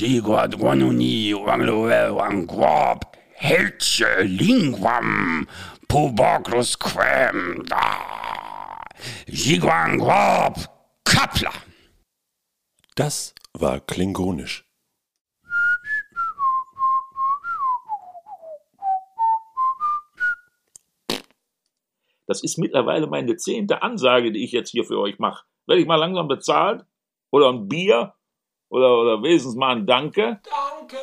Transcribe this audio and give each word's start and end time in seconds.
Sigurdronuni 0.00 1.34
Wangloe 1.34 2.16
Helche 3.34 4.22
Lingwam 4.22 5.46
Puboclus 5.88 6.78
Quem 6.78 7.62
da 7.66 8.80
Sigwangwab 9.26 10.56
Kapla. 11.04 11.52
Das 12.96 13.34
war 13.52 13.80
klingonisch. 13.80 14.64
Das 22.26 22.42
ist 22.42 22.56
mittlerweile 22.56 23.06
meine 23.06 23.36
zehnte 23.36 23.82
Ansage, 23.82 24.32
die 24.32 24.44
ich 24.44 24.52
jetzt 24.52 24.70
hier 24.70 24.84
für 24.84 24.98
euch 24.98 25.18
mache. 25.18 25.44
Werde 25.66 25.82
ich 25.82 25.86
mal 25.86 25.96
langsam 25.96 26.26
bezahlt? 26.26 26.86
Oder 27.30 27.50
ein 27.50 27.68
Bier? 27.68 28.14
Oder, 28.70 28.98
oder 28.98 29.22
wenigstens 29.22 29.56
mal 29.56 29.76
ein 29.76 29.86
Danke? 29.86 30.40
Danke. 30.44 30.96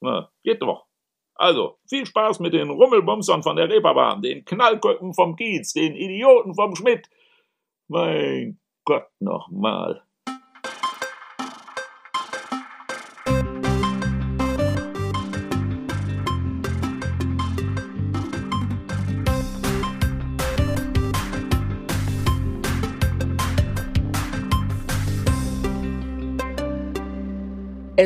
Na, 0.00 0.30
geht 0.42 0.60
doch. 0.60 0.86
Also, 1.34 1.78
viel 1.88 2.06
Spaß 2.06 2.40
mit 2.40 2.54
den 2.54 2.70
Rummelbumsern 2.70 3.42
von 3.42 3.56
der 3.56 3.68
Reeperbahn, 3.68 4.22
den 4.22 4.44
Knallköppen 4.44 5.14
vom 5.14 5.36
Kiez, 5.36 5.72
den 5.72 5.94
Idioten 5.94 6.54
vom 6.54 6.74
Schmidt. 6.74 7.08
Mein 7.88 8.58
Gott 8.84 9.08
nochmal. 9.20 10.05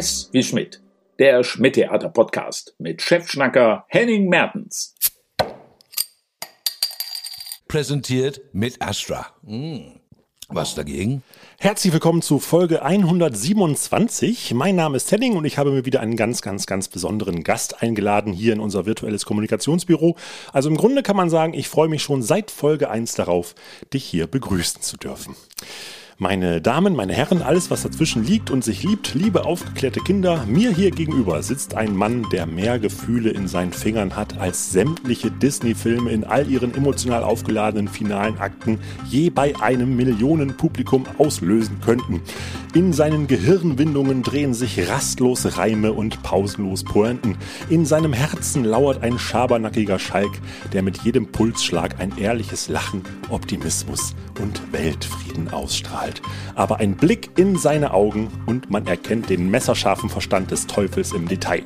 S 0.00 0.30
wie 0.32 0.42
Schmidt, 0.42 0.80
der 1.18 1.44
Schmidt-Theater-Podcast 1.44 2.74
mit 2.78 3.02
Chefschnacker 3.02 3.84
Henning 3.88 4.30
Mertens. 4.30 4.94
Präsentiert 7.68 8.40
mit 8.54 8.80
Astra. 8.80 9.26
Hm. 9.44 10.00
Was 10.48 10.74
dagegen? 10.74 11.22
Herzlich 11.58 11.92
willkommen 11.92 12.22
zu 12.22 12.38
Folge 12.38 12.82
127. 12.82 14.54
Mein 14.54 14.74
Name 14.74 14.96
ist 14.96 15.12
Henning 15.12 15.36
und 15.36 15.44
ich 15.44 15.58
habe 15.58 15.70
mir 15.70 15.84
wieder 15.84 16.00
einen 16.00 16.16
ganz, 16.16 16.40
ganz, 16.40 16.64
ganz 16.64 16.88
besonderen 16.88 17.44
Gast 17.44 17.82
eingeladen 17.82 18.32
hier 18.32 18.54
in 18.54 18.60
unser 18.60 18.86
virtuelles 18.86 19.26
Kommunikationsbüro. 19.26 20.16
Also 20.50 20.70
im 20.70 20.78
Grunde 20.78 21.02
kann 21.02 21.16
man 21.16 21.28
sagen, 21.28 21.52
ich 21.52 21.68
freue 21.68 21.90
mich 21.90 22.02
schon 22.02 22.22
seit 22.22 22.50
Folge 22.50 22.88
1 22.88 23.16
darauf, 23.16 23.54
dich 23.92 24.06
hier 24.06 24.26
begrüßen 24.26 24.80
zu 24.80 24.96
dürfen. 24.96 25.36
Meine 26.22 26.60
Damen, 26.60 26.94
meine 26.94 27.14
Herren, 27.14 27.40
alles 27.40 27.70
was 27.70 27.82
dazwischen 27.82 28.26
liegt 28.26 28.50
und 28.50 28.62
sich 28.62 28.82
liebt, 28.82 29.14
liebe 29.14 29.46
aufgeklärte 29.46 30.00
Kinder, 30.00 30.44
mir 30.46 30.70
hier 30.70 30.90
gegenüber 30.90 31.42
sitzt 31.42 31.74
ein 31.74 31.96
Mann, 31.96 32.26
der 32.30 32.44
mehr 32.44 32.78
Gefühle 32.78 33.30
in 33.30 33.48
seinen 33.48 33.72
Fingern 33.72 34.14
hat, 34.16 34.38
als 34.38 34.70
sämtliche 34.70 35.30
Disney-Filme 35.30 36.10
in 36.10 36.24
all 36.24 36.46
ihren 36.50 36.74
emotional 36.74 37.22
aufgeladenen 37.22 37.88
finalen 37.88 38.36
Akten 38.36 38.80
je 39.08 39.30
bei 39.30 39.58
einem 39.62 39.96
Millionenpublikum 39.96 41.06
auslösen 41.16 41.80
könnten. 41.82 42.20
In 42.74 42.92
seinen 42.92 43.26
Gehirnwindungen 43.26 44.22
drehen 44.22 44.52
sich 44.52 44.90
rastlos 44.90 45.56
Reime 45.56 45.94
und 45.94 46.22
pausenlos 46.22 46.84
Pointen. 46.84 47.38
In 47.70 47.86
seinem 47.86 48.12
Herzen 48.12 48.64
lauert 48.64 49.02
ein 49.02 49.18
schabernackiger 49.18 49.98
Schalk, 49.98 50.30
der 50.74 50.82
mit 50.82 50.98
jedem 50.98 51.32
Pulsschlag 51.32 51.98
ein 51.98 52.12
ehrliches 52.18 52.68
Lachen, 52.68 53.02
Optimismus 53.30 54.14
und 54.38 54.60
Weltfrieden 54.70 55.48
ausstrahlt. 55.48 56.09
Aber 56.54 56.78
ein 56.78 56.96
Blick 56.96 57.30
in 57.36 57.56
seine 57.56 57.92
Augen 57.92 58.28
und 58.46 58.70
man 58.70 58.86
erkennt 58.86 59.30
den 59.30 59.50
messerscharfen 59.50 60.08
Verstand 60.08 60.50
des 60.50 60.66
Teufels 60.66 61.12
im 61.12 61.28
Detail. 61.28 61.62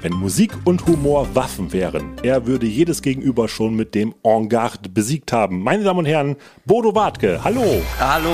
Wenn 0.00 0.12
Musik 0.12 0.52
und 0.64 0.86
Humor 0.86 1.34
Waffen 1.34 1.72
wären, 1.72 2.12
er 2.22 2.46
würde 2.46 2.66
jedes 2.66 3.02
Gegenüber 3.02 3.48
schon 3.48 3.74
mit 3.74 3.96
dem 3.96 4.14
En 4.22 4.48
Garde 4.48 4.88
besiegt 4.88 5.32
haben. 5.32 5.60
Meine 5.60 5.82
Damen 5.82 5.98
und 5.98 6.06
Herren, 6.06 6.36
Bodo 6.64 6.94
Wartke, 6.94 7.42
hallo. 7.42 7.82
Hallo, 7.98 8.30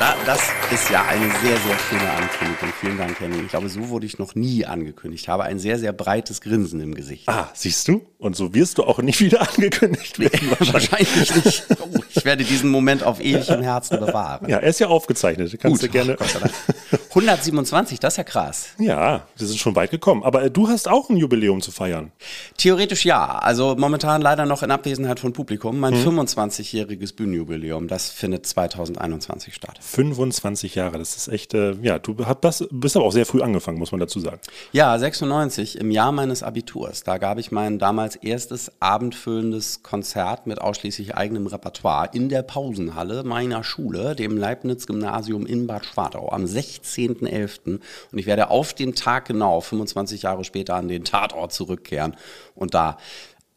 da, 0.00 0.16
das 0.26 0.40
ist 0.72 0.90
ja 0.90 1.04
eine 1.04 1.26
sehr, 1.26 1.56
sehr 1.58 1.78
schöne 1.88 2.10
Ankündigung. 2.10 2.68
Vielen 2.80 2.98
Dank, 2.98 3.20
Henning. 3.20 3.44
Ich 3.44 3.50
glaube, 3.50 3.68
so 3.68 3.88
wurde 3.88 4.04
ich 4.04 4.18
noch 4.18 4.34
nie 4.34 4.66
angekündigt. 4.66 5.22
Ich 5.22 5.28
habe 5.28 5.44
ein 5.44 5.60
sehr, 5.60 5.78
sehr 5.78 5.92
breites 5.92 6.40
Grinsen 6.40 6.80
im 6.80 6.92
Gesicht. 6.94 7.28
Ah, 7.28 7.50
siehst 7.54 7.86
du? 7.86 8.02
Und 8.18 8.34
so 8.34 8.52
wirst 8.52 8.78
du 8.78 8.82
auch 8.82 8.98
nicht 8.98 9.20
wieder 9.20 9.40
angekündigt 9.54 10.18
werden. 10.18 10.50
Wahrscheinlich 10.72 11.34
nicht. 11.36 11.66
Oh, 11.80 12.00
ich 12.10 12.24
werde 12.24 12.42
diesen 12.42 12.68
Moment 12.68 13.04
auf 13.04 13.20
ewig 13.20 13.48
im 13.48 13.62
Herzen 13.62 14.00
bewahren. 14.00 14.48
Ja, 14.48 14.58
er 14.58 14.68
ist 14.68 14.80
ja 14.80 14.88
aufgezeichnet. 14.88 15.56
Kannst 15.60 15.82
Gut, 15.82 15.88
du 15.88 15.92
gerne. 15.92 16.14
oh, 16.14 16.16
Gott 16.18 16.30
sei 16.30 16.40
Dank. 16.40 16.52
127, 17.10 17.98
das 17.98 18.14
ist 18.14 18.18
ja 18.18 18.24
krass. 18.24 18.66
Ja, 18.78 19.22
wir 19.36 19.46
sind 19.46 19.58
schon 19.58 19.74
weit 19.74 19.90
gekommen. 19.90 20.22
Aber 20.22 20.44
äh, 20.44 20.50
du 20.50 20.68
hast 20.68 20.88
auch 20.88 20.95
ein 21.10 21.16
Jubiläum 21.16 21.60
zu 21.60 21.70
feiern. 21.70 22.12
Theoretisch 22.56 23.04
ja. 23.04 23.38
Also 23.38 23.76
momentan 23.78 24.22
leider 24.22 24.46
noch 24.46 24.62
in 24.62 24.70
Abwesenheit 24.70 25.20
von 25.20 25.32
Publikum. 25.32 25.78
Mein 25.78 25.94
25-jähriges 25.94 27.14
Bühnenjubiläum, 27.14 27.88
das 27.88 28.10
findet 28.10 28.46
2021 28.46 29.54
statt. 29.54 29.78
25 29.80 30.74
Jahre, 30.74 30.98
das 30.98 31.16
ist 31.16 31.28
echt, 31.28 31.54
äh, 31.54 31.72
ja, 31.82 31.98
du 31.98 32.16
hast 32.24 32.40
das, 32.40 32.66
bist 32.70 32.96
aber 32.96 33.06
auch 33.06 33.12
sehr 33.12 33.26
früh 33.26 33.42
angefangen, 33.42 33.78
muss 33.78 33.92
man 33.92 34.00
dazu 34.00 34.20
sagen. 34.20 34.40
Ja, 34.72 34.98
96, 34.98 35.78
im 35.78 35.90
Jahr 35.90 36.12
meines 36.12 36.42
Abiturs. 36.42 37.02
Da 37.02 37.18
gab 37.18 37.38
ich 37.38 37.50
mein 37.50 37.78
damals 37.78 38.16
erstes 38.16 38.72
abendfüllendes 38.80 39.82
Konzert 39.82 40.46
mit 40.46 40.60
ausschließlich 40.60 41.14
eigenem 41.14 41.46
Repertoire 41.46 42.10
in 42.12 42.28
der 42.28 42.42
Pausenhalle 42.42 43.24
meiner 43.24 43.64
Schule, 43.64 44.16
dem 44.16 44.36
Leibniz-Gymnasium 44.36 45.46
in 45.46 45.66
Bad 45.66 45.84
Schwartau, 45.84 46.30
am 46.30 46.44
16.11. 46.44 47.80
Und 48.12 48.18
ich 48.18 48.26
werde 48.26 48.50
auf 48.50 48.74
den 48.74 48.94
Tag 48.94 49.26
genau, 49.26 49.60
25 49.60 50.22
Jahre 50.22 50.44
später, 50.44 50.74
an 50.86 50.88
den 50.88 51.04
Tatort 51.04 51.52
zurückkehren 51.52 52.16
und 52.54 52.74
da 52.74 52.96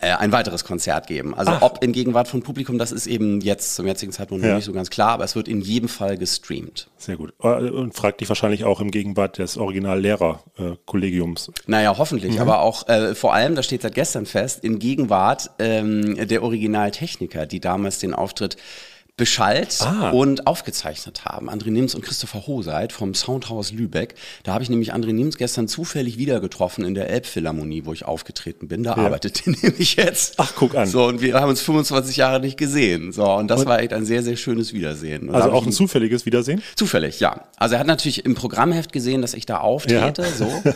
äh, 0.02 0.12
ein 0.14 0.32
weiteres 0.32 0.64
Konzert 0.64 1.08
geben. 1.08 1.36
Also 1.36 1.52
Ach. 1.52 1.62
ob 1.62 1.84
in 1.84 1.92
Gegenwart 1.92 2.28
von 2.30 2.42
Publikum, 2.42 2.78
das 2.78 2.92
ist 2.94 3.06
eben 3.06 3.42
jetzt 3.42 3.76
zum 3.76 3.86
jetzigen 3.86 4.12
Zeitpunkt 4.14 4.42
noch 4.44 4.50
Ja. 4.50 4.56
nicht 4.56 4.64
so 4.66 4.72
ganz 4.72 4.90
klar, 4.90 5.10
aber 5.10 5.26
es 5.26 5.36
wird 5.36 5.50
in 5.50 5.60
jedem 5.60 5.90
Fall 5.90 6.18
gestreamt. 6.18 6.90
Sehr 6.98 7.18
gut. 7.18 7.34
Äh, 7.44 7.48
Und 7.70 7.94
frag 7.96 8.18
dich 8.18 8.30
wahrscheinlich 8.30 8.64
auch 8.64 8.80
im 8.80 8.92
Gegenwart 8.92 9.38
des 9.40 9.58
Original-Lehrer-Kollegiums. 9.58 11.52
Naja, 11.68 11.98
hoffentlich, 11.98 12.40
aber 12.40 12.62
auch 12.62 12.88
äh, 12.88 13.14
vor 13.16 13.34
allem, 13.34 13.56
das 13.56 13.66
steht 13.66 13.82
seit 13.82 13.96
gestern 13.96 14.26
fest, 14.26 14.64
in 14.64 14.80
Gegenwart 14.80 15.52
ähm, 15.60 16.28
der 16.28 16.44
Originaltechniker, 16.44 17.46
die 17.46 17.60
damals 17.60 18.00
den 18.00 18.14
Auftritt 18.14 18.58
beschallt 19.20 19.78
Ah. 19.82 20.10
und 20.10 20.48
aufgezeichnet 20.48 21.26
haben. 21.26 21.48
André 21.52 21.70
Nims 21.70 21.94
und 21.94 22.04
Christopher 22.04 22.48
Hoseit 22.48 22.92
vom 22.92 23.14
Soundhaus 23.14 23.72
Lübeck. 23.72 24.16
Da 24.44 24.54
habe 24.54 24.64
ich 24.64 24.70
nämlich 24.72 24.96
André 24.96 25.14
Nims 25.14 25.38
gestern 25.38 25.68
zufällig 25.68 26.18
wieder 26.18 26.40
getroffen 26.40 26.84
in 26.84 26.96
der 26.96 27.10
Elbphilharmonie, 27.12 27.86
wo 27.86 27.94
ich 27.94 28.06
aufgetreten 28.06 28.68
bin. 28.68 28.82
Da 28.84 28.96
arbeitet 28.96 29.46
er 29.46 29.54
nämlich 29.62 29.96
jetzt. 29.98 30.34
Ach, 30.38 30.54
guck 30.56 30.74
an. 30.76 30.88
So, 30.88 31.06
und 31.06 31.22
wir 31.22 31.36
haben 31.36 31.50
uns 31.50 31.62
25 31.62 32.18
Jahre 32.18 32.40
nicht 32.40 32.58
gesehen. 32.58 33.12
So, 33.12 33.24
und 33.32 33.48
das 33.50 33.68
war 33.68 33.80
echt 33.80 33.94
ein 33.94 34.06
sehr, 34.06 34.24
sehr 34.24 34.38
schönes 34.38 34.74
Wiedersehen. 34.74 35.30
Und 35.30 35.36
Also 35.36 35.52
auch 35.52 35.66
ein 35.66 35.72
zufälliges 35.72 36.26
Wiedersehen? 36.26 36.64
Zufällig, 36.76 37.20
ja. 37.20 37.44
Also 37.58 37.76
er 37.76 37.80
hat 37.82 37.88
natürlich 37.88 38.26
im 38.26 38.34
Programmheft 38.34 38.92
gesehen, 38.92 39.22
dass 39.22 39.36
ich 39.36 39.46
da 39.46 39.60
auftrete, 39.60 40.24
Ja. 40.24 40.28
so. 40.32 40.50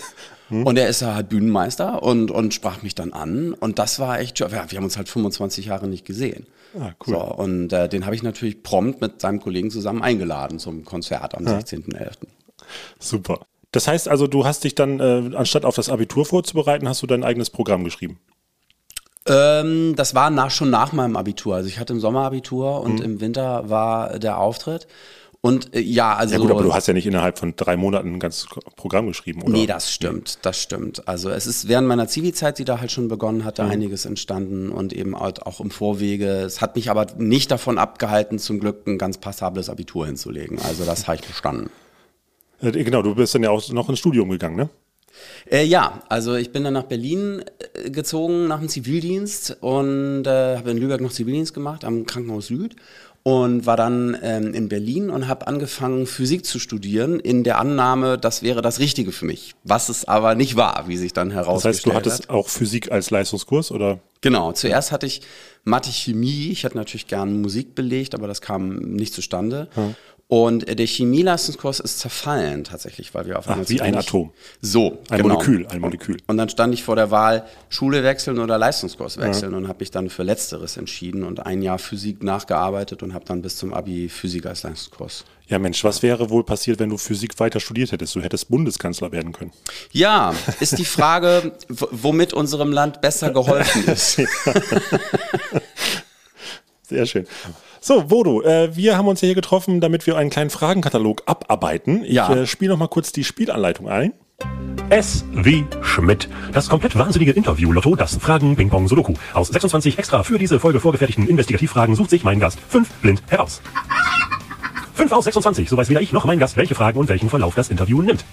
Und 0.50 0.78
er 0.78 0.88
ist 0.88 1.02
ja 1.02 1.16
halt 1.16 1.30
Bühnenmeister 1.30 2.04
und, 2.04 2.30
und 2.30 2.54
sprach 2.54 2.84
mich 2.84 2.94
dann 2.94 3.12
an. 3.14 3.54
Und 3.54 3.80
das 3.80 3.98
war 3.98 4.20
echt, 4.20 4.40
ja, 4.40 4.52
wir 4.52 4.60
haben 4.60 4.84
uns 4.84 4.98
halt 4.98 5.10
25 5.10 5.66
Jahre 5.68 5.88
nicht 5.88 6.06
gesehen. 6.06 6.46
Ah, 6.80 6.92
cool. 7.06 7.14
So, 7.16 7.20
und 7.22 7.72
äh, 7.74 7.88
den 7.88 8.06
habe 8.06 8.16
ich 8.16 8.24
natürlich 8.24 8.64
prompt 8.64 9.00
mit 9.02 9.22
seinem 9.22 9.40
Kollegen 9.40 9.70
zusammen 9.72 10.02
eingeladen 10.02 10.60
zum 10.60 10.86
Konzert 10.86 11.36
am 11.36 11.46
16.11. 11.46 12.12
Super. 13.00 13.40
Das 13.72 13.88
heißt 13.88 14.08
also, 14.08 14.28
du 14.28 14.46
hast 14.46 14.64
dich 14.64 14.76
dann, 14.76 15.00
äh, 15.00 15.36
anstatt 15.36 15.66
auf 15.66 15.76
das 15.76 15.90
Abitur 15.90 16.26
vorzubereiten, 16.26 16.88
hast 16.88 17.02
du 17.02 17.08
dein 17.08 17.24
eigenes 17.24 17.50
Programm 17.50 17.84
geschrieben. 17.84 18.20
Ähm, 19.26 19.96
das 19.96 20.16
war 20.16 20.30
nach, 20.30 20.52
schon 20.52 20.70
nach 20.70 20.92
meinem 20.92 21.16
Abitur. 21.16 21.56
Also 21.56 21.70
ich 21.70 21.80
hatte 21.80 21.94
im 21.94 22.00
Sommer 22.00 22.26
Abitur 22.26 22.82
und 22.82 23.00
Mhm. 23.00 23.06
im 23.06 23.22
Winter 23.22 23.70
war 23.70 24.20
der 24.20 24.38
Auftritt. 24.38 24.88
Und 25.46 25.76
äh, 25.76 25.82
ja, 25.82 26.16
also. 26.16 26.36
Ja 26.36 26.40
gut, 26.40 26.52
aber 26.52 26.64
du 26.64 26.74
hast 26.74 26.88
ja 26.88 26.94
nicht 26.94 27.06
innerhalb 27.06 27.38
von 27.38 27.54
drei 27.58 27.76
Monaten 27.76 28.14
ein 28.14 28.20
ganzes 28.20 28.48
Programm 28.78 29.08
geschrieben, 29.08 29.42
oder? 29.42 29.52
Nee, 29.52 29.66
das 29.66 29.92
stimmt, 29.92 30.40
das 30.44 30.58
stimmt. 30.58 31.06
Also 31.06 31.30
es 31.30 31.48
ist 31.48 31.68
während 31.68 31.86
meiner 31.86 32.08
Zivi-Zeit, 32.08 32.60
die 32.60 32.64
da 32.64 32.80
halt 32.80 32.94
schon 32.94 33.10
begonnen 33.10 33.44
hatte, 33.44 33.66
einiges 33.66 34.06
entstanden 34.06 34.70
und 34.70 34.94
eben 34.94 35.20
halt 35.20 35.46
auch 35.46 35.60
im 35.60 35.70
Vorwege. 35.70 36.28
Es 36.28 36.62
hat 36.62 36.78
mich 36.78 36.90
aber 36.90 37.08
nicht 37.18 37.52
davon 37.52 37.78
abgehalten, 37.78 38.40
zum 38.40 38.62
Glück 38.62 38.88
ein 38.88 38.98
ganz 38.98 39.18
passables 39.18 39.70
Abitur 39.70 40.06
hinzulegen. 40.06 40.60
Also 40.60 40.86
das 40.86 41.08
habe 41.08 41.18
ich 41.18 41.28
bestanden. 41.28 41.70
Äh, 42.62 42.72
Genau, 42.72 43.02
du 43.02 43.14
bist 43.14 43.36
dann 43.36 43.44
ja 43.44 43.50
auch 43.50 43.68
noch 43.70 43.90
ins 43.90 44.00
Studium 44.00 44.30
gegangen, 44.30 44.56
ne? 44.56 44.70
Äh, 45.52 45.66
ja, 45.66 46.02
also 46.10 46.36
ich 46.36 46.52
bin 46.52 46.64
dann 46.64 46.74
nach 46.74 46.84
Berlin 46.84 47.44
äh, 47.74 47.90
gezogen 47.90 48.48
nach 48.48 48.60
dem 48.60 48.70
Zivildienst 48.70 49.58
und 49.62 50.26
äh, 50.26 50.58
habe 50.58 50.72
in 50.72 50.78
Lübeck 50.78 51.02
noch 51.02 51.12
Zivildienst 51.12 51.54
gemacht 51.54 51.84
am 51.84 52.06
Krankenhaus 52.06 52.48
Süd 52.48 52.76
und 53.24 53.66
war 53.66 53.78
dann 53.78 54.18
ähm, 54.22 54.54
in 54.54 54.68
Berlin 54.68 55.10
und 55.10 55.30
habe 55.30 55.48
angefangen 55.48 56.06
Physik 56.08 56.46
zu 56.46 56.60
studieren 56.60 57.22
in 57.22 57.46
der 57.46 57.58
Annahme, 57.58 58.18
das 58.18 58.44
wäre 58.44 58.62
das 58.62 58.80
Richtige 58.80 59.14
für 59.14 59.26
mich, 59.26 59.56
was 59.64 59.88
es 59.88 60.06
aber 60.06 60.36
nicht 60.36 60.58
war, 60.58 60.86
wie 60.88 60.98
sich 60.98 61.14
dann 61.14 61.30
Das 61.30 61.36
herausgestellt 61.38 61.76
heißt, 61.76 61.86
du 61.86 61.90
hat. 61.92 61.96
hattest 62.06 62.30
auch 62.30 62.50
Physik 62.50 62.92
als 62.92 63.12
Leistungskurs, 63.12 63.72
oder? 63.72 64.00
Genau, 64.20 64.52
zuerst 64.52 64.92
hatte 64.92 65.06
ich 65.06 65.22
Mathe, 65.66 65.90
Chemie. 65.92 66.50
Ich 66.52 66.64
hätte 66.64 66.78
natürlich 66.78 67.08
gern 67.08 67.42
Musik 67.42 67.76
belegt, 67.76 68.14
aber 68.14 68.28
das 68.28 68.42
kam 68.42 68.76
nicht 68.78 69.14
zustande. 69.14 69.68
Und 70.34 70.68
der 70.68 70.88
Chemieleistungskurs 70.88 71.80
ist 71.80 72.00
zerfallen 72.00 72.64
tatsächlich, 72.64 73.14
weil 73.14 73.28
wir 73.28 73.38
auf 73.38 73.46
Ach, 73.46 73.52
einmal 73.52 73.70
wie 73.70 73.78
zu 73.78 73.84
ein 73.84 73.96
Atom. 73.96 74.32
So, 74.62 74.98
Ein 75.10 75.18
genau. 75.18 75.36
Molekül, 75.36 75.68
ein 75.68 75.80
Molekül. 75.80 76.18
Und 76.26 76.38
dann 76.38 76.50
stand 76.50 76.74
ich 76.74 76.84
vor 76.84 76.96
der 76.96 77.12
Wahl, 77.12 77.46
Schule 77.70 78.04
wechseln 78.04 78.40
oder 78.40 78.58
Leistungskurs 78.58 79.20
wechseln 79.20 79.54
und 79.54 79.68
habe 79.68 79.82
mich 79.82 79.92
dann 79.92 80.10
für 80.10 80.24
Letzteres 80.24 80.78
entschieden 80.78 81.22
und 81.24 81.46
ein 81.46 81.62
Jahr 81.62 81.78
Physik 81.78 82.24
nachgearbeitet 82.24 83.04
und 83.04 83.14
habe 83.14 83.26
dann 83.26 83.44
bis 83.44 83.58
zum 83.58 83.76
Abi 83.76 84.10
Physik 84.10 84.48
als 84.48 84.64
Leistungskurs. 84.64 85.24
Ja, 85.50 85.60
Mensch, 85.60 85.84
was 85.84 86.02
wäre 86.02 86.32
wohl 86.32 86.44
passiert, 86.44 86.80
wenn 86.80 86.90
du 86.90 86.98
Physik 86.98 87.40
weiter 87.40 87.60
studiert 87.60 87.92
hättest? 87.92 88.16
Du 88.16 88.22
hättest 88.22 88.50
Bundeskanzler 88.50 89.12
werden 89.12 89.34
können. 89.34 89.52
Ja, 89.92 90.34
ist 90.60 90.80
die 90.80 90.86
Frage, 90.86 91.52
womit 91.70 92.34
unserem 92.34 92.72
Land 92.72 93.02
besser 93.02 93.30
geholfen 93.30 93.86
ist. 93.86 94.16
Sehr 96.90 97.06
schön. 97.06 97.28
So, 97.86 98.04
Bodo, 98.06 98.42
äh, 98.44 98.74
wir 98.78 98.96
haben 98.98 99.10
uns 99.10 99.20
hier 99.20 99.36
getroffen, 99.36 99.82
damit 99.82 100.08
wir 100.08 100.16
einen 100.16 100.30
kleinen 100.30 100.50
Fragenkatalog 100.50 101.24
abarbeiten. 101.26 102.06
Ich 102.06 102.14
Ja. 102.14 102.34
äh, 102.34 102.48
spiele 102.48 102.72
noch 102.72 102.78
mal 102.80 102.88
kurz 102.88 103.12
die 103.12 103.26
Spielanleitung 103.26 103.90
ein. 103.90 104.14
S 104.90 105.26
wie 105.34 105.66
Schmidt. 105.82 106.30
Das 106.54 106.70
komplett 106.70 106.98
wahnsinnige 106.98 107.32
Interview-Lotto, 107.34 107.98
das 107.98 108.16
Fragen 108.16 108.56
Ping 108.56 108.70
Pong 108.70 108.88
Sudoku. 108.88 109.16
Aus 109.34 109.50
26 109.50 109.98
extra 110.00 110.24
für 110.24 110.40
diese 110.40 110.62
Folge 110.62 110.80
vorgefertigten 110.80 111.28
Investigativfragen 111.28 111.96
sucht 111.96 112.12
sich 112.12 112.24
mein 112.24 112.40
Gast 112.40 112.58
fünf 112.70 112.90
blind 113.02 113.22
heraus. 113.28 113.62
5 114.94 115.12
aus 115.12 115.26
26, 115.26 115.68
so 115.68 115.76
weiß 115.76 115.90
weder 115.90 116.00
ich 116.00 116.14
noch 116.14 116.24
mein 116.24 116.40
Gast, 116.40 116.56
welche 116.56 116.76
Fragen 116.76 117.00
und 117.00 117.10
welchen 117.10 117.30
Verlauf 117.30 117.54
das 117.56 117.70
Interview 117.70 118.02
nimmt. 118.02 118.24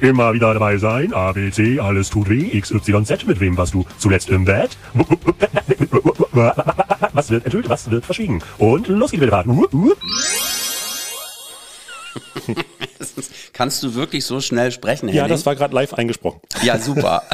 Immer 0.00 0.32
wieder 0.32 0.52
dabei 0.54 0.78
sein, 0.78 1.12
A, 1.12 1.32
B, 1.32 1.50
C, 1.50 1.80
alles 1.80 2.10
tut 2.10 2.28
weh, 2.28 2.48
X, 2.52 2.70
Y, 2.70 3.04
Z, 3.04 3.26
mit 3.26 3.40
wem 3.40 3.56
warst 3.56 3.74
du 3.74 3.84
zuletzt 3.98 4.28
im 4.30 4.44
Bett? 4.44 4.76
Was 7.12 7.30
wird 7.30 7.44
enthüllt, 7.46 7.68
was 7.68 7.90
wird 7.90 8.04
verschwiegen? 8.04 8.40
Und 8.58 8.86
los 8.88 9.10
geht 9.10 9.20
wieder. 9.20 9.44
Kannst 13.52 13.82
du 13.82 13.94
wirklich 13.94 14.24
so 14.24 14.40
schnell 14.40 14.70
sprechen, 14.70 15.08
Ja, 15.08 15.14
Henning? 15.14 15.30
das 15.30 15.44
war 15.46 15.56
gerade 15.56 15.74
live 15.74 15.94
eingesprochen. 15.94 16.40
Ja, 16.62 16.78
super. 16.78 17.22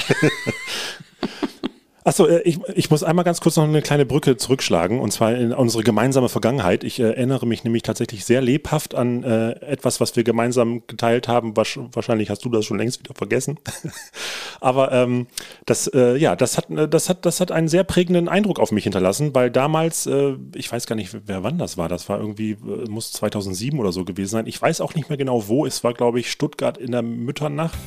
Achso, 2.06 2.26
äh, 2.26 2.42
ich, 2.42 2.58
ich 2.74 2.90
muss 2.90 3.02
einmal 3.02 3.24
ganz 3.24 3.40
kurz 3.40 3.56
noch 3.56 3.64
eine 3.64 3.80
kleine 3.80 4.04
Brücke 4.04 4.36
zurückschlagen 4.36 5.00
und 5.00 5.10
zwar 5.10 5.34
in 5.34 5.54
unsere 5.54 5.82
gemeinsame 5.82 6.28
Vergangenheit. 6.28 6.84
Ich 6.84 7.00
äh, 7.00 7.04
erinnere 7.04 7.46
mich 7.46 7.64
nämlich 7.64 7.82
tatsächlich 7.82 8.26
sehr 8.26 8.42
lebhaft 8.42 8.94
an 8.94 9.24
äh, 9.24 9.52
etwas, 9.60 10.00
was 10.00 10.14
wir 10.14 10.22
gemeinsam 10.22 10.86
geteilt 10.86 11.28
haben. 11.28 11.56
Wahrscheinlich 11.56 12.28
hast 12.28 12.44
du 12.44 12.50
das 12.50 12.66
schon 12.66 12.76
längst 12.76 13.00
wieder 13.00 13.14
vergessen. 13.14 13.58
Aber 14.60 14.92
ähm, 14.92 15.26
das, 15.64 15.86
äh, 15.86 16.16
ja, 16.16 16.36
das 16.36 16.58
hat, 16.58 16.68
äh, 16.68 16.86
das 16.86 17.08
hat, 17.08 17.24
das 17.24 17.40
hat 17.40 17.50
einen 17.50 17.68
sehr 17.68 17.84
prägenden 17.84 18.28
Eindruck 18.28 18.60
auf 18.60 18.70
mich 18.70 18.84
hinterlassen, 18.84 19.34
weil 19.34 19.50
damals, 19.50 20.06
äh, 20.06 20.34
ich 20.54 20.70
weiß 20.70 20.86
gar 20.86 20.96
nicht, 20.96 21.16
wer 21.24 21.42
wann 21.42 21.56
das 21.56 21.78
war. 21.78 21.88
Das 21.88 22.10
war 22.10 22.20
irgendwie, 22.20 22.58
muss 22.86 23.12
2007 23.12 23.78
oder 23.78 23.92
so 23.92 24.04
gewesen 24.04 24.32
sein. 24.32 24.46
Ich 24.46 24.60
weiß 24.60 24.82
auch 24.82 24.94
nicht 24.94 25.08
mehr 25.08 25.16
genau 25.16 25.48
wo. 25.48 25.64
Es 25.64 25.82
war, 25.82 25.94
glaube 25.94 26.20
ich, 26.20 26.30
Stuttgart 26.30 26.76
in 26.76 26.92
der 26.92 27.02
Mütternacht. 27.02 27.78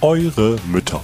Eure 0.00 0.56
Mütter 0.66 1.02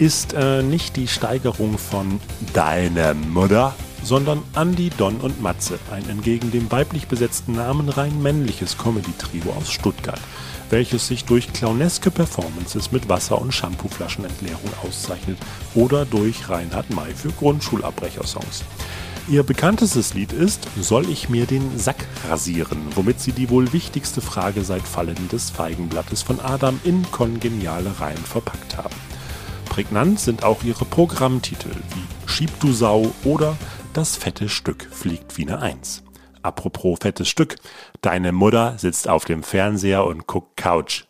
ist 0.00 0.32
äh, 0.32 0.62
nicht 0.62 0.96
die 0.96 1.06
Steigerung 1.06 1.76
von 1.76 2.20
Deine 2.54 3.14
Mutter, 3.14 3.74
sondern 4.02 4.42
Andy, 4.56 4.88
Don 4.88 5.16
und 5.16 5.42
Matze, 5.42 5.78
ein 5.92 6.08
entgegen 6.08 6.50
dem 6.50 6.72
weiblich 6.72 7.06
besetzten 7.06 7.52
Namen 7.52 7.90
rein 7.90 8.22
männliches 8.22 8.78
Comedy-Trio 8.78 9.52
aus 9.52 9.70
Stuttgart, 9.70 10.20
welches 10.70 11.06
sich 11.06 11.26
durch 11.26 11.52
clowneske 11.52 12.10
Performances 12.10 12.92
mit 12.92 13.10
Wasser- 13.10 13.42
und 13.42 13.52
Shampooflaschenentleerung 13.52 14.70
auszeichnet 14.82 15.36
oder 15.74 16.06
durch 16.06 16.48
Reinhard 16.48 16.88
May 16.88 17.14
für 17.14 17.30
Grundschulabbrechersongs. 17.32 18.64
Ihr 19.28 19.42
bekanntestes 19.42 20.14
Lied 20.14 20.32
ist 20.32 20.66
Soll 20.80 21.10
ich 21.10 21.28
mir 21.28 21.44
den 21.44 21.78
Sack 21.78 22.06
rasieren, 22.26 22.78
womit 22.94 23.20
sie 23.20 23.32
die 23.32 23.50
wohl 23.50 23.74
wichtigste 23.74 24.22
Frage 24.22 24.64
seit 24.64 24.82
Fallen 24.82 25.28
des 25.30 25.50
Feigenblattes 25.50 26.22
von 26.22 26.40
Adam 26.40 26.80
in 26.84 27.02
kongeniale 27.12 28.00
Reihen 28.00 28.16
verpackt 28.16 28.78
haben. 28.78 29.09
Prägnant 29.70 30.18
sind 30.18 30.42
auch 30.42 30.64
ihre 30.64 30.84
Programmtitel 30.84 31.70
wie 31.70 32.28
Schieb 32.28 32.50
du 32.58 32.72
Sau 32.72 33.12
oder 33.24 33.56
Das 33.94 34.16
fette 34.16 34.48
Stück 34.48 34.86
fliegt 34.90 35.38
wie 35.38 35.46
eine 35.46 35.60
Eins. 35.60 36.02
Apropos 36.42 36.98
fettes 37.00 37.28
Stück, 37.28 37.56
deine 38.02 38.32
Mutter 38.32 38.74
sitzt 38.78 39.08
auf 39.08 39.24
dem 39.24 39.42
Fernseher 39.44 40.04
und 40.04 40.26
guckt 40.26 40.56
Couch. 40.56 41.04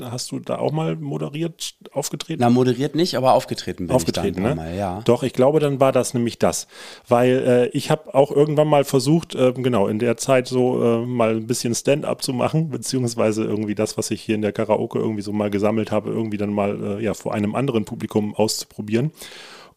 Hast 0.00 0.32
du 0.32 0.40
da 0.40 0.56
auch 0.56 0.72
mal 0.72 0.96
moderiert 0.96 1.74
aufgetreten? 1.92 2.40
Na, 2.40 2.48
moderiert 2.48 2.94
nicht, 2.94 3.14
aber 3.14 3.34
aufgetreten 3.34 3.88
bin 3.88 3.94
aufgetreten, 3.94 4.38
ich 4.38 4.42
da 4.42 4.50
ein 4.50 4.56
ne? 4.56 4.62
Mal, 4.62 4.74
ja. 4.74 5.00
Doch, 5.04 5.22
ich 5.22 5.34
glaube, 5.34 5.60
dann 5.60 5.80
war 5.80 5.92
das 5.92 6.14
nämlich 6.14 6.38
das. 6.38 6.66
Weil 7.06 7.44
äh, 7.46 7.76
ich 7.76 7.90
habe 7.90 8.14
auch 8.14 8.30
irgendwann 8.30 8.68
mal 8.68 8.84
versucht, 8.84 9.34
äh, 9.34 9.52
genau, 9.52 9.88
in 9.88 9.98
der 9.98 10.16
Zeit 10.16 10.48
so 10.48 10.82
äh, 10.82 11.06
mal 11.06 11.36
ein 11.36 11.46
bisschen 11.46 11.74
Stand-up 11.74 12.22
zu 12.22 12.32
machen, 12.32 12.70
beziehungsweise 12.70 13.44
irgendwie 13.44 13.74
das, 13.74 13.98
was 13.98 14.10
ich 14.10 14.22
hier 14.22 14.34
in 14.34 14.42
der 14.42 14.52
Karaoke 14.52 14.98
irgendwie 14.98 15.22
so 15.22 15.32
mal 15.32 15.50
gesammelt 15.50 15.90
habe, 15.90 16.08
irgendwie 16.08 16.38
dann 16.38 16.54
mal 16.54 16.98
äh, 16.98 17.04
ja, 17.04 17.12
vor 17.12 17.34
einem 17.34 17.54
anderen 17.54 17.84
Publikum 17.84 18.34
auszuprobieren. 18.34 19.12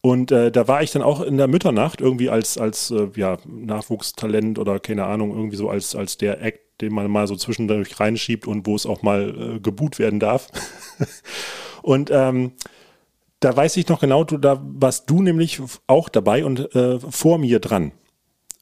Und 0.06 0.32
äh, 0.32 0.52
da 0.52 0.68
war 0.68 0.84
ich 0.84 0.92
dann 0.92 1.02
auch 1.02 1.20
in 1.22 1.38
der 1.38 1.48
Mütternacht 1.48 2.00
irgendwie 2.00 2.30
als, 2.30 2.58
als 2.60 2.92
äh, 2.92 3.08
ja, 3.16 3.38
Nachwuchstalent 3.46 4.60
oder 4.60 4.80
keine 4.80 5.06
Ahnung, 5.06 5.32
irgendwie 5.32 5.56
so 5.58 5.68
als, 5.68 5.96
als 5.96 6.18
der 6.18 6.42
Act, 6.42 6.60
den 6.82 6.94
man 6.94 7.10
mal 7.10 7.28
so 7.28 7.36
zwischendurch 7.36 8.00
reinschiebt 8.00 8.48
und 8.48 8.66
wo 8.68 8.76
es 8.76 8.86
auch 8.86 9.02
mal 9.02 9.56
äh, 9.56 9.60
geboot 9.60 10.00
werden 10.00 10.20
darf. 10.20 10.48
und 11.82 12.10
ähm, 12.12 12.54
da 13.40 13.56
weiß 13.56 13.78
ich 13.78 13.88
noch 13.88 14.00
genau, 14.00 14.24
du, 14.24 14.38
da 14.38 14.62
warst 14.64 15.10
du 15.10 15.22
nämlich 15.22 15.62
auch 15.88 16.10
dabei 16.10 16.46
und 16.46 16.74
äh, 16.76 17.00
vor 17.00 17.38
mir 17.38 17.60
dran. 17.60 17.92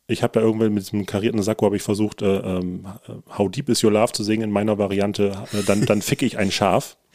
Ich 0.08 0.22
habe 0.22 0.34
da 0.34 0.42
irgendwann 0.42 0.74
mit 0.74 0.84
diesem 0.84 1.06
karierten 1.06 1.42
Sakko 1.42 1.66
habe 1.66 1.78
ich 1.78 1.82
versucht, 1.82 2.22
äh, 2.22 2.38
ähm, 2.40 2.86
How 3.38 3.50
Deep 3.50 3.70
Is 3.70 3.84
Your 3.84 3.92
Love 3.92 4.12
zu 4.12 4.24
singen 4.24 4.44
in 4.44 4.52
meiner 4.52 4.78
Variante. 4.78 5.32
Äh, 5.54 5.64
dann, 5.66 5.86
dann 5.86 6.02
fick 6.02 6.22
ich 6.22 6.38
ein 6.38 6.52
Schaf. 6.52 6.98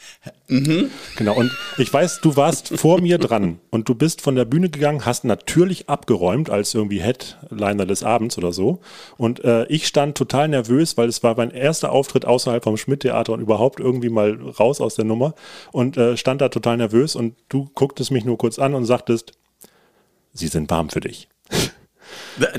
Genau, 1.16 1.36
und 1.36 1.50
ich 1.76 1.92
weiß, 1.92 2.20
du 2.22 2.36
warst 2.36 2.68
vor 2.78 3.00
mir 3.00 3.18
dran 3.18 3.58
und 3.70 3.88
du 3.88 3.94
bist 3.94 4.22
von 4.22 4.36
der 4.36 4.44
Bühne 4.44 4.70
gegangen, 4.70 5.04
hast 5.04 5.24
natürlich 5.24 5.88
abgeräumt 5.88 6.50
als 6.50 6.72
irgendwie 6.72 7.00
Headliner 7.00 7.84
des 7.84 8.02
Abends 8.02 8.38
oder 8.38 8.52
so. 8.52 8.78
Und 9.16 9.44
äh, 9.44 9.66
ich 9.66 9.86
stand 9.86 10.16
total 10.16 10.48
nervös, 10.48 10.96
weil 10.96 11.08
es 11.08 11.22
war 11.22 11.36
mein 11.36 11.50
erster 11.50 11.92
Auftritt 11.92 12.24
außerhalb 12.24 12.62
vom 12.62 12.76
Schmidt-Theater 12.76 13.32
und 13.32 13.40
überhaupt 13.40 13.80
irgendwie 13.80 14.08
mal 14.08 14.38
raus 14.58 14.80
aus 14.80 14.94
der 14.94 15.04
Nummer 15.04 15.34
und 15.72 15.96
äh, 15.96 16.16
stand 16.16 16.40
da 16.40 16.48
total 16.48 16.76
nervös 16.76 17.16
und 17.16 17.34
du 17.48 17.68
gucktest 17.74 18.10
mich 18.10 18.24
nur 18.24 18.38
kurz 18.38 18.58
an 18.58 18.74
und 18.74 18.84
sagtest, 18.84 19.32
sie 20.32 20.48
sind 20.48 20.70
warm 20.70 20.90
für 20.90 21.00
dich. 21.00 21.28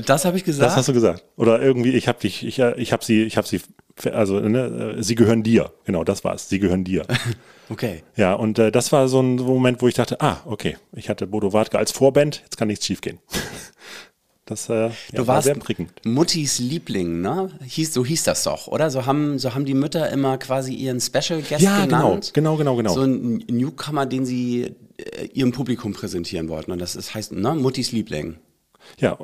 Das 0.06 0.24
habe 0.24 0.36
ich 0.36 0.44
gesagt. 0.44 0.66
Das 0.66 0.76
hast 0.76 0.88
du 0.88 0.92
gesagt. 0.92 1.24
Oder 1.36 1.60
irgendwie, 1.60 1.90
ich 1.90 2.08
habe 2.08 2.20
dich, 2.20 2.44
ich, 2.44 2.58
ich 2.58 2.92
habe 2.92 3.04
sie, 3.04 3.22
ich 3.22 3.36
habe 3.36 3.46
sie, 3.46 3.60
also 4.12 4.40
ne, 4.40 4.96
sie 5.02 5.14
gehören 5.14 5.42
dir. 5.42 5.72
Genau, 5.84 6.04
das 6.04 6.24
war's. 6.24 6.48
Sie 6.48 6.58
gehören 6.58 6.84
dir. 6.84 7.06
okay. 7.68 8.02
Ja, 8.16 8.34
und 8.34 8.58
äh, 8.58 8.70
das 8.72 8.92
war 8.92 9.08
so 9.08 9.20
ein 9.20 9.36
Moment, 9.36 9.82
wo 9.82 9.88
ich 9.88 9.94
dachte, 9.94 10.20
ah, 10.20 10.38
okay, 10.44 10.76
ich 10.94 11.08
hatte 11.08 11.26
Bodo 11.26 11.52
Wartke 11.52 11.78
als 11.78 11.92
Vorband, 11.92 12.40
jetzt 12.42 12.56
kann 12.56 12.68
nichts 12.68 12.86
schiefgehen. 12.86 13.18
Das 14.46 14.68
äh, 14.68 14.88
ja, 14.88 14.92
Du 15.12 15.18
war 15.28 15.36
warst 15.36 15.44
sehr 15.44 15.54
prickelnd. 15.54 15.92
Muttis 16.04 16.58
Liebling, 16.58 17.20
ne? 17.20 17.50
Hieß, 17.64 17.94
so 17.94 18.04
hieß 18.04 18.24
das 18.24 18.42
doch, 18.42 18.66
oder? 18.66 18.90
So 18.90 19.06
haben, 19.06 19.38
so 19.38 19.54
haben 19.54 19.64
die 19.64 19.74
Mütter 19.74 20.10
immer 20.10 20.38
quasi 20.38 20.74
ihren 20.74 21.00
Special 21.00 21.40
Guest 21.40 21.60
Ja, 21.60 21.84
genau, 21.84 22.08
genannt. 22.08 22.30
genau, 22.34 22.56
genau, 22.56 22.74
genau. 22.74 22.92
So 22.92 23.02
ein 23.02 23.44
Newcomer, 23.48 24.06
den 24.06 24.26
sie 24.26 24.74
äh, 24.96 25.26
ihrem 25.32 25.52
Publikum 25.52 25.92
präsentieren 25.92 26.48
wollten. 26.48 26.72
Und 26.72 26.80
das 26.80 26.96
ist, 26.96 27.14
heißt, 27.14 27.30
ne? 27.30 27.54
Muttis 27.54 27.92
Liebling. 27.92 28.38
Ja, 28.98 29.18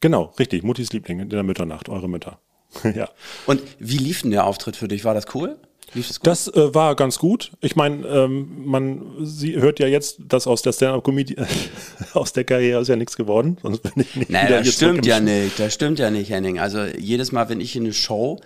genau, 0.00 0.32
richtig. 0.38 0.62
Muttis 0.62 0.92
Liebling 0.92 1.20
in 1.20 1.28
der 1.28 1.42
Mütternacht, 1.42 1.88
eure 1.88 2.08
Mütter. 2.08 2.38
ja. 2.94 3.08
Und 3.46 3.62
wie 3.78 3.98
lief 3.98 4.22
denn 4.22 4.30
der 4.30 4.46
Auftritt 4.46 4.76
für 4.76 4.88
dich? 4.88 5.04
War 5.04 5.14
das 5.14 5.26
cool? 5.34 5.56
Lief 5.94 6.08
das? 6.08 6.20
Das 6.20 6.48
äh, 6.48 6.74
war 6.74 6.94
ganz 6.94 7.18
gut. 7.18 7.52
Ich 7.60 7.74
meine, 7.74 8.06
ähm, 8.06 8.64
man 8.64 9.16
sie 9.22 9.56
hört 9.56 9.80
ja 9.80 9.88
jetzt, 9.88 10.18
dass 10.28 10.46
aus 10.46 10.62
der 10.62 10.72
Stand-up-Comedy, 10.72 11.36
aus 12.14 12.32
der 12.32 12.44
Karriere 12.44 12.80
ist 12.80 12.88
ja 12.88 12.96
nichts 12.96 13.16
geworden. 13.16 13.58
Sonst 13.62 13.80
bin 13.80 13.92
ich 13.96 14.14
nicht 14.14 14.30
Naja, 14.30 14.46
wieder 14.46 14.58
das 14.62 14.74
stimmt 14.74 15.06
im 15.06 15.10
ja 15.10 15.20
nicht. 15.20 15.58
Das 15.58 15.74
stimmt 15.74 15.98
ja 15.98 16.10
nicht, 16.10 16.30
Henning. 16.30 16.58
Also 16.58 16.84
jedes 16.84 17.32
Mal, 17.32 17.48
wenn 17.48 17.60
ich 17.60 17.74
in 17.74 17.84
eine 17.84 17.92
Show 17.92 18.40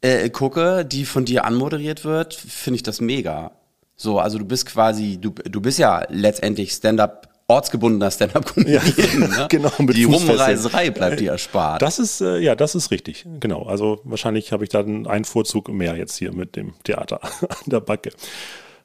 äh, 0.00 0.30
gucke, 0.30 0.84
die 0.84 1.04
von 1.04 1.24
dir 1.24 1.44
anmoderiert 1.44 2.04
wird, 2.04 2.34
finde 2.34 2.76
ich 2.76 2.82
das 2.82 3.00
mega. 3.00 3.52
So, 3.96 4.18
also 4.18 4.38
du 4.38 4.44
bist 4.44 4.66
quasi, 4.66 5.18
du, 5.18 5.30
du 5.30 5.60
bist 5.60 5.78
ja 5.78 6.04
letztendlich 6.08 6.72
Stand-up, 6.72 7.28
ortsgebundener 7.48 8.10
Stand-up-Comedian. 8.10 8.82
Ja, 8.96 9.18
ne? 9.28 9.46
genau, 9.48 9.70
mit 9.78 9.96
Die 9.96 10.04
Fußfesseln. 10.04 10.30
Rumreiserei 10.38 10.90
bleibt 10.90 11.20
dir 11.20 11.32
erspart. 11.32 11.82
Das 11.82 11.98
ist, 11.98 12.20
äh, 12.20 12.38
ja, 12.38 12.54
das 12.54 12.74
ist 12.74 12.90
richtig. 12.90 13.24
Genau. 13.40 13.62
Also 13.64 14.00
wahrscheinlich 14.04 14.52
habe 14.52 14.64
ich 14.64 14.70
da 14.70 14.80
einen 14.80 15.24
Vorzug 15.24 15.68
mehr 15.68 15.96
jetzt 15.96 16.16
hier 16.16 16.32
mit 16.32 16.56
dem 16.56 16.74
Theater 16.84 17.22
an 17.42 17.56
der 17.66 17.80
Backe. 17.80 18.10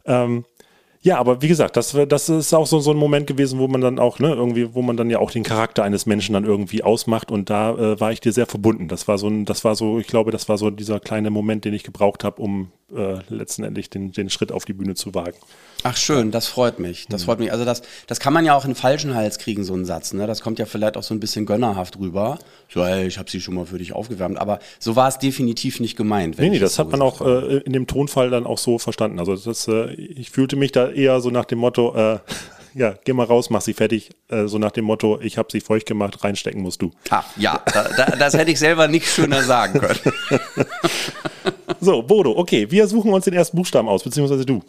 Ähm, 0.06 0.46
Ja, 1.04 1.18
aber 1.18 1.42
wie 1.42 1.48
gesagt, 1.48 1.78
das, 1.78 1.98
das 2.08 2.30
ist 2.30 2.54
auch 2.54 2.68
so, 2.68 2.80
so 2.80 2.92
ein 2.92 2.98
Moment 2.98 3.26
gewesen, 3.26 3.58
wo 3.58 3.68
man 3.68 3.82
dann 3.82 3.98
auch, 3.98 4.20
ne, 4.20 4.32
irgendwie, 4.36 4.76
wo 4.76 4.84
man 4.84 4.98
dann 4.98 5.10
ja 5.10 5.18
auch 5.18 5.32
den 5.32 5.42
Charakter 5.42 5.84
eines 5.84 6.06
Menschen 6.06 6.34
dann 6.34 6.46
irgendwie 6.46 6.84
ausmacht 6.84 7.32
und 7.32 7.50
da 7.50 7.72
äh, 7.72 8.00
war 8.00 8.12
ich 8.12 8.22
dir 8.22 8.32
sehr 8.32 8.46
verbunden. 8.46 8.88
Das 8.88 9.08
war 9.08 9.18
so 9.18 9.28
ein, 9.28 9.46
das 9.46 9.64
war 9.64 9.74
so, 9.74 9.98
ich 9.98 10.06
glaube, 10.06 10.30
das 10.30 10.48
war 10.48 10.60
so 10.60 10.70
dieser 10.70 11.00
kleine 11.00 11.32
Moment, 11.32 11.66
den 11.66 11.74
ich 11.74 11.84
gebraucht 11.84 12.24
habe, 12.24 12.40
um 12.40 12.72
äh, 12.96 13.18
letztendlich 13.30 13.90
den, 13.90 14.12
den 14.12 14.30
Schritt 14.30 14.52
auf 14.52 14.66
die 14.66 14.74
Bühne 14.74 14.94
zu 14.94 15.16
wagen. 15.16 15.38
Ach 15.84 15.98
schön, 15.98 16.32
das 16.32 16.48
freut 16.48 16.80
mich. 16.80 17.08
Das 17.08 17.24
freut 17.24 17.40
mich. 17.40 17.52
Also 17.52 17.66
das, 17.66 17.82
das 18.06 18.20
kann 18.20 18.34
man 18.34 18.46
ja 18.46 18.56
auch 18.56 18.66
in 18.66 18.76
falschen 18.76 19.16
Hals 19.16 19.40
kriegen, 19.40 19.64
so 19.64 19.74
einen 19.74 19.86
Satz. 19.86 20.14
Ne? 20.14 20.28
Das 20.28 20.42
kommt 20.42 20.60
ja 20.60 20.66
vielleicht 20.66 20.96
auch 20.96 21.04
so 21.04 21.14
ein 21.14 21.20
bisschen 21.20 21.46
gönnerhaft 21.46 21.98
rüber. 21.98 22.38
So, 22.70 22.84
ey, 22.84 23.08
ich 23.08 23.18
habe 23.18 23.30
sie 23.30 23.42
schon 23.42 23.56
mal 23.56 23.66
für 23.66 23.80
dich 23.80 23.94
aufgewärmt. 23.94 24.38
Aber 24.38 24.60
so 24.80 24.96
war 24.96 25.08
es 25.08 25.18
definitiv 25.18 25.80
nicht 25.80 25.96
gemeint. 25.96 26.38
Nee, 26.38 26.50
nee, 26.50 26.56
ich 26.56 26.62
das 26.62 26.76
so 26.76 26.84
hat 26.84 26.92
man 26.92 27.02
auch 27.02 27.22
äh, 27.22 27.58
in 27.58 27.74
dem 27.74 27.88
Tonfall 27.88 28.30
dann 28.30 28.46
auch 28.46 28.60
so 28.60 28.78
verstanden. 28.78 29.20
Also 29.20 29.36
das, 29.36 29.68
äh, 29.68 29.94
ich 29.94 30.30
fühlte 30.30 30.56
mich 30.56 30.72
da 30.72 30.90
eher 30.90 31.20
so 31.20 31.32
nach 31.32 31.46
dem 31.46 31.60
Motto, 31.60 31.96
äh, 31.96 32.20
ja, 32.76 32.96
geh 33.04 33.14
mal 33.14 33.26
raus, 33.26 33.50
mach 33.50 33.62
sie 33.62 33.74
fertig. 33.74 34.12
Äh, 34.30 34.48
so 34.48 34.60
nach 34.60 34.72
dem 34.72 34.86
Motto, 34.86 35.20
ich 35.20 35.38
habe 35.38 35.50
sie 35.52 35.62
feucht 35.62 35.88
gemacht, 35.88 36.24
reinstecken 36.24 36.62
musst 36.62 36.82
du. 36.82 36.92
Ah, 37.10 37.24
ja, 37.38 37.60
da, 37.74 37.90
da, 37.98 38.06
das 38.18 38.36
hätte 38.36 38.52
ich 38.52 38.60
selber 38.60 38.88
nicht 38.88 39.08
schöner 39.08 39.42
sagen 39.42 39.80
können. 39.80 40.00
So, 41.84 42.04
Bodo, 42.04 42.38
okay, 42.38 42.70
wir 42.70 42.88
suchen 42.88 43.12
uns 43.12 43.26
den 43.26 43.34
ersten 43.34 43.58
Buchstaben 43.58 43.90
aus, 43.90 44.04
beziehungsweise 44.04 44.46
du. 44.46 44.62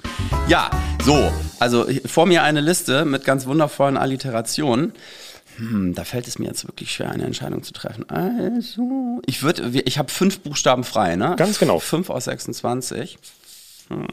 Ja, 0.48 0.70
so, 1.04 1.30
also 1.58 1.86
vor 2.06 2.24
mir 2.24 2.42
eine 2.42 2.62
Liste 2.62 3.04
mit 3.04 3.26
ganz 3.26 3.44
wundervollen 3.44 3.98
Alliterationen. 3.98 4.94
Hm, 5.56 5.94
da 5.94 6.04
fällt 6.04 6.26
es 6.26 6.38
mir 6.38 6.46
jetzt 6.46 6.66
wirklich 6.66 6.90
schwer, 6.90 7.10
eine 7.10 7.24
Entscheidung 7.24 7.62
zu 7.62 7.74
treffen. 7.74 8.08
Also, 8.08 9.20
ich 9.26 9.42
würde, 9.42 9.68
ich 9.84 9.98
habe 9.98 10.10
fünf 10.10 10.40
Buchstaben 10.40 10.84
frei, 10.84 11.16
ne? 11.16 11.34
Ganz 11.36 11.58
genau. 11.58 11.80
Fünf 11.80 12.08
aus 12.08 12.24
26. 12.24 13.18
Hm. 13.88 14.06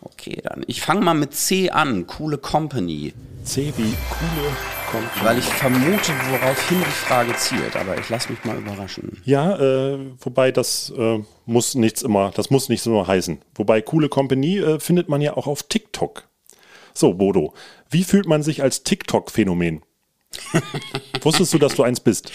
Okay, 0.00 0.40
dann. 0.44 0.62
Ich 0.68 0.80
fange 0.80 1.00
mal 1.00 1.14
mit 1.14 1.34
C 1.34 1.70
an. 1.70 2.06
Coole 2.06 2.38
Company. 2.38 3.14
C 3.44 3.72
wie 3.76 3.94
coole 4.08 4.48
kommt. 4.90 5.24
Weil 5.24 5.38
ich 5.38 5.44
vermute, 5.44 6.12
woraufhin 6.30 6.78
die 6.78 6.84
Frage 6.84 7.34
zielt. 7.36 7.76
Aber 7.76 7.98
ich 7.98 8.08
lasse 8.08 8.30
mich 8.30 8.44
mal 8.44 8.56
überraschen. 8.56 9.20
Ja, 9.24 9.58
äh, 9.58 9.98
wobei 10.20 10.52
das 10.52 10.92
äh, 10.96 11.20
muss 11.46 11.74
nichts 11.74 12.02
immer, 12.02 12.30
das 12.34 12.50
muss 12.50 12.68
nichts 12.68 12.86
immer 12.86 13.06
heißen. 13.06 13.40
Wobei 13.54 13.80
coole 13.82 14.08
Company 14.08 14.58
äh, 14.58 14.80
findet 14.80 15.08
man 15.08 15.20
ja 15.20 15.36
auch 15.36 15.46
auf 15.46 15.62
TikTok. 15.64 16.28
So, 16.94 17.14
Bodo, 17.14 17.54
wie 17.90 18.04
fühlt 18.04 18.26
man 18.26 18.42
sich 18.42 18.62
als 18.62 18.82
TikTok-Phänomen? 18.84 19.82
Wusstest 21.22 21.52
du, 21.54 21.58
dass 21.58 21.74
du 21.74 21.82
eins 21.82 22.00
bist? 22.00 22.30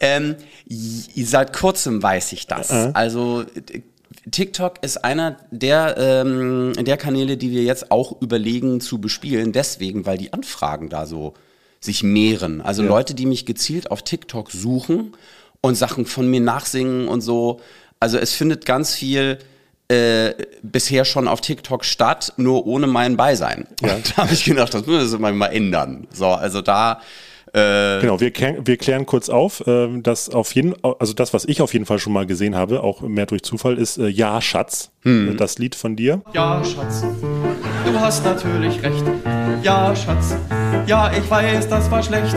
Ähm, 0.00 0.36
seit 0.68 1.52
kurzem 1.54 2.02
weiß 2.02 2.32
ich 2.32 2.46
das. 2.46 2.70
Also 2.70 3.44
t- 3.44 3.82
TikTok 4.30 4.82
ist 4.82 5.04
einer 5.04 5.36
der, 5.50 5.96
ähm, 5.98 6.72
der 6.78 6.96
Kanäle, 6.96 7.36
die 7.36 7.52
wir 7.52 7.62
jetzt 7.62 7.90
auch 7.90 8.20
überlegen 8.20 8.80
zu 8.80 9.00
bespielen, 9.00 9.52
deswegen, 9.52 10.04
weil 10.04 10.18
die 10.18 10.32
Anfragen 10.32 10.88
da 10.88 11.06
so 11.06 11.34
sich 11.80 12.02
mehren. 12.02 12.60
Also 12.60 12.82
Leute, 12.82 13.14
die 13.14 13.26
mich 13.26 13.46
gezielt 13.46 13.90
auf 13.90 14.02
TikTok 14.02 14.50
suchen 14.50 15.14
und 15.60 15.76
Sachen 15.76 16.06
von 16.06 16.28
mir 16.28 16.40
nachsingen 16.40 17.06
und 17.06 17.20
so. 17.20 17.60
Also 18.00 18.18
es 18.18 18.32
findet 18.32 18.66
ganz 18.66 18.94
viel 18.94 19.38
äh, 19.88 20.34
bisher 20.62 21.04
schon 21.04 21.28
auf 21.28 21.40
TikTok 21.40 21.84
statt, 21.84 22.32
nur 22.36 22.66
ohne 22.66 22.88
mein 22.88 23.16
Beisein. 23.16 23.68
Und 23.80 24.10
da 24.16 24.22
habe 24.22 24.32
ich 24.32 24.44
gedacht, 24.44 24.74
das 24.74 24.86
müssen 24.86 25.20
wir 25.20 25.32
mal 25.32 25.46
ändern. 25.46 26.08
So, 26.12 26.26
also 26.26 26.62
da 26.62 27.00
Genau, 27.56 28.20
wir, 28.20 28.30
klären- 28.32 28.66
wir 28.66 28.76
klären 28.76 29.06
kurz 29.06 29.30
auf, 29.30 29.62
ähm, 29.66 30.02
dass 30.02 30.28
auf 30.28 30.54
jeden, 30.54 30.74
also 30.84 31.14
das, 31.14 31.32
was 31.32 31.46
ich 31.46 31.62
auf 31.62 31.72
jeden 31.72 31.86
Fall 31.86 31.98
schon 31.98 32.12
mal 32.12 32.26
gesehen 32.26 32.54
habe, 32.54 32.82
auch 32.82 33.00
mehr 33.00 33.24
durch 33.24 33.42
Zufall, 33.44 33.78
ist 33.78 33.96
äh, 33.96 34.08
Ja, 34.08 34.42
Schatz, 34.42 34.90
Hm. 35.02 35.36
das 35.38 35.58
Lied 35.58 35.74
von 35.74 35.96
dir. 35.96 36.20
Ja, 36.34 36.62
Schatz, 36.64 37.02
du 37.86 37.98
hast 37.98 38.24
natürlich 38.26 38.82
recht. 38.82 39.02
Ja, 39.62 39.96
Schatz, 39.96 40.36
ja, 40.86 41.10
ich 41.12 41.30
weiß, 41.30 41.68
das 41.68 41.90
war 41.90 42.02
schlecht. 42.02 42.36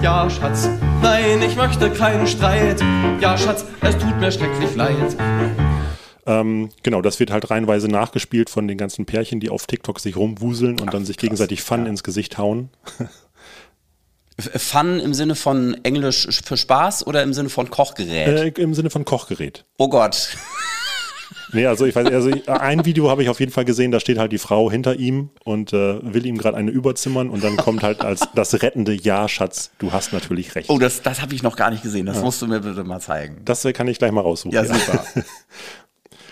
Ja, 0.00 0.30
Schatz, 0.30 0.68
nein, 1.02 1.42
ich 1.44 1.56
möchte 1.56 1.90
keinen 1.90 2.26
Streit. 2.28 2.80
Ja, 3.20 3.36
Schatz, 3.36 3.64
es 3.80 3.98
tut 3.98 4.16
mir 4.20 4.30
schrecklich 4.30 4.76
leid. 4.76 5.16
Ähm, 6.24 6.68
genau, 6.84 7.02
das 7.02 7.18
wird 7.18 7.32
halt 7.32 7.50
reihenweise 7.50 7.88
nachgespielt 7.88 8.48
von 8.48 8.68
den 8.68 8.78
ganzen 8.78 9.06
Pärchen, 9.06 9.40
die 9.40 9.50
auf 9.50 9.66
TikTok 9.66 9.98
sich 9.98 10.16
rumwuseln 10.16 10.78
und 10.80 10.94
dann 10.94 11.04
sich 11.04 11.16
gegenseitig 11.18 11.62
Fun 11.62 11.84
ins 11.86 12.04
Gesicht 12.04 12.38
hauen. 12.38 12.70
Fun 14.56 15.00
im 15.00 15.14
Sinne 15.14 15.34
von 15.34 15.76
Englisch 15.84 16.28
für 16.44 16.56
Spaß 16.56 17.06
oder 17.06 17.22
im 17.22 17.32
Sinne 17.32 17.48
von 17.48 17.70
Kochgerät? 17.70 18.58
Äh, 18.58 18.62
Im 18.62 18.74
Sinne 18.74 18.90
von 18.90 19.04
Kochgerät. 19.04 19.64
oh 19.78 19.88
Gott. 19.88 20.36
Nee, 21.54 21.66
also 21.66 21.84
ich 21.84 21.94
weiß, 21.94 22.06
also 22.06 22.30
ein 22.46 22.84
Video 22.86 23.10
habe 23.10 23.22
ich 23.22 23.28
auf 23.28 23.38
jeden 23.38 23.52
Fall 23.52 23.66
gesehen, 23.66 23.90
da 23.90 24.00
steht 24.00 24.18
halt 24.18 24.32
die 24.32 24.38
Frau 24.38 24.70
hinter 24.70 24.96
ihm 24.96 25.30
und 25.44 25.72
äh, 25.74 25.98
will 26.02 26.24
ihm 26.24 26.38
gerade 26.38 26.56
eine 26.56 26.70
überzimmern 26.70 27.28
und 27.28 27.44
dann 27.44 27.56
kommt 27.58 27.82
halt 27.82 28.00
als 28.02 28.26
das 28.34 28.62
rettende 28.62 28.94
Ja, 28.94 29.28
Schatz, 29.28 29.70
du 29.78 29.92
hast 29.92 30.14
natürlich 30.14 30.54
recht. 30.54 30.70
Oh, 30.70 30.78
das, 30.78 31.02
das 31.02 31.20
habe 31.20 31.34
ich 31.34 31.42
noch 31.42 31.56
gar 31.56 31.70
nicht 31.70 31.82
gesehen. 31.82 32.06
Das 32.06 32.22
musst 32.22 32.40
du 32.40 32.46
mir 32.46 32.60
bitte 32.60 32.84
mal 32.84 33.00
zeigen. 33.00 33.42
Das 33.44 33.66
kann 33.74 33.86
ich 33.88 33.98
gleich 33.98 34.12
mal 34.12 34.22
raussuchen. 34.22 34.52
Ja, 34.52 34.64
super. 34.64 35.04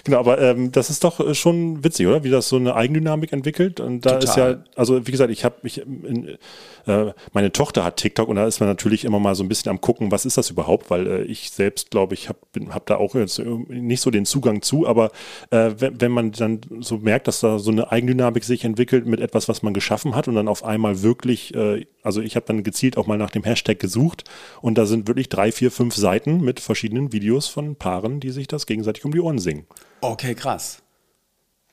Genau, 0.04 0.18
aber 0.18 0.40
ähm, 0.40 0.72
das 0.72 0.90
ist 0.90 1.04
doch 1.04 1.20
äh, 1.20 1.34
schon 1.34 1.84
witzig, 1.84 2.06
oder? 2.06 2.24
Wie 2.24 2.30
das 2.30 2.48
so 2.48 2.56
eine 2.56 2.74
Eigendynamik 2.74 3.32
entwickelt. 3.32 3.80
Und 3.80 4.06
da 4.06 4.18
ist 4.18 4.34
Total. 4.34 4.52
ja, 4.52 4.64
also 4.76 5.06
wie 5.06 5.10
gesagt, 5.10 5.30
ich 5.30 5.44
habe 5.44 5.56
mich, 5.62 5.78
in, 5.78 6.38
äh, 6.86 7.12
meine 7.32 7.52
Tochter 7.52 7.84
hat 7.84 7.96
TikTok 7.96 8.28
und 8.28 8.36
da 8.36 8.46
ist 8.46 8.60
man 8.60 8.68
natürlich 8.68 9.04
immer 9.04 9.20
mal 9.20 9.34
so 9.34 9.42
ein 9.42 9.48
bisschen 9.48 9.70
am 9.70 9.80
gucken, 9.80 10.10
was 10.10 10.24
ist 10.24 10.36
das 10.36 10.50
überhaupt, 10.50 10.90
weil 10.90 11.06
äh, 11.06 11.22
ich 11.22 11.50
selbst 11.50 11.90
glaube 11.90 12.14
ich 12.14 12.28
habe 12.28 12.38
hab 12.70 12.86
da 12.86 12.96
auch 12.96 13.14
jetzt 13.14 13.38
nicht 13.38 14.00
so 14.00 14.10
den 14.10 14.24
Zugang 14.24 14.62
zu, 14.62 14.86
aber 14.86 15.10
äh, 15.50 15.70
wenn, 15.78 16.00
wenn 16.00 16.12
man 16.12 16.32
dann 16.32 16.60
so 16.80 16.98
merkt, 16.98 17.28
dass 17.28 17.40
da 17.40 17.58
so 17.58 17.70
eine 17.70 17.92
Eigendynamik 17.92 18.44
sich 18.44 18.64
entwickelt 18.64 19.06
mit 19.06 19.20
etwas, 19.20 19.48
was 19.48 19.62
man 19.62 19.74
geschaffen 19.74 20.14
hat 20.14 20.28
und 20.28 20.34
dann 20.34 20.48
auf 20.48 20.64
einmal 20.64 21.02
wirklich, 21.02 21.54
äh, 21.54 21.86
also 22.02 22.20
ich 22.20 22.36
habe 22.36 22.46
dann 22.46 22.62
gezielt 22.62 22.96
auch 22.96 23.06
mal 23.06 23.18
nach 23.18 23.30
dem 23.30 23.44
Hashtag 23.44 23.78
gesucht 23.78 24.24
und 24.62 24.78
da 24.78 24.86
sind 24.86 25.08
wirklich 25.08 25.28
drei, 25.28 25.52
vier, 25.52 25.70
fünf 25.70 25.94
Seiten 25.94 26.40
mit 26.40 26.60
verschiedenen 26.60 27.12
Videos 27.12 27.48
von 27.48 27.76
Paaren, 27.76 28.20
die 28.20 28.30
sich 28.30 28.48
das 28.48 28.66
gegenseitig 28.66 29.04
um 29.04 29.12
die 29.12 29.20
Ohren 29.20 29.38
singen. 29.38 29.66
Okay, 30.00 30.34
krass. 30.34 30.82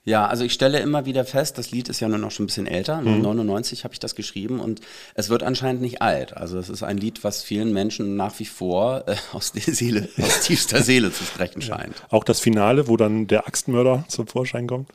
Ja, 0.08 0.26
also 0.26 0.46
ich 0.46 0.54
stelle 0.54 0.80
immer 0.80 1.06
wieder 1.06 1.26
fest, 1.26 1.58
das 1.58 1.72
Lied 1.72 1.90
ist 1.90 2.00
ja 2.00 2.08
nur 2.08 2.18
noch 2.18 2.32
schon 2.32 2.46
ein 2.46 2.48
bisschen 2.48 2.66
älter. 2.66 3.02
99 3.02 3.84
habe 3.84 3.94
ich 3.94 4.00
das 4.00 4.16
geschrieben 4.16 4.62
und 4.62 4.80
es 5.16 5.28
wird 5.28 5.44
anscheinend 5.44 5.82
nicht 5.82 6.02
alt. 6.02 6.38
Also 6.38 6.58
es 6.60 6.70
ist 6.70 6.82
ein 6.82 6.96
Lied, 6.96 7.26
was 7.26 7.44
vielen 7.44 7.74
Menschen 7.74 8.16
nach 8.16 8.40
wie 8.40 8.46
vor 8.46 9.04
äh, 9.06 9.18
aus 9.34 9.52
der 9.52 9.64
Seele, 9.64 10.08
aus 10.22 10.40
tiefster 10.40 10.82
Seele 10.82 11.12
zu 11.12 11.26
sprechen 11.26 11.62
scheint. 11.62 11.94
Auch 12.10 12.24
das 12.24 12.40
Finale, 12.40 12.88
wo 12.88 12.96
dann 12.96 13.28
der 13.28 13.48
Axtmörder 13.48 14.06
zum 14.08 14.28
Vorschein 14.28 14.66
kommt. 14.66 14.88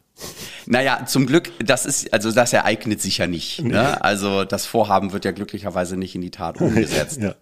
Naja, 0.64 1.04
zum 1.04 1.26
Glück, 1.26 1.52
das 1.62 1.84
ist, 1.84 2.10
also 2.14 2.32
das 2.32 2.54
ereignet 2.54 3.02
sich 3.02 3.18
ja 3.18 3.26
nicht. 3.26 3.62
Ne? 3.62 4.02
Also 4.02 4.44
das 4.44 4.64
Vorhaben 4.64 5.12
wird 5.12 5.26
ja 5.26 5.32
glücklicherweise 5.32 5.98
nicht 5.98 6.14
in 6.14 6.22
die 6.22 6.30
Tat 6.30 6.58
umgesetzt. 6.62 7.20
Ja. 7.20 7.34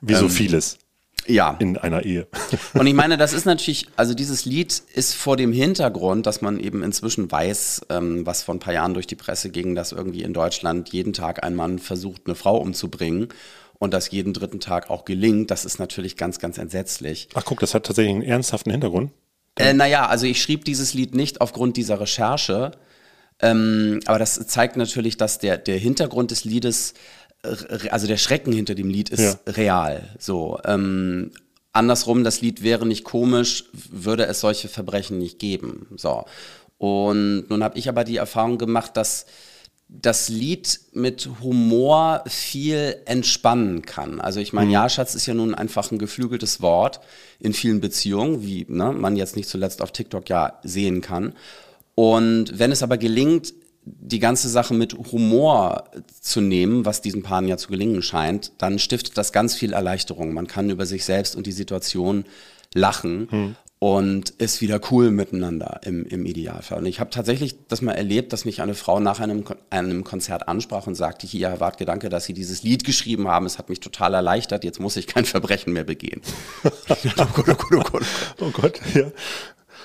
Wie 0.00 0.14
so 0.14 0.28
vieles 0.28 0.78
ja. 1.26 1.56
in 1.58 1.76
einer 1.76 2.04
Ehe. 2.04 2.26
Und 2.74 2.86
ich 2.86 2.94
meine, 2.94 3.16
das 3.16 3.32
ist 3.32 3.46
natürlich, 3.46 3.86
also 3.96 4.14
dieses 4.14 4.44
Lied 4.44 4.82
ist 4.94 5.14
vor 5.14 5.36
dem 5.36 5.52
Hintergrund, 5.52 6.26
dass 6.26 6.40
man 6.40 6.58
eben 6.58 6.82
inzwischen 6.82 7.30
weiß, 7.30 7.86
ähm, 7.90 8.26
was 8.26 8.42
vor 8.42 8.54
ein 8.54 8.60
paar 8.60 8.74
Jahren 8.74 8.94
durch 8.94 9.06
die 9.06 9.16
Presse 9.16 9.50
ging, 9.50 9.74
dass 9.74 9.92
irgendwie 9.92 10.22
in 10.22 10.32
Deutschland 10.32 10.90
jeden 10.90 11.12
Tag 11.12 11.44
ein 11.44 11.54
Mann 11.54 11.78
versucht, 11.78 12.22
eine 12.26 12.34
Frau 12.34 12.56
umzubringen 12.56 13.28
und 13.78 13.94
das 13.94 14.10
jeden 14.10 14.32
dritten 14.32 14.60
Tag 14.60 14.90
auch 14.90 15.04
gelingt. 15.04 15.50
Das 15.50 15.64
ist 15.64 15.78
natürlich 15.78 16.16
ganz, 16.16 16.38
ganz 16.38 16.58
entsetzlich. 16.58 17.28
Ach 17.34 17.44
guck, 17.44 17.60
das 17.60 17.74
hat 17.74 17.86
tatsächlich 17.86 18.14
einen 18.14 18.22
ernsthaften 18.22 18.70
Hintergrund. 18.70 19.12
Äh, 19.56 19.72
naja, 19.72 20.06
also 20.06 20.26
ich 20.26 20.42
schrieb 20.42 20.64
dieses 20.64 20.94
Lied 20.94 21.14
nicht 21.14 21.40
aufgrund 21.40 21.76
dieser 21.76 22.00
Recherche, 22.00 22.72
ähm, 23.40 24.00
aber 24.06 24.18
das 24.18 24.34
zeigt 24.46 24.76
natürlich, 24.76 25.16
dass 25.16 25.38
der, 25.38 25.58
der 25.58 25.78
Hintergrund 25.78 26.30
des 26.30 26.44
Liedes, 26.44 26.94
also 27.90 28.06
der 28.06 28.16
Schrecken 28.16 28.52
hinter 28.52 28.74
dem 28.74 28.88
Lied 28.88 29.10
ist 29.10 29.40
real. 29.46 30.14
So, 30.18 30.58
ähm, 30.64 31.30
andersrum, 31.72 32.24
das 32.24 32.40
Lied 32.40 32.62
wäre 32.62 32.86
nicht 32.86 33.04
komisch, 33.04 33.64
würde 33.90 34.26
es 34.26 34.40
solche 34.40 34.68
Verbrechen 34.68 35.18
nicht 35.18 35.38
geben. 35.38 35.86
So. 35.96 36.24
Und 36.78 37.46
nun 37.50 37.62
habe 37.62 37.78
ich 37.78 37.88
aber 37.88 38.04
die 38.04 38.16
Erfahrung 38.16 38.58
gemacht, 38.58 38.96
dass 38.96 39.26
das 39.88 40.28
Lied 40.28 40.80
mit 40.92 41.28
Humor 41.42 42.24
viel 42.26 42.96
entspannen 43.04 43.82
kann. 43.82 44.20
Also 44.20 44.40
ich 44.40 44.52
meine, 44.52 44.72
ja, 44.72 44.88
Schatz 44.88 45.14
ist 45.14 45.26
ja 45.26 45.34
nun 45.34 45.54
einfach 45.54 45.90
ein 45.92 45.98
geflügeltes 45.98 46.60
Wort 46.62 47.00
in 47.38 47.52
vielen 47.52 47.80
Beziehungen, 47.80 48.42
wie 48.42 48.66
ne, 48.68 48.92
man 48.92 49.16
jetzt 49.16 49.36
nicht 49.36 49.48
zuletzt 49.48 49.82
auf 49.82 49.92
TikTok 49.92 50.28
ja 50.28 50.58
sehen 50.64 51.00
kann. 51.00 51.34
Und 51.94 52.58
wenn 52.58 52.72
es 52.72 52.82
aber 52.82 52.98
gelingt, 52.98 53.54
die 53.84 54.18
ganze 54.18 54.48
Sache 54.48 54.74
mit 54.74 54.94
Humor 55.12 55.84
zu 56.20 56.40
nehmen, 56.40 56.84
was 56.84 57.02
diesen 57.02 57.22
Paaren 57.22 57.48
ja 57.48 57.56
zu 57.56 57.68
gelingen 57.68 58.02
scheint, 58.02 58.52
dann 58.58 58.78
stiftet 58.78 59.18
das 59.18 59.32
ganz 59.32 59.54
viel 59.54 59.72
Erleichterung. 59.72 60.32
Man 60.32 60.46
kann 60.46 60.70
über 60.70 60.86
sich 60.86 61.04
selbst 61.04 61.36
und 61.36 61.46
die 61.46 61.52
Situation 61.52 62.24
lachen 62.74 63.28
und 63.84 64.30
ist 64.30 64.62
wieder 64.62 64.80
cool 64.90 65.10
miteinander 65.10 65.80
im, 65.84 66.06
im 66.06 66.24
Idealfall. 66.24 66.78
Und 66.78 66.86
ich 66.86 67.00
habe 67.00 67.10
tatsächlich 67.10 67.56
das 67.68 67.82
mal 67.82 67.92
erlebt, 67.92 68.32
dass 68.32 68.46
mich 68.46 68.62
eine 68.62 68.74
Frau 68.74 68.98
nach 68.98 69.20
einem, 69.20 69.44
einem 69.68 70.04
Konzert 70.04 70.48
ansprach 70.48 70.86
und 70.86 70.94
sagte, 70.94 71.26
hier, 71.26 71.50
Herr 71.50 71.60
Wart, 71.60 71.76
Gedanke, 71.76 72.08
dass 72.08 72.24
Sie 72.24 72.32
dieses 72.32 72.62
Lied 72.62 72.84
geschrieben 72.84 73.28
haben, 73.28 73.44
es 73.44 73.58
hat 73.58 73.68
mich 73.68 73.80
total 73.80 74.14
erleichtert, 74.14 74.64
jetzt 74.64 74.80
muss 74.80 74.96
ich 74.96 75.06
kein 75.06 75.26
Verbrechen 75.26 75.74
mehr 75.74 75.84
begehen. 75.84 76.22
oh 76.64 77.26
Gott, 77.34 77.48
oh 77.48 77.54
Gott, 77.54 77.72
oh 77.72 77.82
Gott. 77.82 78.04
Oh 78.40 78.50
Gott, 78.50 78.80
ja. 78.94 79.12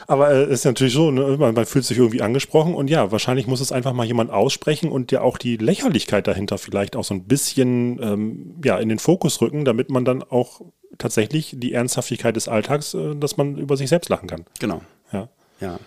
Aber 0.10 0.32
es 0.32 0.48
äh, 0.48 0.54
ist 0.54 0.66
natürlich 0.66 0.94
so, 0.96 1.12
ne, 1.12 1.38
man, 1.38 1.54
man, 1.54 1.66
fühlt 1.68 1.86
sich 1.86 2.00
irgendwie 2.00 2.24
angesprochen 2.24 2.74
und 2.74 2.90
ja, 2.90 3.12
wahrscheinlich 3.12 3.46
muss 3.46 3.62
es 3.62 3.72
einfach 3.72 3.94
mal 3.94 4.08
jemand 4.08 4.32
aussprechen 4.32 4.92
und 4.92 5.12
ja 5.12 5.22
auch 5.22 5.38
die 5.38 5.56
Lächerlichkeit 5.56 6.26
dahinter 6.26 6.58
vielleicht 6.58 6.96
auch 6.96 7.04
so 7.04 7.14
ein 7.14 7.26
bisschen 7.26 8.02
ähm, 8.02 8.56
ja, 8.64 8.80
in 8.80 8.90
den 8.90 8.98
Fokus 8.98 9.40
rücken, 9.40 9.66
damit 9.66 9.92
man 9.92 10.06
dann 10.06 10.24
auch 10.24 10.62
tatsächlich 10.98 11.54
die 11.58 11.74
Ernsthaftigkeit 11.74 12.36
des 12.36 12.48
Alltags, 12.48 12.96
äh, 12.96 13.16
dass 13.18 13.38
man 13.38 13.58
über 13.58 13.78
sich 13.78 13.88
selbst 13.88 14.10
lachen 14.10 14.28
kann. 14.28 14.46
Genau. 14.60 14.82
Ja. 15.14 15.30
Ja. 15.62 15.80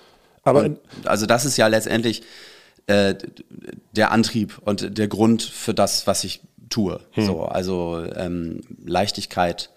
Aber 0.44 0.66
und, 0.66 0.78
also 1.04 1.26
das 1.26 1.44
ist 1.44 1.56
ja 1.56 1.66
letztendlich 1.66 2.22
äh, 2.86 3.16
der 3.90 4.12
Antrieb 4.12 4.60
und 4.64 4.98
der 4.98 5.08
Grund 5.08 5.42
für 5.42 5.74
das, 5.74 6.06
was 6.06 6.22
ich 6.22 6.42
tue. 6.70 7.00
Hm. 7.10 7.26
So, 7.26 7.42
also 7.42 8.04
ähm, 8.14 8.60
Leichtigkeit 8.84 9.70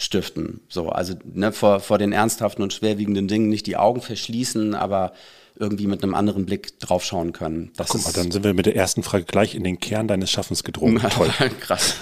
stiften. 0.00 0.60
So, 0.68 0.88
also 0.88 1.14
ne, 1.32 1.52
vor, 1.52 1.80
vor 1.80 1.98
den 1.98 2.12
ernsthaften 2.12 2.62
und 2.62 2.72
schwerwiegenden 2.72 3.28
Dingen 3.28 3.48
nicht 3.48 3.66
die 3.66 3.76
Augen 3.76 4.00
verschließen, 4.00 4.74
aber 4.74 5.12
irgendwie 5.60 5.86
mit 5.86 6.02
einem 6.02 6.14
anderen 6.14 6.46
Blick 6.46 6.78
draufschauen 6.80 7.32
können. 7.32 7.70
Das 7.76 7.88
Guck 7.88 8.04
mal, 8.04 8.12
dann 8.12 8.30
sind 8.30 8.44
wir 8.44 8.54
mit 8.54 8.64
der 8.64 8.76
ersten 8.76 9.02
Frage 9.02 9.24
gleich 9.24 9.54
in 9.54 9.62
den 9.62 9.78
Kern 9.78 10.08
deines 10.08 10.30
Schaffens 10.30 10.64
gedrungen. 10.64 11.02
Toll. 11.10 11.30
Krass. 11.60 11.96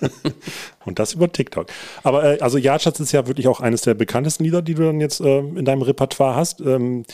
und 0.84 0.98
das 0.98 1.14
über 1.14 1.30
TikTok. 1.30 1.68
Aber 2.02 2.24
äh, 2.24 2.40
also 2.40 2.58
Yardschatz 2.58 2.98
ist 2.98 3.12
ja 3.12 3.28
wirklich 3.28 3.46
auch 3.46 3.60
eines 3.60 3.82
der 3.82 3.94
bekanntesten 3.94 4.42
Lieder, 4.42 4.62
die 4.62 4.74
du 4.74 4.82
dann 4.82 5.00
jetzt 5.00 5.20
äh, 5.20 5.38
in 5.38 5.64
deinem 5.64 5.82
Repertoire 5.82 6.34
hast. 6.34 6.60
Ähm, 6.60 7.04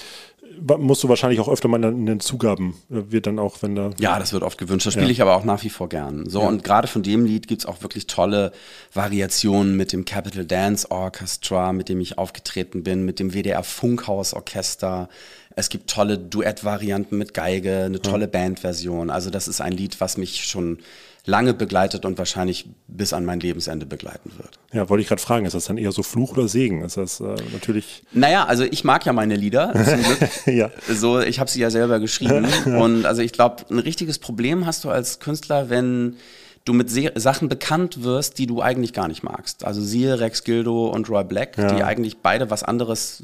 musst 0.78 1.02
du 1.02 1.08
wahrscheinlich 1.08 1.40
auch 1.40 1.48
öfter 1.48 1.68
mal 1.68 1.82
in 1.84 2.06
den 2.06 2.20
Zugaben, 2.20 2.74
äh, 2.90 3.10
wird 3.10 3.26
dann 3.26 3.38
auch, 3.38 3.62
wenn 3.62 3.74
da. 3.74 3.90
Ja, 3.98 4.18
das 4.18 4.32
wird 4.32 4.42
oft 4.42 4.58
gewünscht. 4.58 4.86
Das 4.86 4.94
spiele 4.94 5.08
ja. 5.08 5.12
ich 5.12 5.22
aber 5.22 5.36
auch 5.36 5.44
nach 5.44 5.62
wie 5.62 5.70
vor 5.70 5.88
gern. 5.88 6.28
So, 6.28 6.40
ja. 6.40 6.48
und 6.48 6.64
gerade 6.64 6.88
von 6.88 7.02
dem 7.02 7.24
Lied 7.24 7.48
gibt 7.48 7.62
es 7.62 7.66
auch 7.66 7.82
wirklich 7.82 8.06
tolle 8.06 8.52
Variationen 8.92 9.76
mit 9.76 9.92
dem 9.92 10.04
Capital 10.04 10.44
Dance 10.44 10.90
Orchestra, 10.90 11.72
mit 11.72 11.88
dem 11.88 12.00
ich 12.00 12.18
aufgetreten 12.18 12.82
bin, 12.82 13.04
mit 13.04 13.18
dem 13.18 13.32
WDR 13.32 13.62
Funkhaus 13.62 14.34
Orchester. 14.34 15.08
Es 15.56 15.68
gibt 15.68 15.90
tolle 15.90 16.18
Duettvarianten 16.18 17.18
mit 17.18 17.34
Geige, 17.34 17.84
eine 17.84 18.00
tolle 18.00 18.24
ja. 18.24 18.30
Bandversion. 18.30 19.10
Also 19.10 19.30
das 19.30 19.48
ist 19.48 19.60
ein 19.60 19.72
Lied, 19.72 20.00
was 20.00 20.16
mich 20.16 20.44
schon 20.44 20.78
lange 21.26 21.54
begleitet 21.54 22.04
und 22.04 22.18
wahrscheinlich 22.18 22.68
bis 22.88 23.12
an 23.12 23.24
mein 23.24 23.40
Lebensende 23.40 23.86
begleiten 23.86 24.32
wird. 24.36 24.58
Ja, 24.72 24.88
wollte 24.88 25.02
ich 25.02 25.08
gerade 25.08 25.20
fragen, 25.20 25.46
ist 25.46 25.54
das 25.54 25.66
dann 25.66 25.78
eher 25.78 25.92
so 25.92 26.02
Fluch 26.02 26.32
oder 26.32 26.48
Segen? 26.48 26.82
Ist 26.82 26.96
das 26.96 27.20
äh, 27.20 27.36
natürlich. 27.52 28.02
Naja, 28.12 28.46
also 28.46 28.64
ich 28.64 28.84
mag 28.84 29.04
ja 29.04 29.12
meine 29.12 29.36
Lieder. 29.36 29.72
Zum 29.72 30.02
Glück. 30.02 30.46
ja. 30.46 30.70
So, 30.88 31.20
ich 31.20 31.40
habe 31.40 31.50
sie 31.50 31.60
ja 31.60 31.70
selber 31.70 32.00
geschrieben. 32.00 32.46
und 32.64 33.06
also 33.06 33.22
ich 33.22 33.32
glaube, 33.32 33.64
ein 33.70 33.78
richtiges 33.78 34.18
Problem 34.18 34.66
hast 34.66 34.84
du 34.84 34.90
als 34.90 35.20
Künstler, 35.20 35.70
wenn 35.70 36.16
du 36.64 36.72
mit 36.72 36.90
Se 36.90 37.12
Sachen 37.16 37.48
bekannt 37.48 38.02
wirst, 38.02 38.38
die 38.38 38.46
du 38.46 38.60
eigentlich 38.60 38.92
gar 38.92 39.08
nicht 39.08 39.22
magst. 39.22 39.64
Also 39.64 39.82
siehe 39.82 40.20
Rex 40.20 40.44
Gildo 40.44 40.88
und 40.88 41.08
Roy 41.08 41.24
Black, 41.24 41.56
ja. 41.56 41.74
die 41.74 41.82
eigentlich 41.82 42.18
beide 42.18 42.50
was 42.50 42.62
anderes 42.62 43.22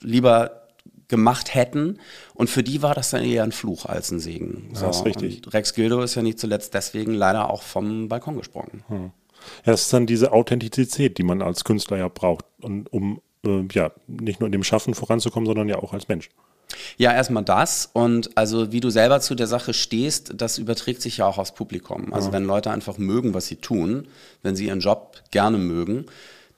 lieber 0.00 0.61
gemacht 1.08 1.54
hätten. 1.54 1.98
Und 2.34 2.50
für 2.50 2.62
die 2.62 2.82
war 2.82 2.94
das 2.94 3.10
dann 3.10 3.24
eher 3.24 3.42
ein 3.42 3.52
Fluch 3.52 3.86
als 3.86 4.10
ein 4.10 4.20
Segen. 4.20 4.70
So. 4.72 4.84
Ja, 4.84 4.90
ist 4.90 5.04
richtig. 5.04 5.44
Und 5.44 5.54
Rex 5.54 5.74
Gildo 5.74 6.02
ist 6.02 6.14
ja 6.14 6.22
nicht 6.22 6.38
zuletzt 6.38 6.74
deswegen 6.74 7.14
leider 7.14 7.50
auch 7.50 7.62
vom 7.62 8.08
Balkon 8.08 8.36
gesprungen. 8.36 8.84
Hm. 8.88 9.10
Ja, 9.64 9.72
das 9.72 9.82
ist 9.82 9.92
dann 9.92 10.06
diese 10.06 10.32
Authentizität, 10.32 11.18
die 11.18 11.24
man 11.24 11.42
als 11.42 11.64
Künstler 11.64 11.98
ja 11.98 12.08
braucht, 12.08 12.44
und, 12.60 12.92
um 12.92 13.20
äh, 13.44 13.64
ja 13.72 13.90
nicht 14.06 14.40
nur 14.40 14.46
in 14.46 14.52
dem 14.52 14.64
Schaffen 14.64 14.94
voranzukommen, 14.94 15.46
sondern 15.46 15.68
ja 15.68 15.76
auch 15.76 15.92
als 15.92 16.08
Mensch. 16.08 16.28
Ja, 16.96 17.12
erstmal 17.12 17.44
das. 17.44 17.90
Und 17.92 18.36
also 18.36 18.72
wie 18.72 18.80
du 18.80 18.90
selber 18.90 19.20
zu 19.20 19.34
der 19.34 19.46
Sache 19.46 19.74
stehst, 19.74 20.32
das 20.36 20.58
überträgt 20.58 21.02
sich 21.02 21.18
ja 21.18 21.26
auch 21.26 21.38
aufs 21.38 21.52
Publikum. 21.52 22.12
Also 22.12 22.28
ja. 22.28 22.34
wenn 22.34 22.44
Leute 22.44 22.70
einfach 22.70 22.98
mögen, 22.98 23.34
was 23.34 23.46
sie 23.46 23.56
tun, 23.56 24.08
wenn 24.42 24.56
sie 24.56 24.66
ihren 24.66 24.80
Job 24.80 25.22
gerne 25.30 25.58
mögen, 25.58 26.06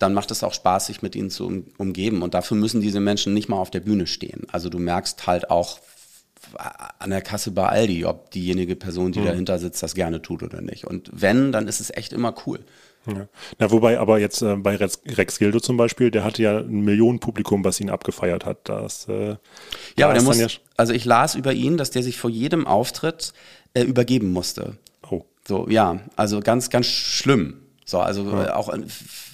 dann 0.04 0.12
macht 0.12 0.30
es 0.30 0.44
auch 0.44 0.52
Spaß, 0.52 0.86
sich 0.86 1.00
mit 1.00 1.16
ihnen 1.16 1.30
zu 1.30 1.64
umgeben. 1.78 2.20
Und 2.20 2.34
dafür 2.34 2.58
müssen 2.58 2.82
diese 2.82 3.00
Menschen 3.00 3.32
nicht 3.32 3.48
mal 3.48 3.56
auf 3.56 3.70
der 3.70 3.80
Bühne 3.80 4.06
stehen. 4.06 4.42
Also 4.52 4.68
du 4.68 4.78
merkst 4.78 5.26
halt 5.26 5.48
auch 5.48 5.80
an 6.98 7.08
der 7.08 7.22
Kasse 7.22 7.52
bei 7.52 7.66
Aldi, 7.66 8.04
ob 8.04 8.30
diejenige 8.30 8.76
Person, 8.76 9.12
die 9.12 9.20
mhm. 9.20 9.24
dahinter 9.24 9.58
sitzt, 9.58 9.82
das 9.82 9.94
gerne 9.94 10.20
tut 10.20 10.42
oder 10.42 10.60
nicht. 10.60 10.84
Und 10.84 11.10
wenn, 11.10 11.52
dann 11.52 11.68
ist 11.68 11.80
es 11.80 11.90
echt 11.90 12.12
immer 12.12 12.34
cool. 12.44 12.60
Ja. 13.06 13.28
Na, 13.58 13.70
wobei 13.70 13.98
aber 13.98 14.18
jetzt 14.18 14.42
äh, 14.42 14.56
bei 14.56 14.76
Rex, 14.76 15.00
Rex 15.06 15.38
Gildo 15.38 15.58
zum 15.58 15.78
Beispiel, 15.78 16.10
der 16.10 16.22
hatte 16.22 16.42
ja 16.42 16.58
ein 16.58 16.84
Millionenpublikum, 16.84 17.64
was 17.64 17.80
ihn 17.80 17.88
abgefeiert 17.88 18.44
hat. 18.44 18.58
Das, 18.64 19.08
äh, 19.08 19.36
ja, 19.98 20.06
aber 20.06 20.14
der 20.14 20.22
muss, 20.22 20.38
ja 20.38 20.48
also 20.76 20.92
ich 20.92 21.06
las 21.06 21.34
über 21.34 21.54
ihn, 21.54 21.78
dass 21.78 21.90
der 21.90 22.02
sich 22.02 22.18
vor 22.18 22.30
jedem 22.30 22.66
Auftritt 22.66 23.32
äh, 23.72 23.82
übergeben 23.82 24.32
musste. 24.32 24.76
Oh. 25.10 25.24
So, 25.48 25.66
ja, 25.68 26.00
also 26.14 26.40
ganz, 26.40 26.68
ganz 26.68 26.86
schlimm. 26.86 27.63
So, 27.84 28.00
also 28.00 28.30
ja. 28.30 28.56
auch 28.56 28.74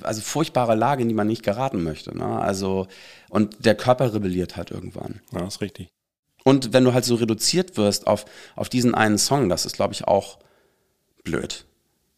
also 0.02 0.21
furchtbare 0.21 0.75
Lage, 0.75 1.02
in 1.02 1.09
die 1.09 1.14
man 1.14 1.26
nicht 1.26 1.42
geraten 1.42 1.83
möchte. 1.83 2.16
Ne? 2.16 2.40
Also 2.40 2.88
und 3.28 3.64
der 3.64 3.76
Körper 3.76 4.12
rebelliert 4.12 4.57
halt 4.57 4.71
irgendwann. 4.71 5.21
Ja, 5.33 5.47
ist 5.47 5.61
richtig. 5.61 5.90
Und 6.45 6.73
wenn 6.73 6.85
du 6.85 6.92
halt 6.92 7.04
so 7.04 7.14
reduziert 7.14 7.76
wirst 7.76 8.07
auf, 8.07 8.25
auf 8.57 8.69
diesen 8.69 8.95
einen 8.95 9.19
Song, 9.19 9.49
das 9.49 9.66
ist, 9.66 9.76
glaube 9.76 9.92
ich, 9.92 10.09
auch 10.09 10.38
blöd. 11.23 11.66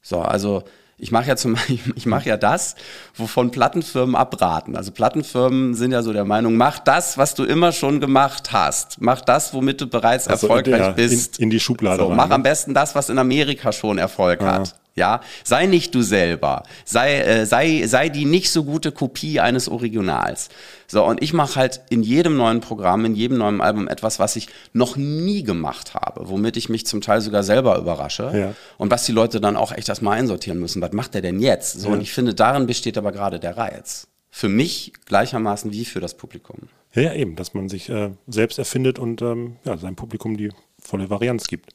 So, 0.00 0.20
also 0.20 0.64
ich 0.96 1.10
mache 1.10 1.26
ja 1.26 1.36
zum 1.36 1.56
ich 1.96 2.06
mache 2.06 2.28
ja 2.28 2.36
das, 2.36 2.76
wovon 3.14 3.50
Plattenfirmen 3.50 4.14
abraten. 4.14 4.76
Also 4.76 4.92
Plattenfirmen 4.92 5.74
sind 5.74 5.92
ja 5.92 6.02
so 6.02 6.12
der 6.12 6.24
Meinung, 6.24 6.56
mach 6.56 6.78
das, 6.78 7.18
was 7.18 7.34
du 7.34 7.44
immer 7.44 7.72
schon 7.72 8.00
gemacht 8.00 8.52
hast. 8.52 9.00
Mach 9.00 9.20
das, 9.20 9.52
womit 9.52 9.80
du 9.80 9.86
bereits 9.88 10.28
also 10.28 10.46
erfolgreich 10.46 10.80
ja, 10.80 10.92
bist. 10.92 11.38
In, 11.38 11.44
in, 11.44 11.50
die 11.50 11.60
Schublade. 11.60 12.02
So, 12.02 12.08
rein, 12.08 12.16
mach 12.16 12.28
ne? 12.28 12.36
am 12.36 12.42
besten 12.42 12.72
das, 12.72 12.94
was 12.94 13.10
in 13.10 13.18
Amerika 13.18 13.72
schon 13.72 13.98
Erfolg 13.98 14.40
ja. 14.40 14.52
hat. 14.52 14.76
Ja, 14.94 15.22
sei 15.42 15.66
nicht 15.66 15.94
du 15.94 16.02
selber. 16.02 16.64
Sei, 16.84 17.20
äh, 17.20 17.46
sei, 17.46 17.86
sei 17.86 18.10
die 18.10 18.26
nicht 18.26 18.50
so 18.50 18.64
gute 18.64 18.92
Kopie 18.92 19.40
eines 19.40 19.68
Originals. 19.68 20.50
So, 20.86 21.02
und 21.04 21.22
ich 21.22 21.32
mache 21.32 21.56
halt 21.56 21.80
in 21.88 22.02
jedem 22.02 22.36
neuen 22.36 22.60
Programm, 22.60 23.06
in 23.06 23.14
jedem 23.14 23.38
neuen 23.38 23.62
Album 23.62 23.88
etwas, 23.88 24.18
was 24.18 24.36
ich 24.36 24.48
noch 24.74 24.96
nie 24.96 25.42
gemacht 25.42 25.94
habe, 25.94 26.28
womit 26.28 26.58
ich 26.58 26.68
mich 26.68 26.84
zum 26.84 27.00
Teil 27.00 27.22
sogar 27.22 27.42
selber 27.42 27.78
überrasche. 27.78 28.30
Ja. 28.34 28.54
Und 28.76 28.90
was 28.90 29.04
die 29.04 29.12
Leute 29.12 29.40
dann 29.40 29.56
auch 29.56 29.72
echt 29.72 29.88
erstmal 29.88 30.18
einsortieren 30.18 30.60
müssen. 30.60 30.82
Was 30.82 30.92
macht 30.92 31.14
der 31.14 31.22
denn 31.22 31.40
jetzt? 31.40 31.80
So, 31.80 31.88
ja. 31.88 31.94
und 31.94 32.02
ich 32.02 32.12
finde, 32.12 32.34
darin 32.34 32.66
besteht 32.66 32.98
aber 32.98 33.12
gerade 33.12 33.40
der 33.40 33.56
Reiz. 33.56 34.08
Für 34.30 34.50
mich 34.50 34.92
gleichermaßen 35.06 35.72
wie 35.72 35.86
für 35.86 36.00
das 36.00 36.14
Publikum. 36.14 36.68
Ja, 36.94 37.02
ja 37.02 37.14
eben, 37.14 37.36
dass 37.36 37.54
man 37.54 37.70
sich 37.70 37.88
äh, 37.88 38.10
selbst 38.26 38.58
erfindet 38.58 38.98
und 38.98 39.22
ähm, 39.22 39.56
ja, 39.64 39.78
seinem 39.78 39.96
Publikum 39.96 40.36
die 40.36 40.50
volle 40.78 41.08
Varianz 41.08 41.46
gibt. 41.46 41.74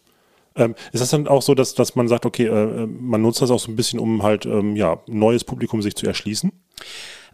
Ähm, 0.57 0.75
ist 0.91 1.01
das 1.01 1.09
dann 1.09 1.27
auch 1.27 1.41
so, 1.41 1.55
dass, 1.55 1.73
dass 1.75 1.95
man 1.95 2.07
sagt, 2.07 2.25
okay, 2.25 2.47
äh, 2.47 2.87
man 2.87 3.21
nutzt 3.21 3.41
das 3.41 3.51
auch 3.51 3.59
so 3.59 3.71
ein 3.71 3.75
bisschen, 3.75 3.99
um 3.99 4.23
halt 4.23 4.45
ähm, 4.45 4.75
ja, 4.75 4.99
neues 5.07 5.43
Publikum 5.43 5.81
sich 5.81 5.95
zu 5.95 6.07
erschließen? 6.07 6.51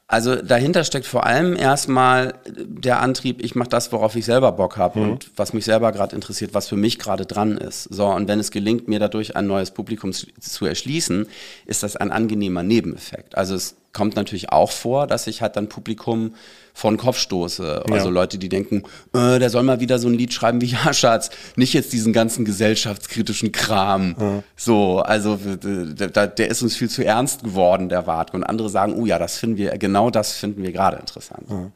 Also 0.08 0.36
dahinter 0.36 0.84
steckt 0.84 1.06
vor 1.06 1.26
allem 1.26 1.56
erstmal 1.56 2.36
der 2.46 3.02
Antrieb, 3.02 3.44
ich 3.44 3.56
mache 3.56 3.70
das, 3.70 3.92
worauf 3.92 4.16
ich 4.16 4.26
selber 4.26 4.52
Bock 4.52 4.78
habe 4.78 5.00
mhm. 5.00 5.12
und 5.12 5.32
was 5.38 5.54
mich 5.54 5.66
selber 5.66 5.92
gerade 5.92 6.16
interessiert, 6.16 6.54
was 6.54 6.68
für 6.68 6.76
mich 6.76 7.00
gerade 7.00 7.26
dran 7.26 7.58
ist. 7.58 7.86
So, 7.86 8.08
und 8.08 8.28
wenn 8.28 8.40
es 8.40 8.52
gelingt, 8.52 8.88
mir 8.88 9.00
dadurch 9.00 9.36
ein 9.36 9.48
neues 9.48 9.72
Publikum 9.72 10.12
zu, 10.12 10.28
zu 10.40 10.66
erschließen, 10.66 11.26
ist 11.66 11.84
das 11.84 11.96
ein 11.96 12.12
angenehmer 12.12 12.64
Nebeneffekt. 12.64 13.38
Also 13.38 13.56
es 13.56 13.76
kommt 13.94 14.16
natürlich 14.16 14.52
auch 14.52 14.72
vor, 14.72 15.08
dass 15.08 15.28
ich 15.28 15.42
halt 15.42 15.56
dann 15.56 15.70
Publikum 15.70 16.34
von 16.74 16.98
Kopf 16.98 17.20
stoße. 17.20 17.84
Also 17.90 18.08
ja. 18.08 18.12
Leute, 18.12 18.40
die 18.40 18.50
denken, 18.50 18.84
äh, 19.14 19.38
der 19.38 19.50
soll 19.52 19.62
mal 19.64 19.80
wieder 19.80 20.00
so 20.00 20.08
ein 20.08 20.16
Lied 20.16 20.34
schreiben 20.34 20.60
wie 20.62 20.66
Ja, 20.74 20.92
Schatz, 20.92 21.30
nicht 21.56 21.74
jetzt 21.74 21.94
diesen 21.94 22.12
ganzen 22.12 22.46
gesellschaftskritischen 22.46 23.52
Kram. 23.52 24.16
Ja. 24.20 24.44
So, 24.56 25.00
also 25.00 25.38
der, 25.38 26.28
der, 26.28 26.48
ist 26.48 26.64
uns 26.64 26.76
viel 26.76 26.90
zu 26.90 27.06
ernst 27.06 27.44
geworden, 27.44 27.90
der 27.90 28.08
Wart. 28.08 28.34
Und 28.34 28.44
andere 28.44 28.70
sagen, 28.70 28.96
oh 28.96 29.06
ja, 29.06 29.20
das 29.20 29.38
finden 29.38 29.58
wir, 29.58 29.78
genau 29.78 30.10
das 30.10 30.34
finden 30.34 30.64
wir 30.64 30.72
gerade 30.72 30.98
interessant. 30.98 31.48
Ja. 31.50 31.72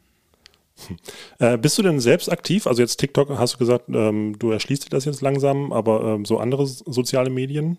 Äh, 1.40 1.58
bist 1.58 1.78
du 1.78 1.84
denn 1.84 2.00
selbst 2.00 2.32
aktiv? 2.32 2.68
Also 2.68 2.82
jetzt 2.82 2.98
TikTok 2.98 3.30
hast 3.38 3.56
du 3.56 3.58
gesagt, 3.58 3.86
ähm, 3.90 4.38
du 4.38 4.52
erschließt 4.52 4.86
dir 4.86 4.90
das 4.90 5.06
jetzt 5.06 5.22
langsam, 5.22 5.72
aber 5.72 6.04
ähm, 6.04 6.26
so 6.26 6.38
andere 6.38 6.66
soziale 6.68 7.30
Medien? 7.30 7.78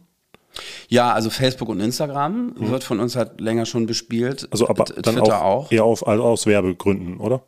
Ja, 0.89 1.13
also 1.13 1.31
Facebook 1.31 1.69
und 1.69 1.81
Instagram 1.81 2.55
mhm. 2.57 2.71
wird 2.71 2.85
von 2.85 3.01
uns 3.01 3.17
halt 3.17 3.41
länger 3.41 3.67
schon 3.67 3.87
bespielt. 3.87 4.49
Also 4.51 4.69
aber 4.69 4.87
Twitter 4.87 5.03
dann 5.03 5.21
auch, 5.21 5.31
auch. 5.33 5.73
eher 5.73 5.85
auf, 5.85 6.07
also 6.07 6.25
aus 6.25 6.47
Werbegründen, 6.47 7.19
oder? 7.19 7.43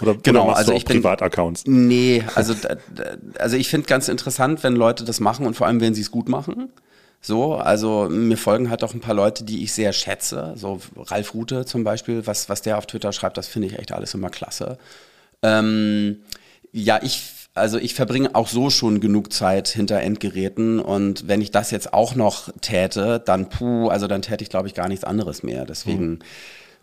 Oder, 0.00 0.16
genau, 0.16 0.46
oder 0.46 0.56
also 0.56 0.72
ich 0.72 0.84
bin 0.84 0.98
Privataccounts. 0.98 1.64
Nee, 1.66 2.24
also 2.34 2.54
also 3.38 3.56
ich 3.56 3.68
finde 3.68 3.86
ganz 3.86 4.08
interessant, 4.08 4.62
wenn 4.64 4.74
Leute 4.74 5.04
das 5.04 5.20
machen 5.20 5.46
und 5.46 5.54
vor 5.54 5.66
allem 5.66 5.80
wenn 5.80 5.94
sie 5.94 6.00
es 6.00 6.10
gut 6.10 6.28
machen. 6.28 6.70
So, 7.20 7.54
also 7.54 8.08
mir 8.10 8.36
folgen 8.36 8.68
halt 8.68 8.82
auch 8.82 8.94
ein 8.94 9.00
paar 9.00 9.14
Leute, 9.14 9.44
die 9.44 9.62
ich 9.62 9.72
sehr 9.72 9.92
schätze. 9.92 10.54
So 10.56 10.80
Ralf 10.96 11.34
Rute 11.34 11.66
zum 11.66 11.84
Beispiel, 11.84 12.26
was 12.26 12.48
was 12.48 12.62
der 12.62 12.78
auf 12.78 12.86
Twitter 12.86 13.12
schreibt, 13.12 13.36
das 13.36 13.46
finde 13.46 13.68
ich 13.68 13.78
echt 13.78 13.92
alles 13.92 14.14
immer 14.14 14.30
klasse. 14.30 14.78
Ähm, 15.42 16.22
ja, 16.72 16.98
ich 17.02 17.41
also 17.54 17.78
ich 17.78 17.94
verbringe 17.94 18.34
auch 18.34 18.48
so 18.48 18.70
schon 18.70 19.00
genug 19.00 19.32
Zeit 19.32 19.68
hinter 19.68 20.00
Endgeräten 20.00 20.80
und 20.80 21.28
wenn 21.28 21.42
ich 21.42 21.50
das 21.50 21.70
jetzt 21.70 21.92
auch 21.92 22.14
noch 22.14 22.48
täte, 22.60 23.22
dann 23.24 23.48
puh, 23.48 23.88
also 23.88 24.06
dann 24.06 24.22
täte 24.22 24.42
ich 24.42 24.50
glaube 24.50 24.68
ich 24.68 24.74
gar 24.74 24.88
nichts 24.88 25.04
anderes 25.04 25.42
mehr. 25.42 25.66
Deswegen 25.66 26.10
mhm. 26.10 26.18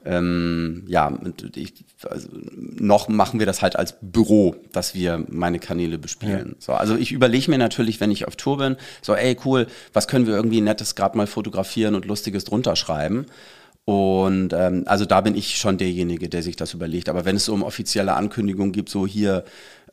ähm, 0.06 0.84
ja, 0.88 1.18
ich, 1.56 1.74
also 2.08 2.28
noch 2.56 3.08
machen 3.08 3.40
wir 3.40 3.48
das 3.48 3.64
halt 3.64 3.78
als 3.78 3.96
Büro, 4.00 4.56
dass 4.72 4.94
wir 4.94 5.26
meine 5.28 5.58
Kanäle 5.60 5.98
bespielen. 5.98 6.50
Ja. 6.50 6.56
So, 6.60 6.74
also 6.74 6.96
ich 6.96 7.12
überlege 7.12 7.50
mir 7.50 7.58
natürlich, 7.58 8.00
wenn 8.00 8.12
ich 8.12 8.28
auf 8.28 8.36
Tour 8.36 8.58
bin, 8.58 8.76
so 9.02 9.16
ey 9.16 9.38
cool, 9.46 9.66
was 9.94 10.08
können 10.08 10.28
wir 10.28 10.36
irgendwie 10.36 10.62
nettes 10.62 10.94
gerade 10.94 11.18
mal 11.18 11.28
fotografieren 11.28 11.96
und 11.96 12.06
lustiges 12.06 12.44
drunter 12.44 12.76
schreiben. 12.76 13.26
Und 13.86 14.54
ähm, 14.54 14.84
also 14.86 15.06
da 15.06 15.22
bin 15.22 15.36
ich 15.36 15.58
schon 15.58 15.80
derjenige, 15.80 16.30
der 16.30 16.44
sich 16.44 16.56
das 16.56 16.76
überlegt. 16.76 17.10
Aber 17.10 17.26
wenn 17.26 17.38
es 17.38 17.46
so 17.46 17.56
um 17.56 17.64
offizielle 17.64 18.14
Ankündigungen 18.14 18.72
gibt, 18.72 18.90
so 18.90 19.08
hier, 19.08 19.44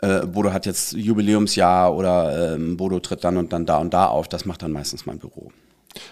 äh, 0.01 0.27
Bodo 0.27 0.53
hat 0.53 0.67
jetzt 0.67 0.93
Jubiläumsjahr 0.93 1.95
oder 1.95 2.55
ähm, 2.55 2.77
Bodo 2.77 3.01
tritt 3.01 3.25
dann 3.25 3.37
und 3.37 3.53
dann 3.53 3.67
da 3.67 3.79
und 3.79 3.93
da 3.95 4.07
auf, 4.07 4.29
das 4.29 4.45
macht 4.45 4.63
dann 4.63 4.73
meistens 4.73 5.07
mein 5.07 5.19
Büro. 5.19 5.51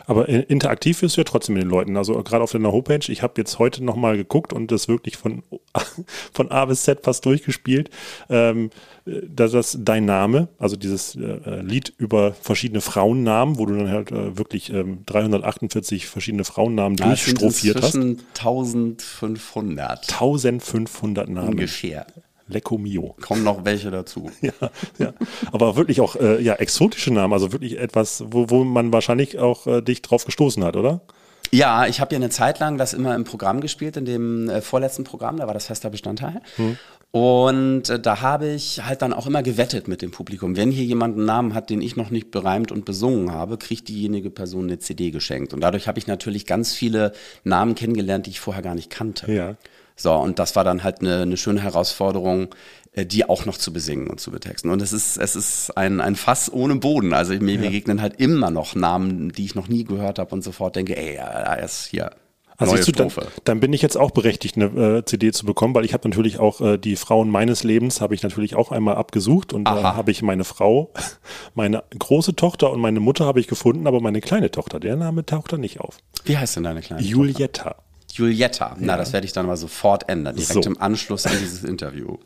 Aber 0.07 0.31
in- 0.31 0.41
interaktiv 0.45 1.03
wirst 1.03 1.19
du 1.19 1.21
ja 1.21 1.25
trotzdem 1.25 1.55
mit 1.57 1.63
den 1.63 1.69
Leuten. 1.69 1.99
Also 1.99 2.15
gerade 2.23 2.43
auf 2.43 2.53
deiner 2.53 2.73
Homepage, 2.73 3.01
ich 3.13 3.23
habe 3.23 3.35
jetzt 3.37 3.59
heute 3.59 3.85
nochmal 3.85 4.17
geguckt 4.17 4.55
und 4.55 4.71
das 4.73 4.89
wirklich 4.89 5.19
von, 5.19 5.43
von 6.33 6.51
A 6.51 6.65
bis 6.65 6.85
Z 6.85 7.01
fast 7.05 7.27
durchgespielt. 7.27 7.91
Ähm, 8.31 8.71
dass 9.05 9.53
das 9.53 9.77
dein 9.79 10.07
Name, 10.07 10.49
also 10.59 10.77
dieses 10.77 11.15
äh, 11.17 11.61
Lied 11.61 11.93
über 11.99 12.33
verschiedene 12.33 12.81
Frauennamen, 12.81 13.59
wo 13.59 13.67
du 13.67 13.77
dann 13.77 13.91
halt 13.91 14.11
äh, 14.11 14.39
wirklich 14.39 14.73
ähm, 14.73 15.01
348 15.05 16.07
verschiedene 16.07 16.45
Frauennamen 16.45 16.97
Ja, 16.97 17.15
sind 17.15 17.43
durchstrophiert 17.43 17.83
hast. 17.83 17.95
inzwischen 17.95 18.27
1500 18.39 20.11
1500 20.13 21.29
Namen. 21.29 21.49
ungefähr. 21.51 22.07
Lecco 22.49 22.79
mio. 22.79 23.15
Kommen 23.21 23.45
noch 23.45 23.65
welche 23.65 23.91
dazu. 23.91 24.31
Ja, 24.41 24.71
ja. 24.99 25.13
Aber 25.53 25.77
wirklich 25.77 26.01
auch 26.01 26.17
äh, 26.17 26.41
ja, 26.43 26.55
exotische 26.55 27.13
Namen, 27.13 27.33
also 27.33 27.53
wirklich 27.53 27.79
etwas, 27.79 28.25
wo, 28.27 28.51
wo 28.51 28.65
man 28.65 28.93
wahrscheinlich 28.93 29.39
auch 29.39 29.67
äh, 29.67 29.81
dich 29.81 30.03
drauf 30.03 30.25
gestoßen 30.25 30.63
hat, 30.65 30.77
oder? 30.77 31.01
Ja, 31.51 31.87
ich 31.87 32.01
habe 32.01 32.15
ja 32.15 32.19
eine 32.19 32.31
Zeit 32.31 32.59
lang 32.59 32.79
das 32.79 32.95
immer 32.95 33.15
im 33.15 33.25
Programm 33.25 33.61
gespielt, 33.61 33.97
in 33.97 34.05
dem 34.05 34.49
äh, 34.51 34.61
vorletzten 34.61 35.05
Programm, 35.05 35.37
da 35.39 35.47
war 35.47 35.55
das 35.55 35.67
fester 35.67 35.89
Bestandteil. 35.89 36.43
Und 37.15 37.91
äh, 37.91 38.01
da 38.01 38.23
habe 38.23 38.49
ich 38.49 38.85
halt 38.85 39.01
dann 39.01 39.13
auch 39.13 39.29
immer 39.29 39.45
gewettet 39.45 39.87
mit 39.87 40.03
dem 40.03 40.11
Publikum. 40.11 40.57
Wenn 40.57 40.73
hier 40.73 40.85
jemand 40.85 41.17
einen 41.17 41.27
Namen 41.27 41.55
hat, 41.55 41.71
den 41.71 41.81
ich 41.81 41.95
noch 41.95 42.11
nicht 42.11 42.33
bereimt 42.33 42.73
und 42.73 42.85
besungen 42.85 43.31
habe, 43.31 43.57
kriegt 43.57 43.89
diejenige 43.89 44.31
Person 44.31 44.65
eine 44.65 44.81
CD 44.81 45.13
geschenkt. 45.13 45.55
Und 45.55 45.61
dadurch 45.61 45.87
habe 45.87 45.97
ich 46.01 46.09
natürlich 46.09 46.45
ganz 46.45 46.73
viele 46.73 47.13
Namen 47.45 47.77
kennengelernt, 47.77 48.27
die 48.27 48.31
ich 48.31 48.41
vorher 48.41 48.65
gar 48.65 48.75
nicht 48.75 48.91
kannte. 48.91 49.33
Ja. 49.33 49.55
So, 49.97 50.13
und 50.13 50.39
das 50.39 50.57
war 50.57 50.65
dann 50.65 50.83
halt 50.83 51.01
eine, 51.01 51.23
eine 51.23 51.37
schöne 51.37 51.63
Herausforderung, 51.63 52.55
äh, 52.93 53.07
die 53.07 53.29
auch 53.29 53.45
noch 53.45 53.59
zu 53.59 53.73
besingen 53.73 54.09
und 54.09 54.21
zu 54.21 54.31
betexten. 54.31 54.71
Und 54.71 54.83
es 54.83 54.93
ist, 54.93 55.17
es 55.17 55.37
ist 55.37 55.77
ein, 55.77 56.01
ein 56.01 56.17
Fass 56.17 56.53
ohne 56.53 56.77
Boden. 56.77 57.13
Also 57.13 57.35
mir 57.35 57.59
begegnen 57.59 58.01
halt 58.01 58.21
immer 58.21 58.51
noch 58.51 58.75
Namen, 58.75 59.33
die 59.33 59.45
ich 59.45 59.55
noch 59.55 59.69
nie 59.69 59.85
gehört 59.85 60.19
habe 60.19 60.35
und 60.35 60.43
sofort 60.43 60.77
denke, 60.77 60.97
ey, 60.97 61.17
ja, 61.17 61.45
da 61.45 61.55
ist 61.55 61.87
hier. 61.87 62.11
Also 62.57 62.77
du, 62.77 62.93
dann, 62.93 63.11
dann 63.43 63.59
bin 63.59 63.73
ich 63.73 63.83
jetzt 63.83 63.97
auch 63.97 64.13
berechtigt, 64.13 64.57
eine 64.57 64.99
äh, 64.99 65.05
CD 65.05 65.33
zu 65.33 65.45
bekommen, 65.45 65.75
weil 65.75 65.85
ich 65.85 65.93
habe 65.93 66.09
natürlich 66.09 66.39
auch 66.39 66.61
äh, 66.61 66.79
die 66.79 66.95
Frauen 66.95 67.29
meines 67.29 67.65
Lebens 67.65 68.01
habe 68.01 68.15
ich 68.15 68.23
natürlich 68.23 68.55
auch 68.55 68.71
einmal 68.71 68.95
abgesucht 68.95 69.53
und 69.53 69.65
da 69.65 69.79
Aha. 69.79 69.97
habe 69.97 70.13
ich 70.13 70.23
meine 70.23 70.45
Frau, 70.45 70.93
meine 71.55 71.83
große 71.99 72.37
Tochter 72.37 72.71
und 72.71 72.81
meine 72.81 73.01
Mutter 73.01 73.27
habe 73.27 73.41
ich 73.41 73.49
gefunden, 73.49 73.89
aber 73.89 74.01
meine 74.01 74.21
kleine 74.21 74.53
Tochter, 74.53 74.79
der 74.79 74.95
Name 74.95 75.27
taucht 75.27 75.53
da 75.53 75.57
nicht 75.57 75.81
auf. 75.81 75.99
Wie 76.25 76.39
heißt 76.39 76.55
denn 76.55 76.63
deine 76.63 76.81
kleine 76.81 77.03
Tochter? 77.03 77.77
Julietta. 78.15 78.77
Na, 78.79 78.97
das 78.97 79.13
werde 79.13 79.27
ich 79.27 79.33
dann 79.33 79.45
mal 79.47 79.57
sofort 79.57 80.09
ändern, 80.09 80.37
direkt 80.37 80.53
So. 80.53 80.71
im 80.71 80.81
Anschluss 80.81 81.27
an 81.27 81.33
dieses 81.41 81.65
Interview. 81.65 82.17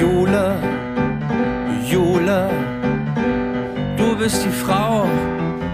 Jule, 0.00 0.56
Jule, 1.88 2.50
du 3.96 4.16
bist 4.18 4.44
die 4.44 4.48
Frau, 4.50 5.06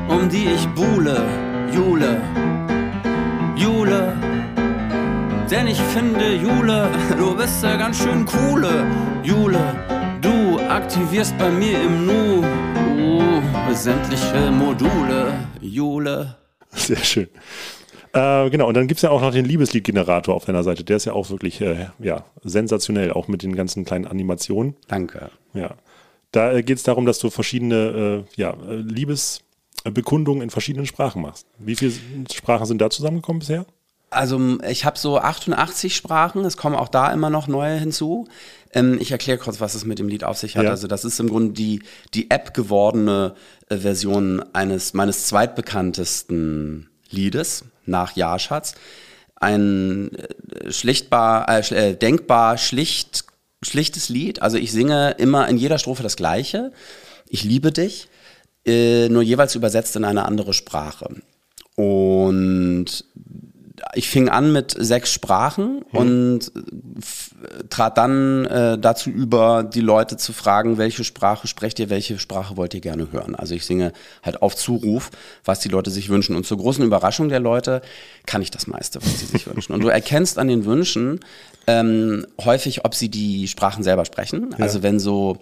um 0.08 0.28
die 0.28 0.48
ich 0.54 0.66
buhle. 0.68 1.24
Jule, 1.72 2.20
Jule, 3.56 4.12
denn 5.50 5.68
ich 5.68 5.80
finde, 5.80 6.34
Jule, 6.34 6.90
du 7.16 7.34
bist 7.34 7.62
ja 7.64 7.76
ganz 7.76 7.96
schön 8.02 8.26
coole. 8.26 8.84
Jule, 9.22 9.74
du 10.20 10.58
aktivierst 10.68 11.36
bei 11.38 11.48
mir 11.50 11.80
im 11.82 12.04
Nu 12.04 12.44
uh, 13.06 13.74
sämtliche 13.74 14.50
Module. 14.50 15.32
Jule. 15.60 16.36
Sehr 16.70 16.96
schön. 16.96 17.28
Äh, 18.12 18.50
genau, 18.50 18.68
und 18.68 18.74
dann 18.74 18.86
gibt 18.88 18.98
es 18.98 19.02
ja 19.02 19.10
auch 19.10 19.20
noch 19.20 19.32
den 19.32 19.44
Liebesliedgenerator 19.44 20.34
auf 20.34 20.44
deiner 20.44 20.62
Seite. 20.62 20.84
Der 20.84 20.96
ist 20.96 21.04
ja 21.04 21.12
auch 21.12 21.30
wirklich 21.30 21.60
äh, 21.60 21.88
ja, 21.98 22.24
sensationell, 22.42 23.12
auch 23.12 23.28
mit 23.28 23.42
den 23.42 23.54
ganzen 23.54 23.84
kleinen 23.84 24.06
Animationen. 24.06 24.74
Danke. 24.88 25.30
Ja. 25.54 25.74
Da 26.32 26.52
äh, 26.52 26.62
geht 26.62 26.78
es 26.78 26.82
darum, 26.82 27.06
dass 27.06 27.18
du 27.18 27.30
verschiedene 27.30 28.24
äh, 28.26 28.40
ja, 28.40 28.56
äh, 28.68 28.76
Liebesbekundungen 28.76 30.42
in 30.42 30.50
verschiedenen 30.50 30.86
Sprachen 30.86 31.22
machst. 31.22 31.46
Wie 31.58 31.76
viele 31.76 31.92
Sprachen 32.32 32.66
sind 32.66 32.80
da 32.80 32.90
zusammengekommen 32.90 33.40
bisher? 33.40 33.66
Also 34.10 34.58
ich 34.68 34.84
habe 34.84 34.98
so 34.98 35.18
88 35.18 35.94
Sprachen, 35.96 36.44
es 36.44 36.56
kommen 36.56 36.76
auch 36.76 36.88
da 36.88 37.12
immer 37.12 37.28
noch 37.28 37.48
neue 37.48 37.76
hinzu. 37.76 38.28
Ähm, 38.72 38.98
ich 39.00 39.10
erkläre 39.10 39.38
kurz, 39.38 39.60
was 39.60 39.74
es 39.74 39.84
mit 39.84 39.98
dem 39.98 40.08
Lied 40.08 40.22
auf 40.22 40.38
sich 40.38 40.56
hat. 40.56 40.64
Ja. 40.64 40.70
Also 40.70 40.86
das 40.86 41.04
ist 41.04 41.18
im 41.18 41.28
Grunde 41.28 41.52
die, 41.54 41.82
die 42.14 42.30
App 42.30 42.54
gewordene 42.54 43.34
äh, 43.68 43.76
Version 43.76 44.44
eines 44.52 44.94
meines 44.94 45.26
zweitbekanntesten 45.26 46.88
Liedes 47.10 47.64
nach 47.84 48.16
Jahrschatz. 48.16 48.74
Ein 49.34 50.12
äh, 50.14 50.70
schlichtbar, 50.70 51.48
äh, 51.48 51.90
äh, 51.90 51.94
denkbar 51.96 52.58
schlicht, 52.58 53.24
schlichtes 53.62 54.08
Lied. 54.08 54.40
Also 54.40 54.56
ich 54.56 54.72
singe 54.72 55.16
immer 55.18 55.48
in 55.48 55.56
jeder 55.56 55.78
Strophe 55.78 56.02
das 56.02 56.16
Gleiche. 56.16 56.72
Ich 57.28 57.42
liebe 57.42 57.72
dich, 57.72 58.08
äh, 58.64 59.08
nur 59.08 59.22
jeweils 59.22 59.54
übersetzt 59.54 59.96
in 59.96 60.04
eine 60.04 60.26
andere 60.26 60.52
Sprache. 60.52 61.08
Und 61.74 63.04
ich 63.94 64.08
fing 64.08 64.28
an 64.28 64.52
mit 64.52 64.74
sechs 64.78 65.12
Sprachen 65.12 65.82
und 65.92 66.50
f- 66.98 67.30
trat 67.68 67.98
dann 67.98 68.44
äh, 68.46 68.78
dazu 68.78 69.10
über, 69.10 69.62
die 69.64 69.80
Leute 69.80 70.16
zu 70.16 70.32
fragen, 70.32 70.78
welche 70.78 71.04
Sprache 71.04 71.46
sprecht 71.46 71.78
ihr, 71.78 71.90
welche 71.90 72.18
Sprache 72.18 72.56
wollt 72.56 72.74
ihr 72.74 72.80
gerne 72.80 73.12
hören. 73.12 73.34
Also 73.34 73.54
ich 73.54 73.64
singe 73.66 73.92
halt 74.22 74.40
auf 74.42 74.56
Zuruf, 74.56 75.10
was 75.44 75.60
die 75.60 75.68
Leute 75.68 75.90
sich 75.90 76.08
wünschen. 76.08 76.36
Und 76.36 76.46
zur 76.46 76.58
großen 76.58 76.84
Überraschung 76.84 77.28
der 77.28 77.40
Leute 77.40 77.82
kann 78.24 78.42
ich 78.42 78.50
das 78.50 78.66
meiste, 78.66 79.00
was 79.02 79.20
sie 79.20 79.26
sich 79.26 79.46
wünschen. 79.52 79.72
Und 79.72 79.80
du 79.80 79.88
erkennst 79.88 80.38
an 80.38 80.48
den 80.48 80.64
Wünschen 80.64 81.20
ähm, 81.66 82.26
häufig, 82.42 82.84
ob 82.84 82.94
sie 82.94 83.08
die 83.08 83.48
Sprachen 83.48 83.82
selber 83.82 84.04
sprechen. 84.04 84.54
Also 84.58 84.82
wenn 84.82 84.98
so 84.98 85.38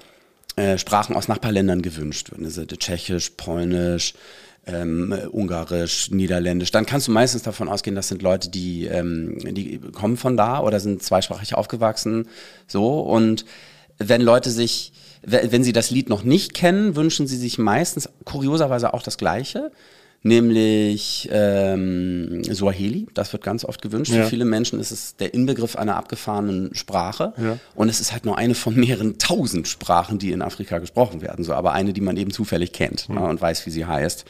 äh, 0.56 0.78
Sprachen 0.78 1.16
aus 1.16 1.28
Nachbarländern 1.28 1.82
gewünscht 1.82 2.30
werden, 2.30 2.44
also 2.44 2.64
Tschechisch, 2.64 3.30
Polnisch, 3.36 4.14
ähm, 4.66 5.12
äh, 5.12 5.26
Ungarisch, 5.26 6.10
Niederländisch, 6.10 6.70
dann 6.70 6.86
kannst 6.86 7.08
du 7.08 7.12
meistens 7.12 7.42
davon 7.42 7.68
ausgehen, 7.68 7.94
das 7.96 8.08
sind 8.08 8.22
Leute, 8.22 8.48
die, 8.48 8.86
ähm, 8.86 9.38
die 9.54 9.78
kommen 9.92 10.16
von 10.16 10.36
da 10.36 10.60
oder 10.60 10.80
sind 10.80 11.02
zweisprachig 11.02 11.54
aufgewachsen. 11.54 12.28
So 12.66 13.00
und 13.00 13.44
wenn 13.98 14.20
Leute 14.22 14.50
sich, 14.50 14.92
we- 15.22 15.48
wenn 15.50 15.62
sie 15.64 15.72
das 15.72 15.90
Lied 15.90 16.08
noch 16.08 16.24
nicht 16.24 16.54
kennen, 16.54 16.96
wünschen 16.96 17.26
sie 17.26 17.36
sich 17.36 17.58
meistens 17.58 18.08
kurioserweise 18.24 18.92
auch 18.94 19.02
das 19.02 19.18
Gleiche. 19.18 19.70
Nämlich 20.26 21.28
ähm, 21.30 22.42
Swahili, 22.50 23.06
das 23.12 23.30
wird 23.34 23.44
ganz 23.44 23.62
oft 23.62 23.82
gewünscht. 23.82 24.10
Ja. 24.10 24.22
Für 24.24 24.30
viele 24.30 24.46
Menschen 24.46 24.80
ist 24.80 24.90
es 24.90 25.16
der 25.16 25.34
Inbegriff 25.34 25.76
einer 25.76 25.96
abgefahrenen 25.96 26.74
Sprache. 26.74 27.34
Ja. 27.36 27.58
Und 27.74 27.90
es 27.90 28.00
ist 28.00 28.12
halt 28.12 28.24
nur 28.24 28.38
eine 28.38 28.54
von 28.54 28.74
mehreren 28.74 29.18
tausend 29.18 29.68
Sprachen, 29.68 30.18
die 30.18 30.32
in 30.32 30.40
Afrika 30.40 30.78
gesprochen 30.78 31.20
werden. 31.20 31.44
So, 31.44 31.52
aber 31.52 31.72
eine, 31.72 31.92
die 31.92 32.00
man 32.00 32.16
eben 32.16 32.30
zufällig 32.30 32.72
kennt 32.72 33.06
Hm. 33.08 33.16
ne, 33.16 33.20
und 33.26 33.40
weiß, 33.40 33.66
wie 33.66 33.70
sie 33.70 33.84
heißt. 33.84 34.24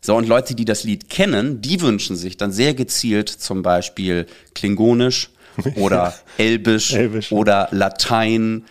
So, 0.00 0.16
und 0.16 0.28
Leute, 0.28 0.54
die 0.54 0.64
das 0.64 0.84
Lied 0.84 1.08
kennen, 1.08 1.60
die 1.60 1.80
wünschen 1.80 2.16
sich 2.16 2.36
dann 2.36 2.52
sehr 2.52 2.74
gezielt 2.74 3.28
zum 3.28 3.62
Beispiel 3.62 4.26
Klingonisch 4.54 5.30
oder 5.76 6.14
Elbisch, 6.36 6.92
Elbisch. 6.94 7.32
oder 7.32 7.68
Latein 7.72 8.64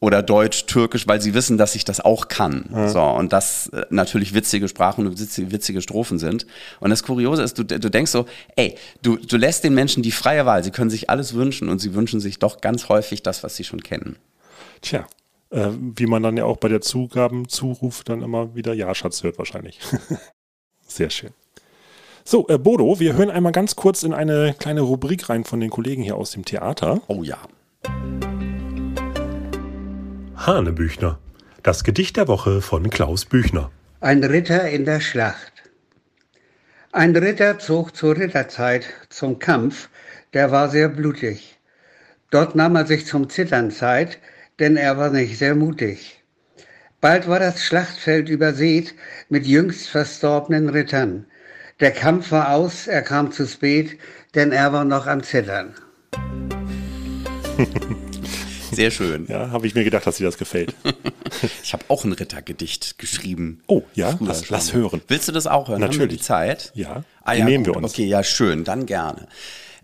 oder 0.00 0.22
Deutsch, 0.22 0.64
Türkisch, 0.66 1.06
weil 1.06 1.20
sie 1.20 1.34
wissen, 1.34 1.58
dass 1.58 1.74
ich 1.74 1.84
das 1.84 2.00
auch 2.00 2.28
kann. 2.28 2.88
So, 2.88 3.02
und 3.02 3.32
das 3.32 3.68
äh, 3.68 3.84
natürlich 3.90 4.34
witzige 4.34 4.68
Sprachen 4.68 5.06
und 5.06 5.20
witzige, 5.20 5.52
witzige 5.52 5.82
Strophen 5.82 6.18
sind. 6.18 6.46
Und 6.80 6.90
das 6.90 7.02
Kuriose 7.02 7.42
ist, 7.42 7.58
du, 7.58 7.64
du 7.64 7.90
denkst 7.90 8.10
so, 8.10 8.26
ey, 8.56 8.76
du, 9.02 9.16
du 9.16 9.36
lässt 9.36 9.62
den 9.64 9.74
Menschen 9.74 10.02
die 10.02 10.10
freie 10.10 10.46
Wahl. 10.46 10.64
Sie 10.64 10.70
können 10.70 10.90
sich 10.90 11.10
alles 11.10 11.34
wünschen 11.34 11.68
und 11.68 11.80
sie 11.80 11.94
wünschen 11.94 12.20
sich 12.20 12.38
doch 12.38 12.60
ganz 12.60 12.88
häufig 12.88 13.22
das, 13.22 13.42
was 13.42 13.56
sie 13.56 13.64
schon 13.64 13.82
kennen. 13.82 14.16
Tja, 14.80 15.06
äh, 15.50 15.68
wie 15.96 16.06
man 16.06 16.22
dann 16.22 16.36
ja 16.36 16.44
auch 16.44 16.56
bei 16.56 16.68
der 16.68 16.80
Zugabenzuruf 16.80 18.04
dann 18.04 18.22
immer 18.22 18.54
wieder 18.54 18.72
Ja, 18.74 18.94
Schatz 18.94 19.22
hört 19.22 19.38
wahrscheinlich. 19.38 19.78
Sehr 20.86 21.10
schön. 21.10 21.30
So, 22.24 22.48
äh, 22.48 22.56
Bodo, 22.56 22.98
wir 23.00 23.14
hören 23.14 23.30
einmal 23.30 23.52
ganz 23.52 23.76
kurz 23.76 24.02
in 24.02 24.14
eine 24.14 24.54
kleine 24.58 24.80
Rubrik 24.80 25.28
rein 25.28 25.44
von 25.44 25.60
den 25.60 25.70
Kollegen 25.70 26.02
hier 26.02 26.16
aus 26.16 26.30
dem 26.30 26.44
Theater. 26.44 27.02
Oh 27.06 27.22
ja. 27.22 27.38
Hanebüchner. 30.36 31.18
Das 31.62 31.84
Gedicht 31.84 32.16
der 32.16 32.28
Woche 32.28 32.60
von 32.60 32.88
Klaus 32.90 33.24
Büchner. 33.24 33.70
Ein 34.00 34.24
Ritter 34.24 34.68
in 34.68 34.84
der 34.84 35.00
Schlacht. 35.00 35.52
Ein 36.92 37.16
Ritter 37.16 37.58
zog 37.58 37.96
zur 37.96 38.16
Ritterzeit 38.16 38.86
zum 39.08 39.38
Kampf, 39.38 39.88
der 40.32 40.50
war 40.50 40.68
sehr 40.68 40.88
blutig. 40.88 41.58
Dort 42.30 42.54
nahm 42.54 42.76
er 42.76 42.86
sich 42.86 43.06
zum 43.06 43.28
Zittern 43.28 43.70
Zeit, 43.70 44.18
denn 44.58 44.76
er 44.76 44.96
war 44.96 45.10
nicht 45.10 45.38
sehr 45.38 45.54
mutig. 45.54 46.23
Bald 47.04 47.28
war 47.28 47.38
das 47.38 47.62
Schlachtfeld 47.62 48.30
übersät 48.30 48.94
mit 49.28 49.46
jüngst 49.46 49.90
verstorbenen 49.90 50.70
Rittern. 50.70 51.26
Der 51.80 51.90
Kampf 51.90 52.30
war 52.30 52.54
aus, 52.54 52.86
er 52.86 53.02
kam 53.02 53.30
zu 53.30 53.46
spät, 53.46 53.98
denn 54.34 54.52
er 54.52 54.72
war 54.72 54.86
noch 54.86 55.06
am 55.06 55.22
Zittern. 55.22 55.74
Sehr 58.72 58.90
schön. 58.90 59.26
Ja, 59.28 59.50
habe 59.50 59.66
ich 59.66 59.74
mir 59.74 59.84
gedacht, 59.84 60.06
dass 60.06 60.16
dir 60.16 60.24
das 60.24 60.38
gefällt. 60.38 60.74
Ich 61.62 61.74
habe 61.74 61.84
auch 61.88 62.04
ein 62.04 62.12
Rittergedicht 62.12 62.98
geschrieben. 62.98 63.60
Oh, 63.66 63.82
ja? 63.92 64.16
Lass, 64.20 64.48
lass 64.48 64.72
hören. 64.72 65.02
Willst 65.08 65.28
du 65.28 65.32
das 65.32 65.46
auch 65.46 65.68
hören? 65.68 65.82
Haben 65.82 65.92
wir 65.92 65.98
Natürlich. 65.98 66.20
die 66.20 66.24
Zeit? 66.24 66.72
Ja, 66.74 67.04
Ah, 67.22 67.34
ja, 67.34 67.44
nehmen 67.44 67.66
wir 67.66 67.74
gut. 67.74 67.82
uns. 67.82 67.92
Okay, 67.92 68.06
ja, 68.06 68.22
schön, 68.22 68.64
dann 68.64 68.86
gerne. 68.86 69.28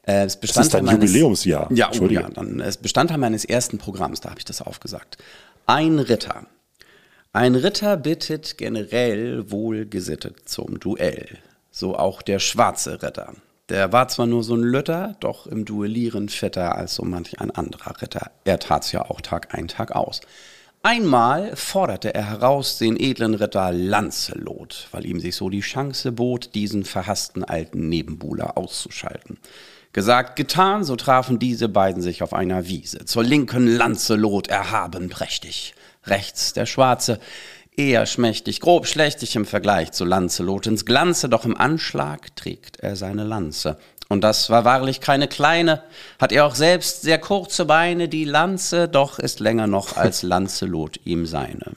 Äh, 0.06 0.24
es 0.24 0.40
Das 0.40 0.56
ist 0.56 0.72
dein 0.72 0.87
Jubiläumsjahr. 0.87 1.68
Ja, 1.70 1.90
oh, 2.00 2.06
ja, 2.06 2.30
dann 2.30 2.61
es 2.61 2.78
Bestandteil 2.78 3.18
meines 3.18 3.44
ersten 3.44 3.76
Programms, 3.76 4.22
da 4.22 4.30
habe 4.30 4.38
ich 4.38 4.46
das 4.46 4.62
aufgesagt. 4.62 5.18
Ein 5.66 5.98
Ritter. 5.98 6.46
Ein 7.32 7.54
Ritter 7.54 7.96
bittet 7.96 8.58
generell 8.58 9.52
wohlgesittet 9.52 10.48
zum 10.48 10.80
Duell. 10.80 11.38
So 11.70 11.96
auch 11.96 12.22
der 12.22 12.40
schwarze 12.40 13.04
Ritter. 13.04 13.34
Der 13.68 13.92
war 13.92 14.08
zwar 14.08 14.26
nur 14.26 14.42
so 14.42 14.56
ein 14.56 14.64
Lütter, 14.64 15.14
doch 15.20 15.46
im 15.46 15.64
Duellieren 15.64 16.28
fitter 16.28 16.74
als 16.74 16.96
so 16.96 17.04
manch 17.04 17.40
ein 17.40 17.52
anderer 17.52 18.02
Ritter. 18.02 18.32
Er 18.42 18.58
tat's 18.58 18.90
ja 18.90 19.08
auch 19.08 19.20
Tag 19.20 19.54
ein, 19.54 19.68
Tag 19.68 19.92
aus. 19.92 20.22
Einmal 20.82 21.54
forderte 21.54 22.12
er 22.14 22.28
heraus 22.28 22.78
den 22.78 22.98
edlen 22.98 23.34
Ritter 23.34 23.70
Lancelot, 23.70 24.88
weil 24.90 25.06
ihm 25.06 25.20
sich 25.20 25.36
so 25.36 25.50
die 25.50 25.60
Chance 25.60 26.10
bot, 26.10 26.56
diesen 26.56 26.84
verhassten 26.84 27.44
alten 27.44 27.88
Nebenbuhler 27.88 28.58
auszuschalten. 28.58 29.38
Gesagt, 29.92 30.34
getan, 30.34 30.82
so 30.82 30.96
trafen 30.96 31.38
diese 31.38 31.68
beiden 31.68 32.02
sich 32.02 32.24
auf 32.24 32.32
einer 32.32 32.66
Wiese. 32.66 33.04
Zur 33.04 33.22
linken 33.22 33.68
Lancelot 33.68 34.48
erhaben 34.48 35.10
prächtig, 35.10 35.74
rechts 36.04 36.52
der 36.52 36.66
Schwarze, 36.66 37.20
eher 37.76 38.06
schmächtig, 38.06 38.60
grob 38.60 38.86
schlechtig 38.86 39.36
im 39.36 39.46
Vergleich 39.46 39.92
zu 39.92 40.04
Lancelotens 40.04 40.84
Glanze, 40.84 41.28
doch 41.28 41.44
im 41.44 41.56
Anschlag 41.56 42.34
trägt 42.36 42.80
er 42.80 42.96
seine 42.96 43.24
Lanze. 43.24 43.78
Und 44.08 44.22
das 44.22 44.50
war 44.50 44.64
wahrlich 44.64 45.00
keine 45.00 45.28
kleine, 45.28 45.84
hat 46.18 46.32
er 46.32 46.44
auch 46.44 46.56
selbst 46.56 47.02
sehr 47.02 47.18
kurze 47.18 47.64
Beine, 47.64 48.08
die 48.08 48.24
Lanze, 48.24 48.88
doch 48.88 49.18
ist 49.18 49.38
länger 49.38 49.68
noch 49.68 49.96
als 49.96 50.22
Lancelot 50.24 50.98
ihm 51.04 51.26
seine. 51.26 51.72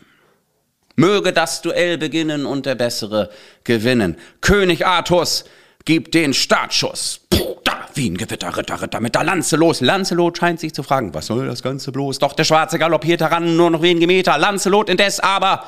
Möge 0.95 1.31
das 1.31 1.62
Duell 1.62 1.97
beginnen 1.97 2.45
und 2.45 2.65
der 2.65 2.75
Bessere 2.75 3.29
gewinnen. 3.63 4.17
König 4.41 4.86
Artus, 4.86 5.45
gib 5.86 6.12
den 6.12 6.33
Startschuss. 6.33 7.21
Puh, 7.29 7.52
wie 7.95 8.10
ein 8.10 8.17
Gewitter, 8.17 8.56
Ritter, 8.58 8.82
Ritter 8.82 8.99
mit 8.99 9.15
der 9.15 9.23
Lanze 9.23 9.56
los. 9.56 9.82
Lancelot 9.82 10.38
scheint 10.38 10.60
sich 10.60 10.73
zu 10.73 10.84
fragen, 10.84 11.13
was 11.13 11.27
soll 11.27 11.47
das 11.47 11.63
Ganze 11.63 11.91
bloß? 11.91 12.19
Doch 12.19 12.34
der 12.34 12.43
Schwarze 12.43 12.79
galoppiert 12.79 13.21
heran, 13.21 13.56
nur 13.56 13.69
noch 13.69 13.82
wenige 13.82 14.08
Meter. 14.08 14.38
Lancelot 14.38 14.89
indes 14.89 15.19
aber 15.19 15.65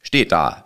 steht 0.00 0.32
da. 0.32 0.64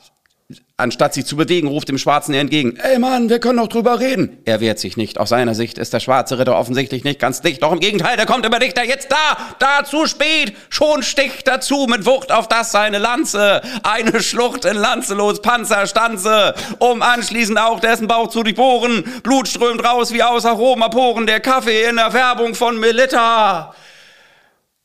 Anstatt 0.82 1.14
sich 1.14 1.26
zu 1.26 1.36
bewegen, 1.36 1.68
ruft 1.68 1.88
dem 1.88 1.96
Schwarzen 1.96 2.34
er 2.34 2.40
entgegen. 2.40 2.76
Ey 2.76 2.98
Mann, 2.98 3.28
wir 3.28 3.38
können 3.38 3.58
doch 3.58 3.68
drüber 3.68 4.00
reden. 4.00 4.38
Er 4.44 4.58
wehrt 4.58 4.80
sich 4.80 4.96
nicht. 4.96 5.20
Aus 5.20 5.28
seiner 5.28 5.54
Sicht 5.54 5.78
ist 5.78 5.92
der 5.92 6.00
schwarze 6.00 6.40
Ritter 6.40 6.58
offensichtlich 6.58 7.04
nicht 7.04 7.20
ganz 7.20 7.40
dicht. 7.40 7.62
Doch 7.62 7.70
im 7.70 7.78
Gegenteil, 7.78 8.16
der 8.16 8.26
kommt 8.26 8.44
immer 8.44 8.58
dichter. 8.58 8.82
Jetzt 8.82 9.12
da, 9.12 9.36
da 9.60 9.84
zu 9.84 10.08
spät. 10.08 10.56
Schon 10.70 11.04
sticht 11.04 11.46
dazu 11.46 11.86
mit 11.88 12.04
Wucht 12.04 12.32
auf 12.32 12.48
das 12.48 12.72
seine 12.72 12.98
Lanze. 12.98 13.62
Eine 13.84 14.20
Schlucht 14.20 14.64
in 14.64 14.76
Lancelots 14.76 15.40
Panzerstanze. 15.40 16.52
Um 16.80 17.00
anschließend 17.00 17.60
auch 17.60 17.78
dessen 17.78 18.08
Bauch 18.08 18.28
zu 18.28 18.42
durchbohren. 18.42 19.04
Blut 19.22 19.46
strömt 19.46 19.84
raus 19.84 20.12
wie 20.12 20.24
aus 20.24 20.44
Aromaporen. 20.44 21.28
Der 21.28 21.38
Kaffee 21.38 21.84
in 21.84 21.94
der 21.94 22.10
Färbung 22.10 22.56
von 22.56 22.80
Melitta. 22.80 23.72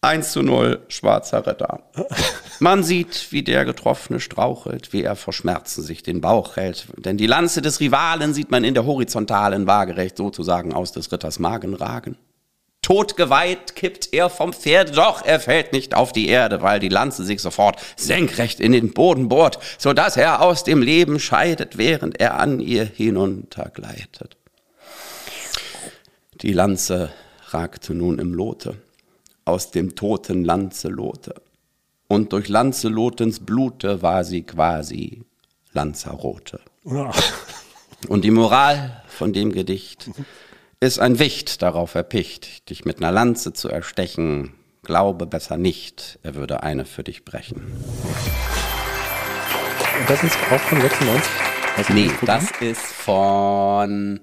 1 0.02 0.32
zu 0.32 0.44
0, 0.44 0.86
schwarzer 0.90 1.48
Ritter. 1.48 1.82
Man 2.60 2.84
sieht, 2.84 3.32
wie 3.32 3.42
der 3.42 3.66
Getroffene 3.66 4.20
strauchelt, 4.20 4.94
wie 4.94 5.04
er 5.04 5.16
vor 5.16 5.34
Schmerzen 5.34 5.82
sich 5.82 6.04
den 6.04 6.22
Bauch 6.22 6.56
hält. 6.56 6.88
Denn 6.98 7.18
die 7.18 7.26
Lanze 7.26 7.64
des 7.64 7.80
Rivalen 7.80 8.34
sieht 8.34 8.52
man 8.52 8.64
in 8.64 8.76
der 8.76 8.86
horizontalen 8.86 9.66
waagerecht 9.66 10.18
sozusagen 10.18 10.72
aus 10.72 10.92
des 10.92 11.12
Ritters 11.12 11.40
Magen 11.40 11.74
ragen. 11.74 12.16
Totgeweiht 12.84 13.76
kippt 13.76 14.14
er 14.14 14.30
vom 14.30 14.54
Pferd, 14.54 14.96
doch 14.96 15.26
er 15.26 15.40
fällt 15.40 15.74
nicht 15.74 15.96
auf 15.96 16.14
die 16.14 16.30
Erde, 16.30 16.62
weil 16.62 16.80
die 16.80 16.90
Lanze 16.90 17.26
sich 17.26 17.42
sofort 17.42 17.82
senkrecht 17.98 18.60
in 18.60 18.72
den 18.72 18.94
Boden 18.94 19.30
bohrt, 19.30 19.60
so 19.78 19.94
dass 19.94 20.16
er 20.16 20.42
aus 20.42 20.64
dem 20.64 20.82
Leben 20.82 21.20
scheidet, 21.20 21.78
während 21.78 22.20
er 22.20 22.40
an 22.40 22.60
ihr 22.60 22.86
hinuntergleitet. 22.86 24.38
Die 26.42 26.54
Lanze 26.54 27.12
ragte 27.50 27.94
nun 27.94 28.20
im 28.20 28.34
Lote 28.34 28.78
aus 29.48 29.72
dem 29.72 29.96
toten 29.96 30.44
Lanzelote. 30.44 31.36
Und 32.08 32.34
durch 32.34 32.48
Lanzelotens 32.48 33.40
Blute 33.40 34.02
war 34.02 34.24
sie 34.24 34.44
quasi 34.44 35.24
Lanzarote. 35.74 36.60
Ja. 36.86 37.12
Und 38.08 38.24
die 38.24 38.32
Moral 38.32 39.04
von 39.08 39.34
dem 39.34 39.52
Gedicht 39.52 40.10
ist 40.80 41.00
ein 41.00 41.20
Wicht 41.20 41.62
darauf 41.62 41.96
erpicht, 41.96 42.70
dich 42.70 42.86
mit 42.86 42.98
einer 42.98 43.12
Lanze 43.12 43.54
zu 43.54 43.70
erstechen. 43.70 44.54
Glaube 44.84 45.26
besser 45.26 45.58
nicht, 45.58 46.20
er 46.24 46.36
würde 46.36 46.64
eine 46.64 46.86
für 46.86 47.04
dich 47.04 47.26
brechen. 47.26 47.64
Das 50.08 50.24
ist 50.24 50.38
auch 50.52 50.60
von 50.60 50.80
96? 50.80 51.32
Also 51.78 51.94
Nee, 51.94 52.12
das 52.26 52.52
ist 52.62 52.86
von. 52.86 54.20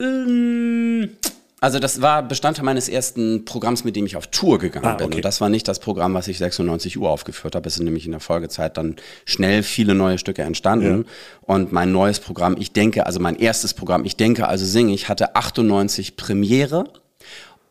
Ähm, 0.00 1.10
Also 1.60 1.80
das 1.80 2.00
war 2.00 2.22
Bestandteil 2.22 2.64
meines 2.64 2.88
ersten 2.88 3.44
Programms, 3.44 3.82
mit 3.82 3.96
dem 3.96 4.06
ich 4.06 4.16
auf 4.16 4.28
Tour 4.28 4.58
gegangen 4.58 4.86
Ah, 4.86 4.94
bin. 4.94 5.06
okay. 5.08 5.16
Und 5.16 5.24
das 5.24 5.40
war 5.40 5.48
nicht 5.48 5.66
das 5.66 5.80
Programm, 5.80 6.14
was 6.14 6.28
ich 6.28 6.38
96 6.38 6.98
Uhr 6.98 7.10
aufgeführt 7.10 7.56
habe. 7.56 7.66
Es 7.66 7.74
sind 7.74 7.84
nämlich 7.84 8.06
in 8.06 8.12
der 8.12 8.20
Folgezeit 8.20 8.76
dann 8.76 8.94
schnell 9.24 9.64
viele 9.64 9.94
neue 9.94 10.18
Stücke 10.18 10.42
entstanden. 10.42 11.06
Und 11.42 11.72
mein 11.72 11.90
neues 11.90 12.20
Programm, 12.20 12.56
ich 12.60 12.70
denke, 12.72 13.06
also 13.06 13.18
mein 13.18 13.34
erstes 13.36 13.74
Programm, 13.74 14.04
ich 14.04 14.14
denke, 14.16 14.46
also 14.46 14.64
singe 14.64 14.94
ich, 14.94 15.08
hatte 15.08 15.34
98 15.34 16.16
Premiere. 16.16 16.84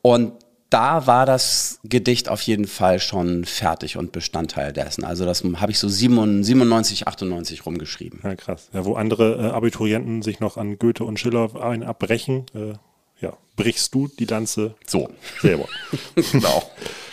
Und 0.02 0.34
da 0.70 1.08
war 1.08 1.26
das 1.26 1.80
Gedicht 1.86 2.28
auf 2.28 2.42
jeden 2.42 2.68
Fall 2.68 3.00
schon 3.00 3.46
fertig 3.46 3.96
und 3.96 4.12
Bestandteil 4.12 4.74
dessen. 4.74 5.06
Also 5.06 5.24
das 5.24 5.42
habe 5.46 5.72
ich 5.72 5.80
so 5.80 5.88
97, 5.88 7.08
98 7.08 7.66
rumgeschrieben. 7.66 8.20
Ja, 8.22 8.36
krass. 8.36 8.68
Ja, 8.74 8.84
wo 8.84 8.96
andere 8.96 9.48
äh, 9.48 9.52
Abiturienten 9.52 10.22
sich 10.24 10.42
noch 10.42 10.58
an 10.58 10.78
Goethe 10.78 11.06
und 11.06 11.22
Schiller 11.22 11.56
ein 11.64 11.84
abbrechen, 11.84 12.46
äh, 12.54 12.74
ja, 13.22 13.38
brichst 13.56 13.94
du 13.94 14.08
die 14.08 14.26
Lanze 14.26 14.76
So. 14.86 15.10
selber. 15.42 15.66
Genau. 16.32 16.64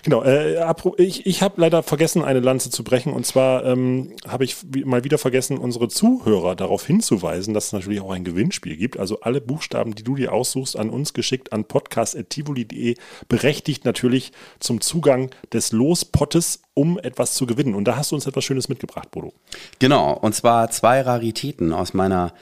Genau, 0.05 0.23
äh, 0.23 0.63
ich, 0.99 1.25
ich 1.25 1.41
habe 1.41 1.59
leider 1.59 1.83
vergessen, 1.83 2.23
eine 2.23 2.41
Lanze 2.41 2.69
zu 2.69 2.85
brechen. 2.85 3.11
Und 3.15 3.25
zwar 3.25 3.65
ähm, 3.65 4.13
habe 4.29 4.45
ich 4.45 4.57
mal 4.85 5.03
wieder 5.03 5.17
vergessen, 5.17 5.57
unsere 5.57 5.89
Zuhörer 5.89 6.55
darauf 6.57 6.87
hinzuweisen, 6.87 7.55
dass 7.55 7.69
es 7.69 7.73
natürlich 7.73 8.03
auch 8.03 8.11
ein 8.11 8.23
Gewinnspiel 8.23 8.77
gibt. 8.77 8.99
Also 8.99 9.21
alle 9.21 9.41
Buchstaben, 9.41 9.95
die 9.95 10.03
du 10.03 10.15
dir 10.15 10.35
aussuchst, 10.35 10.79
an 10.79 10.91
uns 10.91 11.15
geschickt 11.15 11.55
an 11.55 11.65
podcast.tivoli.de, 11.65 12.97
berechtigt 13.29 13.87
natürlich 13.87 14.33
zum 14.61 14.83
Zugang 14.83 15.31
des 15.55 15.73
Lospottes, 15.73 16.61
um 16.75 16.99
etwas 16.99 17.33
zu 17.33 17.47
gewinnen. 17.47 17.75
Und 17.75 17.85
da 17.87 17.97
hast 17.97 18.11
du 18.13 18.17
uns 18.17 18.27
etwas 18.27 18.45
Schönes 18.45 18.69
mitgebracht, 18.69 19.11
Bodo. 19.11 19.33
Genau, 19.79 20.13
und 20.13 20.35
zwar 20.35 20.71
zwei 20.71 21.01
Raritäten 21.01 21.73
aus 21.73 21.95
meiner 21.95 22.35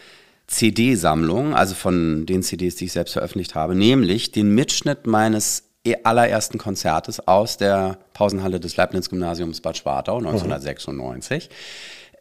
CD-Sammlung, 0.52 1.54
also 1.54 1.74
von 1.74 2.26
den 2.26 2.42
CDs, 2.42 2.76
die 2.76 2.84
ich 2.84 2.92
selbst 2.92 3.14
veröffentlicht 3.14 3.54
habe, 3.54 3.74
nämlich 3.74 4.32
den 4.32 4.54
Mitschnitt 4.54 5.06
meines 5.06 5.64
e- 5.84 5.96
allerersten 6.04 6.58
Konzertes 6.58 7.26
aus 7.26 7.56
der 7.56 7.98
Pausenhalle 8.12 8.60
des 8.60 8.76
Leibniz-Gymnasiums 8.76 9.62
Bad 9.62 9.78
Schwartau 9.78 10.18
1996. 10.18 11.48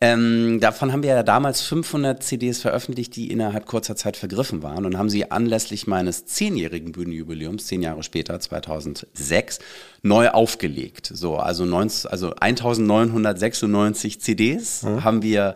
Ähm, 0.03 0.59
davon 0.61 0.91
haben 0.93 1.03
wir 1.03 1.11
ja 1.11 1.21
damals 1.23 1.61
500 1.61 2.23
CDs 2.23 2.59
veröffentlicht, 2.61 3.15
die 3.15 3.29
innerhalb 3.29 3.67
kurzer 3.67 3.95
Zeit 3.95 4.17
vergriffen 4.17 4.63
waren 4.63 4.85
und 4.85 4.97
haben 4.97 5.11
sie 5.11 5.29
anlässlich 5.29 5.85
meines 5.85 6.25
zehnjährigen 6.25 6.93
Bühnenjubiläums, 6.93 7.67
zehn 7.67 7.83
Jahre 7.83 8.01
später, 8.01 8.39
2006, 8.39 9.59
neu 10.01 10.29
aufgelegt. 10.29 11.11
So, 11.13 11.35
also, 11.35 11.65
19, 11.65 12.09
also 12.09 12.33
1996 12.33 14.21
CDs 14.21 14.83
haben 14.83 15.21
wir 15.21 15.55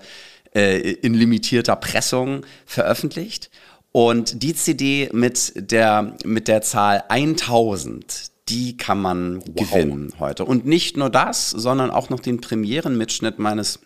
äh, 0.56 0.80
in 0.80 1.14
limitierter 1.14 1.76
Pressung 1.76 2.46
veröffentlicht. 2.66 3.52
Und 3.92 4.44
die 4.44 4.56
CD 4.56 5.10
mit 5.14 5.72
der, 5.72 6.18
mit 6.26 6.48
der 6.48 6.62
Zahl 6.62 7.04
1000, 7.08 8.32
die 8.50 8.78
kann 8.78 9.02
man 9.02 9.42
gewinnen 9.46 10.14
heute. 10.20 10.46
Und 10.46 10.66
nicht 10.66 10.98
nur 10.98 11.10
das, 11.10 11.50
sondern 11.50 11.92
auch 11.92 12.10
noch 12.10 12.20
den 12.20 12.42
Premierenmitschnitt 12.42 13.40
meines 13.40 13.80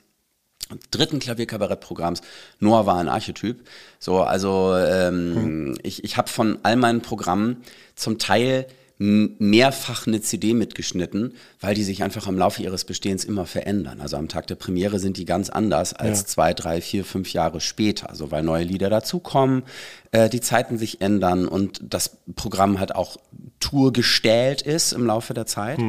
dritten 0.91 1.19
Klavierkabarettprogramms. 1.19 2.21
Noah 2.60 2.86
war 2.86 2.97
ein 2.97 3.10
Archetyp. 3.10 3.67
So, 3.99 4.21
also 4.21 4.75
ähm, 4.75 5.77
ich, 5.84 6.03
ich 6.03 6.17
habe 6.17 6.29
von 6.29 6.60
all 6.63 6.75
meinen 6.75 7.01
Programmen 7.01 7.63
zum 7.95 8.19
Teil 8.19 8.67
mehrfach 9.01 10.07
eine 10.07 10.19
CD 10.19 10.53
mitgeschnitten, 10.53 11.33
weil 11.62 11.73
die 11.73 11.83
sich 11.85 12.03
einfach 12.03 12.27
im 12.27 12.38
Laufe 12.38 12.62
ihres 12.62 12.83
Bestehens 12.83 13.23
immer 13.23 13.45
verändern. 13.45 14.01
Also 14.01 14.17
am 14.17 14.27
Tag 14.27 14.47
der 14.47 14.55
Premiere 14.55 14.99
sind 14.99 15.15
die 15.15 15.23
ganz 15.23 15.49
anders 15.49 15.93
als 15.93 16.19
Ja. 16.19 16.25
zwei, 16.25 16.53
drei, 16.53 16.81
vier, 16.81 17.05
fünf 17.05 17.31
Jahre 17.31 17.62
später. 17.62 18.09
Also 18.09 18.29
weil 18.29 18.43
neue 18.43 18.65
Lieder 18.65 18.89
dazukommen, 18.89 19.63
äh, 20.12 20.27
die 20.29 20.41
Zeiten 20.41 20.77
sich 20.77 20.99
ändern 20.99 21.47
und 21.47 21.79
das 21.81 22.17
Programm 22.35 22.79
halt 22.79 22.93
auch 22.93 23.15
tourgestellt 23.62 24.62
ist 24.62 24.91
im 24.91 25.05
Laufe 25.05 25.33
der 25.33 25.45
Zeit. 25.45 25.79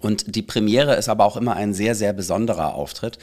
Und 0.00 0.34
die 0.34 0.42
Premiere 0.42 0.96
ist 0.96 1.08
aber 1.08 1.24
auch 1.24 1.36
immer 1.36 1.54
ein 1.54 1.74
sehr, 1.74 1.94
sehr 1.94 2.12
besonderer 2.12 2.74
Auftritt, 2.74 3.18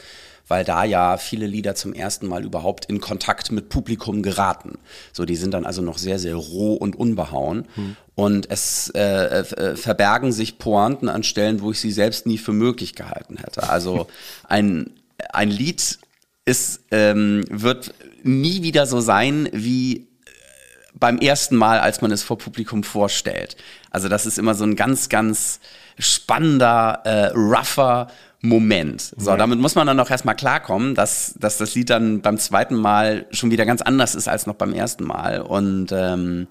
weil 0.48 0.64
da 0.64 0.84
ja 0.84 1.16
viele 1.18 1.46
Lieder 1.46 1.74
zum 1.74 1.92
ersten 1.92 2.26
Mal 2.26 2.44
überhaupt 2.44 2.86
in 2.86 3.00
Kontakt 3.00 3.52
mit 3.52 3.68
Publikum 3.68 4.22
geraten. 4.22 4.78
So, 5.12 5.24
die 5.24 5.36
sind 5.36 5.52
dann 5.54 5.64
also 5.66 5.82
noch 5.82 5.98
sehr, 5.98 6.18
sehr 6.18 6.34
roh 6.36 6.74
und 6.74 6.96
unbehauen. 6.96 7.66
Und 8.16 8.48
es 8.48 8.90
äh, 8.90 9.40
äh, 9.40 9.76
verbergen 9.76 10.30
sich 10.30 10.58
Pointen 10.58 11.08
an 11.08 11.24
Stellen, 11.24 11.60
wo 11.60 11.72
ich 11.72 11.80
sie 11.80 11.90
selbst 11.90 12.26
nie 12.26 12.38
für 12.38 12.52
möglich 12.52 12.94
gehalten 12.94 13.36
hätte. 13.38 13.68
Also 13.68 14.06
ein, 14.48 14.90
ein 15.32 15.50
Lied 15.50 15.98
ist, 16.44 16.82
ähm, 16.92 17.44
wird 17.50 17.92
nie 18.22 18.62
wieder 18.62 18.86
so 18.86 19.00
sein 19.00 19.48
wie 19.52 19.96
äh, 19.96 20.04
beim 20.94 21.18
ersten 21.18 21.56
Mal, 21.56 21.80
als 21.80 22.02
man 22.02 22.12
es 22.12 22.22
vor 22.22 22.38
Publikum 22.38 22.84
vorstellt. 22.84 23.56
Also 23.90 24.08
das 24.08 24.26
ist 24.26 24.38
immer 24.38 24.54
so 24.54 24.64
ein 24.64 24.76
ganz, 24.76 25.08
ganz 25.08 25.58
spannender, 25.98 27.00
äh, 27.04 27.26
rougher 27.36 28.08
Moment. 28.44 29.14
So, 29.16 29.36
damit 29.36 29.58
muss 29.58 29.74
man 29.74 29.86
dann 29.86 29.98
auch 29.98 30.10
erstmal 30.10 30.36
klarkommen, 30.36 30.94
dass, 30.94 31.34
dass 31.38 31.56
das 31.56 31.74
Lied 31.74 31.88
dann 31.88 32.20
beim 32.20 32.36
zweiten 32.36 32.74
Mal 32.74 33.24
schon 33.30 33.50
wieder 33.50 33.64
ganz 33.64 33.80
anders 33.80 34.14
ist 34.14 34.28
als 34.28 34.46
noch 34.46 34.54
beim 34.54 34.74
ersten 34.74 35.04
Mal. 35.04 35.40
Und 35.40 35.92
ähm, 35.92 36.46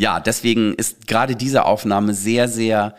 ja, 0.00 0.18
deswegen 0.18 0.72
ist 0.72 1.06
gerade 1.06 1.36
diese 1.36 1.66
Aufnahme 1.66 2.14
sehr, 2.14 2.48
sehr 2.48 2.96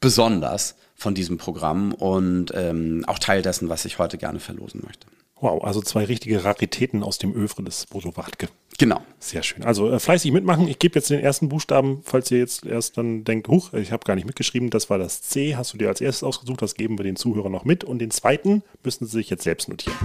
besonders 0.00 0.76
von 0.94 1.14
diesem 1.14 1.36
Programm 1.36 1.92
und 1.92 2.52
ähm, 2.54 3.04
auch 3.06 3.18
Teil 3.18 3.42
dessen, 3.42 3.68
was 3.68 3.84
ich 3.84 3.98
heute 3.98 4.16
gerne 4.16 4.40
verlosen 4.40 4.80
möchte. 4.82 5.06
Wow, 5.42 5.62
also 5.62 5.82
zwei 5.82 6.06
richtige 6.06 6.42
Raritäten 6.44 7.02
aus 7.02 7.18
dem 7.18 7.34
Övre 7.34 7.62
des 7.64 7.84
Bodo 7.84 8.16
Wartke. 8.16 8.48
Genau. 8.78 9.02
Sehr 9.18 9.42
schön. 9.42 9.62
Also 9.62 9.90
äh, 9.90 10.00
fleißig 10.00 10.32
mitmachen. 10.32 10.68
Ich 10.68 10.78
gebe 10.78 10.94
jetzt 10.94 11.10
den 11.10 11.20
ersten 11.20 11.50
Buchstaben, 11.50 12.00
falls 12.02 12.30
ihr 12.30 12.38
jetzt 12.38 12.64
erst 12.64 12.96
dann 12.96 13.24
denkt, 13.24 13.48
huch, 13.48 13.74
ich 13.74 13.92
habe 13.92 14.04
gar 14.06 14.14
nicht 14.14 14.26
mitgeschrieben, 14.26 14.70
das 14.70 14.88
war 14.88 14.96
das 14.96 15.20
C, 15.20 15.54
hast 15.54 15.74
du 15.74 15.78
dir 15.78 15.88
als 15.88 16.00
erstes 16.00 16.22
ausgesucht, 16.22 16.62
das 16.62 16.76
geben 16.76 16.98
wir 16.98 17.04
den 17.04 17.16
Zuhörern 17.16 17.52
noch 17.52 17.66
mit. 17.66 17.84
Und 17.84 17.98
den 17.98 18.10
zweiten 18.10 18.62
müssen 18.82 19.04
sie 19.04 19.18
sich 19.18 19.28
jetzt 19.28 19.44
selbst 19.44 19.68
notieren. 19.68 19.98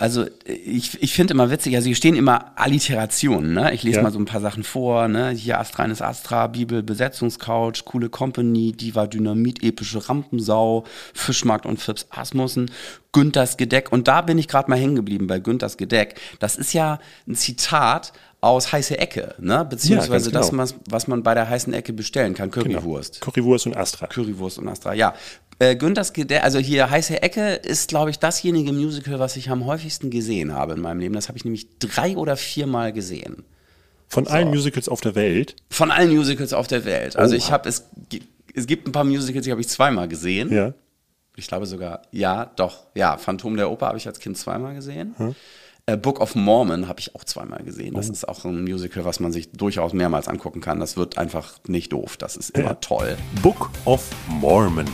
Also 0.00 0.24
ich, 0.46 1.02
ich 1.02 1.12
finde 1.12 1.34
immer 1.34 1.50
witzig, 1.50 1.76
also 1.76 1.84
hier 1.84 1.94
stehen 1.94 2.16
immer 2.16 2.52
Alliterationen, 2.56 3.52
ne? 3.52 3.74
Ich 3.74 3.82
lese 3.82 3.98
Ja. 3.98 4.02
mal 4.02 4.10
so 4.10 4.18
ein 4.18 4.24
paar 4.24 4.40
Sachen 4.40 4.64
vor, 4.64 5.08
ne? 5.08 5.28
Hier 5.28 5.60
Astrein 5.60 5.90
ist 5.90 6.00
Astra, 6.00 6.46
Bibel, 6.46 6.82
Besetzungscouch, 6.82 7.84
coole 7.84 8.08
Company, 8.08 8.72
Diva 8.72 9.06
Dynamit, 9.06 9.62
epische 9.62 10.08
Rampensau, 10.08 10.84
Fischmarkt 11.12 11.66
und 11.66 11.82
Fips 11.82 12.06
Asmussen, 12.08 12.70
Günthers 13.12 13.58
Gedeck. 13.58 13.92
Und 13.92 14.08
da 14.08 14.22
bin 14.22 14.38
ich 14.38 14.48
gerade 14.48 14.70
mal 14.70 14.78
hängen 14.78 14.96
geblieben 14.96 15.26
bei 15.26 15.38
Günthers 15.38 15.76
Gedeck. 15.76 16.18
Das 16.38 16.56
ist 16.56 16.72
ja 16.72 16.98
ein 17.28 17.34
Zitat 17.34 18.14
aus 18.40 18.72
heiße 18.72 18.98
Ecke, 18.98 19.34
ne? 19.38 19.66
Beziehungsweise 19.68 20.30
das, 20.30 20.48
genau. 20.48 20.62
was, 20.62 20.76
was 20.88 21.08
man 21.08 21.22
bei 21.22 21.34
der 21.34 21.46
heißen 21.46 21.74
Ecke 21.74 21.92
bestellen 21.92 22.32
kann, 22.32 22.50
Currywurst. 22.50 23.20
Currywurst 23.20 23.66
und 23.66 23.76
Astra. 23.76 24.06
Currywurst 24.06 24.60
und 24.60 24.68
Astra, 24.68 24.94
ja. 24.94 25.12
Äh, 25.60 25.76
Günthers 25.76 26.12
also 26.40 26.58
hier 26.58 26.88
Heiße 26.88 27.22
Ecke 27.22 27.52
ist, 27.52 27.88
glaube 27.88 28.10
ich, 28.10 28.18
dasjenige 28.18 28.72
Musical, 28.72 29.18
was 29.18 29.36
ich 29.36 29.50
am 29.50 29.66
häufigsten 29.66 30.10
gesehen 30.10 30.54
habe 30.54 30.72
in 30.72 30.80
meinem 30.80 31.00
Leben. 31.00 31.14
Das 31.14 31.28
habe 31.28 31.36
ich 31.36 31.44
nämlich 31.44 31.78
drei 31.78 32.16
oder 32.16 32.38
viermal 32.38 32.94
gesehen. 32.94 33.44
Von 34.08 34.26
allen 34.26 34.48
Musicals 34.48 34.88
auf 34.88 35.02
der 35.02 35.14
Welt. 35.14 35.56
Von 35.68 35.90
allen 35.90 36.16
Musicals 36.16 36.54
auf 36.54 36.66
der 36.66 36.86
Welt. 36.86 37.16
Also 37.16 37.34
Oha. 37.34 37.44
ich 37.44 37.52
habe, 37.52 37.68
es, 37.68 37.84
es 38.54 38.66
gibt 38.66 38.88
ein 38.88 38.92
paar 38.92 39.04
Musicals, 39.04 39.44
die 39.44 39.50
habe 39.50 39.60
ich 39.60 39.68
zweimal 39.68 40.08
gesehen. 40.08 40.50
Ja. 40.50 40.72
Ich 41.36 41.46
glaube 41.46 41.66
sogar, 41.66 42.02
ja, 42.10 42.46
doch, 42.56 42.86
ja, 42.94 43.18
Phantom 43.18 43.56
der 43.56 43.70
Oper 43.70 43.86
habe 43.88 43.98
ich 43.98 44.06
als 44.06 44.18
Kind 44.18 44.38
zweimal 44.38 44.74
gesehen. 44.74 45.14
Hm. 45.18 45.34
Äh, 45.84 45.98
Book 45.98 46.20
of 46.20 46.34
Mormon 46.34 46.88
habe 46.88 47.00
ich 47.00 47.14
auch 47.14 47.24
zweimal 47.24 47.62
gesehen. 47.64 47.94
Oh. 47.94 47.98
Das 47.98 48.08
ist 48.08 48.26
auch 48.26 48.46
ein 48.46 48.64
Musical, 48.64 49.04
was 49.04 49.20
man 49.20 49.30
sich 49.30 49.52
durchaus 49.52 49.92
mehrmals 49.92 50.26
angucken 50.26 50.62
kann. 50.62 50.80
Das 50.80 50.96
wird 50.96 51.18
einfach 51.18 51.58
nicht 51.66 51.92
doof. 51.92 52.16
Das 52.16 52.36
ist 52.36 52.50
immer 52.50 52.68
Ja. 52.70 52.74
toll. 52.74 53.18
Book 53.42 53.70
of 53.84 54.02
Mormon. 54.26 54.86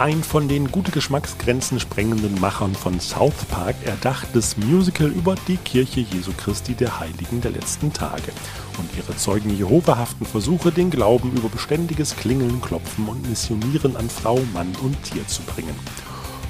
Ein 0.00 0.24
von 0.24 0.48
den 0.48 0.70
gute 0.72 0.92
Geschmacksgrenzen 0.92 1.78
sprengenden 1.78 2.40
Machern 2.40 2.74
von 2.74 2.98
South 3.00 3.44
Park 3.50 3.76
erdachtes 3.84 4.56
Musical 4.56 5.08
über 5.08 5.34
die 5.46 5.58
Kirche 5.58 6.00
Jesu 6.00 6.32
Christi 6.38 6.72
der 6.72 6.98
Heiligen 7.00 7.42
der 7.42 7.50
letzten 7.50 7.92
Tage 7.92 8.32
und 8.78 8.88
ihre 8.96 9.14
Zeugen 9.18 9.54
Jehova-haften 9.54 10.24
Versuche, 10.24 10.72
den 10.72 10.88
Glauben 10.88 11.32
über 11.32 11.50
beständiges 11.50 12.16
Klingeln, 12.16 12.62
Klopfen 12.62 13.08
und 13.08 13.28
Missionieren 13.28 13.94
an 13.94 14.08
Frau, 14.08 14.38
Mann 14.54 14.72
und 14.82 14.96
Tier 15.02 15.26
zu 15.26 15.42
bringen. 15.42 15.76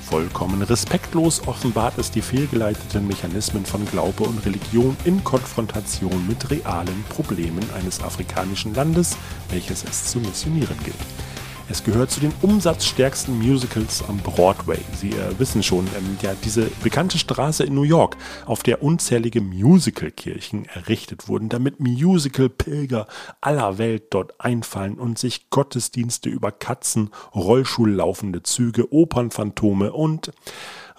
Vollkommen 0.09 0.63
respektlos 0.63 1.43
offenbart 1.49 1.99
es 1.99 2.13
die 2.13 2.23
fehlgeleiteten 2.23 3.05
Mechanismen 3.09 3.67
von 3.67 3.85
Glaube 3.87 4.23
und 4.23 4.47
Religion 4.47 4.97
in 5.03 5.25
Konfrontation 5.25 6.25
mit 6.29 6.53
realen 6.53 7.05
Problemen 7.09 7.69
eines 7.77 8.01
afrikanischen 8.01 8.75
Landes, 8.75 9.17
welches 9.49 9.83
es 9.83 10.05
zu 10.05 10.21
missionieren 10.21 10.79
gilt. 10.85 11.30
Es 11.71 11.85
gehört 11.85 12.11
zu 12.11 12.19
den 12.19 12.33
umsatzstärksten 12.43 13.39
Musicals 13.39 14.03
am 14.09 14.19
Broadway. 14.19 14.81
Sie 14.97 15.11
äh, 15.11 15.39
wissen 15.39 15.63
schon, 15.63 15.87
ähm, 15.97 16.19
ja, 16.21 16.35
diese 16.43 16.65
bekannte 16.83 17.17
Straße 17.17 17.63
in 17.63 17.77
New 17.77 17.85
York, 17.85 18.17
auf 18.45 18.65
der 18.65 18.83
unzählige 18.83 19.41
Musicalkirchen 19.41 20.65
errichtet 20.65 21.29
wurden, 21.29 21.49
damit 21.49 21.79
Musical-Pilger 21.79 23.07
aller 23.41 23.79
Welt 23.79 24.07
dort 24.11 24.41
einfallen 24.41 24.99
und 24.99 25.21
sich 25.21 25.49
Gottesdienste 25.51 26.29
über 26.29 26.51
Katzen, 26.51 27.11
Rollschullaufende 27.37 28.43
Züge, 28.43 28.93
Opernphantome 28.93 29.93
und 29.93 30.33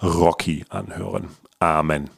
Rocky 0.02 0.64
anhören. 0.70 1.28
Amen. 1.58 2.08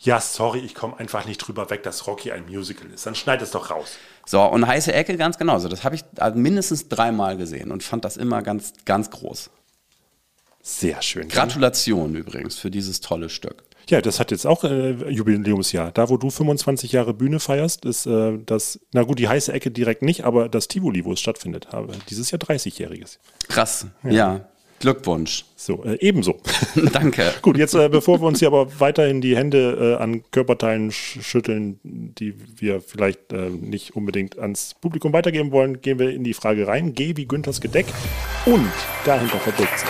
Ja, 0.00 0.20
sorry, 0.20 0.58
ich 0.58 0.74
komme 0.74 0.98
einfach 0.98 1.26
nicht 1.26 1.38
drüber 1.38 1.70
weg, 1.70 1.84
dass 1.84 2.08
Rocky 2.08 2.32
ein 2.32 2.46
Musical 2.46 2.90
ist. 2.90 3.06
Dann 3.06 3.14
schneid 3.14 3.40
es 3.40 3.52
doch 3.52 3.70
raus. 3.70 3.98
So, 4.26 4.42
und 4.42 4.66
heiße 4.66 4.92
Ecke 4.92 5.16
ganz 5.16 5.38
genauso. 5.38 5.68
Das 5.68 5.84
habe 5.84 5.94
ich 5.94 6.04
also 6.18 6.38
mindestens 6.38 6.88
dreimal 6.88 7.36
gesehen 7.36 7.70
und 7.70 7.82
fand 7.82 8.04
das 8.04 8.16
immer 8.16 8.42
ganz, 8.42 8.72
ganz 8.84 9.10
groß. 9.10 9.50
Sehr 10.62 11.02
schön. 11.02 11.28
Gratulation 11.28 12.14
übrigens 12.14 12.56
für 12.56 12.70
dieses 12.70 13.00
tolle 13.00 13.28
Stück. 13.28 13.64
Ja, 13.88 14.00
das 14.00 14.20
hat 14.20 14.30
jetzt 14.30 14.46
auch 14.46 14.62
äh, 14.62 14.92
Jubiläumsjahr. 15.10 15.90
Da, 15.90 16.08
wo 16.08 16.16
du 16.16 16.30
25 16.30 16.92
Jahre 16.92 17.14
Bühne 17.14 17.40
feierst, 17.40 17.84
ist 17.84 18.06
äh, 18.06 18.38
das, 18.46 18.78
na 18.92 19.02
gut, 19.02 19.18
die 19.18 19.28
heiße 19.28 19.52
Ecke 19.52 19.72
direkt 19.72 20.02
nicht, 20.02 20.24
aber 20.24 20.48
das 20.48 20.68
Tivoli, 20.68 21.04
wo 21.04 21.12
es 21.12 21.20
stattfindet, 21.20 21.72
habe 21.72 21.92
dieses 22.08 22.30
Jahr 22.30 22.40
30-jähriges. 22.40 23.18
Krass, 23.48 23.86
ja. 24.04 24.46
Glückwunsch. 24.82 25.44
So, 25.54 25.84
äh, 25.84 25.96
ebenso. 26.00 26.40
Danke. 26.92 27.32
Gut, 27.42 27.56
jetzt 27.56 27.74
äh, 27.74 27.88
bevor 27.88 28.20
wir 28.20 28.26
uns 28.26 28.40
hier 28.40 28.48
aber 28.48 28.80
weiterhin 28.80 29.20
die 29.20 29.36
Hände 29.36 29.96
äh, 29.96 30.02
an 30.02 30.24
Körperteilen 30.32 30.90
sch 30.90 31.20
schütteln, 31.22 31.78
die 31.84 32.34
wir 32.56 32.80
vielleicht 32.80 33.32
äh, 33.32 33.48
nicht 33.48 33.94
unbedingt 33.94 34.40
ans 34.40 34.74
Publikum 34.80 35.12
weitergeben 35.12 35.52
wollen, 35.52 35.80
gehen 35.80 36.00
wir 36.00 36.10
in 36.10 36.24
die 36.24 36.34
Frage 36.34 36.66
rein. 36.66 36.94
G 36.94 37.16
wie 37.16 37.26
Günthers 37.26 37.60
Gedeck 37.60 37.86
und 38.44 38.72
dahinter 39.04 39.38
verbirgt 39.38 39.78
sich. 39.78 39.88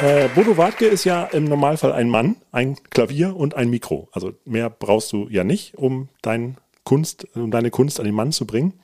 Äh, 0.00 0.28
Bodo 0.32 0.56
Wartke 0.56 0.86
ist 0.86 1.02
ja 1.02 1.24
im 1.24 1.44
Normalfall 1.44 1.92
ein 1.92 2.08
Mann, 2.08 2.36
ein 2.52 2.76
Klavier 2.90 3.34
und 3.34 3.56
ein 3.56 3.68
Mikro. 3.68 4.08
Also 4.12 4.32
mehr 4.44 4.70
brauchst 4.70 5.12
du 5.12 5.26
ja 5.28 5.42
nicht, 5.42 5.74
um 5.76 6.08
dein 6.22 6.56
Kunst, 6.84 7.26
um 7.34 7.50
deine 7.50 7.72
Kunst 7.72 7.98
an 7.98 8.06
den 8.06 8.14
Mann 8.14 8.30
zu 8.30 8.46
bringen. 8.46 8.74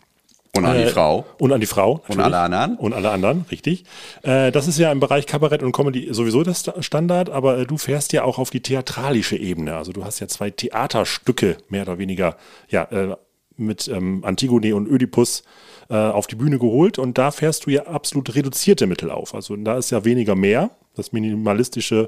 Und 0.56 0.64
an 0.64 0.76
die 0.76 0.82
Äh, 0.84 0.88
Frau. 0.88 1.24
Und 1.38 1.52
an 1.52 1.60
die 1.60 1.66
Frau. 1.66 1.92
Und 1.92 2.16
natürlich. 2.16 2.24
alle 2.26 2.38
anderen. 2.38 2.76
Und 2.76 2.92
alle 2.92 3.10
anderen, 3.10 3.44
richtig. 3.50 3.84
Äh, 4.22 4.50
das 4.50 4.66
ist 4.66 4.78
ja 4.78 4.90
im 4.90 4.98
Bereich 5.00 5.26
Kabarett 5.26 5.62
und 5.62 5.72
Comedy 5.72 6.08
sowieso 6.12 6.42
das 6.42 6.60
Sta- 6.60 6.82
Standard, 6.82 7.30
aber 7.30 7.58
äh, 7.58 7.66
du 7.66 7.78
fährst 7.78 8.12
ja 8.12 8.24
auch 8.24 8.38
auf 8.38 8.50
die 8.50 8.60
theatralische 8.60 9.36
Ebene. 9.36 9.76
Also 9.76 9.92
du 9.92 10.04
hast 10.04 10.18
ja 10.20 10.26
zwei 10.28 10.50
Theaterstücke 10.50 11.56
mehr 11.68 11.82
oder 11.82 11.98
weniger 11.98 12.36
ja, 12.68 12.84
äh, 12.90 13.16
mit 13.56 13.88
ähm, 13.88 14.24
Antigone 14.24 14.74
und 14.74 14.88
Ödipus 14.88 15.44
äh, 15.88 15.94
auf 15.94 16.26
die 16.26 16.34
Bühne 16.36 16.58
geholt 16.58 16.98
und 16.98 17.18
da 17.18 17.30
fährst 17.30 17.66
du 17.66 17.70
ja 17.70 17.86
absolut 17.86 18.34
reduzierte 18.34 18.86
Mittel 18.86 19.10
auf. 19.10 19.34
Also 19.34 19.54
da 19.56 19.76
ist 19.78 19.90
ja 19.90 20.04
weniger 20.04 20.34
mehr. 20.34 20.70
Das 20.96 21.12
Minimalistische 21.12 22.06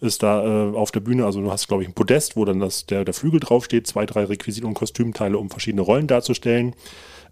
ist 0.00 0.22
da 0.22 0.70
äh, 0.70 0.74
auf 0.74 0.90
der 0.92 1.00
Bühne, 1.00 1.26
also 1.26 1.40
du 1.40 1.50
hast, 1.50 1.68
glaube 1.68 1.82
ich, 1.82 1.88
ein 1.88 1.94
Podest, 1.94 2.36
wo 2.36 2.44
dann 2.44 2.60
das, 2.60 2.86
der, 2.86 3.04
der 3.04 3.14
Flügel 3.14 3.40
draufsteht, 3.40 3.86
zwei, 3.86 4.06
drei 4.06 4.24
Requisiten 4.24 4.66
und 4.66 4.74
Kostümteile, 4.74 5.36
um 5.38 5.50
verschiedene 5.50 5.82
Rollen 5.82 6.06
darzustellen. 6.06 6.74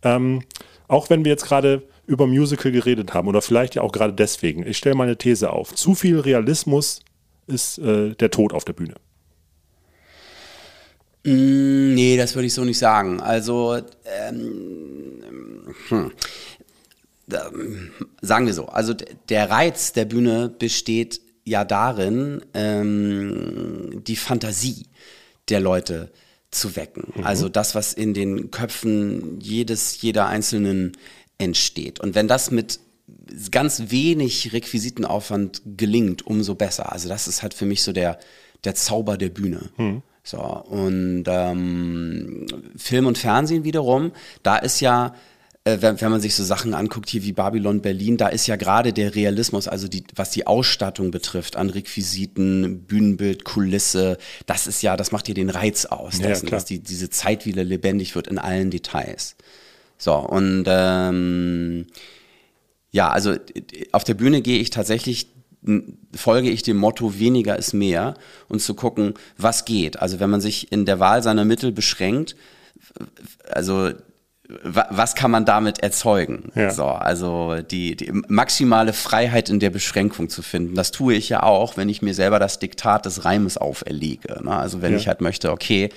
Ähm, 0.02 0.42
auch 0.88 1.10
wenn 1.10 1.24
wir 1.24 1.30
jetzt 1.30 1.44
gerade 1.44 1.82
über 2.06 2.26
Musical 2.26 2.72
geredet 2.72 3.14
haben 3.14 3.28
oder 3.28 3.42
vielleicht 3.42 3.76
ja 3.76 3.82
auch 3.82 3.92
gerade 3.92 4.12
deswegen, 4.12 4.66
ich 4.66 4.76
stelle 4.76 4.96
mal 4.96 5.04
eine 5.04 5.16
These 5.16 5.50
auf. 5.50 5.74
Zu 5.74 5.94
viel 5.94 6.18
Realismus 6.18 7.00
ist 7.46 7.78
äh, 7.78 8.14
der 8.14 8.30
Tod 8.30 8.52
auf 8.52 8.64
der 8.64 8.72
Bühne. 8.72 8.94
Mm, 11.24 11.94
nee, 11.94 12.16
das 12.16 12.34
würde 12.34 12.46
ich 12.46 12.54
so 12.54 12.64
nicht 12.64 12.78
sagen. 12.78 13.20
Also, 13.20 13.80
ähm, 14.04 15.74
hm. 15.88 16.12
Sagen 18.22 18.46
wir 18.46 18.54
so, 18.54 18.66
also 18.66 18.92
der 19.28 19.50
Reiz 19.50 19.92
der 19.92 20.04
Bühne 20.04 20.48
besteht 20.48 21.20
ja 21.44 21.64
darin, 21.64 22.44
ähm, 22.54 24.02
die 24.04 24.16
Fantasie 24.16 24.86
der 25.48 25.60
Leute 25.60 26.10
zu 26.50 26.76
wecken. 26.76 27.12
Also 27.24 27.48
das, 27.48 27.74
was 27.74 27.92
in 27.92 28.14
den 28.14 28.50
Köpfen 28.50 29.40
jedes, 29.40 30.00
jeder 30.02 30.26
Einzelnen 30.26 30.92
entsteht. 31.38 32.00
Und 32.00 32.14
wenn 32.14 32.28
das 32.28 32.50
mit 32.50 32.80
ganz 33.50 33.84
wenig 33.88 34.52
Requisitenaufwand 34.52 35.62
gelingt, 35.76 36.26
umso 36.26 36.54
besser. 36.54 36.92
Also 36.92 37.08
das 37.08 37.28
ist 37.28 37.42
halt 37.42 37.54
für 37.54 37.66
mich 37.66 37.82
so 37.82 37.92
der, 37.92 38.18
der 38.64 38.74
Zauber 38.74 39.16
der 39.16 39.28
Bühne. 39.28 39.70
So, 40.22 40.38
und 40.38 41.24
ähm, 41.26 42.46
Film 42.76 43.06
und 43.06 43.18
Fernsehen 43.18 43.64
wiederum, 43.64 44.12
da 44.42 44.56
ist 44.56 44.80
ja 44.80 45.14
äh, 45.70 45.82
wenn, 45.82 46.00
wenn 46.00 46.10
man 46.10 46.20
sich 46.20 46.34
so 46.34 46.44
Sachen 46.44 46.74
anguckt 46.74 47.08
hier 47.08 47.22
wie 47.22 47.32
Babylon 47.32 47.80
Berlin, 47.80 48.16
da 48.16 48.28
ist 48.28 48.46
ja 48.46 48.56
gerade 48.56 48.92
der 48.92 49.14
Realismus, 49.14 49.68
also 49.68 49.88
die, 49.88 50.04
was 50.14 50.30
die 50.30 50.46
Ausstattung 50.46 51.10
betrifft, 51.10 51.56
an 51.56 51.70
Requisiten, 51.70 52.84
Bühnenbild, 52.84 53.44
Kulisse, 53.44 54.18
das 54.46 54.66
ist 54.66 54.82
ja, 54.82 54.96
das 54.96 55.12
macht 55.12 55.26
hier 55.26 55.34
den 55.34 55.50
Reiz 55.50 55.86
aus, 55.86 56.18
Ja, 56.18 56.28
dessen, 56.28 56.48
dass 56.48 56.64
die, 56.64 56.80
diese 56.80 57.10
Zeit 57.10 57.46
wieder 57.46 57.64
lebendig 57.64 58.14
wird 58.14 58.26
in 58.26 58.38
allen 58.38 58.70
Details. 58.70 59.36
So, 59.98 60.14
und 60.14 60.64
ähm, 60.66 61.86
ja, 62.90 63.10
also 63.10 63.36
auf 63.92 64.04
der 64.04 64.14
Bühne 64.14 64.42
gehe 64.42 64.58
ich 64.58 64.70
tatsächlich, 64.70 65.28
folge 66.14 66.50
ich 66.50 66.62
dem 66.62 66.78
Motto 66.78 67.18
weniger 67.18 67.56
ist 67.56 67.74
mehr 67.74 68.14
und 68.48 68.60
zu 68.60 68.74
gucken, 68.74 69.14
was 69.36 69.66
geht. 69.66 70.00
Also 70.00 70.18
wenn 70.18 70.30
man 70.30 70.40
sich 70.40 70.72
in 70.72 70.86
der 70.86 71.00
Wahl 71.00 71.22
seiner 71.22 71.44
Mittel 71.44 71.70
beschränkt, 71.70 72.34
also 73.46 73.90
was 74.62 75.14
kann 75.14 75.30
man 75.30 75.44
damit 75.44 75.80
erzeugen? 75.82 76.50
Ja. 76.54 76.70
So, 76.70 76.86
also 76.86 77.56
die, 77.62 77.96
die 77.96 78.12
maximale 78.28 78.92
Freiheit 78.92 79.48
in 79.48 79.60
der 79.60 79.70
Beschränkung 79.70 80.28
zu 80.28 80.42
finden. 80.42 80.74
Das 80.74 80.90
tue 80.90 81.14
ich 81.14 81.28
ja 81.28 81.42
auch, 81.42 81.76
wenn 81.76 81.88
ich 81.88 82.02
mir 82.02 82.14
selber 82.14 82.38
das 82.38 82.58
Diktat 82.58 83.06
des 83.06 83.24
Reimes 83.24 83.56
auferlege. 83.58 84.42
Ne? 84.42 84.56
Also 84.56 84.82
wenn 84.82 84.92
Ja. 84.92 84.98
ich 84.98 85.08
halt 85.08 85.20
möchte, 85.20 85.50
okay, 85.52 85.90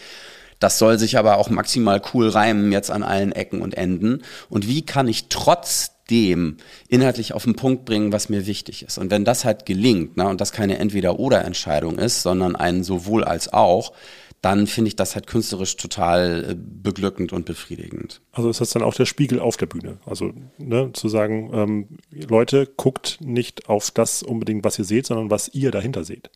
das 0.60 0.78
soll 0.80 0.98
sich 0.98 1.18
aber 1.18 1.38
auch 1.38 1.50
maximal 1.50 2.02
cool 2.14 2.30
reimen 2.30 2.72
jetzt 2.72 2.90
an 2.92 3.04
allen 3.04 3.32
Ecken 3.34 3.62
und 3.62 3.76
Enden. 3.76 4.22
Und 4.50 4.68
wie 4.68 4.86
kann 4.86 5.08
ich 5.08 5.28
trotzdem 5.28 6.58
inhaltlich 6.88 7.34
auf 7.34 7.44
den 7.44 7.56
Punkt 7.56 7.86
bringen, 7.86 8.12
was 8.14 8.30
mir 8.30 8.46
wichtig 8.46 8.84
ist? 8.84 8.98
Und 8.98 9.12
wenn 9.12 9.26
das 9.26 9.46
halt 9.46 9.66
gelingt, 9.66 10.16
ne, 10.16 10.28
und 10.28 10.40
das 10.40 10.52
keine 10.52 10.78
Entweder-Oder-Entscheidung 10.80 11.98
ist, 11.98 12.22
sondern 12.22 12.56
ein 12.56 12.84
sowohl 12.84 13.24
als 13.24 13.52
auch, 13.52 13.94
dann 14.44 14.68
finde 14.68 14.90
ich 14.90 14.98
das 14.98 15.16
halt 15.16 15.26
künstlerisch 15.26 15.78
total 15.78 16.52
äh, 16.52 16.56
beglückend 16.56 17.32
und 17.32 17.46
befriedigend. 17.46 18.20
Also 18.34 18.50
ist 18.50 18.60
das 18.60 18.72
dann 18.72 18.84
auch 18.84 18.94
der 18.94 19.06
Spiegel 19.06 19.40
auf 19.40 19.56
der 19.56 19.68
Bühne. 19.68 19.98
Also 20.06 20.34
ne, 20.58 20.92
zu 20.92 21.08
sagen, 21.08 21.50
ähm, 21.54 21.88
Leute, 22.12 22.68
guckt 22.68 23.20
nicht 23.22 23.70
auf 23.70 23.90
das 23.90 24.22
unbedingt, 24.22 24.66
was 24.66 24.78
ihr 24.78 24.86
seht, 24.86 25.06
sondern 25.06 25.32
was 25.32 25.48
ihr 25.54 25.72
dahinter 25.72 26.04
seht. 26.04 26.30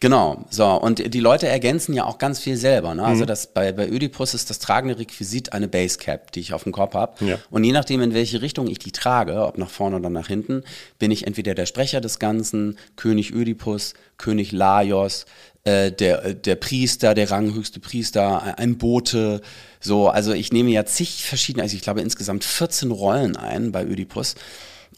Genau, 0.00 0.46
so, 0.48 0.66
und 0.66 1.12
die 1.12 1.20
Leute 1.20 1.48
ergänzen 1.48 1.92
ja 1.92 2.04
auch 2.04 2.16
ganz 2.16 2.38
viel 2.38 2.56
selber. 2.56 2.94
Ne? 2.94 3.02
Mhm. 3.02 3.08
Also 3.08 3.24
das, 3.26 3.52
bei, 3.52 3.72
bei 3.72 3.90
Oedipus 3.90 4.32
ist 4.32 4.48
das 4.48 4.58
tragende 4.58 4.98
Requisit 4.98 5.52
eine 5.52 5.68
Basecap, 5.68 6.32
die 6.32 6.40
ich 6.40 6.54
auf 6.54 6.62
dem 6.62 6.72
Kopf 6.72 6.94
habe. 6.94 7.22
Ja. 7.24 7.38
Und 7.50 7.64
je 7.64 7.72
nachdem, 7.72 8.00
in 8.00 8.14
welche 8.14 8.40
Richtung 8.40 8.68
ich 8.68 8.78
die 8.78 8.92
trage, 8.92 9.44
ob 9.44 9.58
nach 9.58 9.68
vorne 9.68 9.96
oder 9.96 10.08
nach 10.08 10.28
hinten, 10.28 10.62
bin 10.98 11.10
ich 11.10 11.26
entweder 11.26 11.54
der 11.54 11.66
Sprecher 11.66 12.00
des 12.00 12.18
Ganzen, 12.18 12.78
König 12.96 13.34
Oedipus, 13.34 13.92
König 14.16 14.52
Laios, 14.52 15.26
äh, 15.66 15.90
der, 15.90 16.34
der 16.34 16.54
Priester, 16.54 17.12
der 17.14 17.30
ranghöchste 17.30 17.80
Priester, 17.80 18.56
ein 18.58 18.78
Bote. 18.78 19.40
So, 19.80 20.08
also 20.08 20.32
ich 20.32 20.52
nehme 20.52 20.70
ja 20.70 20.86
zig 20.86 21.24
verschiedene, 21.24 21.64
also 21.64 21.74
ich 21.74 21.82
glaube 21.82 22.00
insgesamt 22.00 22.44
14 22.44 22.90
Rollen 22.92 23.36
ein 23.36 23.72
bei 23.72 23.84
Ödipus 23.84 24.36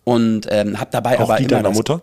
und 0.05 0.47
ähm, 0.51 0.79
habe 0.79 0.91
dabei 0.93 1.17
Auch 1.19 1.23
aber 1.23 1.37
die 1.37 1.45
immer 1.45 1.63
deiner 1.63 1.71
Mutter? 1.71 2.03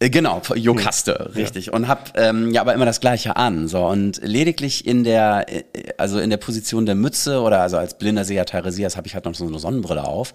äh, 0.00 0.10
Genau, 0.10 0.40
Jokaste, 0.54 1.32
richtig. 1.34 1.72
Und 1.72 1.86
hab 1.86 2.18
ähm, 2.18 2.50
ja 2.52 2.62
aber 2.62 2.72
immer 2.74 2.86
das 2.86 3.00
Gleiche 3.00 3.36
an. 3.36 3.68
So 3.68 3.86
und 3.86 4.20
lediglich 4.22 4.86
in 4.86 5.04
der, 5.04 5.46
äh, 5.48 5.62
also 5.98 6.18
in 6.18 6.30
der 6.30 6.38
Position 6.38 6.86
der 6.86 6.94
Mütze 6.94 7.40
oder 7.42 7.60
also 7.60 7.76
als 7.76 7.98
blinder 7.98 8.24
Seher 8.24 8.46
Theresias 8.46 8.96
habe 8.96 9.06
ich 9.06 9.14
halt 9.14 9.26
noch 9.26 9.34
so 9.34 9.46
eine 9.46 9.58
Sonnenbrille 9.58 10.04
auf. 10.04 10.32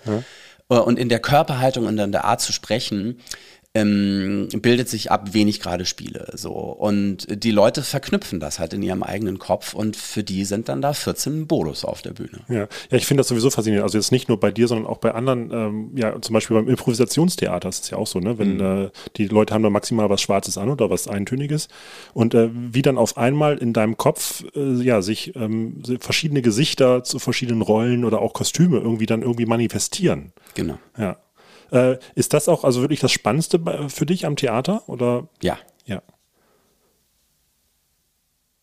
Äh, 0.70 0.76
Und 0.76 1.00
in 1.00 1.10
der 1.10 1.20
Körperhaltung 1.20 1.86
und 1.88 1.98
in 1.98 2.12
der 2.12 2.26
Art 2.26 2.42
zu 2.42 2.54
sprechen 2.54 3.20
ähm, 3.78 4.48
bildet 4.62 4.90
sich 4.90 5.12
ab, 5.12 5.30
wen 5.34 5.48
ich 5.48 5.60
gerade 5.60 5.86
spiele. 5.86 6.32
So. 6.34 6.52
Und 6.52 7.28
die 7.44 7.52
Leute 7.52 7.84
verknüpfen 7.84 8.40
das 8.40 8.60
halt 8.60 8.74
in 8.74 8.82
ihrem 8.82 9.04
eigenen 9.04 9.38
Kopf 9.38 9.74
und 9.74 9.96
für 9.96 10.24
die 10.24 10.46
sind 10.46 10.68
dann 10.70 10.82
da 10.82 10.94
14 10.94 11.48
Bolos 11.48 11.86
auf 11.86 12.02
der 12.02 12.12
Bühne. 12.12 12.40
Ja, 12.50 12.56
ja 12.56 12.68
ich 12.92 13.06
finde 13.06 13.22
das 13.22 13.28
sowieso 13.28 13.50
faszinierend. 13.50 13.84
Also 13.84 13.98
jetzt 13.98 14.12
nicht 14.12 14.30
nur 14.30 14.40
bei 14.40 14.52
dir, 14.52 14.68
sondern 14.68 14.88
auch 14.88 14.98
bei 14.98 15.14
anderen, 15.14 15.52
ähm, 15.52 15.92
ja, 15.96 16.20
zum 16.20 16.34
Beispiel 16.34 16.58
beim 16.58 16.68
Improvisationstheater 16.68 17.70
ist 17.70 17.84
es 17.84 17.90
ja 17.92 17.98
auch 17.98 18.08
so, 18.08 18.20
ne? 18.20 18.40
Wenn 18.40 18.60
äh, 18.60 18.90
die 19.18 19.28
Leute 19.28 19.54
haben 19.54 19.64
da 19.64 19.70
maximal 19.70 20.10
was 20.10 20.22
Schwarzes 20.22 20.58
an 20.58 20.70
oder 20.70 20.90
was 20.90 21.08
Eintöniges 21.08 21.68
und 22.14 22.34
äh, 22.34 22.50
wie 22.52 22.82
dann 22.82 22.98
auf 22.98 23.18
einmal 23.18 23.58
in 23.58 23.74
deinem 23.74 23.98
Kopf 23.98 24.44
äh, 24.56 24.82
ja 24.82 25.02
sich 25.02 25.36
ähm, 25.36 25.82
verschiedene 26.00 26.42
Gesichter 26.42 27.04
zu 27.04 27.20
verschiedenen 27.20 27.62
Rollen 27.62 28.06
oder 28.06 28.22
auch 28.22 28.34
Kostüme 28.34 28.78
irgendwie 28.78 29.06
dann 29.06 29.22
irgendwie 29.22 29.46
manifestieren. 29.46 30.32
Genau. 30.56 30.80
Ja. 30.98 31.18
Äh, 31.72 31.98
ist 32.16 32.34
das 32.34 32.48
auch 32.50 32.64
also 32.64 32.82
wirklich 32.82 33.00
das 33.00 33.12
Spannendste 33.12 33.60
für 33.90 34.06
dich 34.06 34.26
am 34.26 34.36
Theater 34.36 34.84
oder? 34.88 35.28
Ja. 35.42 35.58
Ja. 35.86 36.02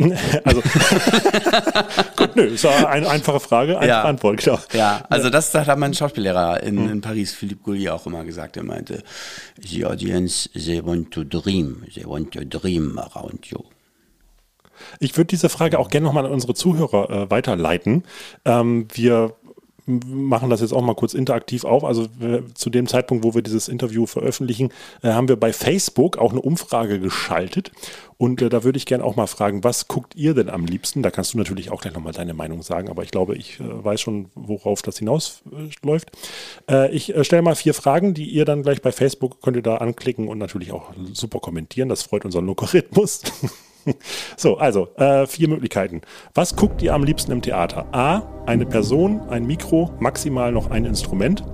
Also, 0.44 0.60
gut, 2.16 2.36
nö, 2.36 2.42
ist 2.42 2.66
eine 2.66 3.08
einfache 3.08 3.40
Frage, 3.40 3.78
eine 3.78 3.88
Ja. 3.88 4.02
Antwort, 4.02 4.38
klar. 4.38 4.60
Ja, 4.72 5.04
also 5.08 5.30
das, 5.30 5.52
das 5.52 5.66
hat 5.66 5.78
mein 5.78 5.94
Schauspiellehrer 5.94 6.62
in, 6.62 6.88
in 6.90 7.00
Paris, 7.00 7.32
Philippe 7.32 7.62
Goulier, 7.62 7.94
auch 7.94 8.06
immer 8.06 8.24
gesagt. 8.24 8.56
Er 8.56 8.64
meinte, 8.64 9.02
the 9.62 9.86
audience, 9.86 10.50
they 10.52 10.84
want 10.84 11.12
to 11.12 11.24
dream, 11.24 11.84
they 11.94 12.04
want 12.04 12.32
to 12.32 12.40
dream 12.44 12.98
around 12.98 13.46
you. 13.46 13.60
Ich 14.98 15.16
würde 15.16 15.28
diese 15.28 15.48
Frage 15.48 15.78
auch 15.78 15.88
gerne 15.88 16.06
nochmal 16.06 16.26
an 16.26 16.32
unsere 16.32 16.54
Zuhörer 16.54 17.08
äh, 17.10 17.30
weiterleiten. 17.30 18.02
Ähm, 18.44 18.88
wir 18.92 19.34
machen 19.86 20.50
das 20.50 20.60
jetzt 20.60 20.72
auch 20.72 20.82
mal 20.82 20.94
kurz 20.94 21.14
interaktiv 21.14 21.64
auf. 21.64 21.84
Also 21.84 22.04
äh, 22.20 22.42
zu 22.54 22.70
dem 22.70 22.86
Zeitpunkt, 22.86 23.24
wo 23.24 23.34
wir 23.34 23.42
dieses 23.42 23.68
Interview 23.68 24.06
veröffentlichen, 24.06 24.70
äh, 25.02 25.08
haben 25.08 25.28
wir 25.28 25.36
bei 25.36 25.52
Facebook 25.52 26.16
auch 26.16 26.32
eine 26.32 26.40
Umfrage 26.40 27.00
geschaltet. 27.00 27.72
Und 28.16 28.40
äh, 28.40 28.48
da 28.48 28.64
würde 28.64 28.78
ich 28.78 28.86
gerne 28.86 29.04
auch 29.04 29.16
mal 29.16 29.26
fragen, 29.26 29.64
was 29.64 29.88
guckt 29.88 30.14
ihr 30.14 30.34
denn 30.34 30.48
am 30.48 30.64
liebsten? 30.64 31.02
Da 31.02 31.10
kannst 31.10 31.34
du 31.34 31.38
natürlich 31.38 31.70
auch 31.70 31.82
gleich 31.82 31.94
nochmal 31.94 32.12
deine 32.12 32.34
Meinung 32.34 32.62
sagen, 32.62 32.88
aber 32.88 33.02
ich 33.02 33.10
glaube, 33.10 33.36
ich 33.36 33.60
äh, 33.60 33.84
weiß 33.84 34.00
schon, 34.00 34.30
worauf 34.34 34.82
das 34.82 34.98
hinausläuft. 34.98 36.10
Äh, 36.70 36.90
ich 36.94 37.14
äh, 37.14 37.24
stelle 37.24 37.42
mal 37.42 37.54
vier 37.54 37.74
Fragen, 37.74 38.14
die 38.14 38.30
ihr 38.30 38.44
dann 38.44 38.62
gleich 38.62 38.80
bei 38.80 38.92
Facebook 38.92 39.42
könnt 39.42 39.56
ihr 39.56 39.62
da 39.62 39.76
anklicken 39.76 40.28
und 40.28 40.38
natürlich 40.38 40.72
auch 40.72 40.92
super 41.12 41.40
kommentieren. 41.40 41.88
Das 41.88 42.02
freut 42.02 42.24
unseren 42.24 42.46
Logarithmus. 42.46 43.22
So, 44.36 44.58
also 44.58 44.88
äh, 44.96 45.26
vier 45.26 45.48
Möglichkeiten. 45.48 46.02
Was 46.34 46.56
guckt 46.56 46.82
ihr 46.82 46.94
am 46.94 47.04
liebsten 47.04 47.32
im 47.32 47.42
Theater? 47.42 47.86
A, 47.92 48.22
eine 48.46 48.66
Person, 48.66 49.20
ein 49.28 49.46
Mikro, 49.46 49.92
maximal 50.00 50.52
noch 50.52 50.70
ein 50.70 50.84
Instrument. 50.84 51.44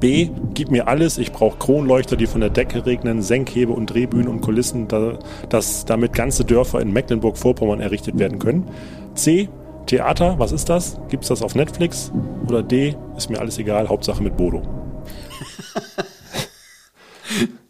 B, 0.00 0.28
gib 0.52 0.70
mir 0.70 0.88
alles, 0.88 1.18
ich 1.18 1.32
brauche 1.32 1.58
Kronleuchter, 1.58 2.16
die 2.16 2.26
von 2.26 2.40
der 2.40 2.50
Decke 2.50 2.84
regnen, 2.84 3.22
Senkhebe 3.22 3.72
und 3.72 3.86
Drehbühnen 3.86 4.28
und 4.28 4.40
Kulissen, 4.40 4.88
da, 4.88 5.18
dass 5.48 5.84
damit 5.84 6.12
ganze 6.12 6.44
Dörfer 6.44 6.80
in 6.80 6.92
Mecklenburg-Vorpommern 6.92 7.80
errichtet 7.80 8.18
werden 8.18 8.38
können. 8.38 8.68
C, 9.14 9.48
Theater, 9.86 10.38
was 10.38 10.52
ist 10.52 10.68
das? 10.68 10.98
Gibt's 11.08 11.28
das 11.28 11.42
auf 11.42 11.54
Netflix? 11.54 12.10
Oder 12.46 12.62
D, 12.62 12.96
ist 13.16 13.30
mir 13.30 13.38
alles 13.38 13.58
egal, 13.58 13.88
Hauptsache 13.88 14.22
mit 14.22 14.36
Bodo. 14.36 14.62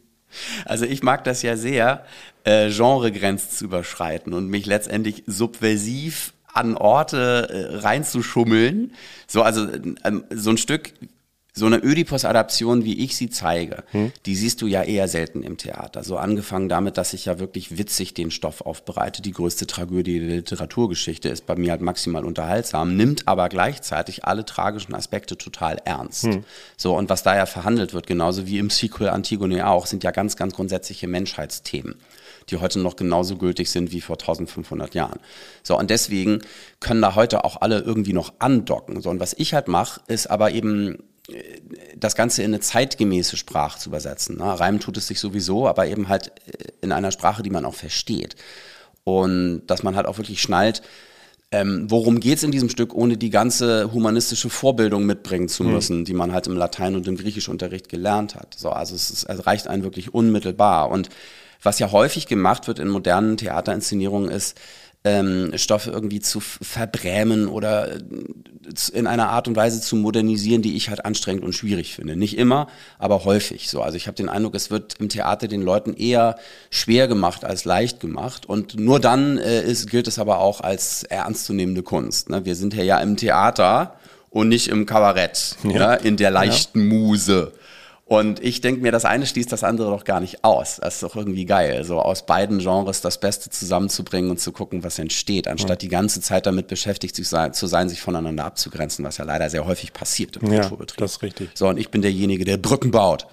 Also 0.65 0.85
ich 0.85 1.03
mag 1.03 1.25
das 1.25 1.43
ja 1.43 1.57
sehr, 1.57 2.05
äh, 2.45 2.71
Genregrenzen 2.71 3.51
zu 3.51 3.65
überschreiten 3.65 4.33
und 4.33 4.49
mich 4.49 4.67
letztendlich 4.67 5.25
subversiv 5.27 6.33
an 6.53 6.77
Orte 6.77 7.49
äh, 7.51 7.77
reinzuschummeln. 7.79 8.93
So, 9.27 9.43
also 9.43 9.67
ähm, 10.05 10.25
so 10.31 10.51
ein 10.51 10.59
Stück, 10.59 10.93
so 11.57 11.67
eine 11.67 11.83
Ödipus-Adaption, 11.83 12.85
wie 12.85 12.99
ich 13.05 13.17
sie 13.17 13.31
zeige, 13.31 13.85
die 14.27 14.35
siehst 14.35 14.61
du 14.61 14.67
ja 14.67 14.83
eher 14.83 15.07
selten 15.07 15.45
im 15.45 15.57
Theater. 15.57 16.03
So 16.03 16.17
angefangen 16.17 16.69
damit, 16.69 16.99
dass 16.99 17.13
ich 17.13 17.27
ja 17.27 17.39
wirklich 17.39 17.79
witzig 17.79 18.13
den 18.13 18.33
Stoff 18.33 18.61
aufbereite. 18.61 19.23
Die 19.23 19.31
größte 19.31 19.69
Tragödie 19.69 20.19
der 20.19 20.37
Literaturgeschichte 20.37 21.29
ist 21.29 21.47
bei 21.47 21.55
mir 21.55 21.71
halt 21.71 21.81
maximal 21.81 22.25
unterhaltsam, 22.25 22.97
nimmt 22.97 23.29
aber 23.29 23.49
gleichzeitig 23.49 24.25
alle 24.25 24.45
tragischen 24.45 24.97
Aspekte 24.97 25.39
total 25.39 25.81
ernst. 25.85 26.27
So, 26.77 26.97
und 26.97 27.09
was 27.09 27.23
da 27.23 27.37
ja 27.37 27.47
verhandelt 27.47 27.95
wird, 27.95 28.09
genauso 28.09 28.49
wie 28.49 28.59
im 28.59 28.71
Sequel 28.71 29.11
Antigone 29.11 29.69
auch, 29.69 29.87
sind 29.87 30.03
ja 30.03 30.11
ganz, 30.11 30.37
ganz 30.37 30.55
grundsätzliche 30.55 31.07
Menschheitsthemen 31.07 31.95
die 32.51 32.59
heute 32.59 32.79
noch 32.79 32.97
genauso 32.97 33.37
gültig 33.37 33.71
sind 33.71 33.91
wie 33.91 34.03
vor 34.03 34.17
1500 34.17 34.95
Jahren. 34.95 35.19
So, 35.63 35.79
und 35.79 35.89
deswegen 35.89 36.41
können 36.79 37.01
da 37.01 37.15
heute 37.15 37.43
auch 37.43 37.63
alle 37.63 37.79
irgendwie 37.81 38.13
noch 38.13 38.35
andocken. 38.39 39.01
So, 39.01 39.09
und 39.09 39.19
was 39.19 39.33
ich 39.33 39.55
halt 39.55 39.67
mache, 39.67 40.03
ist 40.09 40.27
aber 40.27 40.51
eben 40.51 40.99
das 41.97 42.17
Ganze 42.17 42.43
in 42.43 42.51
eine 42.51 42.61
zeitgemäße 42.61 43.37
Sprache 43.37 43.79
zu 43.79 43.89
übersetzen. 43.89 44.37
Ne? 44.37 44.45
Reimen 44.61 44.81
tut 44.81 44.97
es 44.97 45.07
sich 45.07 45.21
sowieso, 45.21 45.67
aber 45.67 45.87
eben 45.87 46.09
halt 46.09 46.33
äh, 46.47 46.73
in 46.83 46.93
einer 46.93 47.13
Sprache, 47.13 47.43
die 47.43 47.51
man 47.51 47.65
auch 47.65 47.75
versteht. 47.75 48.37
Und 49.05 49.63
dass 49.67 49.83
man 49.83 49.97
halt 49.97 50.07
auch 50.07 50.19
wirklich 50.19 50.41
schnallt, 50.41 50.83
ähm, 51.51 51.87
worum 51.89 52.21
geht's 52.21 52.43
in 52.43 52.51
diesem 52.51 52.69
Stück, 52.69 52.95
ohne 52.95 53.17
die 53.17 53.31
ganze 53.31 53.93
humanistische 53.93 54.51
Vorbildung 54.51 55.07
mitbringen 55.07 55.49
zu 55.49 55.63
müssen, 55.63 56.05
die 56.05 56.15
man 56.15 56.33
halt 56.33 56.47
im 56.47 56.57
Latein- 56.57 56.97
und 56.97 57.07
im 57.07 57.17
Griechischunterricht 57.17 57.89
gelernt 57.89 58.35
hat. 58.35 58.55
So, 58.57 58.71
also 58.71 58.95
es, 58.95 59.11
ist, 59.11 59.25
es 59.25 59.47
reicht 59.47 59.69
einen 59.69 59.83
wirklich 59.83 60.13
unmittelbar. 60.13 60.91
Und 60.91 61.11
was 61.63 61.79
ja 61.79 61.93
häufig 61.93 62.27
gemacht 62.27 62.67
wird 62.67 62.79
in 62.79 62.89
modernen 62.89 63.37
Theaterinszenierungen 63.37 64.31
ist, 64.31 64.59
ähm, 65.05 65.53
Stoffe 65.57 65.91
irgendwie 65.91 66.21
zu 66.21 66.41
verbrämen 66.41 67.47
oder 67.49 67.97
äh, 67.97 68.01
in 68.95 69.07
einer 69.07 69.29
Art 69.29 69.47
und 69.47 69.55
Weise 69.57 69.81
zu 69.83 69.97
modernisieren, 69.97 70.63
die 70.63 70.77
ich 70.77 70.89
halt 70.89 71.05
anstrengend 71.05 71.45
und 71.45 71.53
schwierig 71.53 71.95
finde. 71.95 72.17
Nicht 72.17 72.39
immer, 72.39 72.69
aber 72.99 73.25
häufig 73.25 73.69
so. 73.69 73.83
Also 73.83 73.97
ich 73.99 74.07
habe 74.07 74.17
den 74.17 74.31
Eindruck, 74.31 74.55
es 74.55 74.71
wird 74.71 74.95
im 75.01 75.11
Theater 75.11 75.47
den 75.47 75.61
Leuten 75.61 75.93
eher 75.93 76.37
schwer 76.71 77.07
gemacht 77.07 77.45
als 77.45 77.67
leicht 77.67 78.01
gemacht. 78.01 78.47
Und 78.47 78.81
nur 78.81 78.99
dann 78.99 79.37
äh, 79.37 79.63
ist, 79.63 79.91
gilt 79.91 80.09
es 80.09 80.19
aber 80.19 80.39
auch 80.39 80.63
als 80.63 81.03
ernstzunehmende 81.03 81.83
Kunst. 81.83 82.31
Ne? 82.31 82.47
Wir 82.47 82.55
sind 82.57 82.73
ja 82.73 82.83
ja 82.83 82.99
im 83.01 83.17
Theater, 83.19 83.97
und 84.35 84.49
nicht 84.49 84.67
im 84.67 84.85
Kabarett, 84.85 85.55
Ja. 85.63 85.97
ne, 85.97 85.99
in 86.03 86.17
der 86.17 86.33
leichten 86.33 86.89
Muse. 86.89 87.53
Und 88.07 88.39
ich 88.45 88.61
denke 88.61 88.83
mir, 88.83 88.93
das 88.93 89.07
eine 89.07 89.27
schließt 89.27 89.51
das 89.51 89.65
andere 89.65 89.91
doch 89.91 90.05
gar 90.05 90.21
nicht 90.21 90.45
aus. 90.45 90.77
Das 90.83 90.97
ist 90.97 91.03
doch 91.03 91.17
irgendwie 91.17 91.47
geil, 91.47 91.85
so 91.85 92.01
aus 92.01 92.27
beiden 92.27 92.59
Genres 92.59 93.01
das 93.01 93.19
Beste 93.19 93.49
zusammenzubringen 93.49 94.31
und 94.31 94.39
zu 94.39 94.53
gucken, 94.53 94.85
was 94.85 94.99
entsteht, 94.99 95.49
anstatt 95.49 95.81
die 95.81 95.89
ganze 95.89 96.21
Zeit 96.21 96.45
damit 96.45 96.67
beschäftigt 96.69 97.17
zu 97.17 97.25
sein, 97.25 97.55
zu 97.55 97.67
sein, 97.67 97.89
sich 97.89 98.03
voneinander 98.03 98.45
abzugrenzen, 98.45 99.05
was 99.07 99.17
ja 99.17 99.25
leider 99.25 99.49
sehr 99.49 99.65
häufig 99.65 99.95
passiert 99.95 100.37
im 100.37 100.53
Ja, 100.53 100.61
Kulturbetrieb. 100.61 100.99
das 100.99 101.13
ist 101.13 101.23
richtig. 101.23 101.49
So, 101.55 101.67
und 101.69 101.79
ich 101.79 101.91
bin 101.91 102.03
derjenige, 102.03 102.45
der 102.45 102.59
Brücken 102.59 102.91
baut 102.91 103.27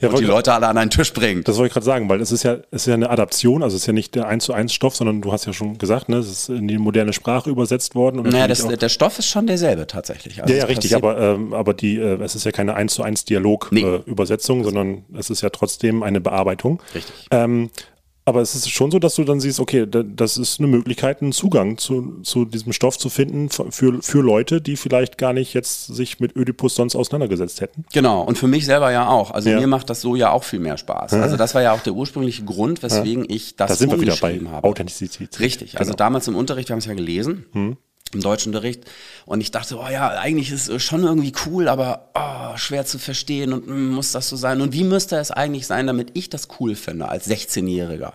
Ja, 0.00 0.08
und 0.08 0.18
die 0.18 0.24
Leute 0.24 0.52
alle 0.52 0.68
an 0.68 0.78
einen 0.78 0.90
Tisch 0.90 1.12
bringt. 1.12 1.48
Das 1.48 1.56
wollte 1.56 1.68
ich 1.68 1.72
gerade 1.72 1.86
sagen, 1.86 2.08
weil 2.08 2.20
es 2.20 2.32
ist 2.32 2.42
ja, 2.42 2.54
es 2.70 2.82
ist 2.82 2.86
ja 2.86 2.94
eine 2.94 3.10
Adaption, 3.10 3.62
also 3.62 3.76
es 3.76 3.82
ist 3.82 3.86
ja 3.86 3.92
nicht 3.92 4.14
der 4.14 4.26
1 4.26 4.44
zu 4.44 4.52
1 4.52 4.72
Stoff, 4.72 4.96
sondern 4.96 5.20
du 5.20 5.32
hast 5.32 5.46
ja 5.46 5.52
schon 5.52 5.78
gesagt, 5.78 6.08
ne, 6.08 6.16
es 6.18 6.30
ist 6.30 6.48
in 6.48 6.68
die 6.68 6.78
moderne 6.78 7.12
Sprache 7.12 7.50
übersetzt 7.50 7.94
worden. 7.94 8.20
Und 8.20 8.30
Naja, 8.30 8.48
das, 8.48 8.66
der 8.66 8.88
Stoff 8.88 9.18
ist 9.18 9.28
schon 9.28 9.46
derselbe 9.46 9.86
tatsächlich. 9.86 10.42
Also 10.42 10.52
ja, 10.52 10.60
ja, 10.60 10.66
richtig, 10.66 10.94
aber, 10.94 11.18
ähm, 11.18 11.52
aber 11.52 11.74
die, 11.74 11.96
äh, 11.98 12.20
es 12.22 12.34
ist 12.34 12.44
ja 12.44 12.52
keine 12.52 12.74
1 12.74 12.94
zu 12.94 13.02
1 13.02 13.24
Dialog-Übersetzung, 13.24 14.64
sondern 14.64 15.04
es 15.16 15.30
ist 15.30 15.42
ja 15.42 15.50
trotzdem 15.50 16.02
eine 16.02 16.20
Bearbeitung. 16.20 16.80
Richtig. 16.94 17.14
Ähm, 17.30 17.70
aber 18.26 18.40
es 18.40 18.54
ist 18.54 18.70
schon 18.70 18.90
so, 18.90 18.98
dass 18.98 19.16
du 19.16 19.24
dann 19.24 19.38
siehst, 19.40 19.60
okay, 19.60 19.86
da- 19.86 20.02
das 20.02 20.36
ist 20.38 20.58
eine 20.58 20.66
Möglichkeit, 20.68 21.20
einen 21.20 21.32
Zugang 21.32 21.76
zu, 21.78 22.20
zu 22.22 22.44
diesem 22.46 22.72
Stoff 22.72 22.96
zu 22.98 23.10
finden 23.10 23.50
für, 23.50 24.02
für 24.02 24.20
Leute, 24.22 24.60
die 24.62 24.76
vielleicht 24.76 25.18
gar 25.18 25.32
nicht 25.32 25.52
jetzt 25.54 25.86
sich 25.88 26.20
mit 26.20 26.34
Ödipus 26.36 26.74
sonst 26.74 26.96
auseinandergesetzt 26.96 27.60
hätten. 27.60 27.84
Genau, 27.92 28.22
und 28.22 28.38
für 28.38 28.46
mich 28.48 28.64
selber 28.64 28.90
ja 28.92 29.08
auch. 29.08 29.30
Also 29.30 29.50
Ja. 29.50 29.60
mir 29.60 29.66
macht 29.66 29.90
das 29.90 30.00
so 30.00 30.16
ja 30.16 30.30
auch 30.30 30.44
viel 30.44 30.60
mehr 30.60 30.78
Spaß. 30.78 31.12
Also 31.14 31.36
das 31.36 31.54
war 31.54 31.62
ja 31.62 31.72
auch 31.72 31.80
der 31.82 31.92
ursprüngliche 31.92 32.44
Grund, 32.44 32.82
weswegen 32.82 33.26
ich 33.28 33.56
das 33.56 33.70
Da 33.70 33.76
sind 33.76 33.90
wir 33.90 34.00
wieder 34.00 34.16
bei 34.16 34.40
habe. 34.50 34.66
Authentizität. 34.66 35.38
Richtig, 35.40 35.78
also 35.78 35.90
Genau. 35.90 35.96
damals 35.98 36.26
im 36.28 36.36
Unterricht, 36.36 36.68
wir 36.70 36.74
haben 36.74 36.78
es 36.80 36.86
ja 36.86 36.94
gelesen, 36.94 37.44
im 38.14 38.20
Deutschunterricht, 38.20 38.84
und 39.26 39.40
ich 39.40 39.50
dachte, 39.50 39.78
oh 39.78 39.88
ja, 39.88 40.08
eigentlich 40.10 40.50
ist 40.50 40.68
es 40.68 40.82
schon 40.82 41.04
irgendwie 41.04 41.32
cool, 41.46 41.68
aber 41.68 42.10
oh, 42.14 42.56
schwer 42.56 42.84
zu 42.84 42.98
verstehen 42.98 43.52
und 43.52 43.66
mm, 43.66 43.92
muss 43.92 44.12
das 44.12 44.28
so 44.28 44.36
sein? 44.36 44.60
Und 44.60 44.72
wie 44.72 44.84
müsste 44.84 45.16
es 45.16 45.30
eigentlich 45.30 45.66
sein, 45.66 45.86
damit 45.86 46.10
ich 46.14 46.30
das 46.30 46.48
cool 46.60 46.74
finde 46.74 47.08
als 47.08 47.28
16-Jähriger, 47.28 48.12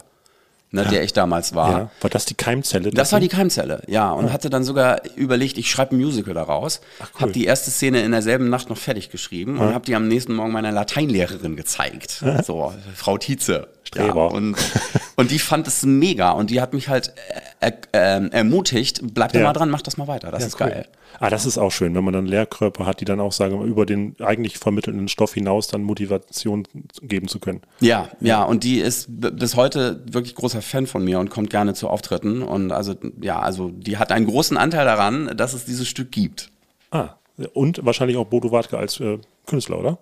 ne, 0.72 0.86
der 0.86 1.04
ich 1.04 1.14
damals 1.14 1.56
war? 1.56 1.72
Ja, 1.72 1.92
war 2.02 2.10
das 2.10 2.26
die 2.26 2.34
Keimzelle? 2.36 2.92
Das 2.92 3.12
war 3.12 3.20
die? 3.20 3.28
Keimzelle, 3.28 3.82
ja. 3.88 4.12
Und 4.12 4.32
hatte 4.34 4.50
dann 4.50 4.64
sogar 4.64 5.02
überlegt, 5.16 5.58
ich 5.58 5.70
schreibe 5.70 5.96
ein 5.96 6.00
Musical 6.00 6.34
daraus. 6.34 6.82
cool. 7.00 7.22
Habe 7.22 7.32
die 7.32 7.46
erste 7.46 7.72
Szene 7.72 8.02
in 8.02 8.12
derselben 8.12 8.50
Nacht 8.50 8.70
noch 8.70 8.78
fertig 8.78 9.10
geschrieben 9.10 9.58
und 9.60 9.74
habe 9.74 9.86
die 9.86 9.96
am 9.96 10.08
nächsten 10.08 10.34
Morgen 10.36 10.52
meiner 10.52 10.72
Lateinlehrerin 10.72 11.56
gezeigt. 11.56 12.24
So, 12.44 12.74
Frau 12.96 13.18
Tietze. 13.18 13.68
Streber. 13.84 14.32
und, 14.34 14.56
und 15.16 15.32
die 15.32 15.40
fand 15.40 15.68
es 15.68 15.82
mega 15.84 16.30
und 16.32 16.52
die 16.52 16.62
hat 16.62 16.74
mich 16.74 16.90
halt 16.90 17.12
äh, 17.60 17.72
äh, 17.92 18.30
ermutigt, 18.30 19.00
bleib 19.16 19.32
da 19.34 19.40
Ja. 19.40 19.46
mal 19.46 19.54
dran, 19.54 19.72
mach 19.72 19.82
das 19.82 19.98
mal 19.98 20.08
weiter. 20.08 20.30
Das 20.30 20.42
Ja, 20.42 20.48
ist 20.48 20.62
cool. 20.62 20.68
geil. 20.70 20.86
Ah, 21.20 21.32
das 21.32 21.48
ist 21.48 21.58
auch 21.58 21.72
schön, 21.72 21.96
wenn 21.96 22.04
man 22.04 22.14
dann 22.14 22.28
Lehrkörper 22.28 22.86
hat, 22.86 23.02
die 23.02 23.06
dann 23.06 23.20
auch 23.20 23.32
sagen, 23.32 23.62
über 23.66 23.88
den 23.88 24.16
eigentlich 24.20 24.60
vermittelnden 24.60 25.08
Stoff 25.08 25.34
hinaus 25.34 25.68
dann 25.68 25.82
Motivation 25.82 26.68
geben 27.02 27.28
zu 27.28 27.40
können. 27.40 27.62
Ja, 27.80 28.10
ja, 28.22 28.44
und 28.44 28.64
die 28.64 28.78
ist 28.80 29.08
bis 29.10 29.56
heute 29.56 30.04
wirklich 30.06 30.36
großer 30.36 30.59
Fan 30.62 30.88
von 30.88 31.04
mir 31.04 31.20
und 31.20 31.30
kommt 31.30 31.50
gerne 31.50 31.74
zu 31.74 31.88
Auftritten. 31.88 32.42
Und 32.42 32.72
also, 32.72 32.96
ja, 33.22 33.40
also 33.40 33.70
die 33.70 33.98
hat 33.98 34.12
einen 34.12 34.28
großen 34.28 34.58
Anteil 34.58 34.86
daran, 34.86 35.36
dass 35.36 35.54
es 35.54 35.66
dieses 35.66 35.88
Stück 35.88 36.12
gibt. 36.12 36.52
Ah, 36.92 37.16
und 37.54 37.86
wahrscheinlich 37.86 38.18
auch 38.18 38.26
Bodo 38.26 38.52
Wartke 38.52 38.78
als 38.78 39.00
äh, 39.00 39.20
Künstler, 39.46 39.80
oder? 39.80 39.98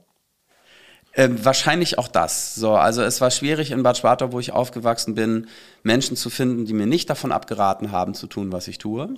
Ähm, 1.14 1.44
wahrscheinlich 1.44 1.98
auch 1.98 2.08
das. 2.08 2.54
So, 2.54 2.74
also 2.74 3.02
es 3.02 3.22
war 3.22 3.32
schwierig 3.32 3.72
in 3.72 3.82
Bad 3.82 3.98
Schwartau, 3.98 4.32
wo 4.34 4.40
ich 4.40 4.52
aufgewachsen 4.52 5.16
bin, 5.16 5.48
Menschen 5.82 6.16
zu 6.16 6.30
finden, 6.30 6.66
die 6.66 6.74
mir 6.74 6.86
nicht 6.86 7.10
davon 7.10 7.32
abgeraten 7.32 7.92
haben, 7.92 8.14
zu 8.14 8.28
tun, 8.28 8.52
was 8.52 8.68
ich 8.68 8.78
tue. 8.78 9.16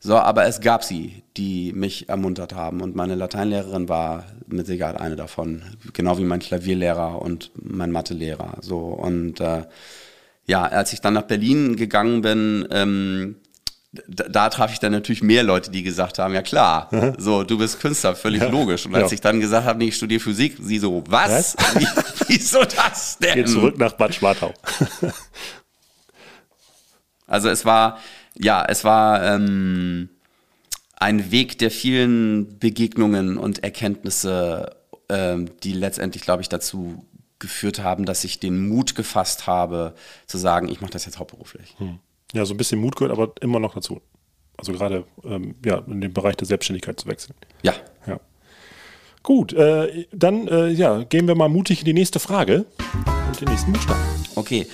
So, 0.00 0.16
aber 0.16 0.46
es 0.46 0.60
gab 0.60 0.84
sie, 0.84 1.22
die 1.36 1.72
mich 1.74 2.08
ermuntert 2.08 2.54
haben. 2.54 2.80
Und 2.80 2.96
meine 2.96 3.14
Lateinlehrerin 3.14 3.90
war 3.90 4.24
mit 4.46 4.66
Sicherheit 4.66 4.98
eine 4.98 5.16
davon. 5.16 5.62
Genau 5.92 6.18
wie 6.18 6.24
mein 6.24 6.40
Klavierlehrer 6.40 7.20
und 7.20 7.50
mein 7.54 7.90
Mathelehrer. 7.90 8.58
So, 8.60 8.78
und 8.78 9.40
äh, 9.40 9.64
ja, 10.46 10.62
als 10.64 10.92
ich 10.92 11.00
dann 11.00 11.14
nach 11.14 11.22
Berlin 11.22 11.76
gegangen 11.76 12.20
bin, 12.22 12.66
ähm, 12.70 13.36
da, 14.08 14.24
da 14.28 14.48
traf 14.50 14.72
ich 14.72 14.80
dann 14.80 14.90
natürlich 14.92 15.22
mehr 15.22 15.44
Leute, 15.44 15.70
die 15.70 15.82
gesagt 15.84 16.18
haben, 16.18 16.34
ja 16.34 16.42
klar, 16.42 16.88
so, 17.16 17.44
du 17.44 17.58
bist 17.58 17.78
Künstler, 17.80 18.16
völlig 18.16 18.42
Ja. 18.42 18.48
logisch. 18.48 18.86
Und 18.86 18.94
als 18.96 19.10
Ja. 19.12 19.14
ich 19.14 19.20
dann 19.20 19.38
gesagt 19.40 19.66
habe, 19.66 19.78
nee, 19.78 19.86
ich 19.88 19.96
studiere 19.96 20.20
Physik, 20.20 20.56
sie 20.60 20.78
so, 20.80 21.04
was? 21.06 21.56
Wie, 21.76 21.86
wieso 22.26 22.64
das 22.64 23.18
denn? 23.18 23.34
Geht 23.34 23.48
zurück 23.48 23.78
nach 23.78 23.92
Bad 23.92 24.14
Schwartau. 24.14 24.52
Also 27.26 27.48
es 27.48 27.64
war, 27.64 27.98
ja, 28.38 28.64
es 28.68 28.84
war 28.84 29.22
ähm, 29.24 30.10
ein 30.96 31.30
Weg 31.30 31.58
der 31.58 31.70
vielen 31.70 32.58
Begegnungen 32.58 33.38
und 33.38 33.64
Erkenntnisse, 33.64 34.76
ähm, 35.08 35.50
die 35.62 35.72
letztendlich, 35.72 36.22
glaube 36.22 36.42
ich, 36.42 36.48
dazu 36.48 37.04
geführt 37.44 37.82
haben, 37.82 38.04
dass 38.04 38.24
ich 38.24 38.40
den 38.40 38.68
Mut 38.68 38.94
gefasst 38.94 39.46
habe, 39.46 39.94
zu 40.26 40.38
sagen, 40.38 40.68
ich 40.68 40.80
mache 40.80 40.92
das 40.92 41.04
jetzt 41.06 41.18
hauptberuflich. 41.18 41.76
Ja, 42.32 42.44
so 42.44 42.54
ein 42.54 42.56
bisschen 42.56 42.80
Mut 42.80 42.96
gehört 42.96 43.12
aber 43.12 43.32
immer 43.40 43.60
noch 43.60 43.74
dazu. 43.74 44.00
Also 44.56 44.72
gerade 44.72 45.04
ähm, 45.24 45.54
ja, 45.64 45.78
in 45.78 46.00
den 46.00 46.12
Bereich 46.12 46.36
der 46.36 46.46
Selbstständigkeit 46.46 46.98
zu 46.98 47.06
wechseln. 47.08 47.34
Ja. 47.62 47.74
Ja. 48.06 48.20
Gut, 49.22 49.52
äh, 49.52 50.06
dann 50.12 50.48
äh, 50.48 50.68
ja, 50.68 51.02
gehen 51.04 51.26
wir 51.26 51.34
mal 51.34 51.48
mutig 51.48 51.80
in 51.80 51.84
die 51.86 51.94
nächste 51.94 52.20
Frage 52.20 52.66
und 53.26 53.40
den 53.40 53.48
nächsten 53.48 53.72
Buchstaben. 53.72 54.00
Okay. 54.34 54.66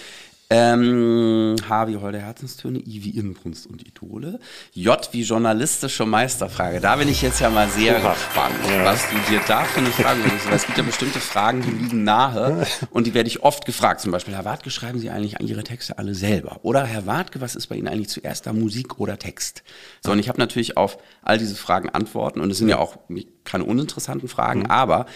Ähm, 0.53 1.55
H 1.69 1.87
wie 1.87 1.97
Holde 1.97 2.19
Herzenstöne, 2.21 2.81
I 2.81 3.05
wie 3.05 3.11
Inbrunst 3.11 3.69
und 3.69 3.87
Idole, 3.87 4.41
J 4.73 5.09
wie 5.13 5.23
journalistische 5.23 6.05
Meisterfrage. 6.07 6.81
Da 6.81 6.97
bin 6.97 7.09
ich 7.09 7.23
jetzt 7.23 7.41
ja 7.41 7.51
mal 7.51 7.69
sehr 7.69 8.01
Oha. 8.03 8.15
gespannt, 8.15 8.55
Ja. 8.69 8.85
was 8.85 9.01
du 9.11 9.17
dir 9.31 9.41
da 9.47 9.63
für 9.63 9.79
eine 9.79 9.91
Frage 9.91 10.19
überlegst. 10.21 10.47
Weil 10.49 10.57
es 10.57 10.67
gibt 10.67 10.77
ja 10.77 10.83
bestimmte 10.83 11.21
Fragen, 11.21 11.63
die 11.63 11.71
liegen 11.71 12.03
nahe 12.03 12.67
und 12.91 13.07
die 13.07 13.15
werde 13.15 13.29
ich 13.29 13.45
oft 13.45 13.65
gefragt. 13.65 14.01
Zum 14.01 14.11
Beispiel, 14.11 14.35
Herr 14.35 14.45
Wartke, 14.45 14.71
schreiben 14.71 14.99
Sie 14.99 15.09
eigentlich 15.11 15.39
Ihre 15.41 15.63
Texte 15.63 15.99
alle 15.99 16.15
selber? 16.15 16.59
Oder 16.63 16.85
Herr 16.85 17.07
Wartke, 17.07 17.41
was 17.41 17.55
ist 17.55 17.69
bei 17.69 17.77
Ihnen 17.77 17.87
eigentlich 17.87 18.09
zuerst 18.09 18.47
da, 18.47 18.53
Musik 18.53 18.99
oder 18.99 19.19
Text? 19.21 19.63
So, 20.05 20.11
und 20.11 20.19
ich 20.19 20.29
habe 20.29 20.41
natürlich 20.41 20.77
auf 20.77 20.99
all 21.23 21.39
diese 21.39 21.55
Fragen 21.55 21.91
Antworten 21.91 22.41
und 22.41 22.51
es 22.51 22.59
sind 22.59 22.69
ja 22.69 22.79
auch 22.79 22.97
keine 23.45 23.65
uninteressanten 23.65 24.29
Fragen, 24.29 24.67
aber 24.67 25.07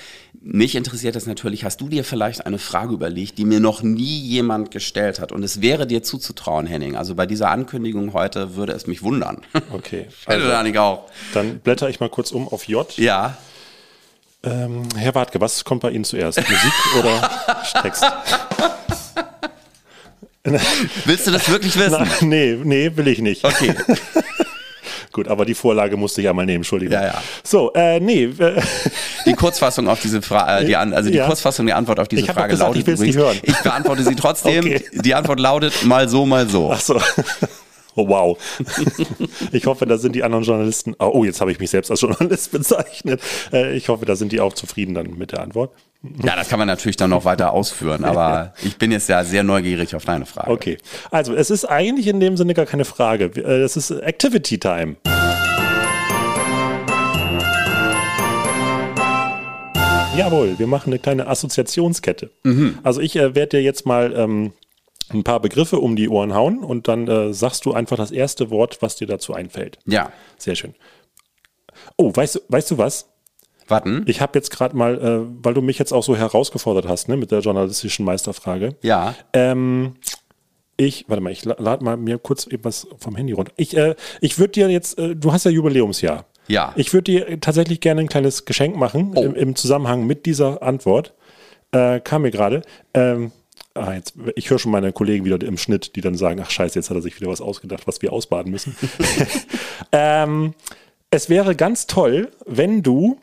mich 0.40 0.74
interessiert 0.74 1.14
das 1.16 1.26
natürlich, 1.26 1.64
hast 1.64 1.80
du 1.80 1.88
dir 1.88 2.04
vielleicht 2.04 2.46
eine 2.46 2.58
Frage 2.58 2.92
überlegt, 2.94 3.38
die 3.38 3.44
mir 3.44 3.60
noch 3.60 3.82
nie 3.82 4.18
jemand 4.20 4.70
gestellt 4.70 5.20
hat 5.20 5.32
und 5.32 5.42
es 5.42 5.60
wäre 5.60 5.86
dir 5.86 6.02
zuzutrauen, 6.02 6.66
Henning. 6.66 6.96
Also 6.96 7.14
bei 7.14 7.26
dieser 7.26 7.50
Ankündigung 7.50 8.12
heute 8.12 8.56
würde 8.56 8.72
es 8.72 8.86
mich 8.86 9.02
wundern. 9.02 9.42
Okay. 9.72 10.06
Hätte 10.26 10.44
Also, 10.44 10.62
nicht 10.62 10.78
auch. 10.78 11.06
dann 11.32 11.58
blätter 11.60 11.88
ich 11.88 11.98
mal 12.00 12.08
kurz 12.08 12.30
um 12.32 12.48
auf 12.48 12.68
J. 12.68 12.96
Ja. 12.98 13.36
Ähm, 14.42 14.88
Herr 14.96 15.14
Wartke, 15.14 15.40
was 15.40 15.64
kommt 15.64 15.80
bei 15.82 15.90
Ihnen 15.90 16.04
zuerst? 16.04 16.38
Musik 16.38 16.72
oder 16.98 17.30
Text? 17.82 18.04
Willst 21.06 21.26
du 21.26 21.30
das 21.30 21.48
wirklich 21.48 21.76
wissen? 21.78 21.92
Nein, 21.92 22.08
nee, 22.28 22.58
nee, 22.62 22.90
will 22.94 23.08
ich 23.08 23.20
nicht. 23.20 23.44
Okay. 23.44 23.74
Gut, 25.14 25.28
aber 25.28 25.44
die 25.46 25.54
Vorlage 25.54 25.96
musste 25.96 26.20
ich 26.20 26.24
ja 26.24 26.32
mal 26.32 26.44
nehmen, 26.44 26.56
Entschuldigung. 26.58 26.92
Ja, 26.92 27.04
ja. 27.06 27.22
So, 27.44 27.72
äh, 27.72 28.00
nee, 28.00 28.24
äh, 28.24 28.60
Die 29.24 29.32
Kurzfassung 29.34 29.88
auf 29.88 30.00
diese 30.00 30.20
Frage, 30.20 30.66
die 30.66 30.74
An 30.74 30.92
also 30.92 31.08
die 31.08 31.18
Ja. 31.18 31.26
Kurzfassung 31.26 31.66
der 31.66 31.76
Antwort 31.76 32.00
auf 32.00 32.08
diese 32.08 32.26
Frage 32.26 32.48
gesagt, 32.48 32.68
lautet 32.68 32.80
ich 32.82 32.86
will's 32.88 32.98
nicht 33.00 33.14
übrigens- 33.14 33.36
hören. 33.36 33.40
Ich 33.56 33.62
beantworte 33.62 34.02
sie 34.02 34.16
trotzdem. 34.16 34.64
Okay. 34.64 34.82
Die 34.92 35.14
Antwort 35.14 35.38
lautet 35.38 35.84
mal 35.84 36.08
so, 36.08 36.26
mal 36.26 36.48
so. 36.48 36.70
ach 36.72 36.80
so. 36.80 37.00
Oh, 37.96 38.08
wow. 38.08 38.36
Ich 39.52 39.66
hoffe, 39.66 39.86
da 39.86 39.98
sind 39.98 40.16
die 40.16 40.24
anderen 40.24 40.42
Journalisten. 40.42 40.96
Oh, 40.98 41.22
jetzt 41.22 41.40
habe 41.40 41.52
ich 41.52 41.60
mich 41.60 41.70
selbst 41.70 41.92
als 41.92 42.00
Journalist 42.00 42.50
bezeichnet. 42.50 43.20
Äh, 43.52 43.76
Ich 43.76 43.88
hoffe, 43.88 44.04
da 44.04 44.16
sind 44.16 44.32
die 44.32 44.40
auch 44.40 44.52
zufrieden 44.52 44.94
dann 44.94 45.16
mit 45.16 45.30
der 45.30 45.40
Antwort. 45.42 45.70
Ja, 46.22 46.36
das 46.36 46.48
kann 46.48 46.58
man 46.58 46.68
natürlich 46.68 46.96
dann 46.96 47.10
noch 47.10 47.24
weiter 47.24 47.52
ausführen, 47.52 48.04
aber 48.04 48.52
ich 48.62 48.76
bin 48.76 48.92
jetzt 48.92 49.08
ja 49.08 49.24
sehr 49.24 49.42
neugierig 49.42 49.94
auf 49.96 50.04
deine 50.04 50.26
Frage. 50.26 50.50
Okay. 50.50 50.78
Also, 51.10 51.34
es 51.34 51.50
ist 51.50 51.64
eigentlich 51.64 52.06
in 52.08 52.20
dem 52.20 52.36
Sinne 52.36 52.52
gar 52.54 52.66
keine 52.66 52.84
Frage. 52.84 53.26
Äh, 53.36 53.62
Es 53.62 53.76
ist 53.76 53.90
Activity 53.90 54.58
Time. 54.58 54.96
Jawohl, 60.16 60.58
wir 60.60 60.68
machen 60.68 60.90
eine 60.92 61.00
kleine 61.00 61.26
Assoziationskette. 61.26 62.30
Also 62.84 63.00
ich 63.00 63.16
äh, 63.16 63.34
werde 63.34 63.56
dir 63.56 63.62
jetzt 63.62 63.84
mal 63.84 64.14
ähm, 64.16 64.52
ein 65.12 65.24
paar 65.24 65.40
Begriffe 65.40 65.80
um 65.80 65.96
die 65.96 66.08
Ohren 66.08 66.34
hauen 66.34 66.60
und 66.62 66.86
dann 66.86 67.08
äh, 67.08 67.34
sagst 67.34 67.64
du 67.66 67.72
einfach 67.72 67.96
das 67.96 68.12
erste 68.12 68.48
Wort, 68.50 68.78
was 68.80 68.94
dir 68.94 69.08
dazu 69.08 69.34
einfällt. 69.34 69.78
Ja. 69.86 70.12
Sehr 70.38 70.54
schön. 70.54 70.74
Oh, 71.96 72.12
weißt, 72.14 72.36
du- 72.36 72.40
weißt 72.48 72.70
du 72.70 72.78
was? 72.78 73.08
Warten. 73.68 74.02
Ich 74.06 74.20
habe 74.20 74.38
jetzt 74.38 74.50
gerade 74.50 74.76
mal, 74.76 74.98
äh, 74.98 75.26
weil 75.42 75.54
du 75.54 75.62
mich 75.62 75.78
jetzt 75.78 75.92
auch 75.92 76.02
so 76.02 76.16
herausgefordert 76.16 76.86
hast, 76.88 77.08
ne, 77.08 77.16
mit 77.16 77.30
der 77.30 77.40
journalistischen 77.40 78.04
Meisterfrage. 78.04 78.76
Ja. 78.82 79.14
Ähm, 79.32 79.94
ich, 80.76 81.04
warte 81.08 81.22
mal, 81.22 81.30
ich 81.30 81.44
la- 81.44 81.56
lade 81.58 81.84
mal 81.84 81.96
mir 81.96 82.18
kurz 82.18 82.46
etwas 82.46 82.86
vom 82.98 83.16
Handy 83.16 83.32
runter. 83.32 83.52
Ich, 83.56 83.76
äh, 83.76 83.94
ich 84.20 84.38
würde 84.38 84.52
dir 84.52 84.68
jetzt, 84.70 84.98
äh, 84.98 85.14
du 85.16 85.32
hast 85.32 85.44
ja 85.44 85.50
Jubiläumsjahr. 85.50 86.24
Ja. 86.48 86.72
Ich 86.76 86.92
würde 86.92 87.04
dir 87.04 87.40
tatsächlich 87.40 87.80
gerne 87.80 88.02
ein 88.02 88.08
kleines 88.08 88.44
Geschenk 88.44 88.76
machen 88.76 89.12
Oh. 89.14 89.22
im, 89.22 89.34
im 89.34 89.56
Zusammenhang 89.56 90.06
mit 90.06 90.26
dieser 90.26 90.62
Antwort. 90.62 91.14
Äh, 91.72 92.00
kam 92.00 92.22
mir 92.22 92.30
gerade. 92.30 92.62
Ähm, 92.92 93.32
ah, 93.74 93.94
jetzt, 93.94 94.14
ich 94.36 94.50
höre 94.50 94.58
schon 94.58 94.72
meine 94.72 94.92
Kollegen 94.92 95.24
wieder 95.24 95.40
im 95.46 95.56
Schnitt, 95.56 95.96
die 95.96 96.00
dann 96.02 96.16
sagen, 96.16 96.40
ach 96.44 96.50
scheiße, 96.50 96.78
jetzt 96.78 96.90
hat 96.90 96.96
er 96.98 97.02
sich 97.02 97.18
wieder 97.18 97.30
was 97.30 97.40
ausgedacht, 97.40 97.86
was 97.86 98.02
wir 98.02 98.12
ausbaden 98.12 98.52
müssen. 98.52 98.76
ähm, 99.92 100.54
Es 101.10 101.28
wäre 101.28 101.54
ganz 101.54 101.86
toll, 101.86 102.30
wenn 102.46 102.82
du 102.82 103.18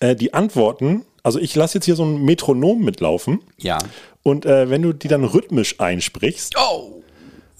äh, 0.00 0.14
die 0.16 0.34
Antworten, 0.34 1.02
also 1.22 1.38
ich 1.38 1.54
lasse 1.54 1.78
jetzt 1.78 1.84
hier 1.84 1.96
so 1.96 2.04
ein 2.04 2.24
Metronom 2.24 2.84
mitlaufen 2.84 3.40
Ja. 3.58 3.78
und 4.22 4.46
äh, 4.46 4.70
wenn 4.70 4.82
du 4.82 4.92
die 4.92 5.08
dann 5.08 5.24
rhythmisch 5.24 5.78
einsprichst, 5.80 6.54
Oh! 6.58 7.02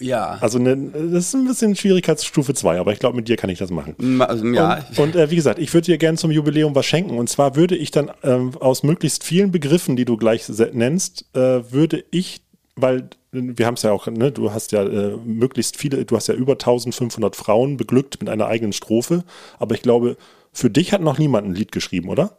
Ja. 0.00 0.38
also 0.40 0.60
ne, 0.60 0.76
das 0.92 1.26
ist 1.26 1.34
ein 1.34 1.44
bisschen 1.48 1.74
Schwierigkeitsstufe 1.74 2.54
2, 2.54 2.78
aber 2.78 2.92
ich 2.92 3.00
glaube, 3.00 3.16
mit 3.16 3.26
dir 3.26 3.36
kann 3.36 3.50
ich 3.50 3.58
das 3.58 3.72
machen. 3.72 3.96
Ma- 3.98 4.26
also, 4.26 4.46
ja. 4.46 4.84
Und, 4.90 4.98
und 5.00 5.16
äh, 5.16 5.28
wie 5.32 5.34
gesagt, 5.34 5.58
ich 5.58 5.74
würde 5.74 5.86
dir 5.86 5.98
gerne 5.98 6.16
zum 6.16 6.30
Jubiläum 6.30 6.72
was 6.76 6.86
schenken. 6.86 7.18
Und 7.18 7.28
zwar 7.28 7.56
würde 7.56 7.74
ich 7.76 7.90
dann 7.90 8.08
ähm, 8.22 8.52
aus 8.60 8.84
möglichst 8.84 9.24
vielen 9.24 9.50
Begriffen, 9.50 9.96
die 9.96 10.04
du 10.04 10.16
gleich 10.16 10.44
nennst, 10.72 11.24
äh, 11.34 11.72
würde 11.72 12.04
ich, 12.12 12.42
weil 12.76 13.08
wir 13.32 13.66
haben 13.66 13.74
es 13.74 13.82
ja 13.82 13.90
auch, 13.90 14.06
ne, 14.06 14.30
du 14.30 14.52
hast 14.52 14.70
ja 14.70 14.84
äh, 14.84 15.16
möglichst 15.24 15.76
viele, 15.76 16.04
du 16.04 16.14
hast 16.14 16.28
ja 16.28 16.34
über 16.34 16.52
1500 16.52 17.34
Frauen 17.34 17.76
beglückt 17.76 18.20
mit 18.20 18.28
einer 18.30 18.46
eigenen 18.46 18.72
Strophe. 18.72 19.24
Aber 19.58 19.74
ich 19.74 19.82
glaube, 19.82 20.16
für 20.58 20.70
dich 20.70 20.92
hat 20.92 21.00
noch 21.00 21.18
niemand 21.18 21.46
ein 21.46 21.54
Lied 21.54 21.72
geschrieben, 21.72 22.08
oder? 22.08 22.36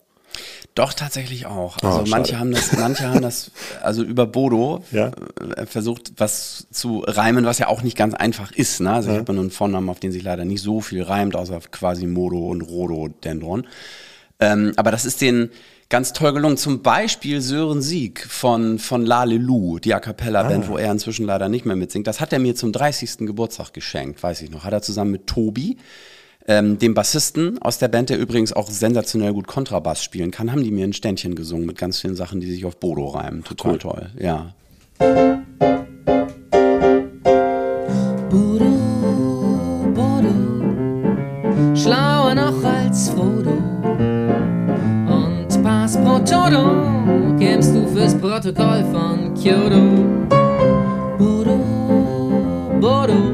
Doch, 0.76 0.94
tatsächlich 0.94 1.48
auch. 1.48 1.78
Also 1.82 2.02
Oh, 2.02 2.04
manche 2.08 2.32
schade. 2.34 2.40
haben 2.40 2.52
das, 2.52 2.74
manche 2.78 3.08
haben 3.10 3.22
das, 3.22 3.52
also 3.82 4.04
über 4.04 4.28
Bodo 4.28 4.84
Ja. 4.92 5.12
äh, 5.58 5.66
versucht, 5.66 6.14
was 6.18 6.68
zu 6.72 7.00
reimen, 7.06 7.46
was 7.46 7.58
ja 7.60 7.68
auch 7.68 7.82
nicht 7.82 7.98
ganz 7.98 8.14
einfach 8.14 8.52
ist. 8.52 8.80
Ne? 8.80 8.92
Also 8.92 9.12
ich 9.12 9.18
habe 9.18 9.34
nur 9.34 9.42
einen 9.42 9.52
Vornamen, 9.52 9.90
auf 9.90 10.00
den 10.00 10.12
sich 10.12 10.22
leider 10.24 10.46
nicht 10.46 10.62
so 10.62 10.82
viel 10.82 11.02
reimt, 11.02 11.36
außer 11.36 11.60
quasi 11.72 12.06
Modo 12.06 12.38
und 12.48 12.62
Rhododendron. 12.62 13.66
Ähm, 14.40 14.74
aber 14.76 14.92
das 14.92 15.06
ist 15.06 15.20
den 15.22 15.50
ganz 15.90 16.14
toll 16.14 16.34
gelungen. 16.34 16.58
Zum 16.58 16.84
Beispiel 16.84 17.42
Sören 17.42 17.82
Sieg 17.82 18.24
von, 18.30 18.78
von 18.78 19.06
Lalelu, 19.06 19.80
die 19.80 19.94
A 19.96 20.00
Cappella-Band, 20.00 20.70
wo 20.70 20.78
er 20.78 20.92
inzwischen 20.92 21.26
leider 21.26 21.50
nicht 21.50 21.66
mehr 21.66 21.76
mitsingt. 21.76 22.06
Das 22.06 22.22
hat 22.22 22.32
er 22.32 22.40
mir 22.40 22.56
zum 22.56 22.72
30. 22.72 23.18
Geburtstag 23.26 23.74
geschenkt, 23.74 24.22
weiß 24.22 24.44
ich 24.44 24.52
noch. 24.52 24.64
Hat 24.64 24.74
er 24.74 24.84
zusammen 24.84 25.12
mit 25.12 25.26
Tobi, 25.28 25.78
ähm, 26.48 26.80
dem 26.80 26.94
Bassisten 26.94 27.62
aus 27.62 27.78
der 27.78 27.88
Band, 27.90 28.10
der 28.10 28.18
übrigens 28.18 28.54
auch 28.54 28.70
sensationell 28.70 29.34
gut 29.34 29.48
Kontrabass 29.48 30.04
spielen 30.04 30.32
kann, 30.32 30.52
haben 30.52 30.64
die 30.64 30.72
mir 30.72 30.86
ein 30.86 30.94
Ständchen 30.94 31.36
gesungen 31.36 31.66
mit 31.66 31.78
ganz 31.78 32.00
vielen 32.00 32.16
Sachen, 32.16 32.40
die 32.40 32.50
sich 32.50 32.66
auf 32.66 32.78
Bodo 32.78 33.08
reimen. 33.08 33.44
Total 33.44 33.78
toll, 33.78 34.10
ja. 34.20 34.54
Bodo, 38.30 38.72
Bodo, 39.94 40.34
schlauer 41.76 42.36
noch 42.36 42.64
als 42.64 43.10
Frodo. 43.10 43.52
Und 45.08 45.64
pass 45.64 45.98
pro 45.98 46.20
todo, 46.20 47.38
kämst 47.38 47.76
du 47.76 47.88
fürs 47.88 48.16
Protokoll 48.16 48.84
von 48.92 49.34
Kyoto. 49.36 49.82
Bodo, 51.18 51.60
Bodo, 52.80 53.29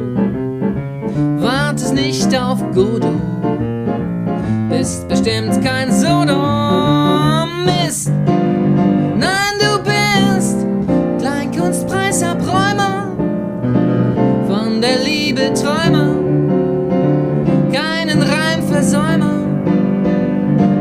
nicht 2.05 2.39
auf 2.39 2.59
Godot, 2.71 3.01
bist 4.69 5.07
bestimmt 5.07 5.59
kein 5.65 5.91
Sodo. 5.91 6.37
Mist, 7.65 8.11
nein, 9.17 9.55
du 9.59 9.79
bist 9.83 10.57
Kleinkunstpreisabräumer 11.19 13.07
von 14.47 14.81
der 14.81 14.99
Liebe 15.03 15.51
Träumer, 15.55 16.15
keinen 17.73 18.21
Reimversäumer, 18.21 19.47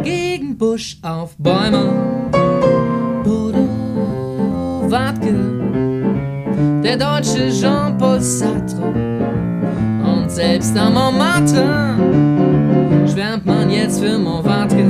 gegen 0.02 0.58
Busch 0.58 0.98
auf 1.00 1.34
Bäume. 1.38 1.90
Bodo 3.24 3.66
Wartke, 4.90 5.34
der 6.82 6.98
deutsche 6.98 7.50
Jean-Paul 7.50 8.20
Sartre 8.20 9.53
selbst 10.34 10.76
am 10.76 10.94
Montmartre 10.94 11.94
schwärmt 13.06 13.46
man 13.46 13.70
jetzt 13.70 14.00
für 14.00 14.18
Montmartre. 14.18 14.84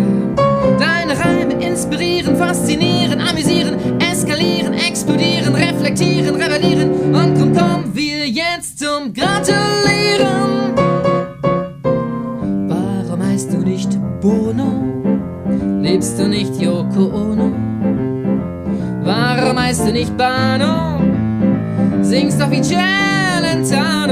Deine 0.79 1.19
Reime 1.19 1.63
inspirieren, 1.63 2.35
faszinieren, 2.35 3.21
amüsieren, 3.21 4.01
eskalieren, 4.01 4.73
explodieren, 4.73 5.55
reflektieren, 5.55 6.35
rebellieren 6.37 6.91
und 7.15 7.39
drum 7.39 7.55
kommen 7.55 7.91
wir 7.93 8.27
jetzt 8.27 8.79
zum 8.79 9.13
Gratulieren. 9.13 10.73
Warum 12.67 13.23
heißt 13.23 13.53
du 13.53 13.59
nicht 13.59 13.91
Bono? 14.23 14.73
Lebst 15.83 16.19
du 16.19 16.27
nicht 16.27 16.59
Yoko 16.59 17.05
Ono? 17.13 17.53
Warum 19.03 19.61
heißt 19.61 19.87
du 19.87 19.93
nicht 19.93 20.17
Bano? 20.17 21.03
Singst 22.01 22.41
doch 22.41 22.51
wie 22.51 22.63
Celentano. 22.63 24.05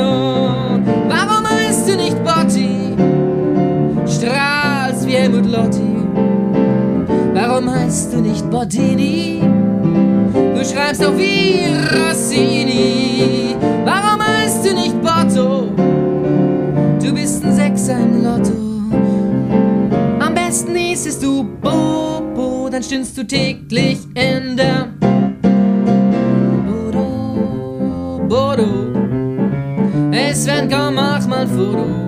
Helmut 5.22 5.46
Lotti. 5.46 5.94
Warum 7.32 7.72
heißt 7.72 8.12
du 8.12 8.20
nicht 8.20 8.50
Bottini? 8.50 9.40
Du 10.32 10.64
schreibst 10.64 11.04
auch 11.06 11.16
wie 11.16 11.60
Rossini. 11.94 13.54
Warum 13.84 14.20
heißt 14.20 14.66
du 14.66 14.74
nicht 14.74 15.00
Botto? 15.00 15.68
Du 17.00 17.14
bist 17.14 17.44
ein 17.44 17.54
Sechser 17.54 18.00
im 18.00 18.24
Lotto. 18.24 18.56
Am 20.18 20.34
besten 20.34 20.74
hießest 20.74 21.22
du 21.22 21.44
Bobo, 21.60 22.68
dann 22.68 22.82
stündst 22.82 23.16
du 23.16 23.24
täglich 23.24 24.00
in 24.16 24.56
der 24.56 24.88
Bodo, 26.66 28.26
Bodo. 28.28 28.66
Es 30.10 30.44
werden 30.48 30.68
kaum 30.68 30.96
mach 30.96 31.24
mal 31.28 31.46
Foto 31.46 32.02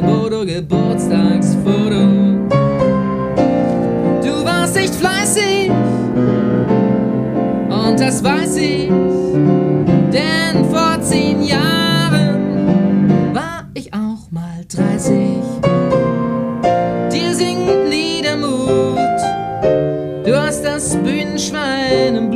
Bodo 0.00 0.44
Geburtstagsfoto. 0.44 2.02
Du 4.22 4.44
warst 4.44 4.76
echt 4.76 4.94
fleißig 4.94 5.70
und 7.70 8.00
das 8.00 8.22
weiß 8.22 8.56
ich, 8.58 8.88
denn 10.12 10.64
vor 10.70 11.00
zehn 11.00 11.42
Jahren 11.42 13.34
war 13.34 13.68
ich 13.74 13.92
auch 13.94 14.30
mal 14.30 14.64
30. 14.68 15.14
Dir 17.12 17.34
singt 17.34 17.88
nie 17.88 18.22
der 18.22 18.36
Mut, 18.36 19.20
du 20.24 20.36
hast 20.36 20.62
das 20.64 20.96
Bühnenschwein 20.96 22.16
im 22.16 22.30
Blut. 22.30 22.35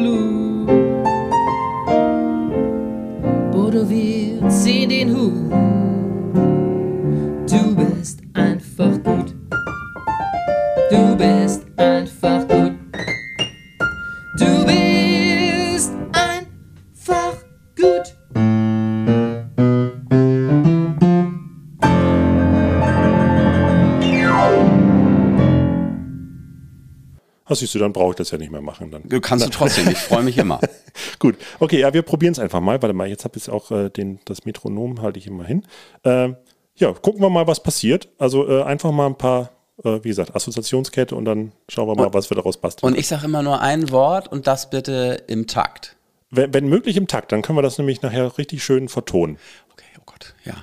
Siehst 27.61 27.75
du, 27.75 27.79
dann 27.79 27.93
brauche 27.93 28.11
ich 28.11 28.17
das 28.17 28.31
ja 28.31 28.39
nicht 28.39 28.51
mehr 28.51 28.63
machen. 28.63 28.91
Dann. 28.91 29.21
Kannst 29.21 29.47
du 29.47 29.51
trotzdem, 29.51 29.89
ich 29.89 29.99
freue 29.99 30.23
mich 30.23 30.39
immer. 30.39 30.61
Gut, 31.19 31.37
okay, 31.59 31.79
ja, 31.81 31.93
wir 31.93 32.03
probieren 32.03 32.33
es 32.33 32.39
einfach 32.39 32.61
mal. 32.61 32.81
Warte 32.81 32.95
mal, 32.95 33.07
jetzt 33.07 33.25
habe 33.25 33.39
ich 33.39 33.49
auch 33.51 33.71
äh, 33.71 33.91
den, 33.91 34.19
das 34.25 34.45
Metronom, 34.47 35.03
halte 35.03 35.19
ich 35.19 35.27
immer 35.27 35.45
hin. 35.45 35.65
Ähm, 36.05 36.37
ja, 36.77 36.93
gucken 36.93 37.21
wir 37.21 37.29
mal, 37.31 37.47
was 37.47 37.63
passiert. 37.63 38.09
Also 38.19 38.49
äh, 38.49 38.63
einfach 38.63 38.91
mal 38.91 39.07
ein 39.07 39.19
paar, 39.19 39.51
äh, 39.85 40.01
wie 40.03 40.09
gesagt, 40.09 40.35
Assoziationskette 40.35 41.15
und 41.15 41.27
dann 41.27 41.53
schauen 41.69 41.87
wir 41.87 41.95
mal, 41.95 42.13
was 42.15 42.31
wir 42.31 42.35
daraus 42.35 42.57
basteln. 42.57 42.93
Und 42.93 42.99
ich 42.99 43.07
sage 43.07 43.27
immer 43.27 43.43
nur 43.43 43.61
ein 43.61 43.91
Wort 43.91 44.29
und 44.29 44.47
das 44.47 44.71
bitte 44.71 45.23
im 45.27 45.47
Takt. 45.47 45.97
wenn, 46.31 46.55
wenn 46.55 46.69
möglich 46.69 46.97
im 46.97 47.07
Takt, 47.07 47.33
dann 47.33 47.43
können 47.43 47.59
wir 47.59 47.63
das 47.63 47.77
nämlich 47.77 48.01
nachher 48.01 48.39
richtig 48.39 48.65
schön 48.65 48.89
vertonen. 48.89 49.37
Okay, 49.73 49.85
oh 49.99 50.03
Gott, 50.07 50.35
ja. 50.45 50.55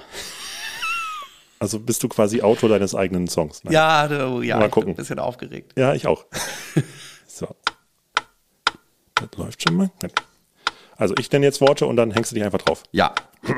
Also 1.60 1.80
bist 1.80 2.04
du 2.04 2.08
quasi 2.08 2.42
Autor 2.42 2.70
deines 2.70 2.94
eigenen 2.94 3.28
Songs. 3.28 3.64
Ne? 3.64 3.72
Ja, 3.72 4.08
du, 4.08 4.42
ja, 4.42 4.58
Mal 4.58 4.66
ich 4.66 4.66
bin 4.66 4.72
gucken. 4.72 4.90
ein 4.92 4.96
bisschen 4.96 5.20
aufgeregt. 5.20 5.74
Ja, 5.78 5.94
ich 5.94 6.06
auch. 6.08 6.26
so. 7.28 7.48
Das 9.16 9.30
läuft 9.38 9.64
schon 9.68 9.76
mal. 9.78 9.90
Also 10.98 11.16
ich 11.18 11.32
nenne 11.32 11.46
jetzt 11.46 11.62
Worte 11.62 11.86
und 11.88 11.96
dann 11.96 12.12
hängst 12.12 12.32
du 12.32 12.36
dich 12.36 12.44
einfach 12.44 12.60
drauf. 12.62 12.84
Ja. 12.92 13.14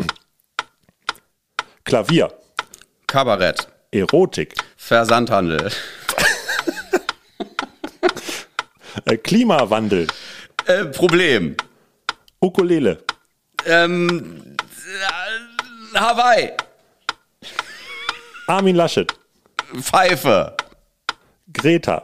Klavier, 1.83 2.31
Kabarett, 3.07 3.67
Erotik, 3.91 4.53
Versandhandel, 4.77 5.71
äh, 9.05 9.17
Klimawandel, 9.17 10.07
äh, 10.67 10.85
Problem, 10.85 11.55
Ukulele, 12.39 13.03
ähm, 13.65 14.55
äh, 15.93 15.97
Hawaii, 15.97 16.51
Armin 18.49 18.75
Laschet, 18.75 19.13
Pfeife, 19.79 20.57
Greta, 21.53 22.03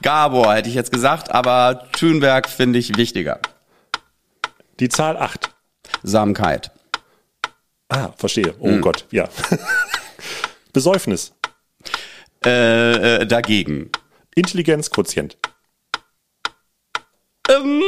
Gabor 0.00 0.54
hätte 0.54 0.68
ich 0.68 0.76
jetzt 0.76 0.92
gesagt, 0.92 1.30
aber 1.32 1.88
Thunberg 1.92 2.48
finde 2.48 2.78
ich 2.78 2.96
wichtiger. 2.96 3.40
die 4.78 4.88
Zahl 4.88 5.16
8, 5.16 5.50
Samkeit, 6.04 6.70
Ah, 7.88 8.12
verstehe. 8.16 8.54
Oh 8.60 8.68
Hm. 8.68 8.80
Gott, 8.80 9.06
ja. 9.10 9.28
Besäufnis. 10.72 11.32
Äh, 12.44 13.20
äh, 13.22 13.26
dagegen. 13.26 13.90
Intelligenzquotient. 14.34 15.36
Ähm, 17.48 17.82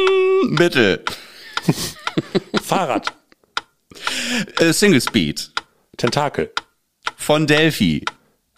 Mittel. 0.50 1.02
Fahrrad. 2.62 3.12
Äh, 4.60 4.72
Single 4.72 5.00
Speed. 5.00 5.50
Tentakel. 5.96 6.52
Von 7.16 7.46
Delphi. 7.46 8.04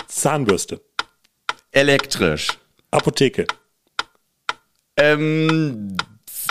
Zahnbürste. 0.06 0.80
Elektrisch. 1.72 2.48
Apotheke. 2.90 3.46
Ähm, 4.96 5.96
pff, 6.28 6.46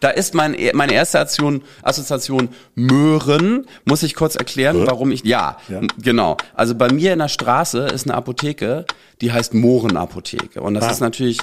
da 0.00 0.10
ist 0.10 0.34
mein, 0.34 0.56
meine 0.74 0.92
erste 0.92 1.18
Assoziation, 1.18 1.62
Assoziation 1.82 2.48
Möhren. 2.74 3.66
Muss 3.84 4.02
ich 4.04 4.14
kurz 4.14 4.36
erklären, 4.36 4.86
warum 4.86 5.10
ich. 5.10 5.24
Ja, 5.24 5.58
Ja. 5.68 5.80
genau. 6.00 6.36
Also 6.54 6.74
bei 6.76 6.90
mir 6.92 7.12
in 7.12 7.18
der 7.18 7.28
Straße 7.28 7.86
ist 7.88 8.06
eine 8.06 8.14
Apotheke, 8.14 8.84
die 9.20 9.32
heißt 9.32 9.54
Mohrenapotheke. 9.54 10.60
Und 10.62 10.74
das 10.74 10.84
Ah. 10.84 10.90
ist 10.92 11.00
natürlich 11.00 11.38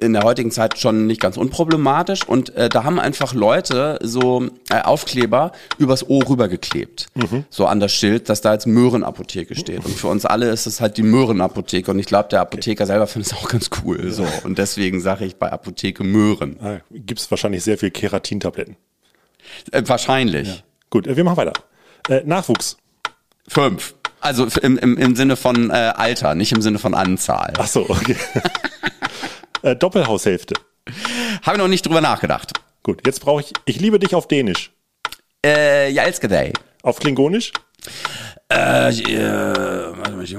in 0.00 0.12
der 0.12 0.22
heutigen 0.22 0.50
Zeit 0.50 0.78
schon 0.78 1.06
nicht 1.06 1.20
ganz 1.20 1.36
unproblematisch. 1.36 2.26
Und 2.26 2.54
äh, 2.56 2.68
da 2.68 2.84
haben 2.84 2.98
einfach 2.98 3.34
Leute 3.34 3.98
so 4.02 4.46
äh, 4.70 4.80
Aufkleber 4.82 5.52
übers 5.78 6.08
Ohr 6.08 6.28
rübergeklebt. 6.28 7.08
Mhm. 7.14 7.44
So 7.50 7.66
an 7.66 7.80
das 7.80 7.92
Schild, 7.92 8.28
dass 8.28 8.40
da 8.40 8.52
jetzt 8.52 8.66
Möhrenapotheke 8.66 9.54
steht. 9.54 9.84
Und 9.84 9.94
für 9.94 10.08
uns 10.08 10.24
alle 10.24 10.50
ist 10.50 10.66
es 10.66 10.80
halt 10.80 10.96
die 10.96 11.02
Möhrenapotheke. 11.02 11.90
Und 11.90 11.98
ich 11.98 12.06
glaube, 12.06 12.28
der 12.30 12.40
Apotheker 12.40 12.86
selber 12.86 13.06
findet 13.06 13.32
es 13.32 13.38
auch 13.38 13.48
ganz 13.48 13.70
cool. 13.84 14.10
So. 14.10 14.26
Und 14.44 14.58
deswegen 14.58 15.00
sage 15.00 15.24
ich 15.24 15.36
bei 15.36 15.50
Apotheke 15.50 16.04
Möhren. 16.04 16.58
Ah, 16.62 16.80
Gibt 16.90 17.20
es 17.20 17.30
wahrscheinlich 17.30 17.62
sehr 17.62 17.78
viel 17.78 17.90
Keratintabletten. 17.90 18.76
Äh, 19.72 19.82
wahrscheinlich. 19.86 20.64
Gut, 20.90 21.06
äh, 21.06 21.16
wir 21.16 21.24
machen 21.24 21.36
weiter. 21.36 21.52
Äh, 22.08 22.22
Nachwuchs. 22.24 22.76
Fünf. 23.46 23.94
Also 24.20 24.46
im, 24.62 24.76
im, 24.78 24.98
im 24.98 25.16
Sinne 25.16 25.36
von 25.36 25.70
äh, 25.70 25.92
Alter, 25.96 26.34
nicht 26.34 26.52
im 26.52 26.60
Sinne 26.60 26.78
von 26.78 26.94
Anzahl. 26.94 27.54
Ach 27.58 27.66
so, 27.66 27.88
okay. 27.88 28.16
äh, 29.62 29.76
Doppelhaushälfte. 29.76 30.54
Habe 31.42 31.56
ich 31.56 31.62
noch 31.62 31.68
nicht 31.68 31.86
drüber 31.86 32.00
nachgedacht. 32.00 32.52
Gut, 32.82 33.06
jetzt 33.06 33.20
brauche 33.20 33.42
ich 33.42 33.52
Ich 33.66 33.80
liebe 33.80 33.98
dich 33.98 34.14
auf 34.14 34.26
Dänisch. 34.28 34.72
Äh, 35.44 35.90
ja, 35.90 36.04
Elskadei. 36.04 36.52
Auf 36.82 36.98
Klingonisch? 36.98 37.52
Äh, 38.52 38.88
äh, 38.88 39.30
warte 39.96 40.12
mal, 40.12 40.24
ich- 40.24 40.36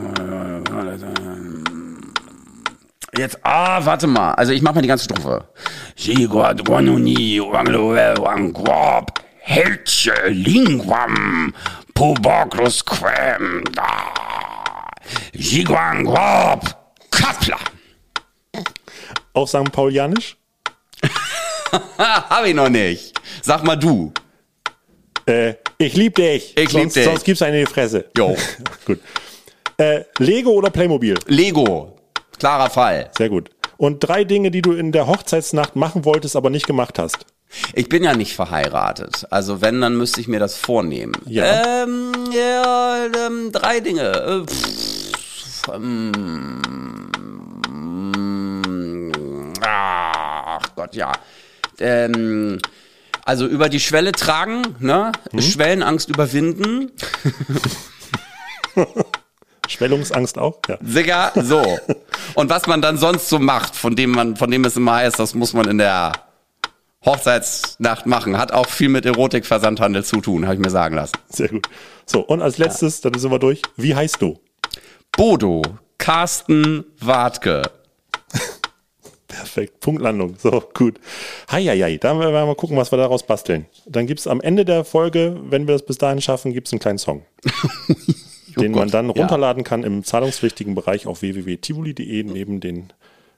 Jetzt, 3.17 3.39
ah, 3.43 3.83
warte 3.83 4.07
mal. 4.07 4.33
Also 4.33 4.53
ich 4.53 4.61
mache 4.61 4.75
mal 4.75 4.81
die 4.81 4.87
ganze 4.87 5.05
Strophe. 5.05 5.45
Helche 9.39 10.13
Lingwam 10.27 11.53
Pubokrus 11.93 12.85
Quem 12.85 13.63
da 13.75 14.13
Sigwangwab 15.33 16.93
Kapla 17.11 17.57
Auf 19.33 19.49
St. 19.49 19.71
Paulianisch? 19.71 20.37
Ha, 21.71 22.29
hab 22.29 22.45
ich 22.45 22.53
noch 22.53 22.69
nicht. 22.69 23.13
Sag 23.41 23.63
mal 23.63 23.75
du. 23.75 24.11
Äh, 25.25 25.55
ich 25.77 25.95
lieb 25.95 26.15
dich. 26.15 26.57
Ich 26.57 26.71
lieb 26.73 26.81
sonst, 26.83 26.95
dich. 26.95 27.05
Sonst 27.05 27.23
gibt's 27.23 27.41
eine 27.41 27.59
in 27.59 27.65
die 27.65 27.71
Fresse. 27.71 28.05
Jo. 28.17 28.35
Gut. 28.85 28.99
Äh, 29.77 30.03
Lego 30.19 30.51
oder 30.51 30.69
Playmobil? 30.69 31.17
Lego. 31.27 31.97
Klarer 32.37 32.69
Fall. 32.69 33.09
Sehr 33.17 33.29
gut. 33.29 33.49
Und 33.77 33.99
drei 33.99 34.23
Dinge, 34.23 34.51
die 34.51 34.61
du 34.61 34.73
in 34.73 34.91
der 34.91 35.07
Hochzeitsnacht 35.07 35.75
machen 35.75 36.05
wolltest, 36.05 36.35
aber 36.35 36.49
nicht 36.49 36.67
gemacht 36.67 36.99
hast. 36.99 37.25
Ich 37.73 37.89
bin 37.89 38.03
ja 38.03 38.15
nicht 38.15 38.35
verheiratet. 38.35 39.27
Also 39.29 39.61
wenn, 39.61 39.81
dann 39.81 39.97
müsste 39.97 40.21
ich 40.21 40.27
mir 40.27 40.39
das 40.39 40.55
vornehmen. 40.55 41.13
Ja. 41.25 41.83
Ähm, 41.83 42.11
ja, 42.31 43.05
ähm, 43.05 43.51
drei 43.51 43.79
Dinge. 43.79 44.11
Äh, 44.11 44.45
pff, 44.45 45.67
ähm, 45.73 47.10
ach 49.61 50.75
Gott, 50.75 50.95
ja. 50.95 51.11
Ähm, 51.79 52.59
also 53.25 53.45
über 53.47 53.69
die 53.69 53.79
Schwelle 53.79 54.11
tragen, 54.11 54.75
ne? 54.79 55.11
Schwellenangst 55.37 56.09
überwinden. 56.09 56.91
Schwellungsangst 59.67 60.37
auch? 60.37 60.59
Ja. 60.67 60.77
Sicher, 60.81 61.31
so. 61.35 61.79
Und 62.35 62.49
was 62.49 62.67
man 62.67 62.81
dann 62.81 62.97
sonst 62.97 63.29
so 63.29 63.39
macht, 63.39 63.75
von 63.75 63.95
dem 63.95 64.11
man, 64.11 64.35
von 64.35 64.51
dem 64.51 64.65
es 64.65 64.75
immer 64.75 64.95
heißt, 64.95 65.19
das 65.19 65.33
muss 65.33 65.53
man 65.53 65.67
in 65.67 65.77
der 65.77 66.11
Hochzeitsnacht 67.05 68.05
machen. 68.05 68.37
Hat 68.37 68.51
auch 68.51 68.67
viel 68.67 68.89
mit 68.89 69.05
Erotikversandhandel 69.05 70.03
zu 70.03 70.21
tun, 70.21 70.45
habe 70.45 70.55
ich 70.55 70.61
mir 70.61 70.69
sagen 70.69 70.95
lassen. 70.95 71.15
Sehr 71.29 71.49
gut. 71.49 71.67
So, 72.05 72.21
und 72.21 72.41
als 72.41 72.57
letztes, 72.57 73.01
dann 73.01 73.17
sind 73.17 73.31
wir 73.31 73.39
durch. 73.39 73.61
Wie 73.77 73.95
heißt 73.95 74.21
du? 74.21 74.39
Bodo, 75.11 75.61
Carsten 75.97 76.85
Wartke. 76.99 77.63
Perfekt. 79.41 79.79
Punktlandung. 79.79 80.35
So, 80.37 80.63
gut. 80.73 80.99
Heieiei. 81.51 81.97
Da 81.97 82.17
werden 82.19 82.33
wir 82.33 82.45
mal 82.45 82.55
gucken, 82.55 82.77
was 82.77 82.91
wir 82.91 82.97
daraus 82.97 83.23
basteln. 83.23 83.65
Dann 83.87 84.05
gibt's 84.05 84.27
am 84.27 84.39
Ende 84.39 84.65
der 84.65 84.85
Folge, 84.85 85.39
wenn 85.49 85.67
wir 85.67 85.75
es 85.75 85.83
bis 85.83 85.97
dahin 85.97 86.21
schaffen, 86.21 86.53
gibt's 86.53 86.71
einen 86.71 86.79
kleinen 86.79 86.99
Song. 86.99 87.23
den 88.55 88.73
man 88.73 88.89
dann 88.89 89.09
runterladen 89.09 89.63
kann 89.63 89.83
im 89.83 90.03
zahlungspflichtigen 90.03 90.75
Bereich 90.75 91.07
auf 91.07 91.21
www.tivoli.de 91.21 92.23
neben 92.23 92.59
den 92.59 92.93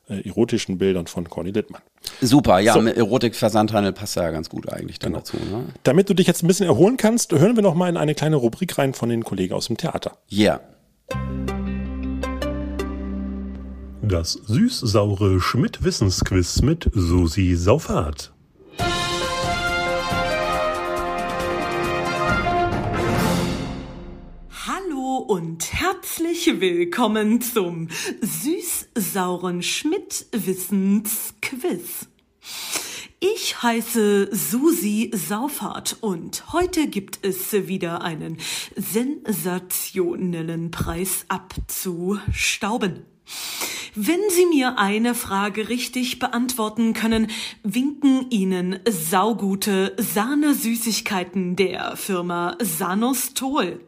äh, 0.09 0.27
erotischen 0.27 0.77
Bildern 0.77 1.07
von 1.07 1.29
Conny 1.29 1.51
Littmann. 1.51 1.81
Super, 2.19 2.59
ja, 2.59 2.73
So. 2.73 2.81
mit 2.81 2.97
Erotikversandhandel 2.97 3.93
passt 3.93 4.15
ja 4.15 4.29
ganz 4.31 4.49
gut 4.49 4.67
eigentlich 4.67 4.99
dann 4.99 5.13
dazu. 5.13 5.37
Ne? 5.37 5.65
Damit 5.83 6.09
du 6.09 6.13
dich 6.13 6.27
jetzt 6.27 6.43
ein 6.43 6.47
bisschen 6.47 6.65
erholen 6.65 6.97
kannst, 6.97 7.31
hören 7.31 7.55
wir 7.55 7.63
noch 7.63 7.75
mal 7.75 7.87
in 7.87 7.97
eine 7.97 8.15
kleine 8.15 8.35
Rubrik 8.35 8.77
rein 8.77 8.93
von 8.93 9.09
den 9.09 9.23
Kollegen 9.23 9.53
aus 9.53 9.67
dem 9.67 9.77
Theater. 9.77 10.17
Yeah. 10.31 10.59
Das 14.05 14.33
süß-saure 14.33 15.39
Schmidt-Wissensquiz 15.39 16.61
mit 16.61 16.89
Susi 16.93 17.55
Saufahrt. 17.55 18.33
Hallo 24.67 25.19
und 25.19 25.71
herzlich 25.71 26.59
willkommen 26.59 27.39
zum 27.39 27.87
süß-sauren 28.19 29.63
Schmidt-Wissensquiz. 29.63 32.09
Ich 33.21 33.63
heiße 33.63 34.35
Susi 34.35 35.11
Saufert 35.13 35.95
und 36.01 36.51
heute 36.51 36.89
gibt 36.89 37.25
es 37.25 37.53
wieder 37.53 38.01
einen 38.01 38.35
sensationellen 38.75 40.71
Preis 40.71 41.23
abzustauben. 41.29 43.05
Wenn 43.95 44.21
Sie 44.29 44.47
mir 44.47 44.79
eine 44.79 45.13
Frage 45.13 45.69
richtig 45.69 46.17
beantworten 46.17 46.93
können, 46.93 47.29
winken 47.61 48.25
Ihnen 48.31 48.79
saugute 48.89 49.93
Sahnesüßigkeiten 49.97 51.55
der 51.55 51.95
Firma 51.95 52.57
Sanostol. 52.59 53.81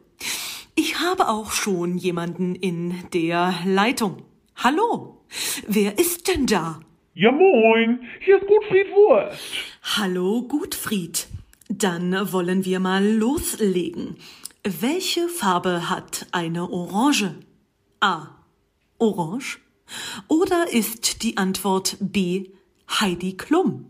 Ich 0.76 1.00
habe 1.00 1.28
auch 1.28 1.52
schon 1.52 1.98
jemanden 1.98 2.54
in 2.54 2.94
der 3.16 3.56
Leitung. 3.66 4.18
Hallo, 4.56 5.24
wer 5.68 5.98
ist 5.98 6.28
denn 6.28 6.46
da? 6.46 6.82
Ja 7.16 7.32
moin, 7.32 8.02
hier 8.20 8.38
ist 8.38 8.46
Gutfried 8.46 8.92
Wurst. 8.92 9.40
Hallo 9.98 10.44
Gutfried. 10.44 11.26
Dann 11.68 12.32
wollen 12.32 12.64
wir 12.64 12.80
mal 12.80 13.04
loslegen. 13.04 14.18
Welche 14.64 15.30
Farbe 15.30 15.90
hat 15.90 16.28
eine 16.32 16.70
Orange? 16.70 17.34
A. 18.02 18.28
Orange. 19.00 19.65
Oder 20.28 20.72
ist 20.72 21.24
die 21.24 21.38
Antwort 21.38 21.98
B. 22.00 22.50
Heidi 22.90 23.38
Klum? 23.38 23.86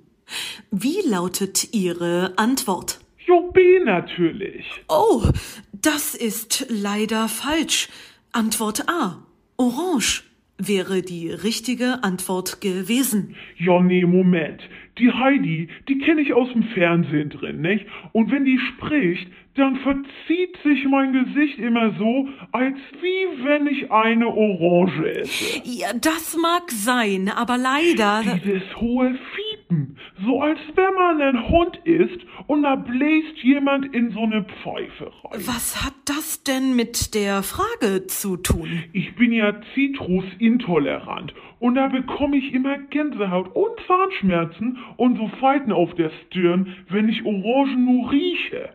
Wie 0.72 1.02
lautet 1.08 1.74
Ihre 1.74 2.34
Antwort? 2.38 3.00
Jo, 3.26 3.52
B 3.52 3.80
natürlich. 3.84 4.66
Oh, 4.88 5.24
das 5.72 6.16
ist 6.16 6.66
leider 6.70 7.28
falsch. 7.28 7.90
Antwort 8.32 8.88
A. 8.90 9.26
Orange 9.58 10.24
wäre 10.58 11.02
die 11.02 11.30
richtige 11.30 12.04
Antwort 12.04 12.62
gewesen. 12.62 13.36
Ja, 13.58 13.82
nee, 13.82 14.06
Moment. 14.06 14.62
Die 14.98 15.12
Heidi, 15.12 15.68
die 15.90 15.98
kenne 15.98 16.22
ich 16.22 16.34
aus 16.34 16.52
dem 16.54 16.64
Fernsehen 16.64 17.30
drin, 17.30 17.62
nicht? 17.62 17.86
Und 18.14 18.32
wenn 18.32 18.46
die 18.46 18.60
spricht, 18.60 19.28
dann 19.56 19.78
verzieht 19.78 20.58
sich 20.64 20.86
mein 20.86 21.14
Gesicht 21.14 21.60
immer 21.60 21.94
so, 21.98 22.28
als 22.52 22.78
wie 23.02 23.44
wenn 23.44 23.68
ich 23.68 23.92
eine 23.92 24.28
Orange 24.28 25.06
esse. 25.06 25.62
Ja, 25.64 25.94
das 25.94 26.38
mag 26.42 26.70
sein, 26.72 27.30
aber 27.30 27.58
leider. 27.58 28.24
Dieses 28.44 28.76
hohe 28.76 29.18
Fiepen, 29.36 29.98
so 30.26 30.42
als 30.42 30.60
wenn 30.76 30.94
man 30.94 31.22
ein 31.22 31.50
Hund 31.50 31.80
isst 31.86 32.20
und 32.48 32.64
da 32.64 32.76
bläst 32.76 33.38
jemand 33.44 33.94
in 33.94 34.12
so 34.12 34.22
eine 34.22 34.44
Pfeife 34.44 35.06
rein. 35.24 35.42
Was 35.46 35.86
hat 35.86 35.94
das 36.06 36.44
denn 36.44 36.76
mit 36.76 37.16
der 37.16 37.42
Frage 37.42 38.08
zu 38.08 38.36
tun? 38.38 38.84
Ich 38.92 39.16
bin 39.16 39.32
ja 39.32 39.54
zitrusintolerant 39.74 41.34
und 41.60 41.76
da 41.76 41.88
bekomme 41.88 42.38
ich 42.38 42.54
immer 42.54 42.78
Gänsehaut 42.78 43.56
und 43.56 43.80
Zahnschmerzen 43.88 44.78
und 44.98 45.18
so 45.18 45.28
Falten 45.40 45.72
auf 45.72 45.94
der 45.96 46.12
Stirn, 46.26 46.76
wenn 46.90 47.10
ich 47.10 47.26
Orangen 47.26 47.86
nur 47.86 48.12
rieche. 48.12 48.70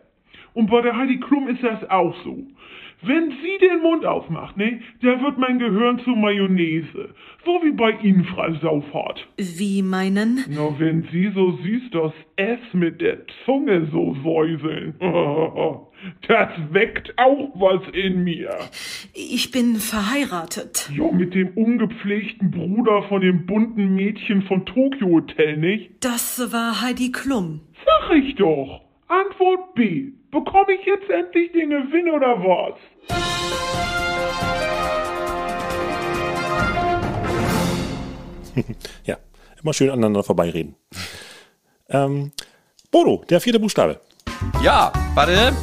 Und 0.53 0.69
bei 0.69 0.81
der 0.81 0.97
Heidi 0.97 1.19
Klum 1.19 1.47
ist 1.47 1.63
das 1.63 1.89
auch 1.89 2.15
so. 2.23 2.45
Wenn 3.03 3.31
sie 3.31 3.57
den 3.65 3.81
Mund 3.81 4.05
aufmacht, 4.05 4.57
ne, 4.57 4.81
da 5.01 5.19
wird 5.21 5.39
mein 5.39 5.57
Gehirn 5.57 5.99
zu 5.99 6.11
Mayonnaise. 6.11 7.15
So 7.45 7.59
wie 7.63 7.71
bei 7.71 7.91
Ihnen, 8.03 8.25
Frau 8.25 8.53
Saufhardt. 8.61 9.27
Wie 9.37 9.81
meinen? 9.81 10.45
Na, 10.47 10.77
wenn 10.77 11.03
Sie 11.11 11.31
so 11.33 11.51
süß 11.51 11.89
das 11.91 12.13
S 12.35 12.59
mit 12.73 13.01
der 13.01 13.25
Zunge 13.45 13.87
so 13.91 14.15
säuseln. 14.23 14.93
Das 16.27 16.49
weckt 16.71 17.13
auch 17.17 17.49
was 17.55 17.81
in 17.93 18.23
mir. 18.23 18.57
Ich 19.13 19.51
bin 19.51 19.75
verheiratet. 19.75 20.89
Ja, 20.95 21.11
mit 21.11 21.33
dem 21.33 21.49
ungepflegten 21.57 22.51
Bruder 22.51 23.03
von 23.03 23.21
dem 23.21 23.45
bunten 23.45 23.95
Mädchen 23.95 24.41
von 24.43 24.65
Tokyo 24.65 25.07
Hotel, 25.07 25.57
nicht? 25.57 25.91
Das 25.99 26.51
war 26.51 26.81
Heidi 26.81 27.11
Klum. 27.11 27.61
Sag 27.85 28.15
ich 28.17 28.35
doch. 28.35 28.81
Antwort 29.07 29.75
B. 29.75 30.11
Bekomme 30.31 30.73
ich 30.79 30.85
jetzt 30.85 31.09
endlich 31.09 31.51
den 31.51 31.69
Gewinn 31.69 32.09
oder 32.09 32.37
was? 32.39 32.75
ja, 39.05 39.17
immer 39.61 39.73
schön 39.73 39.89
aneinander 39.89 40.23
vorbeireden. 40.23 40.75
ähm, 41.89 42.31
Bodo, 42.91 43.23
der 43.29 43.41
vierte 43.41 43.59
Buchstabe. 43.59 43.99
Ja, 44.63 44.91
warte. 45.15 45.53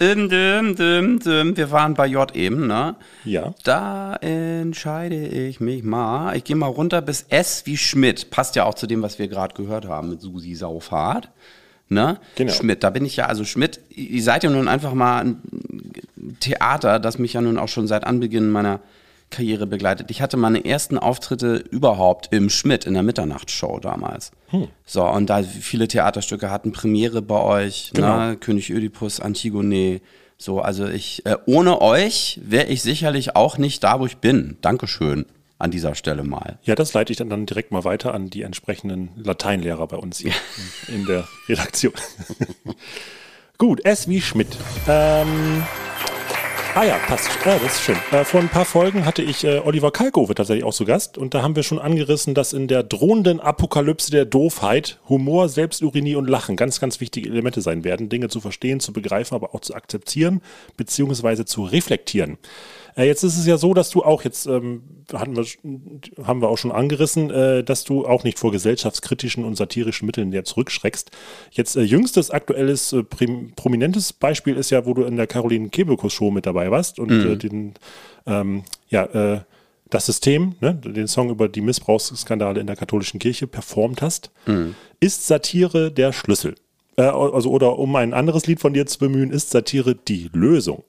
Dim, 0.00 0.30
dim, 0.30 0.76
dim, 0.76 1.18
dim. 1.20 1.56
Wir 1.56 1.70
waren 1.70 1.92
bei 1.92 2.06
J 2.06 2.34
eben, 2.34 2.66
ne? 2.66 2.96
Ja. 3.24 3.52
Da 3.64 4.16
entscheide 4.16 5.26
ich 5.26 5.60
mich 5.60 5.82
mal. 5.82 6.34
Ich 6.36 6.44
gehe 6.44 6.56
mal 6.56 6.68
runter 6.68 7.02
bis 7.02 7.26
S 7.28 7.66
wie 7.66 7.76
Schmidt. 7.76 8.30
Passt 8.30 8.56
ja 8.56 8.64
auch 8.64 8.74
zu 8.74 8.86
dem, 8.86 9.02
was 9.02 9.18
wir 9.18 9.28
gerade 9.28 9.54
gehört 9.54 9.86
haben 9.86 10.08
mit 10.08 10.22
Susi 10.22 10.54
Saufahrt. 10.54 11.28
Ne? 11.90 12.18
Genau. 12.36 12.52
Schmidt, 12.52 12.82
da 12.82 12.90
bin 12.90 13.04
ich 13.04 13.16
ja, 13.16 13.26
also 13.26 13.44
Schmidt, 13.44 13.80
ihr 13.90 14.22
seid 14.22 14.44
ja 14.44 14.48
nun 14.48 14.68
einfach 14.68 14.94
mal 14.94 15.24
ein 15.24 16.36
Theater, 16.38 17.00
das 17.00 17.18
mich 17.18 17.32
ja 17.32 17.40
nun 17.40 17.58
auch 17.58 17.68
schon 17.68 17.88
seit 17.88 18.04
Anbeginn 18.04 18.48
meiner 18.48 18.80
Karriere 19.30 19.66
begleitet. 19.66 20.10
Ich 20.10 20.20
hatte 20.20 20.36
meine 20.36 20.64
ersten 20.64 20.98
Auftritte 20.98 21.56
überhaupt 21.56 22.28
im 22.32 22.50
Schmidt 22.50 22.84
in 22.84 22.94
der 22.94 23.02
Mitternachtsshow 23.02 23.78
damals. 23.78 24.32
Hm. 24.48 24.68
So, 24.84 25.04
und 25.06 25.30
da 25.30 25.42
viele 25.42 25.86
Theaterstücke 25.88 26.50
hatten 26.50 26.72
Premiere 26.72 27.22
bei 27.22 27.40
euch, 27.40 27.92
Genau. 27.94 28.16
ne? 28.18 28.36
König 28.36 28.70
Ödipus, 28.70 29.20
Antigone. 29.20 30.00
So, 30.36 30.60
also 30.60 30.86
ich, 30.86 31.24
äh, 31.26 31.36
ohne 31.46 31.80
euch 31.80 32.40
wäre 32.42 32.66
ich 32.66 32.82
sicherlich 32.82 33.36
auch 33.36 33.56
nicht 33.58 33.84
da, 33.84 34.00
wo 34.00 34.06
ich 34.06 34.16
bin. 34.16 34.56
Dankeschön 34.62 35.26
an 35.58 35.70
dieser 35.70 35.94
Stelle 35.94 36.24
mal. 36.24 36.58
Ja, 36.62 36.74
das 36.74 36.94
leite 36.94 37.12
ich 37.12 37.18
dann, 37.18 37.28
dann 37.28 37.44
direkt 37.46 37.70
mal 37.70 37.84
weiter 37.84 38.14
an 38.14 38.30
die 38.30 38.42
entsprechenden 38.42 39.10
Lateinlehrer 39.16 39.86
bei 39.86 39.96
uns 39.96 40.18
hier 40.18 40.32
in, 40.88 40.94
in 41.00 41.06
der 41.06 41.28
Redaktion. 41.48 41.92
Gut, 43.58 43.84
S 43.84 44.08
wie 44.08 44.22
Schmidt. 44.22 44.56
Ähm, 44.88 45.62
ah 46.74 46.84
ja, 46.84 46.98
passt. 47.06 47.28
Ah, 47.44 47.58
das 47.62 47.74
ist 47.74 47.82
schön. 47.82 47.96
Äh, 48.12 48.24
vor 48.24 48.40
ein 48.40 48.48
paar 48.48 48.64
Folgen 48.64 49.04
hatte 49.04 49.22
ich 49.22 49.44
äh, 49.44 49.60
Oliver 49.64 49.90
Kalkofe 49.90 50.34
tatsächlich 50.34 50.64
auch 50.64 50.74
zu 50.74 50.84
Gast 50.84 51.18
und 51.18 51.34
da 51.34 51.42
haben 51.42 51.56
wir 51.56 51.62
schon 51.62 51.78
angerissen, 51.78 52.34
dass 52.34 52.52
in 52.52 52.68
der 52.68 52.82
drohenden 52.82 53.40
Apokalypse 53.40 54.10
der 54.10 54.24
Doofheit 54.24 54.98
Humor, 55.08 55.48
Selbstironie 55.48 56.14
und 56.14 56.28
Lachen 56.28 56.56
ganz, 56.56 56.80
ganz 56.80 57.00
wichtige 57.00 57.28
Elemente 57.28 57.60
sein 57.60 57.84
werden, 57.84 58.08
Dinge 58.08 58.28
zu 58.28 58.40
verstehen, 58.40 58.80
zu 58.80 58.92
begreifen, 58.92 59.34
aber 59.34 59.54
auch 59.54 59.60
zu 59.60 59.74
akzeptieren 59.74 60.42
beziehungsweise 60.76 61.44
zu 61.44 61.64
reflektieren. 61.64 62.38
Äh, 62.96 63.06
jetzt 63.06 63.22
ist 63.22 63.38
es 63.38 63.46
ja 63.46 63.56
so, 63.56 63.74
dass 63.74 63.90
du 63.90 64.02
auch 64.02 64.22
jetzt, 64.24 64.46
ähm, 64.46 64.82
hatten 65.12 65.36
wir, 65.36 65.44
haben 66.24 66.40
wir 66.40 66.48
auch 66.48 66.58
schon 66.58 66.72
angerissen, 66.72 67.30
äh, 67.30 67.64
dass 67.64 67.84
du 67.84 68.06
auch 68.06 68.24
nicht 68.24 68.38
vor 68.38 68.52
gesellschaftskritischen 68.52 69.44
und 69.44 69.56
satirischen 69.56 70.06
Mitteln 70.06 70.32
ja 70.32 70.44
zurückschreckst. 70.44 71.10
Jetzt 71.50 71.76
äh, 71.76 71.82
jüngstes 71.82 72.30
aktuelles 72.30 72.92
äh, 72.92 73.02
prominentes 73.02 74.12
Beispiel 74.12 74.56
ist 74.56 74.70
ja, 74.70 74.86
wo 74.86 74.94
du 74.94 75.04
in 75.04 75.16
der 75.16 75.26
Caroline 75.26 75.68
Kebekus 75.68 76.12
Show 76.12 76.30
mit 76.30 76.46
dabei 76.46 76.70
warst 76.70 76.98
und 76.98 77.10
Mhm. 77.10 77.32
äh, 77.32 77.36
den, 77.36 77.74
ähm, 78.26 78.62
ja, 78.88 79.04
äh, 79.04 79.40
das 79.88 80.06
System, 80.06 80.54
ne, 80.60 80.74
den 80.74 81.08
Song 81.08 81.30
über 81.30 81.48
die 81.48 81.60
Missbrauchsskandale 81.60 82.60
in 82.60 82.66
der 82.68 82.76
katholischen 82.76 83.18
Kirche 83.18 83.46
performt 83.48 84.02
hast. 84.02 84.30
Mhm. 84.46 84.74
Ist 85.00 85.26
Satire 85.26 85.90
der 85.90 86.12
Schlüssel? 86.12 86.54
Äh, 86.96 87.02
also, 87.02 87.50
oder 87.50 87.78
um 87.78 87.96
ein 87.96 88.14
anderes 88.14 88.46
Lied 88.46 88.60
von 88.60 88.72
dir 88.72 88.86
zu 88.86 88.98
bemühen, 89.00 89.30
ist 89.30 89.50
Satire 89.50 89.94
die 89.96 90.30
Lösung? 90.32 90.84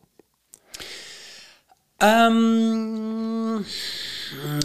Ähm, 2.01 3.65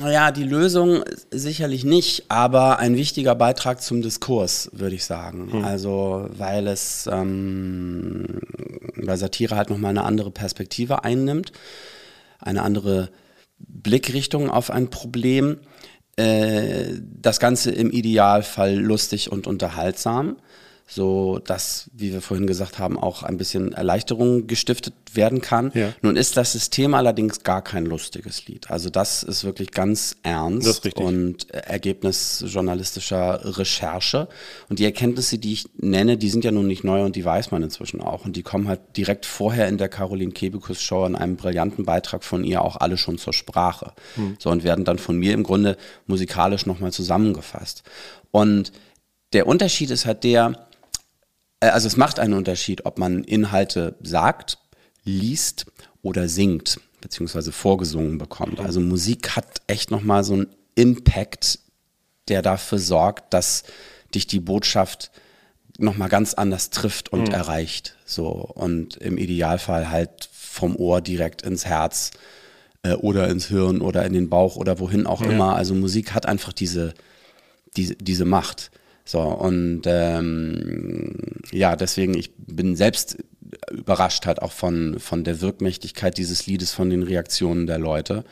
ja, 0.05 0.31
die 0.31 0.45
Lösung 0.45 1.05
sicherlich 1.31 1.85
nicht, 1.85 2.31
aber 2.31 2.79
ein 2.79 2.97
wichtiger 2.97 3.35
Beitrag 3.35 3.83
zum 3.83 4.01
Diskurs, 4.03 4.71
würde 4.73 4.95
ich 4.95 5.05
sagen. 5.05 5.65
Also, 5.65 6.29
weil 6.31 6.67
es, 6.67 7.09
ähm, 7.13 8.41
weil 8.95 9.17
Satire 9.17 9.57
halt 9.57 9.71
nochmal 9.71 9.91
eine 9.91 10.05
andere 10.05 10.31
Perspektive 10.31 11.05
einnimmt, 11.05 11.53
eine 12.41 12.63
andere 12.63 13.11
Blickrichtung 13.59 14.51
auf 14.51 14.71
ein 14.71 14.89
Problem. 14.89 15.59
Äh, 16.17 16.95
das 17.03 17.41
Ganze 17.41 17.71
im 17.71 17.91
Idealfall 17.91 18.75
lustig 18.77 19.31
und 19.31 19.47
unterhaltsam, 19.47 20.37
so 20.87 21.41
dass, 21.45 21.91
wie 21.93 22.13
wir 22.13 22.21
vorhin 22.21 22.47
gesagt 22.47 22.79
haben, 22.79 22.97
auch 22.97 23.25
ein 23.25 23.39
bisschen 23.39 23.73
Erleichterung 23.73 24.47
gestiftet 24.47 24.95
werden 25.15 25.41
kann. 25.41 25.73
Ja. 25.75 25.93
Nun 26.01 26.17
ist 26.17 26.37
das 26.37 26.53
System 26.53 26.95
allerdings 26.95 27.43
gar 27.43 27.63
kein 27.63 27.87
lustiges 27.87 28.47
Lied. 28.47 28.71
Also 28.71 28.89
das 28.89 29.25
ist 29.25 29.43
wirklich 29.43 29.73
ganz 29.73 30.17
ernst 30.23 30.87
und 30.97 31.51
Ergebnis 31.53 32.45
journalistischer 32.47 33.59
Recherche. 33.59 34.29
Und 34.69 34.79
die 34.79 34.85
Erkenntnisse, 34.85 35.39
die 35.39 35.55
ich 35.55 35.67
nenne, 35.77 36.17
die 36.19 36.29
sind 36.29 36.45
ja 36.45 36.53
nun 36.53 36.69
nicht 36.69 36.85
neu 36.85 37.03
und 37.05 37.17
die 37.17 37.25
weiß 37.25 37.51
man 37.51 37.65
inzwischen 37.65 38.01
auch. 38.01 38.25
Und 38.25 38.37
die 38.37 38.43
kommen 38.43 38.69
halt 38.69 38.81
direkt 38.97 39.27
vorher 39.27 39.67
in 39.67 39.79
der 39.79 39.89
Caroline 39.89 40.33
Kebekus 40.33 40.81
Show 40.81 41.05
in 41.05 41.17
einem 41.17 41.37
brillanten 41.37 41.85
Beitrag 41.85 42.23
von 42.23 42.45
ihr 42.45 42.63
auch 42.63 42.77
alle 42.77 42.97
schon 42.97 43.19
zur 43.19 43.33
Sprache. 43.33 43.93
Hm. 44.15 44.37
So 44.39 44.51
und 44.51 44.63
werden 44.63 44.85
dann 44.85 44.99
von 44.99 45.19
mir 45.19 45.35
im 45.35 45.43
Grunde 45.43 45.77
musikalisch 46.07 46.65
nochmal 46.65 46.93
zusammengefasst. 46.93 47.83
Und 48.31 48.71
der 49.33 49.47
Unterschied 49.47 49.91
ist 49.91 50.07
halt 50.07 50.25
der, 50.25 50.47
äh, 50.49 50.66
also 51.61 51.87
es 51.87 51.97
macht 51.97 52.19
einen 52.19 52.35
Unterschied, 52.35 52.85
ob 52.87 52.99
man 52.99 53.25
Inhalte 53.25 53.97
sagt, 54.03 54.59
liest 55.05 55.67
oder 56.03 56.29
singt, 56.29 56.81
beziehungsweise 57.01 57.53
vorgesungen 57.53 58.19
bekommt. 58.19 58.61
Also 58.61 58.81
Musik 58.81 59.37
hat 59.37 59.63
echt 59.67 59.91
nochmal 59.91 60.25
so 60.25 60.35
einen 60.35 60.49
Impact, 60.75 61.59
der 62.29 62.43
dafür 62.43 62.79
sorgt, 62.79 63.33
dass 63.33 63.65
dich 64.15 64.27
die 64.27 64.41
Botschaft 64.41 65.11
nochmal 65.79 66.09
ganz 66.09 66.35
anders 66.35 66.71
trifft 66.71 67.09
und 67.11 67.29
Mhm. 67.29 67.35
erreicht. 67.35 67.97
So 68.05 68.29
und 68.29 68.97
im 68.97 69.19
Idealfall 69.19 69.91
halt 69.91 70.29
vom 70.33 70.75
Ohr 70.77 71.01
direkt 71.01 71.43
ins 71.43 71.67
Herz 71.67 72.13
äh, 72.83 72.93
oder 72.95 73.29
ins 73.29 73.47
Hirn 73.47 73.81
oder 73.81 74.05
in 74.07 74.13
den 74.13 74.29
Bauch 74.31 74.57
oder 74.57 74.79
wohin 74.79 75.07
auch 75.07 75.21
Ja. 75.23 75.29
immer. 75.29 75.55
Also 75.55 75.75
Musik 75.75 76.13
hat 76.15 76.27
einfach 76.27 76.53
diese, 76.53 76.95
diese, 77.77 77.95
diese 77.97 78.25
Macht. 78.25 78.71
So, 79.09 79.21
und 79.21 79.83
ähm, 79.87 81.15
ja, 81.53 81.77
deswegen, 81.77 82.15
ich 82.19 82.33
bin 82.37 82.75
selbst 82.75 83.19
überrascht 83.71 84.27
halt 84.27 84.43
auch 84.43 84.51
von, 84.53 84.99
von 84.99 85.23
der 85.23 85.41
Wirkmächtigkeit 85.41 86.19
dieses 86.19 86.47
Liedes, 86.47 86.73
von 86.73 86.91
den 86.91 87.05
Reaktionen 87.05 87.67
der 87.69 87.79
Leute. 87.79 88.25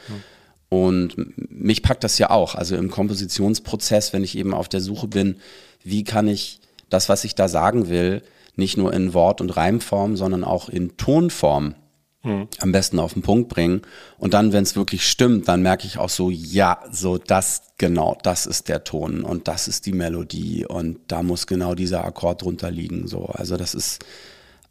Und 0.69 1.17
m- 1.17 1.33
mich 1.49 1.83
packt 1.83 2.03
das 2.03 2.19
ja 2.19 2.31
auch. 2.31 2.57
Also 2.57 2.75
im 2.77 2.91
Kompositionsprozess, 2.91 4.13
wenn 4.13 4.25
ich 4.25 4.37
eben 4.37 4.53
auf 4.53 4.69
der 4.69 4.81
Suche 4.81 5.07
bin, 5.07 5.37
wie 5.85 6.03
kann 6.03 6.27
ich 6.27 6.59
das, 6.91 7.09
was 7.09 7.23
ich 7.23 7.37
da 7.37 7.47
sagen 7.47 7.89
will, 7.89 8.23
nicht 8.57 8.77
nur 8.77 8.93
in 8.93 9.15
Wort- 9.15 9.41
und 9.41 9.57
Reimform, 9.57 10.17
sondern 10.17 10.43
auch 10.43 10.69
in 10.69 10.97
Tonform 10.97 11.77
Mhm. 12.25 12.49
am 12.59 12.73
besten 12.73 12.99
auf 12.99 13.13
den 13.13 13.23
Punkt 13.23 13.51
bringen. 13.51 13.83
Und 14.19 14.35
dann, 14.35 14.53
wenn 14.53 14.63
es 14.63 14.77
wirklich 14.77 15.07
stimmt, 15.07 15.47
dann 15.47 15.63
merke 15.63 15.87
ich 15.87 15.99
auch 15.99 16.09
so, 16.09 16.31
ja, 16.31 16.83
so 16.91 17.19
das, 17.19 17.75
genau, 17.77 18.17
das 18.23 18.47
ist 18.47 18.69
der 18.69 18.83
Ton 18.83 19.23
und 19.23 19.47
das 19.47 19.69
ist 19.69 19.85
die 19.85 19.93
Melodie 19.93 20.65
und 20.67 20.99
da 21.09 21.23
muss 21.23 21.47
genau 21.47 21.75
dieser 21.75 22.05
Akkord 22.05 22.43
drunter 22.43 22.71
liegen. 22.71 23.07
So. 23.09 23.27
Also 23.27 23.59
das 23.59 23.75
ist 23.75 24.05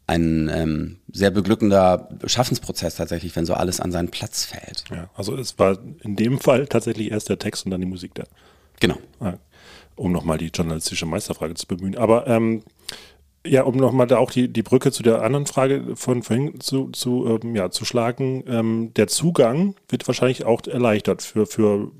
ein 0.06 0.50
ähm, 0.52 0.98
sehr 1.12 1.30
beglückender 1.30 2.08
Schaffensprozess 2.26 2.96
tatsächlich, 2.96 3.34
wenn 3.36 3.46
so 3.46 3.54
alles 3.54 3.80
an 3.80 3.92
seinen 3.92 4.10
Platz 4.10 4.44
fällt. 4.44 4.84
Ja, 4.90 5.08
also 5.14 5.36
es 5.36 5.58
war 5.58 5.78
in 6.02 6.16
dem 6.16 6.40
Fall 6.40 6.66
tatsächlich 6.66 7.10
erst 7.10 7.28
der 7.28 7.38
Text 7.38 7.64
und 7.64 7.70
dann 7.70 7.80
die 7.80 7.86
Musik 7.86 8.14
da. 8.14 8.24
Genau. 8.80 8.98
Ja, 9.20 9.38
um 9.96 10.12
nochmal 10.12 10.38
die 10.38 10.48
journalistische 10.48 11.06
Meisterfrage 11.06 11.54
zu 11.54 11.66
bemühen. 11.66 11.96
Aber 11.96 12.26
ähm, 12.26 12.64
ja, 13.46 13.62
um 13.62 13.76
nochmal 13.76 14.06
da 14.06 14.18
auch 14.18 14.30
die, 14.30 14.48
die 14.48 14.62
Brücke 14.62 14.90
zu 14.90 15.02
der 15.02 15.22
anderen 15.22 15.46
Frage 15.46 15.96
von 15.96 16.22
vorhin 16.22 16.60
zu, 16.60 16.90
zu, 16.90 17.38
ähm, 17.42 17.54
ja, 17.54 17.70
zu 17.70 17.84
schlagen, 17.84 18.44
ähm, 18.46 18.92
der 18.94 19.08
Zugang 19.08 19.74
wird 19.88 20.06
wahrscheinlich 20.06 20.44
auch 20.44 20.66
erleichtert 20.66 21.22
für, 21.22 21.46
für 21.46 21.90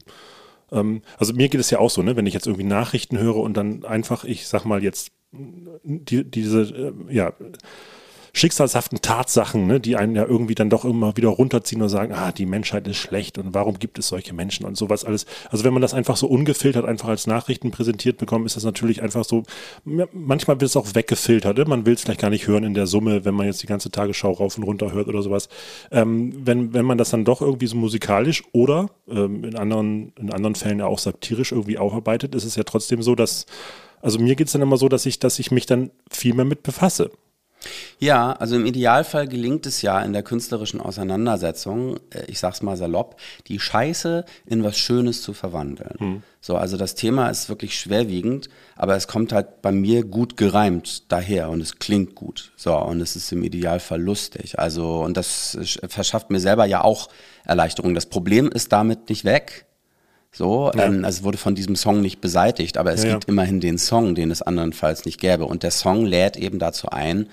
ähm, 0.72 1.02
also 1.18 1.34
mir 1.34 1.48
geht 1.48 1.60
es 1.60 1.70
ja 1.70 1.78
auch 1.78 1.90
so, 1.90 2.02
ne, 2.02 2.16
wenn 2.16 2.26
ich 2.26 2.34
jetzt 2.34 2.46
irgendwie 2.46 2.64
Nachrichten 2.64 3.18
höre 3.18 3.36
und 3.36 3.56
dann 3.56 3.84
einfach, 3.84 4.24
ich 4.24 4.48
sag 4.48 4.64
mal 4.64 4.82
jetzt, 4.82 5.12
die, 5.32 6.24
diese, 6.24 6.62
äh, 6.62 7.14
ja, 7.14 7.32
schicksalshaften 8.34 9.00
Tatsachen, 9.00 9.68
ne, 9.68 9.78
die 9.78 9.96
einen 9.96 10.16
ja 10.16 10.24
irgendwie 10.24 10.56
dann 10.56 10.68
doch 10.68 10.84
immer 10.84 11.16
wieder 11.16 11.28
runterziehen 11.28 11.80
und 11.80 11.88
sagen, 11.88 12.12
ah, 12.12 12.32
die 12.32 12.46
Menschheit 12.46 12.86
ist 12.88 12.96
schlecht 12.96 13.38
und 13.38 13.54
warum 13.54 13.78
gibt 13.78 13.96
es 13.98 14.08
solche 14.08 14.34
Menschen 14.34 14.66
und 14.66 14.76
sowas 14.76 15.04
alles. 15.04 15.24
Also 15.50 15.64
wenn 15.64 15.72
man 15.72 15.80
das 15.80 15.94
einfach 15.94 16.16
so 16.16 16.26
ungefiltert 16.26 16.84
einfach 16.84 17.08
als 17.08 17.28
Nachrichten 17.28 17.70
präsentiert 17.70 18.18
bekommt, 18.18 18.44
ist 18.44 18.56
das 18.56 18.64
natürlich 18.64 19.02
einfach 19.02 19.24
so, 19.24 19.44
manchmal 19.84 20.60
wird 20.60 20.68
es 20.68 20.76
auch 20.76 20.94
weggefiltert. 20.94 21.56
Ne? 21.56 21.64
Man 21.64 21.86
will 21.86 21.94
es 21.94 22.02
vielleicht 22.02 22.20
gar 22.20 22.30
nicht 22.30 22.48
hören 22.48 22.64
in 22.64 22.74
der 22.74 22.88
Summe, 22.88 23.24
wenn 23.24 23.34
man 23.34 23.46
jetzt 23.46 23.62
die 23.62 23.68
ganze 23.68 23.90
Tagesschau 23.90 24.32
rauf 24.32 24.58
und 24.58 24.64
runter 24.64 24.90
hört 24.90 25.06
oder 25.06 25.22
sowas. 25.22 25.48
Ähm, 25.92 26.34
wenn, 26.44 26.74
wenn 26.74 26.84
man 26.84 26.98
das 26.98 27.10
dann 27.10 27.24
doch 27.24 27.40
irgendwie 27.40 27.68
so 27.68 27.76
musikalisch 27.76 28.42
oder 28.50 28.90
ähm, 29.08 29.44
in, 29.44 29.54
anderen, 29.54 30.12
in 30.18 30.32
anderen 30.32 30.56
Fällen 30.56 30.80
ja 30.80 30.86
auch 30.86 30.98
satirisch 30.98 31.52
irgendwie 31.52 31.78
aufarbeitet, 31.78 32.34
ist 32.34 32.44
es 32.44 32.56
ja 32.56 32.64
trotzdem 32.64 33.00
so, 33.00 33.14
dass, 33.14 33.46
also 34.02 34.18
mir 34.18 34.34
geht 34.34 34.48
es 34.48 34.54
dann 34.54 34.62
immer 34.62 34.76
so, 34.76 34.88
dass 34.88 35.06
ich, 35.06 35.20
dass 35.20 35.38
ich 35.38 35.52
mich 35.52 35.66
dann 35.66 35.92
viel 36.10 36.34
mehr 36.34 36.44
mit 36.44 36.64
befasse. 36.64 37.12
Ja, 37.98 38.32
also 38.32 38.56
im 38.56 38.66
Idealfall 38.66 39.28
gelingt 39.28 39.66
es 39.66 39.80
ja 39.82 40.00
in 40.02 40.12
der 40.12 40.22
künstlerischen 40.22 40.80
Auseinandersetzung, 40.80 41.96
äh, 42.10 42.24
ich 42.26 42.38
sag's 42.38 42.62
mal 42.62 42.76
salopp, 42.76 43.16
die 43.46 43.60
Scheiße 43.60 44.24
in 44.46 44.64
was 44.64 44.76
Schönes 44.76 45.22
zu 45.22 45.32
verwandeln. 45.32 45.94
Hm. 45.98 46.22
So, 46.40 46.56
also 46.56 46.76
das 46.76 46.94
Thema 46.94 47.28
ist 47.30 47.48
wirklich 47.48 47.78
schwerwiegend, 47.78 48.48
aber 48.76 48.96
es 48.96 49.06
kommt 49.08 49.32
halt 49.32 49.62
bei 49.62 49.72
mir 49.72 50.04
gut 50.04 50.36
gereimt 50.36 51.10
daher 51.10 51.48
und 51.50 51.60
es 51.60 51.78
klingt 51.78 52.14
gut. 52.14 52.52
So, 52.56 52.76
und 52.76 53.00
es 53.00 53.16
ist 53.16 53.32
im 53.32 53.42
Idealfall 53.42 54.00
lustig. 54.02 54.58
Also, 54.58 55.00
und 55.00 55.16
das 55.16 55.56
verschafft 55.88 56.30
mir 56.30 56.40
selber 56.40 56.66
ja 56.66 56.82
auch 56.84 57.08
Erleichterung. 57.46 57.94
Das 57.94 58.06
Problem 58.06 58.48
ist 58.50 58.72
damit 58.72 59.08
nicht 59.08 59.24
weg. 59.24 59.66
So, 60.32 60.72
Ja. 60.74 60.86
ähm, 60.86 61.04
also 61.04 61.18
es 61.20 61.24
wurde 61.24 61.38
von 61.38 61.54
diesem 61.54 61.76
Song 61.76 62.00
nicht 62.00 62.20
beseitigt, 62.20 62.76
aber 62.76 62.92
es 62.92 63.02
Ja, 63.04 63.10
ja. 63.10 63.14
gibt 63.14 63.28
immerhin 63.28 63.60
den 63.60 63.78
Song, 63.78 64.14
den 64.16 64.30
es 64.32 64.42
andernfalls 64.42 65.04
nicht 65.04 65.20
gäbe. 65.20 65.46
Und 65.46 65.62
der 65.62 65.70
Song 65.70 66.04
lädt 66.04 66.36
eben 66.36 66.58
dazu 66.58 66.88
ein, 66.88 67.28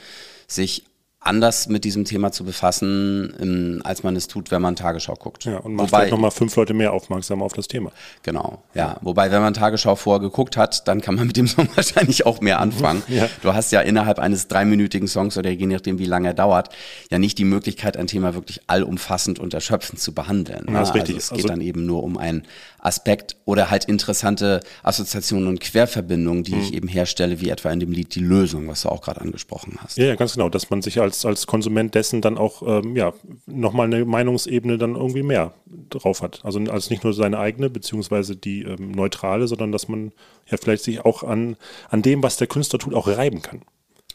sich 0.51 0.83
anders 1.23 1.67
mit 1.69 1.83
diesem 1.85 2.03
Thema 2.03 2.31
zu 2.31 2.43
befassen, 2.43 3.31
ähm, 3.39 3.81
als 3.83 4.01
man 4.01 4.15
es 4.15 4.27
tut, 4.27 4.49
wenn 4.49 4.61
man 4.61 4.75
Tagesschau 4.75 5.13
guckt. 5.13 5.45
Ja, 5.45 5.57
und 5.57 5.75
macht 5.75 5.87
Wobei- 5.89 5.97
vielleicht 5.99 6.11
nochmal 6.13 6.31
fünf 6.31 6.55
Leute 6.55 6.73
mehr 6.73 6.91
aufmerksam 6.93 7.43
auf 7.43 7.53
das 7.53 7.67
Thema. 7.67 7.91
Genau, 8.23 8.63
ja. 8.73 8.97
Wobei, 9.01 9.29
wenn 9.31 9.41
man 9.41 9.53
Tagesschau 9.53 9.95
vorher 9.95 10.19
geguckt 10.19 10.57
hat, 10.57 10.87
dann 10.87 10.99
kann 10.99 11.15
man 11.15 11.27
mit 11.27 11.37
dem 11.37 11.47
Song 11.47 11.69
wahrscheinlich 11.75 12.25
auch 12.25 12.41
mehr 12.41 12.59
anfangen. 12.59 13.03
Ja. 13.07 13.29
Du 13.43 13.53
hast 13.53 13.71
ja 13.71 13.81
innerhalb 13.81 14.17
eines 14.17 14.47
dreiminütigen 14.47 15.07
Songs 15.07 15.37
oder 15.37 15.51
je 15.51 15.67
nachdem, 15.67 15.99
wie 15.99 16.05
lange 16.05 16.29
er 16.29 16.33
dauert, 16.33 16.69
ja 17.11 17.19
nicht 17.19 17.37
die 17.37 17.45
Möglichkeit, 17.45 17.97
ein 17.97 18.07
Thema 18.07 18.33
wirklich 18.33 18.59
allumfassend 18.65 19.37
und 19.37 19.53
erschöpfend 19.53 19.99
zu 19.99 20.13
behandeln. 20.13 20.65
Ja, 20.69 20.79
das 20.79 20.89
ist 20.89 20.95
ne? 20.95 21.01
richtig. 21.01 21.15
Also 21.17 21.25
es 21.25 21.29
geht 21.29 21.37
Also- 21.37 21.47
dann 21.49 21.61
eben 21.61 21.85
nur 21.85 22.01
um 22.03 22.17
einen 22.17 22.43
Aspekt 22.79 23.35
oder 23.45 23.69
halt 23.69 23.85
interessante 23.85 24.59
Assoziationen 24.81 25.47
und 25.47 25.59
Querverbindungen, 25.59 26.43
die 26.43 26.55
Mhm. 26.55 26.61
ich 26.61 26.73
eben 26.73 26.87
herstelle, 26.87 27.39
wie 27.39 27.49
etwa 27.49 27.69
in 27.71 27.79
dem 27.79 27.91
Lied 27.91 28.15
Die 28.15 28.21
Lösung, 28.21 28.67
was 28.67 28.81
du 28.81 28.89
auch 28.89 29.01
gerade 29.01 29.21
angesprochen 29.21 29.77
hast. 29.83 29.99
Ja, 29.99 30.05
ja, 30.05 30.15
ganz 30.15 30.33
genau, 30.33 30.49
dass 30.49 30.71
man 30.71 30.81
sich 30.81 30.99
als, 30.99 31.10
als 31.25 31.47
Konsument 31.47 31.95
dessen 31.95 32.21
dann 32.21 32.37
auch, 32.37 32.63
ähm, 32.65 32.95
ja, 32.95 33.13
nochmal 33.45 33.87
eine 33.87 34.05
Meinungsebene 34.05 34.77
dann 34.77 34.95
irgendwie 34.95 35.23
mehr 35.23 35.53
drauf 35.89 36.21
hat. 36.21 36.41
Also 36.43 36.59
als 36.59 36.89
nicht 36.89 37.03
nur 37.03 37.13
seine 37.13 37.39
eigene, 37.39 37.69
beziehungsweise 37.69 38.35
die 38.35 38.63
ähm, 38.63 38.91
neutrale, 38.91 39.47
sondern 39.47 39.71
dass 39.71 39.87
man 39.87 40.11
ja 40.49 40.57
vielleicht 40.57 40.83
sich 40.83 41.03
auch 41.05 41.23
an, 41.23 41.57
an 41.89 42.01
dem, 42.01 42.23
was 42.23 42.37
der 42.37 42.47
Künstler 42.47 42.79
tut, 42.79 42.93
auch 42.93 43.07
reiben 43.07 43.41
kann. 43.41 43.61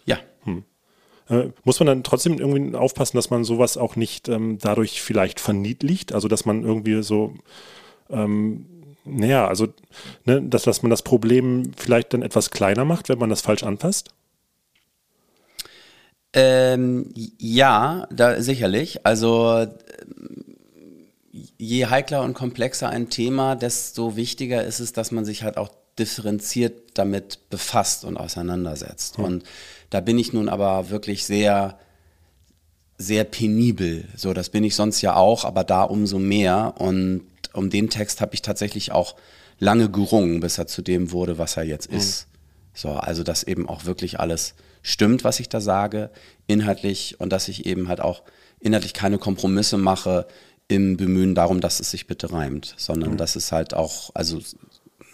Ja. 0.04 0.18
Hm. 0.44 0.64
Äh, 1.28 1.50
muss 1.64 1.80
man 1.80 1.86
dann 1.86 2.04
trotzdem 2.04 2.38
irgendwie 2.38 2.76
aufpassen, 2.76 3.16
dass 3.16 3.30
man 3.30 3.44
sowas 3.44 3.76
auch 3.76 3.96
nicht 3.96 4.28
ähm, 4.28 4.58
dadurch 4.60 5.02
vielleicht 5.02 5.40
verniedlicht, 5.40 6.12
also 6.12 6.28
dass 6.28 6.44
man 6.44 6.62
irgendwie 6.62 7.02
so, 7.02 7.34
ähm, 8.10 8.66
naja, 9.04 9.46
also, 9.46 9.68
ne, 10.24 10.42
dass, 10.42 10.64
dass 10.64 10.82
man 10.82 10.90
das 10.90 11.02
Problem 11.02 11.72
vielleicht 11.76 12.12
dann 12.12 12.22
etwas 12.22 12.50
kleiner 12.50 12.84
macht, 12.84 13.08
wenn 13.08 13.18
man 13.18 13.30
das 13.30 13.40
falsch 13.40 13.62
anpasst? 13.62 14.10
Ähm, 16.38 17.14
ja, 17.38 18.06
da 18.10 18.42
sicherlich. 18.42 19.06
Also 19.06 19.60
ähm, 19.60 20.44
je 21.56 21.86
heikler 21.86 22.22
und 22.22 22.34
komplexer 22.34 22.90
ein 22.90 23.08
Thema, 23.08 23.56
desto 23.56 24.16
wichtiger 24.16 24.62
ist 24.62 24.78
es, 24.80 24.92
dass 24.92 25.12
man 25.12 25.24
sich 25.24 25.42
halt 25.42 25.56
auch 25.56 25.70
differenziert 25.98 26.90
damit 26.92 27.48
befasst 27.48 28.04
und 28.04 28.18
auseinandersetzt. 28.18 29.16
Hm. 29.16 29.24
Und 29.24 29.44
da 29.88 30.00
bin 30.00 30.18
ich 30.18 30.34
nun 30.34 30.50
aber 30.50 30.90
wirklich 30.90 31.24
sehr, 31.24 31.78
sehr 32.98 33.24
penibel. 33.24 34.04
So, 34.14 34.34
das 34.34 34.50
bin 34.50 34.62
ich 34.62 34.74
sonst 34.74 35.00
ja 35.00 35.16
auch, 35.16 35.46
aber 35.46 35.64
da 35.64 35.84
umso 35.84 36.18
mehr. 36.18 36.74
Und 36.76 37.22
um 37.54 37.70
den 37.70 37.88
Text 37.88 38.20
habe 38.20 38.34
ich 38.34 38.42
tatsächlich 38.42 38.92
auch 38.92 39.16
lange 39.58 39.90
gerungen, 39.90 40.40
bis 40.40 40.58
er 40.58 40.66
zu 40.66 40.82
dem 40.82 41.12
wurde, 41.12 41.38
was 41.38 41.56
er 41.56 41.64
jetzt 41.64 41.90
Mhm. 41.90 41.96
ist. 41.96 42.26
So, 42.74 42.90
also 42.90 43.22
dass 43.22 43.42
eben 43.42 43.66
auch 43.66 43.86
wirklich 43.86 44.20
alles 44.20 44.54
stimmt, 44.86 45.24
was 45.24 45.40
ich 45.40 45.48
da 45.48 45.60
sage, 45.60 46.10
inhaltlich 46.46 47.16
und 47.18 47.30
dass 47.30 47.48
ich 47.48 47.66
eben 47.66 47.88
halt 47.88 48.00
auch 48.00 48.22
inhaltlich 48.60 48.94
keine 48.94 49.18
Kompromisse 49.18 49.76
mache 49.78 50.26
im 50.68 50.96
Bemühen 50.96 51.34
darum, 51.34 51.60
dass 51.60 51.80
es 51.80 51.90
sich 51.90 52.06
bitte 52.06 52.32
reimt, 52.32 52.74
sondern 52.76 53.12
Mhm. 53.12 53.16
dass 53.16 53.36
es 53.36 53.52
halt 53.52 53.74
auch, 53.74 54.10
also 54.14 54.40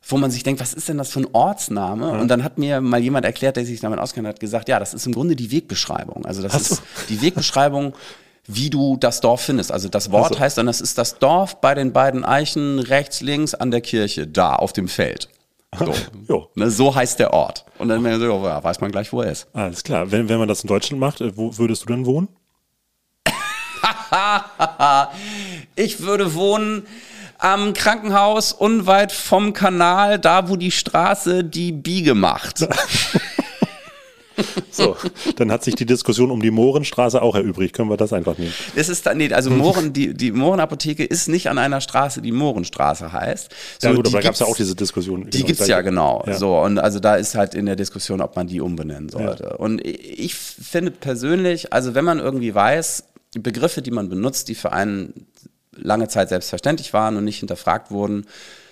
wo 0.07 0.17
man 0.17 0.31
sich 0.31 0.41
denkt, 0.41 0.59
was 0.59 0.73
ist 0.73 0.89
denn 0.89 0.97
das 0.97 1.11
für 1.11 1.19
ein 1.19 1.27
Ortsname? 1.33 2.09
Und 2.19 2.29
dann 2.29 2.43
hat 2.43 2.57
mir 2.57 2.81
mal 2.81 2.99
jemand 2.99 3.25
erklärt, 3.27 3.57
der 3.57 3.65
sich 3.67 3.79
damit 3.79 3.99
auskennt, 3.99 4.27
hat 4.27 4.39
gesagt, 4.39 4.69
ja, 4.69 4.79
das 4.79 4.95
ist 4.95 5.05
im 5.05 5.13
Grunde 5.13 5.35
die 5.35 5.51
Wegbeschreibung. 5.51 6.25
Also 6.25 6.41
das 6.41 6.59
ist 6.59 6.81
die 7.09 7.21
Wegbeschreibung, 7.21 7.93
wie 8.51 8.69
du 8.69 8.97
das 8.97 9.21
Dorf 9.21 9.41
findest. 9.41 9.71
Also 9.71 9.89
das 9.89 10.11
Wort 10.11 10.31
Ach 10.31 10.37
so. 10.37 10.39
heißt 10.39 10.57
dann, 10.57 10.65
das 10.65 10.81
ist 10.81 10.97
das 10.97 11.19
Dorf 11.19 11.61
bei 11.61 11.75
den 11.75 11.93
beiden 11.93 12.25
Eichen 12.25 12.79
rechts, 12.79 13.21
links 13.21 13.53
an 13.53 13.69
der 13.69 13.81
Kirche, 13.81 14.25
da 14.25 14.55
auf 14.55 14.73
dem 14.73 14.87
Feld. 14.87 15.29
So, 16.27 16.49
ne, 16.55 16.71
so 16.71 16.95
heißt 16.95 17.19
der 17.19 17.31
Ort. 17.31 17.65
Und 17.77 17.89
dann 17.89 18.03
so, 18.19 18.45
ja, 18.45 18.63
weiß 18.63 18.81
man 18.81 18.91
gleich, 18.91 19.13
wo 19.13 19.21
er 19.21 19.31
ist. 19.31 19.47
Alles 19.53 19.83
klar. 19.83 20.11
Wenn, 20.11 20.29
wenn 20.29 20.39
man 20.39 20.47
das 20.47 20.63
in 20.63 20.67
Deutschland 20.67 20.99
macht, 20.99 21.21
äh, 21.21 21.37
wo 21.37 21.55
würdest 21.57 21.83
du 21.83 21.87
dann 21.87 22.07
wohnen? 22.07 22.27
ich 25.75 26.01
würde 26.01 26.33
wohnen 26.33 26.87
am 27.37 27.73
Krankenhaus 27.73 28.51
unweit 28.51 29.11
vom 29.11 29.53
Kanal, 29.53 30.17
da 30.17 30.49
wo 30.49 30.55
die 30.55 30.71
Straße 30.71 31.43
die 31.43 31.71
Biege 31.71 32.15
macht. 32.15 32.67
So, 34.71 34.95
dann 35.35 35.51
hat 35.51 35.63
sich 35.63 35.75
die 35.75 35.85
Diskussion 35.85 36.31
um 36.31 36.41
die 36.41 36.51
Mohrenstraße 36.51 37.21
auch 37.21 37.35
erübrigt. 37.35 37.75
Können 37.75 37.89
wir 37.89 37.97
das 37.97 38.13
einfach 38.13 38.37
nehmen? 38.37 38.53
Es 38.75 38.87
ist 38.87 39.05
dann, 39.05 39.17
nee, 39.17 39.33
also 39.33 39.49
Mohren, 39.49 39.93
die, 39.93 40.13
die 40.13 40.31
Mohrenapotheke 40.31 41.03
ist 41.03 41.27
nicht 41.27 41.49
an 41.49 41.57
einer 41.57 41.81
Straße, 41.81 42.21
die 42.21 42.31
Mohrenstraße 42.31 43.11
heißt. 43.11 43.49
ja, 43.81 43.93
gut, 43.93 44.07
aber 44.07 44.17
da 44.17 44.23
gab 44.23 44.33
es 44.35 44.39
ja 44.39 44.45
auch 44.45 44.55
diese 44.55 44.75
Diskussion. 44.75 45.29
Die 45.29 45.43
gibt's 45.43 45.67
ja 45.67 45.81
genau. 45.81 46.23
Ja. 46.25 46.37
So 46.37 46.59
und 46.59 46.79
also 46.79 46.99
da 46.99 47.15
ist 47.15 47.35
halt 47.35 47.55
in 47.55 47.65
der 47.65 47.75
Diskussion, 47.75 48.21
ob 48.21 48.35
man 48.35 48.47
die 48.47 48.61
umbenennen 48.61 49.09
sollte. 49.09 49.57
Und 49.57 49.85
ich 49.85 50.29
ich 50.29 50.35
finde 50.35 50.91
persönlich, 50.91 51.73
also 51.73 51.95
wenn 51.95 52.05
man 52.05 52.19
irgendwie 52.19 52.53
weiß, 52.53 53.05
die 53.33 53.39
Begriffe, 53.39 53.81
die 53.81 53.91
man 53.91 54.09
benutzt, 54.09 54.47
die 54.47 54.55
für 54.55 54.71
einen 54.71 55.25
lange 55.71 56.07
Zeit 56.07 56.29
selbstverständlich 56.29 56.93
waren 56.93 57.17
und 57.17 57.23
nicht 57.23 57.39
hinterfragt 57.39 57.89
wurden. 57.89 58.25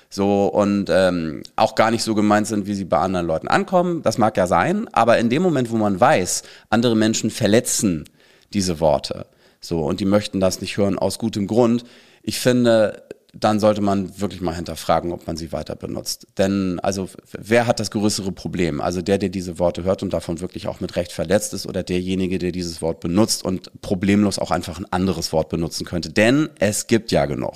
So 0.09 0.47
und 0.47 0.89
ähm, 0.89 1.43
auch 1.55 1.75
gar 1.75 1.91
nicht 1.91 2.03
so 2.03 2.15
gemeint 2.15 2.47
sind, 2.47 2.65
wie 2.65 2.73
sie 2.73 2.85
bei 2.85 2.97
anderen 2.97 3.27
Leuten 3.27 3.47
ankommen. 3.47 4.01
Das 4.03 4.17
mag 4.17 4.37
ja 4.37 4.47
sein, 4.47 4.87
aber 4.93 5.17
in 5.17 5.29
dem 5.29 5.41
Moment, 5.41 5.69
wo 5.71 5.77
man 5.77 5.99
weiß, 5.99 6.43
andere 6.69 6.95
Menschen 6.95 7.29
verletzen 7.29 8.05
diese 8.53 8.79
Worte, 8.79 9.25
so 9.59 9.81
und 9.81 9.99
die 9.99 10.05
möchten 10.05 10.39
das 10.39 10.61
nicht 10.61 10.77
hören 10.77 10.97
aus 10.97 11.19
gutem 11.19 11.47
Grund, 11.47 11.83
ich 12.23 12.39
finde, 12.39 13.03
dann 13.33 13.59
sollte 13.59 13.81
man 13.81 14.19
wirklich 14.19 14.41
mal 14.41 14.55
hinterfragen, 14.55 15.11
ob 15.11 15.27
man 15.27 15.37
sie 15.37 15.51
weiter 15.51 15.75
benutzt. 15.75 16.27
Denn 16.37 16.79
also 16.81 17.09
wer 17.37 17.67
hat 17.67 17.79
das 17.79 17.91
größere 17.91 18.31
Problem? 18.31 18.81
Also 18.81 19.01
der, 19.01 19.17
der 19.17 19.29
diese 19.29 19.59
Worte 19.59 19.83
hört 19.83 20.03
und 20.03 20.13
davon 20.13 20.39
wirklich 20.39 20.67
auch 20.67 20.79
mit 20.79 20.95
Recht 20.95 21.11
verletzt 21.11 21.53
ist 21.53 21.67
oder 21.67 21.83
derjenige, 21.83 22.39
der 22.39 22.51
dieses 22.51 22.81
Wort 22.81 22.99
benutzt 22.99 23.43
und 23.43 23.81
problemlos 23.81 24.39
auch 24.39 24.51
einfach 24.51 24.79
ein 24.79 24.91
anderes 24.91 25.31
Wort 25.33 25.49
benutzen 25.49 25.85
könnte. 25.85 26.09
Denn 26.09 26.49
es 26.59 26.87
gibt 26.87 27.11
ja 27.11 27.25
genug. 27.25 27.53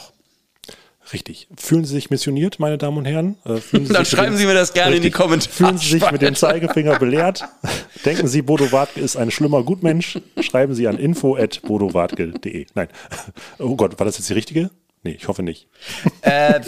Richtig. 1.14 1.48
Fühlen 1.58 1.84
Sie 1.84 1.94
sich 1.94 2.10
missioniert, 2.10 2.60
meine 2.60 2.78
Damen 2.78 2.98
und 2.98 3.06
Herren? 3.06 3.38
Äh, 3.46 3.60
Dann 3.72 4.06
schreiben 4.06 4.38
Sie 4.38 4.46
mir 4.46 4.54
das 4.54 4.74
gerne 4.74 4.92
richtig. 4.92 5.06
in 5.06 5.12
die 5.12 5.18
Kommentare. 5.18 5.54
Fühlen 5.54 5.78
Sie 5.78 5.90
sich 5.90 6.12
mit 6.12 6.22
dem 6.22 6.36
Zeigefinger 6.36 6.98
belehrt? 7.00 7.44
Denken 8.06 8.28
Sie, 8.28 8.42
Bodo 8.42 8.72
Wartke 8.72 9.00
ist 9.00 9.18
ein 9.18 9.32
schlimmer 9.32 9.64
Gutmensch? 9.64 10.20
Schreiben 10.40 10.74
Sie 10.74 10.88
an 10.88 10.98
info.bodowartke.de. 10.98 12.66
Nein. 12.76 12.88
Oh 13.60 13.76
Gott, 13.76 14.00
war 14.00 14.06
das 14.06 14.18
jetzt 14.18 14.30
die 14.30 14.34
richtige? 14.34 14.70
Nee, 15.04 15.14
ich 15.14 15.28
hoffe 15.28 15.42
nicht. 15.42 15.68
äh, 16.22 16.60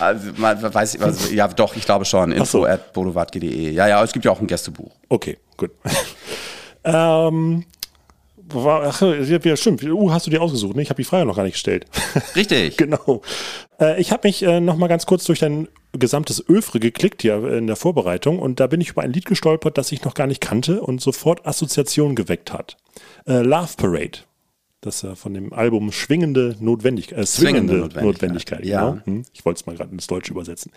also, 0.00 0.32
weiß 0.36 0.94
ich, 0.96 1.00
also, 1.02 1.32
ja, 1.32 1.46
doch, 1.46 1.76
ich 1.76 1.84
glaube 1.84 2.04
schon. 2.04 2.32
Info 2.32 2.44
so. 2.44 2.66
Ja, 2.66 3.86
ja, 3.86 4.02
es 4.02 4.12
gibt 4.12 4.24
ja 4.24 4.32
auch 4.32 4.40
ein 4.40 4.48
Gästebuch. 4.48 4.90
Okay, 5.08 5.38
gut. 5.56 5.70
ähm, 6.84 7.64
ach, 8.54 9.02
ja, 9.02 9.56
stimmt. 9.56 9.82
Uh, 9.84 10.12
hast 10.12 10.26
du 10.26 10.30
dir 10.30 10.42
ausgesucht, 10.42 10.76
ne? 10.76 10.82
Ich 10.82 10.90
habe 10.90 11.00
die 11.00 11.04
Frage 11.04 11.26
noch 11.26 11.36
gar 11.36 11.42
nicht 11.42 11.54
gestellt. 11.54 11.86
Richtig. 12.36 12.76
genau. 12.76 13.22
Äh, 13.80 14.00
ich 14.00 14.12
habe 14.12 14.28
mich 14.28 14.42
äh, 14.42 14.60
noch 14.60 14.76
mal 14.76 14.88
ganz 14.88 15.06
kurz 15.06 15.24
durch 15.24 15.38
dein 15.38 15.68
gesamtes 15.92 16.44
Övre 16.48 16.80
geklickt 16.80 17.22
hier 17.22 17.44
in 17.52 17.66
der 17.66 17.76
Vorbereitung 17.76 18.38
und 18.38 18.60
da 18.60 18.66
bin 18.66 18.80
ich 18.80 18.90
über 18.90 19.02
ein 19.02 19.12
Lied 19.12 19.24
gestolpert, 19.24 19.78
das 19.78 19.92
ich 19.92 20.04
noch 20.04 20.14
gar 20.14 20.26
nicht 20.26 20.40
kannte 20.40 20.82
und 20.82 21.00
sofort 21.00 21.46
Assoziationen 21.46 22.14
geweckt 22.14 22.52
hat. 22.52 22.76
Äh, 23.26 23.40
Love 23.40 23.74
Parade 23.76 24.18
das 24.86 25.04
äh, 25.04 25.16
von 25.16 25.34
dem 25.34 25.52
Album 25.52 25.92
Schwingende 25.92 26.56
Notwendigkeit, 26.60 27.18
äh, 27.18 27.26
Zwingende, 27.26 27.72
Zwingende 27.72 27.74
Notwendigkeit, 27.74 28.04
Notwendigkeit 28.04 28.64
ja. 28.64 28.90
Genau. 28.90 29.04
Hm, 29.04 29.22
ich 29.32 29.44
wollte 29.44 29.58
es 29.58 29.66
mal 29.66 29.76
gerade 29.76 29.92
ins 29.92 30.06
Deutsche 30.06 30.32
übersetzen. 30.32 30.72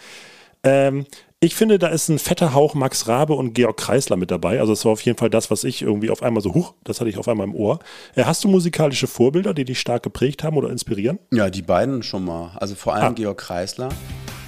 Ähm, 0.64 1.06
ich 1.42 1.56
finde, 1.56 1.80
da 1.80 1.88
ist 1.88 2.10
ein 2.10 2.20
fetter 2.20 2.54
Hauch 2.54 2.74
Max 2.74 3.08
Rabe 3.08 3.34
und 3.34 3.54
Georg 3.54 3.78
Kreisler 3.78 4.18
mit 4.18 4.30
dabei. 4.30 4.60
Also 4.60 4.74
es 4.74 4.84
war 4.84 4.92
auf 4.92 5.02
jeden 5.02 5.18
Fall 5.18 5.30
das, 5.30 5.50
was 5.50 5.64
ich 5.64 5.82
irgendwie 5.82 6.10
auf 6.10 6.22
einmal 6.22 6.44
so, 6.44 6.54
huch, 6.54 6.74
das 6.84 7.00
hatte 7.00 7.10
ich 7.10 7.18
auf 7.18 7.30
einmal 7.30 7.48
im 7.48 7.56
Ohr. 7.56 7.80
Äh, 8.16 8.26
hast 8.26 8.44
du 8.44 8.50
musikalische 8.50 9.08
Vorbilder, 9.08 9.54
die 9.54 9.64
dich 9.64 9.80
stark 9.80 10.04
geprägt 10.04 10.44
haben 10.44 10.58
oder 10.58 10.70
inspirieren? 10.70 11.18
Ja, 11.32 11.50
die 11.50 11.62
beiden 11.62 12.04
schon 12.04 12.26
mal. 12.26 12.52
Also 12.56 12.76
vor 12.76 12.94
allem 12.94 13.06
ah. 13.06 13.12
Georg 13.12 13.38
Kreisler. 13.38 13.88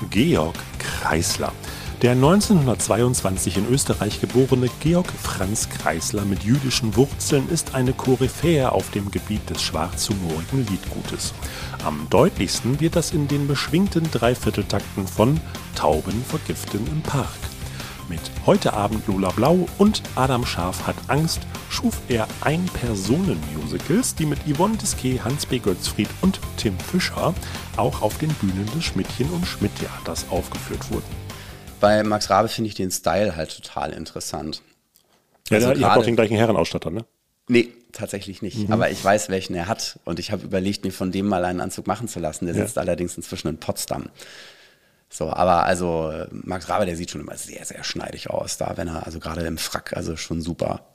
Georg 0.09 0.55
Kreisler. 0.79 1.53
Der 2.01 2.13
1922 2.13 3.57
in 3.57 3.69
Österreich 3.69 4.19
geborene 4.19 4.69
Georg 4.79 5.05
Franz 5.21 5.69
Kreisler 5.69 6.25
mit 6.25 6.43
jüdischen 6.43 6.95
Wurzeln 6.95 7.47
ist 7.49 7.75
eine 7.75 7.93
Koryphäe 7.93 8.71
auf 8.71 8.89
dem 8.89 9.11
Gebiet 9.11 9.47
des 9.49 9.61
schwarzhumorigen 9.61 10.65
Liedgutes. 10.67 11.31
Am 11.83 12.07
deutlichsten 12.11 12.79
wird 12.79 12.95
das 12.95 13.11
in 13.11 13.27
den 13.27 13.47
beschwingten 13.47 14.09
Dreivierteltakten 14.11 15.07
von 15.07 15.39
Tauben 15.75 16.23
vergiften 16.23 16.85
im 16.85 17.01
Park. 17.01 17.27
Mit 18.07 18.19
Heute 18.45 18.73
Abend 18.73 19.07
Lola 19.07 19.31
Blau 19.31 19.67
und 19.79 20.03
Adam 20.15 20.45
Scharf 20.45 20.85
hat 20.85 20.95
Angst 21.07 21.41
schuf 21.69 21.99
er 22.07 22.27
Ein-Personen-Musicals, 22.41 24.13
die 24.13 24.27
mit 24.27 24.39
Yvonne 24.47 24.77
Disquet, 24.77 25.23
Hans 25.23 25.47
B. 25.47 25.57
Götzfried 25.57 26.09
und 26.21 26.39
Tim 26.57 26.77
Fischer 26.77 27.33
auch 27.77 28.03
auf 28.03 28.19
den 28.19 28.33
Bühnen 28.35 28.69
des 28.75 28.83
Schmidtchen 28.83 29.29
und 29.31 29.47
Schmidt 29.47 29.71
Theaters 29.77 30.27
aufgeführt 30.29 30.91
wurden. 30.91 31.05
Bei 31.79 32.03
Max 32.03 32.29
Rabe 32.29 32.47
finde 32.47 32.67
ich 32.67 32.75
den 32.75 32.91
Style 32.91 33.35
halt 33.35 33.55
total 33.55 33.93
interessant. 33.93 34.61
Ja, 35.49 35.57
also 35.57 35.71
ihr 35.73 35.87
habt 35.87 35.97
auch 35.97 36.05
den 36.05 36.15
gleichen 36.15 36.37
Herrenausstatter, 36.37 36.91
ne? 36.91 37.05
Nee, 37.47 37.69
tatsächlich 37.91 38.41
nicht. 38.41 38.67
Mhm. 38.67 38.73
Aber 38.73 38.89
ich 38.89 39.03
weiß, 39.03 39.29
welchen 39.29 39.55
er 39.55 39.67
hat. 39.67 39.99
Und 40.05 40.19
ich 40.19 40.31
habe 40.31 40.43
überlegt, 40.43 40.83
mir 40.83 40.91
von 40.91 41.11
dem 41.11 41.27
mal 41.27 41.45
einen 41.45 41.61
Anzug 41.61 41.87
machen 41.87 42.07
zu 42.07 42.19
lassen. 42.19 42.45
Der 42.45 42.55
sitzt 42.55 42.75
ja. 42.75 42.81
allerdings 42.81 43.15
inzwischen 43.17 43.47
in 43.47 43.57
Potsdam. 43.57 44.09
So, 45.09 45.29
aber 45.29 45.65
also 45.65 46.13
Max 46.31 46.69
Rabe, 46.69 46.85
der 46.85 46.95
sieht 46.95 47.11
schon 47.11 47.21
immer 47.21 47.35
sehr, 47.35 47.65
sehr 47.65 47.83
schneidig 47.83 48.29
aus 48.29 48.57
da, 48.57 48.77
wenn 48.77 48.87
er, 48.87 49.05
also 49.05 49.19
gerade 49.19 49.41
im 49.41 49.57
Frack, 49.57 49.91
also 49.95 50.15
schon 50.15 50.41
super. 50.41 50.85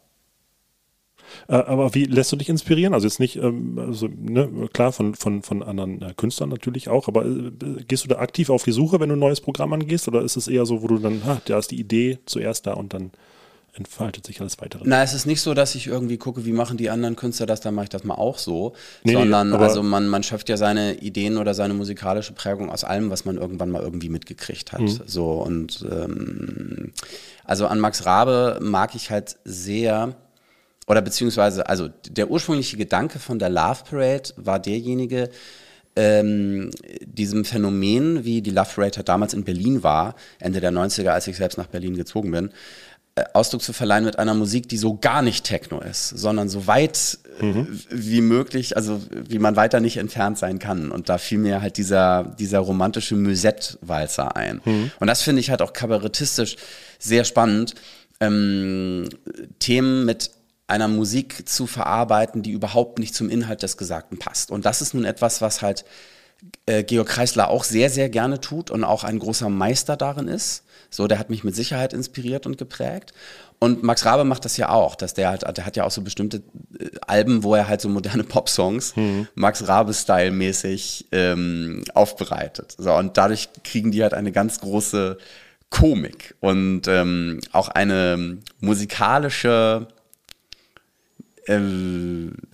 Äh, 1.48 1.56
aber 1.56 1.94
wie 1.94 2.04
lässt 2.04 2.32
du 2.32 2.36
dich 2.36 2.48
inspirieren? 2.48 2.94
Also 2.94 3.06
jetzt 3.06 3.20
nicht, 3.20 3.36
ähm, 3.36 3.78
also, 3.78 4.08
ne, 4.08 4.68
klar, 4.72 4.92
von, 4.92 5.14
von, 5.14 5.42
von 5.42 5.62
anderen 5.62 6.00
äh, 6.02 6.14
Künstlern 6.16 6.48
natürlich 6.48 6.88
auch, 6.88 7.08
aber 7.08 7.26
äh, 7.26 7.50
gehst 7.86 8.04
du 8.04 8.08
da 8.08 8.18
aktiv 8.18 8.50
auf 8.50 8.64
die 8.64 8.72
Suche, 8.72 9.00
wenn 9.00 9.08
du 9.08 9.16
ein 9.16 9.20
neues 9.20 9.40
Programm 9.40 9.72
angehst? 9.72 10.08
Oder 10.08 10.22
ist 10.22 10.36
es 10.36 10.48
eher 10.48 10.66
so, 10.66 10.82
wo 10.82 10.88
du 10.88 10.98
dann, 10.98 11.24
ha, 11.24 11.40
da 11.44 11.58
ist 11.58 11.70
die 11.70 11.80
Idee 11.80 12.18
zuerst 12.26 12.66
da 12.66 12.72
und 12.72 12.94
dann 12.94 13.10
entfaltet 13.76 14.26
sich 14.26 14.40
alles 14.40 14.60
weitere. 14.60 14.82
Na, 14.84 15.02
es 15.02 15.12
ist 15.12 15.26
nicht 15.26 15.40
so, 15.40 15.54
dass 15.54 15.74
ich 15.74 15.86
irgendwie 15.86 16.16
gucke, 16.16 16.44
wie 16.44 16.52
machen 16.52 16.76
die 16.76 16.90
anderen 16.90 17.16
Künstler 17.16 17.46
das, 17.46 17.60
dann 17.60 17.74
mache 17.74 17.84
ich 17.84 17.90
das 17.90 18.04
mal 18.04 18.14
auch 18.14 18.38
so. 18.38 18.74
Nee, 19.04 19.12
sondern 19.12 19.52
also 19.54 19.82
man, 19.82 20.08
man 20.08 20.22
schöpft 20.22 20.48
ja 20.48 20.56
seine 20.56 20.94
Ideen 21.00 21.36
oder 21.36 21.54
seine 21.54 21.74
musikalische 21.74 22.32
Prägung 22.32 22.70
aus 22.70 22.84
allem, 22.84 23.10
was 23.10 23.24
man 23.24 23.36
irgendwann 23.36 23.70
mal 23.70 23.82
irgendwie 23.82 24.08
mitgekriegt 24.08 24.72
hat. 24.72 24.80
Mhm. 24.80 25.00
So 25.06 25.32
und 25.32 25.84
ähm, 25.90 26.92
also 27.44 27.66
an 27.66 27.80
Max 27.80 28.06
Rabe 28.06 28.58
mag 28.60 28.94
ich 28.94 29.10
halt 29.10 29.36
sehr, 29.44 30.14
oder 30.86 31.02
beziehungsweise, 31.02 31.68
also 31.68 31.88
der 32.08 32.30
ursprüngliche 32.30 32.76
Gedanke 32.76 33.18
von 33.18 33.38
der 33.38 33.50
Love 33.50 33.84
Parade 33.88 34.30
war 34.36 34.58
derjenige, 34.58 35.30
ähm, 35.96 36.70
diesem 37.00 37.44
Phänomen, 37.44 38.24
wie 38.24 38.42
die 38.42 38.50
Love 38.50 38.68
Parade 38.74 38.96
halt 38.98 39.08
damals 39.08 39.32
in 39.32 39.44
Berlin 39.44 39.82
war, 39.82 40.14
Ende 40.38 40.60
der 40.60 40.70
90er, 40.70 41.08
als 41.08 41.26
ich 41.26 41.36
selbst 41.36 41.56
nach 41.56 41.68
Berlin 41.68 41.96
gezogen 41.96 42.30
bin, 42.30 42.50
Ausdruck 43.32 43.62
zu 43.62 43.72
verleihen 43.72 44.04
mit 44.04 44.18
einer 44.18 44.34
Musik, 44.34 44.68
die 44.68 44.76
so 44.76 44.98
gar 44.98 45.22
nicht 45.22 45.44
Techno 45.44 45.80
ist, 45.80 46.10
sondern 46.10 46.50
so 46.50 46.66
weit 46.66 47.18
äh, 47.40 47.44
mhm. 47.44 47.80
wie 47.88 48.20
möglich, 48.20 48.76
also 48.76 49.00
wie 49.10 49.38
man 49.38 49.56
weiter 49.56 49.80
nicht 49.80 49.96
entfernt 49.96 50.36
sein 50.38 50.58
kann. 50.58 50.90
Und 50.90 51.08
da 51.08 51.16
fiel 51.16 51.38
mir 51.38 51.62
halt 51.62 51.78
dieser, 51.78 52.24
dieser 52.38 52.58
romantische 52.58 53.16
Musette-Walzer 53.16 54.36
ein. 54.36 54.60
Mhm. 54.64 54.90
Und 55.00 55.06
das 55.06 55.22
finde 55.22 55.40
ich 55.40 55.48
halt 55.48 55.62
auch 55.62 55.72
kabarettistisch 55.72 56.56
sehr 56.98 57.24
spannend. 57.24 57.74
Ähm, 58.20 59.08
Themen 59.60 60.04
mit 60.04 60.30
einer 60.66 60.88
Musik 60.88 61.48
zu 61.48 61.66
verarbeiten, 61.66 62.42
die 62.42 62.50
überhaupt 62.50 62.98
nicht 62.98 63.14
zum 63.14 63.30
Inhalt 63.30 63.62
des 63.62 63.78
Gesagten 63.78 64.18
passt. 64.18 64.50
Und 64.50 64.66
das 64.66 64.82
ist 64.82 64.92
nun 64.92 65.04
etwas, 65.06 65.40
was 65.40 65.62
halt 65.62 65.86
äh, 66.66 66.82
Georg 66.82 67.08
Kreisler 67.08 67.48
auch 67.48 67.64
sehr, 67.64 67.88
sehr 67.88 68.10
gerne 68.10 68.40
tut 68.40 68.70
und 68.70 68.84
auch 68.84 69.04
ein 69.04 69.18
großer 69.18 69.48
Meister 69.48 69.96
darin 69.96 70.28
ist. 70.28 70.64
So, 70.96 71.06
der 71.06 71.18
hat 71.18 71.28
mich 71.28 71.44
mit 71.44 71.54
Sicherheit 71.54 71.92
inspiriert 71.92 72.46
und 72.46 72.56
geprägt. 72.56 73.12
Und 73.58 73.82
Max 73.82 74.06
Rabe 74.06 74.24
macht 74.24 74.46
das 74.46 74.56
ja 74.56 74.70
auch, 74.70 74.94
dass 74.94 75.12
der 75.12 75.28
halt, 75.28 75.42
der 75.56 75.66
hat 75.66 75.76
ja 75.76 75.84
auch 75.84 75.90
so 75.90 76.00
bestimmte 76.00 76.38
äh, 76.78 76.88
Alben, 77.06 77.42
wo 77.42 77.54
er 77.54 77.68
halt 77.68 77.82
so 77.82 77.90
moderne 77.90 78.24
Pop-Songs 78.24 78.96
mhm. 78.96 79.28
Max 79.34 79.68
Rabe-Style 79.68 80.30
mäßig 80.30 81.06
ähm, 81.12 81.84
aufbereitet. 81.92 82.74
So, 82.78 82.94
und 82.94 83.18
dadurch 83.18 83.50
kriegen 83.62 83.90
die 83.90 84.02
halt 84.02 84.14
eine 84.14 84.32
ganz 84.32 84.60
große 84.60 85.18
Komik 85.68 86.34
und 86.40 86.88
ähm, 86.88 87.40
auch 87.52 87.68
eine 87.68 88.38
musikalische 88.60 89.88
äh, 91.46 91.60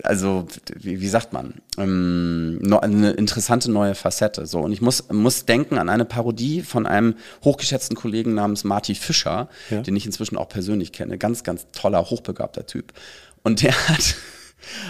also 0.03 0.47
wie, 0.75 1.01
wie, 1.01 1.07
sagt 1.07 1.33
man, 1.33 1.55
ähm, 1.77 2.59
eine 2.81 3.11
interessante 3.11 3.71
neue 3.71 3.95
Facette. 3.95 4.45
So 4.45 4.59
und 4.59 4.71
ich 4.71 4.81
muss 4.81 5.09
muss 5.11 5.45
denken 5.45 5.77
an 5.77 5.89
eine 5.89 6.05
Parodie 6.05 6.61
von 6.61 6.85
einem 6.85 7.15
hochgeschätzten 7.43 7.95
Kollegen 7.95 8.33
namens 8.33 8.63
Marty 8.63 8.95
Fischer, 8.95 9.49
ja. 9.69 9.81
den 9.81 9.95
ich 9.95 10.05
inzwischen 10.05 10.37
auch 10.37 10.49
persönlich 10.49 10.91
kenne, 10.91 11.17
ganz 11.17 11.43
ganz 11.43 11.67
toller 11.71 12.09
hochbegabter 12.09 12.65
Typ. 12.65 12.93
Und 13.43 13.61
der 13.61 13.73
hat 13.89 14.15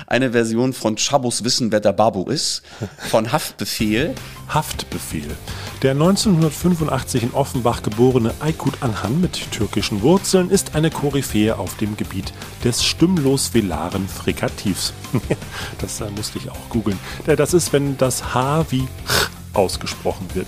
eine 0.08 0.32
Version 0.32 0.74
von 0.74 0.96
Chabos 0.96 1.44
Wissen, 1.44 1.72
wer 1.72 1.80
der 1.80 1.94
Babu 1.94 2.30
ist, 2.30 2.64
von 3.10 3.32
Haftbefehl. 3.32 4.14
Haftbefehl. 4.50 5.36
Der 5.82 5.92
1985 5.92 7.24
in 7.24 7.32
Offenbach 7.32 7.82
geborene 7.82 8.34
Aykut 8.40 8.82
Anhan 8.82 9.22
mit 9.22 9.52
türkischen 9.52 10.02
Wurzeln 10.02 10.50
ist 10.50 10.76
eine 10.76 10.92
Koryphäe 10.92 11.58
auf 11.58 11.76
dem 11.78 11.98
Gebiet 11.98 12.34
des 12.64 12.84
stimmlos-velaren 12.84 14.08
Frikativs. 14.08 14.94
das 15.80 16.02
äh, 16.02 16.10
musste 16.16 16.38
ich 16.38 16.50
auch 16.50 16.70
googeln. 16.70 17.00
Das 17.26 17.54
ist, 17.54 17.74
wenn 17.74 17.98
das 17.98 18.34
H 18.34 18.66
wie 18.70 18.88
Ch 19.08 19.30
ausgesprochen 19.54 20.28
wird. 20.34 20.48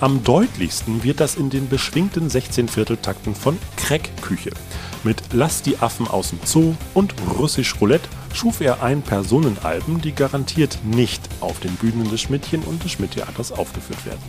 Am 0.00 0.22
deutlichsten 0.24 1.02
wird 1.02 1.20
das 1.20 1.36
in 1.36 1.50
den 1.50 1.68
beschwingten 1.68 2.28
16 2.30 2.68
Vierteltakten 2.68 3.34
von 3.34 3.58
Crack-Küche. 3.76 4.50
Mit 5.02 5.22
Lass 5.32 5.62
die 5.62 5.78
Affen 5.78 6.08
aus 6.08 6.30
dem 6.30 6.40
Zoo 6.44 6.74
und 6.94 7.14
Russisch 7.38 7.80
Roulette 7.80 8.08
schuf 8.34 8.60
er 8.60 8.82
Ein-Personen-Alben, 8.82 10.00
die 10.00 10.12
garantiert 10.12 10.78
nicht 10.84 11.22
auf 11.40 11.60
den 11.60 11.74
Bühnen 11.76 12.10
des 12.10 12.20
Schmidtchen 12.20 12.62
und 12.62 12.82
des 12.84 12.92
Schmidt-Theaters 12.92 13.52
aufgeführt 13.52 14.04
werden. 14.04 14.20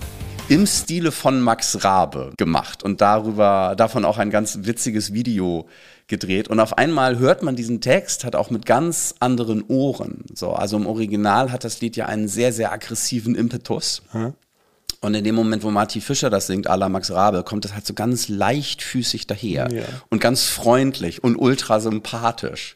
im 0.48 0.68
Stile 0.68 1.12
von 1.12 1.42
Max 1.42 1.84
Rabe 1.84 2.32
gemacht 2.38 2.84
und 2.84 3.02
darüber, 3.02 3.74
davon 3.76 4.06
auch 4.06 4.20
ein 4.20 4.30
ganz 4.30 4.60
witziges 4.62 5.12
Video 5.12 5.66
gedreht. 6.06 6.50
Und 6.50 6.60
auf 6.60 6.78
einmal 6.78 7.18
hört 7.18 7.42
man 7.42 7.56
diesen 7.56 7.82
Text, 7.82 8.24
hat 8.24 8.36
auch 8.36 8.52
mit 8.52 8.64
ganz 8.68 9.16
anderen 9.20 9.64
Ohren. 9.68 10.24
So, 10.36 10.54
also 10.54 10.78
im 10.78 10.86
Original 10.86 11.52
hat 11.52 11.64
das 11.64 11.82
Lied 11.82 11.96
ja 11.96 12.06
einen 12.06 12.28
sehr, 12.28 12.54
sehr 12.54 12.72
aggressiven 12.72 13.34
Impetus. 13.34 14.04
Und 15.02 15.16
in 15.16 15.24
dem 15.24 15.34
Moment, 15.34 15.64
wo 15.64 15.72
Marty 15.72 16.00
Fischer 16.00 16.30
das 16.30 16.46
singt, 16.46 16.70
à 16.70 16.76
la 16.78 16.90
Max 16.90 17.10
Rabe, 17.10 17.42
kommt 17.42 17.66
das 17.66 17.74
halt 17.74 17.88
so 17.88 17.96
ganz 17.96 18.28
leichtfüßig 18.30 19.26
daher 19.26 19.68
Ja. 19.74 19.84
und 20.12 20.20
ganz 20.22 20.44
freundlich 20.44 21.24
und 21.24 21.38
ultra 21.38 21.80
sympathisch. 21.80 22.76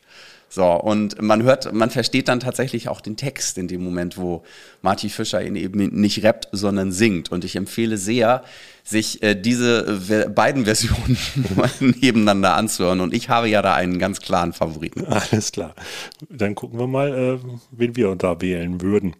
So, 0.51 0.65
und 0.65 1.21
man 1.21 1.43
hört, 1.43 1.71
man 1.73 1.91
versteht 1.91 2.27
dann 2.27 2.39
tatsächlich 2.39 2.89
auch 2.89 3.01
den 3.01 3.15
Text 3.15 3.59
in 3.59 3.67
dem 3.67 3.83
Moment, 3.83 4.17
wo 4.17 4.43
Marty 4.81 5.09
Fischer 5.09 5.43
ihn 5.43 5.55
eben 5.55 5.77
nicht 5.77 6.23
rappt, 6.23 6.47
sondern 6.51 6.91
singt. 6.91 7.31
Und 7.31 7.45
ich 7.45 7.55
empfehle 7.55 7.97
sehr, 7.97 8.43
sich 8.83 9.21
äh, 9.23 9.35
diese 9.35 9.99
Ver 10.01 10.29
beiden 10.29 10.65
Versionen 10.69 11.17
nebeneinander 11.79 12.55
anzuhören. 12.55 13.01
Und 13.01 13.13
ich 13.13 13.29
habe 13.29 13.47
ja 13.47 13.61
da 13.61 13.73
einen 13.73 13.99
ganz 13.99 14.19
klaren 14.19 14.53
Favoriten. 14.53 15.05
Alles 15.05 15.51
klar. 15.51 15.75
Dann 16.29 16.55
gucken 16.55 16.79
wir 16.79 16.87
mal, 16.87 17.13
äh, 17.13 17.39
wen 17.71 17.95
wir 17.95 18.15
da 18.15 18.41
wählen 18.41 18.81
würden. 18.81 19.15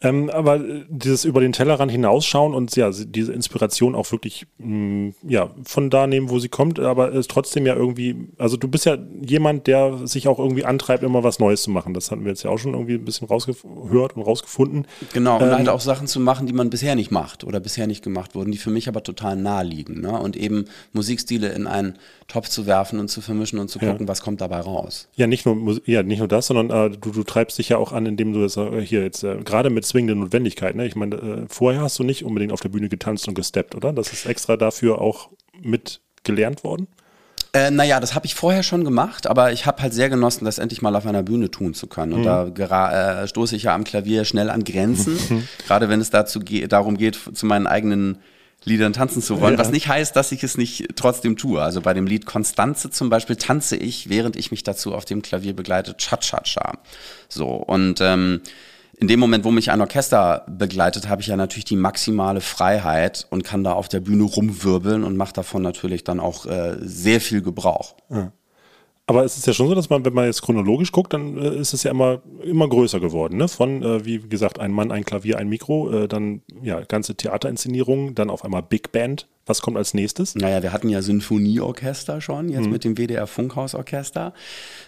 Ähm, 0.00 0.30
aber 0.30 0.56
äh, 0.56 0.84
dieses 0.88 1.24
über 1.24 1.40
den 1.40 1.52
Tellerrand 1.52 1.90
hinausschauen 1.90 2.54
und 2.54 2.74
ja, 2.76 2.90
diese 2.90 3.32
Inspiration 3.32 3.94
auch 3.94 4.10
wirklich 4.12 4.46
mh, 4.58 5.12
ja, 5.26 5.50
von 5.64 5.90
da 5.90 6.06
nehmen, 6.06 6.30
wo 6.30 6.38
sie 6.38 6.48
kommt, 6.48 6.78
aber 6.78 7.12
es 7.14 7.28
trotzdem 7.28 7.66
ja 7.66 7.74
irgendwie, 7.74 8.28
also 8.38 8.56
du 8.56 8.68
bist 8.68 8.86
ja 8.86 8.96
jemand, 9.20 9.66
der 9.66 10.06
sich 10.06 10.28
auch 10.28 10.38
irgendwie 10.38 10.64
antreibt, 10.64 11.02
immer 11.02 11.24
was 11.24 11.38
Neues 11.38 11.62
zu 11.62 11.70
machen. 11.70 11.94
Das 11.94 12.10
hatten 12.10 12.24
wir 12.24 12.30
jetzt 12.30 12.42
ja 12.42 12.50
auch 12.50 12.58
schon 12.58 12.74
irgendwie 12.74 12.94
ein 12.94 13.04
bisschen 13.04 13.28
rausgehört 13.28 14.16
und 14.16 14.22
rausgefunden. 14.22 14.86
Genau, 15.12 15.36
und 15.36 15.42
Ähm, 15.42 15.50
halt 15.50 15.68
auch 15.68 15.80
Sachen 15.80 16.06
zu 16.06 16.20
machen, 16.20 16.46
die 16.46 16.52
man 16.52 16.70
bisher 16.70 16.94
nicht 16.94 17.10
macht 17.10 17.44
oder 17.44 17.60
bisher 17.60 17.86
nicht 17.86 18.02
gemacht 18.02 18.34
wurden, 18.34 18.52
die 18.52 18.58
für 18.58 18.70
mich 18.70 18.87
aber 18.88 19.02
total 19.02 19.36
nahe 19.36 19.64
liegen. 19.64 20.00
Ne? 20.00 20.10
Und 20.10 20.36
eben 20.36 20.64
Musikstile 20.92 21.48
in 21.50 21.66
einen 21.66 21.96
Topf 22.26 22.48
zu 22.48 22.66
werfen 22.66 22.98
und 22.98 23.08
zu 23.08 23.20
vermischen 23.20 23.58
und 23.58 23.68
zu 23.68 23.78
Ja. 23.78 23.90
gucken, 23.92 24.08
was 24.08 24.20
kommt 24.22 24.40
dabei 24.40 24.60
raus. 24.60 25.08
Ja, 25.14 25.26
nicht 25.26 25.46
nur, 25.46 25.80
ja, 25.86 26.02
nicht 26.02 26.18
nur 26.18 26.28
das, 26.28 26.46
sondern 26.48 26.70
äh, 26.92 26.96
du, 26.96 27.10
du 27.10 27.22
treibst 27.24 27.58
dich 27.58 27.68
ja 27.70 27.76
auch 27.78 27.92
an, 27.92 28.06
indem 28.06 28.32
du 28.32 28.40
das 28.40 28.56
äh, 28.56 28.80
hier 28.80 29.02
jetzt 29.02 29.22
äh, 29.24 29.36
gerade 29.44 29.70
mit 29.70 29.84
zwingender 29.86 30.14
Notwendigkeit, 30.14 30.74
ne? 30.76 30.86
Ich 30.86 30.96
meine, 30.96 31.16
äh, 31.16 31.44
vorher 31.48 31.80
hast 31.82 31.98
du 31.98 32.04
nicht 32.04 32.24
unbedingt 32.24 32.52
auf 32.52 32.60
der 32.60 32.68
Bühne 32.70 32.88
getanzt 32.88 33.28
und 33.28 33.34
gesteppt, 33.34 33.74
oder? 33.74 33.92
Das 33.92 34.12
ist 34.12 34.26
extra 34.26 34.56
dafür 34.56 35.00
auch 35.00 35.30
mit 35.60 36.00
gelernt 36.24 36.64
worden? 36.64 36.86
Äh, 37.54 37.70
naja, 37.70 37.98
das 37.98 38.14
habe 38.14 38.26
ich 38.26 38.34
vorher 38.34 38.62
schon 38.62 38.84
gemacht, 38.84 39.26
aber 39.26 39.52
ich 39.52 39.64
habe 39.64 39.80
halt 39.80 39.94
sehr 39.94 40.10
genossen, 40.10 40.44
das 40.44 40.58
endlich 40.58 40.82
mal 40.82 40.94
auf 40.94 41.06
einer 41.06 41.22
Bühne 41.22 41.50
tun 41.50 41.72
zu 41.72 41.86
können. 41.86 42.12
Und 42.12 42.20
Mhm. 42.20 42.54
da 42.54 43.22
äh, 43.22 43.26
stoße 43.26 43.56
ich 43.56 43.62
ja 43.62 43.74
am 43.74 43.84
Klavier 43.84 44.26
schnell 44.26 44.50
an 44.50 44.64
Grenzen, 44.64 45.16
gerade 45.66 45.88
wenn 45.88 46.00
es 46.02 46.10
dazu 46.10 46.40
ge 46.40 46.66
darum 46.66 46.98
geht, 46.98 47.18
zu 47.32 47.46
meinen 47.46 47.66
eigenen 47.66 48.18
Liedern 48.68 48.92
tanzen 48.92 49.22
zu 49.22 49.40
wollen, 49.40 49.54
Ja. 49.54 49.58
was 49.58 49.70
nicht 49.70 49.88
heißt, 49.88 50.14
dass 50.14 50.30
ich 50.32 50.44
es 50.44 50.56
nicht 50.56 50.86
trotzdem 50.96 51.36
tue. 51.36 51.60
Also 51.60 51.80
bei 51.80 51.94
dem 51.94 52.06
Lied 52.06 52.26
Konstanze 52.26 52.90
zum 52.90 53.10
Beispiel 53.10 53.36
tanze 53.36 53.76
ich, 53.76 54.08
während 54.08 54.36
ich 54.36 54.50
mich 54.50 54.62
dazu 54.62 54.94
auf 54.94 55.04
dem 55.04 55.22
Klavier 55.22 55.54
begleite, 55.56 55.96
Cha-Cha-Cha. 55.96 56.78
So, 57.28 57.48
und 57.48 58.00
ähm, 58.00 58.40
in 59.00 59.06
dem 59.08 59.20
Moment, 59.20 59.44
wo 59.44 59.50
mich 59.52 59.70
ein 59.70 59.80
Orchester 59.80 60.44
begleitet, 60.48 61.08
habe 61.08 61.20
ich 61.22 61.28
ja 61.28 61.36
natürlich 61.36 61.64
die 61.64 61.76
maximale 61.76 62.40
Freiheit 62.40 63.26
und 63.30 63.44
kann 63.44 63.62
da 63.62 63.72
auf 63.72 63.88
der 63.88 64.00
Bühne 64.00 64.24
rumwirbeln 64.24 65.04
und 65.04 65.16
mache 65.16 65.32
davon 65.32 65.62
natürlich 65.62 66.02
dann 66.04 66.18
auch 66.20 66.46
äh, 66.46 66.76
sehr 66.80 67.20
viel 67.20 67.40
Gebrauch. 67.42 67.94
Ja. 68.10 68.32
Aber 69.08 69.24
es 69.24 69.38
ist 69.38 69.46
ja 69.46 69.54
schon 69.54 69.68
so, 69.68 69.74
dass 69.74 69.88
man, 69.88 70.04
wenn 70.04 70.12
man 70.12 70.26
jetzt 70.26 70.42
chronologisch 70.42 70.92
guckt, 70.92 71.14
dann 71.14 71.38
äh, 71.38 71.56
ist 71.56 71.72
es 71.72 71.82
ja 71.82 71.90
immer, 71.90 72.20
immer 72.44 72.68
größer 72.68 73.00
geworden. 73.00 73.38
Ne? 73.38 73.48
Von, 73.48 73.82
äh, 73.82 74.04
wie 74.04 74.18
gesagt, 74.18 74.60
ein 74.60 74.70
Mann, 74.70 74.92
ein 74.92 75.02
Klavier, 75.02 75.38
ein 75.38 75.48
Mikro, 75.48 75.90
äh, 75.90 76.08
dann 76.08 76.42
ja, 76.62 76.82
ganze 76.82 77.14
Theaterinszenierungen, 77.14 78.14
dann 78.14 78.28
auf 78.28 78.44
einmal 78.44 78.62
Big 78.62 78.92
Band. 78.92 79.26
Was 79.46 79.62
kommt 79.62 79.78
als 79.78 79.94
nächstes? 79.94 80.34
Naja, 80.34 80.62
wir 80.62 80.74
hatten 80.74 80.90
ja 80.90 81.00
Sinfonieorchester 81.00 82.20
schon, 82.20 82.50
jetzt 82.50 82.66
Mhm. 82.66 82.70
mit 82.70 82.84
dem 82.84 82.96
WDR 82.98 83.26
Funkhausorchester. 83.26 84.34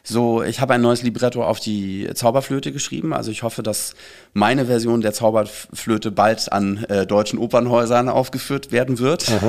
So, 0.03 0.43
ich 0.43 0.61
habe 0.61 0.75
ein 0.75 0.83
neues 0.83 1.03
Libretto 1.03 1.43
auf 1.43 1.59
die 1.59 2.07
Zauberflöte 2.13 2.73
geschrieben. 2.73 3.15
Also 3.15 3.31
ich 3.31 3.43
hoffe, 3.43 3.63
dass 3.63 3.95
meine 4.35 4.67
Version 4.67 5.01
der 5.01 5.15
Zauberflöte 5.15 6.11
bald 6.11 6.53
an 6.53 6.85
äh, 6.91 7.07
deutschen 7.07 7.39
Opernhäusern 7.39 8.11
aufgeführt 8.11 8.71
werden 8.71 8.99
wird. 8.99 9.33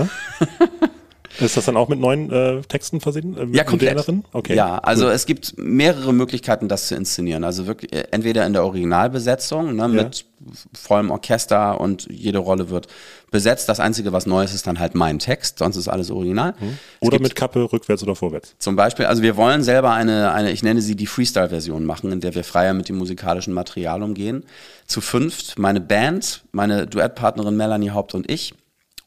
Ist 1.39 1.57
das 1.57 1.65
dann 1.65 1.77
auch 1.77 1.87
mit 1.87 1.99
neuen 1.99 2.31
äh, 2.31 2.61
Texten 2.61 2.99
versehen? 3.01 3.37
Äh, 3.37 3.57
Ja, 3.57 3.63
komplett. 3.63 4.05
Okay. 4.33 4.55
Ja, 4.55 4.77
also 4.79 5.05
cool. 5.05 5.11
es 5.11 5.25
gibt 5.25 5.55
mehrere 5.57 6.13
Möglichkeiten, 6.13 6.67
das 6.67 6.87
zu 6.87 6.95
inszenieren. 6.95 7.43
Also 7.43 7.67
wirklich 7.67 7.93
äh, 7.93 8.05
entweder 8.11 8.45
in 8.45 8.53
der 8.53 8.63
Originalbesetzung 8.63 9.75
ne, 9.75 9.87
mit 9.87 10.25
vollem 10.73 11.11
Orchester 11.11 11.79
und 11.79 12.07
jede 12.09 12.39
Rolle 12.39 12.69
wird 12.69 12.87
besetzt. 13.29 13.69
Das 13.69 13.79
Einzige, 13.79 14.11
was 14.11 14.25
neu 14.25 14.43
ist, 14.43 14.53
ist 14.53 14.67
dann 14.67 14.79
halt 14.79 14.95
mein 14.95 15.19
Text, 15.19 15.59
sonst 15.59 15.77
ist 15.77 15.87
alles 15.87 16.11
original. 16.11 16.53
Mhm. 16.59 16.77
Oder 16.99 17.19
mit 17.19 17.35
Kappe 17.35 17.71
rückwärts 17.71 18.03
oder 18.03 18.15
vorwärts. 18.15 18.55
zum 18.59 18.75
Beispiel, 18.75 19.05
also 19.05 19.21
wir 19.21 19.37
wollen 19.37 19.63
selber 19.63 19.91
eine, 19.91 20.31
eine 20.31 20.51
ich 20.51 20.63
nenne 20.63 20.81
sie 20.81 20.95
die 20.95 21.07
Freestyle-Version 21.07 21.85
machen, 21.85 22.11
in 22.11 22.19
der 22.19 22.35
wir 22.35 22.43
freier 22.43 22.73
mit 22.73 22.89
dem 22.89 22.97
musikalischen 22.97 23.53
Material 23.53 24.03
umgehen. 24.03 24.43
Zu 24.85 25.01
fünft, 25.01 25.57
meine 25.57 25.79
Band, 25.79 26.43
meine 26.51 26.87
Duettpartnerin 26.87 27.55
Melanie 27.55 27.91
Haupt 27.91 28.13
und 28.13 28.29
ich. 28.29 28.53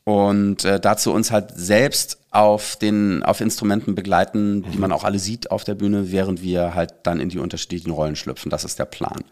Und 0.05 0.65
äh, 0.65 0.79
dazu 0.79 1.13
uns 1.13 1.31
halt 1.31 1.53
selbst 1.55 2.19
auf 2.31 2.77
den 2.77 3.23
auf 3.23 3.41
Instrumenten 3.41 3.95
begleiten, 3.95 4.63
die 4.71 4.79
man 4.79 4.93
auch 4.93 5.05
alle 5.05 5.19
sieht 5.19 5.51
auf 5.51 5.65
der 5.65 5.75
Bühne, 5.75 6.13
während 6.13 6.43
wir 6.43 6.75
halt 6.75 6.93
dann 7.05 7.21
in 7.21 7.31
die 7.31 7.39
unterschiedlichen 7.39 7.91
Rollen 7.91 8.17
schlüpfen. 8.17 8.51
Das 8.51 8.65
ist 8.65 8.79
der 8.79 8.85
Plan. 8.85 9.25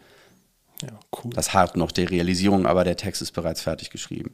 Ja, 0.81 0.99
cool. 1.23 1.31
Das 1.33 1.53
hart 1.53 1.77
noch 1.77 1.91
der 1.91 2.09
Realisierung, 2.09 2.65
aber 2.65 2.83
der 2.83 2.97
Text 2.97 3.21
ist 3.21 3.31
bereits 3.31 3.61
fertig 3.61 3.91
geschrieben. 3.91 4.33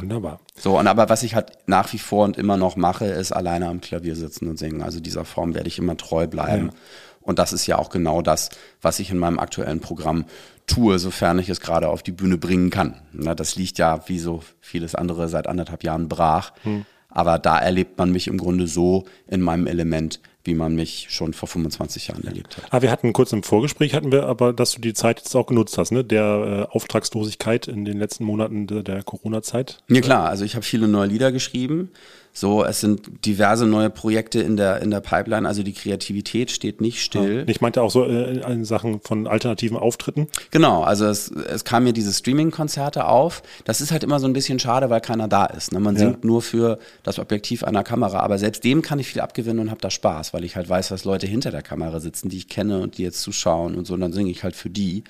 Wunderbar. 0.00 0.40
So, 0.56 0.78
und 0.78 0.86
aber 0.86 1.08
was 1.08 1.22
ich 1.22 1.34
halt 1.34 1.52
nach 1.66 1.92
wie 1.92 1.98
vor 1.98 2.24
und 2.24 2.36
immer 2.36 2.56
noch 2.56 2.76
mache, 2.76 3.06
ist 3.06 3.32
alleine 3.32 3.68
am 3.68 3.80
Klavier 3.80 4.16
sitzen 4.16 4.48
und 4.48 4.58
singen. 4.58 4.82
Also 4.82 5.00
dieser 5.00 5.24
Form 5.24 5.54
werde 5.54 5.68
ich 5.68 5.78
immer 5.78 5.96
treu 5.96 6.26
bleiben. 6.26 6.66
Ja. 6.66 6.72
Und 7.22 7.38
das 7.38 7.52
ist 7.52 7.66
ja 7.66 7.78
auch 7.78 7.90
genau 7.90 8.22
das, 8.22 8.48
was 8.80 8.98
ich 8.98 9.10
in 9.10 9.18
meinem 9.18 9.38
aktuellen 9.38 9.80
Programm 9.80 10.24
tue, 10.66 10.98
sofern 10.98 11.38
ich 11.38 11.48
es 11.48 11.60
gerade 11.60 11.88
auf 11.88 12.02
die 12.02 12.12
Bühne 12.12 12.38
bringen 12.38 12.70
kann. 12.70 12.94
Na, 13.12 13.34
das 13.34 13.56
liegt 13.56 13.78
ja, 13.78 14.08
wie 14.08 14.18
so 14.18 14.42
vieles 14.60 14.94
andere, 14.94 15.28
seit 15.28 15.46
anderthalb 15.46 15.84
Jahren 15.84 16.08
brach. 16.08 16.52
Hm. 16.62 16.86
Aber 17.10 17.38
da 17.38 17.58
erlebt 17.58 17.98
man 17.98 18.12
mich 18.12 18.28
im 18.28 18.38
Grunde 18.38 18.66
so 18.66 19.04
in 19.26 19.40
meinem 19.40 19.66
Element, 19.66 20.20
wie 20.44 20.54
man 20.54 20.74
mich 20.74 21.08
schon 21.10 21.34
vor 21.34 21.48
25 21.48 22.08
Jahren 22.08 22.24
erlebt 22.24 22.56
hat. 22.56 22.64
Ah, 22.70 22.82
wir 22.82 22.90
hatten 22.90 23.12
kurz 23.12 23.32
im 23.32 23.42
Vorgespräch, 23.42 23.94
hatten 23.94 24.12
wir 24.12 24.26
aber, 24.26 24.52
dass 24.52 24.72
du 24.72 24.80
die 24.80 24.94
Zeit 24.94 25.18
jetzt 25.18 25.34
auch 25.34 25.46
genutzt 25.46 25.76
hast, 25.76 25.90
ne? 25.90 26.02
Der 26.02 26.66
äh, 26.70 26.74
Auftragslosigkeit 26.74 27.68
in 27.68 27.84
den 27.84 27.98
letzten 27.98 28.24
Monaten 28.24 28.66
der, 28.66 28.82
der 28.82 29.02
Corona-Zeit. 29.02 29.78
Ja 29.88 30.00
klar, 30.00 30.28
also 30.28 30.44
ich 30.44 30.54
habe 30.54 30.64
viele 30.64 30.88
neue 30.88 31.08
Lieder 31.08 31.32
geschrieben. 31.32 31.90
So, 32.32 32.64
es 32.64 32.80
sind 32.80 33.26
diverse 33.26 33.66
neue 33.66 33.90
Projekte 33.90 34.40
in 34.40 34.56
der, 34.56 34.80
in 34.82 34.90
der 34.90 35.00
Pipeline. 35.00 35.46
Also 35.48 35.62
die 35.62 35.72
Kreativität 35.72 36.50
steht 36.50 36.80
nicht 36.80 37.02
still. 37.02 37.44
Ich 37.48 37.60
meinte 37.60 37.82
auch 37.82 37.90
so 37.90 38.04
äh, 38.04 38.40
in 38.52 38.64
Sachen 38.64 39.00
von 39.00 39.26
alternativen 39.26 39.76
Auftritten. 39.76 40.28
Genau, 40.52 40.82
also 40.82 41.06
es, 41.06 41.30
es 41.30 41.64
kamen 41.64 41.86
mir 41.86 41.92
diese 41.92 42.12
Streaming-Konzerte 42.12 43.06
auf. 43.06 43.42
Das 43.64 43.80
ist 43.80 43.90
halt 43.90 44.04
immer 44.04 44.20
so 44.20 44.26
ein 44.26 44.32
bisschen 44.32 44.58
schade, 44.60 44.90
weil 44.90 45.00
keiner 45.00 45.26
da 45.28 45.46
ist. 45.46 45.72
Ne? 45.72 45.80
Man 45.80 45.96
Ja. 45.96 46.00
singt 46.02 46.24
nur 46.24 46.40
für 46.40 46.78
das 47.02 47.18
Objektiv 47.18 47.64
einer 47.64 47.82
Kamera, 47.82 48.20
aber 48.20 48.38
selbst 48.38 48.62
dem 48.64 48.80
kann 48.80 49.00
ich 49.00 49.08
viel 49.08 49.20
abgewinnen 49.20 49.58
und 49.58 49.70
habe 49.70 49.80
da 49.80 49.90
Spaß, 49.90 50.32
weil 50.32 50.44
ich 50.44 50.54
halt 50.56 50.68
weiß, 50.68 50.88
dass 50.88 51.04
Leute 51.04 51.26
hinter 51.26 51.50
der 51.50 51.62
Kamera 51.62 51.98
sitzen, 52.00 52.28
die 52.28 52.36
ich 52.36 52.48
kenne 52.48 52.78
und 52.80 52.96
die 52.96 53.02
jetzt 53.02 53.20
zuschauen 53.22 53.74
und 53.74 53.86
so, 53.86 53.94
und 53.94 54.00
dann 54.00 54.12
singe 54.12 54.30
ich 54.30 54.44
halt 54.44 54.54
für 54.54 54.70
die. 54.70 55.02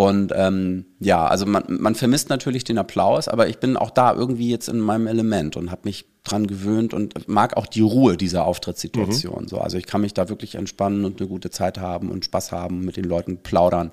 Und 0.00 0.32
ähm, 0.34 0.86
ja, 0.98 1.26
also 1.26 1.44
man, 1.44 1.62
man 1.68 1.94
vermisst 1.94 2.30
natürlich 2.30 2.64
den 2.64 2.78
Applaus, 2.78 3.28
aber 3.28 3.48
ich 3.48 3.58
bin 3.58 3.76
auch 3.76 3.90
da 3.90 4.14
irgendwie 4.14 4.48
jetzt 4.48 4.70
in 4.70 4.80
meinem 4.80 5.06
Element 5.06 5.58
und 5.58 5.70
habe 5.70 5.82
mich 5.84 6.06
dran 6.24 6.46
gewöhnt 6.46 6.94
und 6.94 7.28
mag 7.28 7.54
auch 7.58 7.66
die 7.66 7.82
Ruhe 7.82 8.16
dieser 8.16 8.46
Auftrittssituation. 8.46 9.46
So, 9.46 9.58
also 9.58 9.76
ich 9.76 9.84
kann 9.84 10.00
mich 10.00 10.14
da 10.14 10.30
wirklich 10.30 10.54
entspannen 10.54 11.04
und 11.04 11.20
eine 11.20 11.28
gute 11.28 11.50
Zeit 11.50 11.76
haben 11.76 12.10
und 12.10 12.24
Spaß 12.24 12.50
haben, 12.50 12.82
mit 12.82 12.96
den 12.96 13.04
Leuten 13.04 13.42
plaudern. 13.42 13.90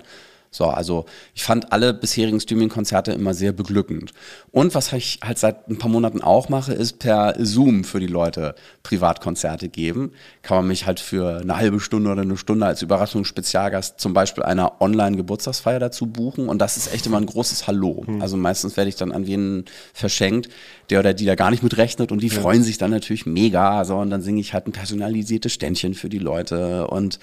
So, 0.50 0.64
also 0.66 1.04
ich 1.34 1.42
fand 1.42 1.72
alle 1.72 1.92
bisherigen 1.92 2.40
Streaming-Konzerte 2.40 3.12
immer 3.12 3.34
sehr 3.34 3.52
beglückend. 3.52 4.12
Und 4.50 4.74
was 4.74 4.92
ich 4.92 5.20
halt 5.22 5.38
seit 5.38 5.68
ein 5.68 5.78
paar 5.78 5.90
Monaten 5.90 6.22
auch 6.22 6.48
mache, 6.48 6.72
ist 6.72 6.98
per 6.98 7.34
Zoom 7.38 7.84
für 7.84 8.00
die 8.00 8.06
Leute 8.06 8.54
Privatkonzerte 8.82 9.68
geben. 9.68 10.12
Kann 10.42 10.56
man 10.58 10.68
mich 10.68 10.86
halt 10.86 11.00
für 11.00 11.38
eine 11.42 11.56
halbe 11.56 11.80
Stunde 11.80 12.10
oder 12.10 12.22
eine 12.22 12.36
Stunde 12.38 12.64
als 12.66 12.80
Überraschungsspezialgast 12.82 14.00
zum 14.00 14.14
Beispiel 14.14 14.42
einer 14.42 14.80
Online-Geburtstagsfeier 14.80 15.78
dazu 15.80 16.06
buchen. 16.06 16.48
Und 16.48 16.58
das 16.60 16.76
ist 16.76 16.92
echt 16.94 17.06
immer 17.06 17.18
ein 17.18 17.26
großes 17.26 17.66
Hallo. 17.66 18.04
Also 18.20 18.36
meistens 18.36 18.76
werde 18.76 18.88
ich 18.88 18.96
dann 18.96 19.12
an 19.12 19.26
wen 19.26 19.66
verschenkt, 19.92 20.48
der 20.90 21.00
oder 21.00 21.12
die 21.12 21.26
da 21.26 21.34
gar 21.34 21.50
nicht 21.50 21.62
mit 21.62 21.76
rechnet 21.76 22.10
und 22.10 22.22
die 22.22 22.28
Ja. 22.28 22.40
freuen 22.40 22.62
sich 22.62 22.78
dann 22.78 22.90
natürlich 22.90 23.26
mega. 23.26 23.84
So, 23.84 23.96
und 23.96 24.10
dann 24.10 24.22
singe 24.22 24.40
ich 24.40 24.54
halt 24.54 24.66
ein 24.66 24.72
personalisiertes 24.72 25.52
Ständchen 25.52 25.94
für 25.94 26.08
die 26.08 26.18
Leute 26.18 26.86
und 26.86 27.18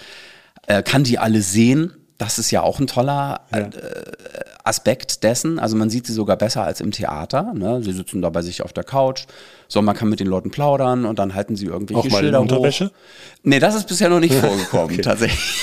äh, 0.67 0.83
kann 0.83 1.03
die 1.03 1.17
alle 1.17 1.41
sehen. 1.41 1.91
Das 2.17 2.39
ist 2.39 2.49
ja 2.51 2.61
auch 2.63 2.79
ein 2.79 2.87
toller 2.87 3.41
äh, 3.51 3.65
Aspekt 4.63 5.23
dessen. 5.23 5.59
Also 5.59 5.75
man 5.75 5.89
sieht 5.89 6.07
sie 6.07 6.13
sogar 6.13 6.37
besser 6.37 6.63
als 6.63 6.79
im 6.79 6.91
Theater. 6.91 7.53
Ne? 7.53 7.83
Sie 7.83 7.91
sitzen 7.91 8.21
da 8.21 8.29
bei 8.29 8.41
sich 8.41 8.61
auf 8.63 8.71
der 8.71 8.85
Couch. 8.85 9.25
So, 9.67 9.81
man 9.81 9.95
kann 9.95 10.07
mit 10.09 10.21
den 10.21 10.27
Leuten 10.27 10.49
plaudern 10.49 11.03
und 11.05 11.19
dann 11.19 11.33
halten 11.35 11.55
sie 11.57 11.65
irgendwelche 11.65 11.99
Auch 11.99 12.05
mal 12.05 12.19
in 12.19 12.23
Schilder 12.25 12.39
Unterwäsche? 12.41 12.85
hoch. 12.85 12.91
Nee, 13.43 13.59
das 13.59 13.75
ist 13.75 13.87
bisher 13.87 14.07
noch 14.09 14.21
nicht 14.21 14.33
vorgekommen, 14.39 14.93
Okay. 14.93 15.01
tatsächlich. 15.01 15.61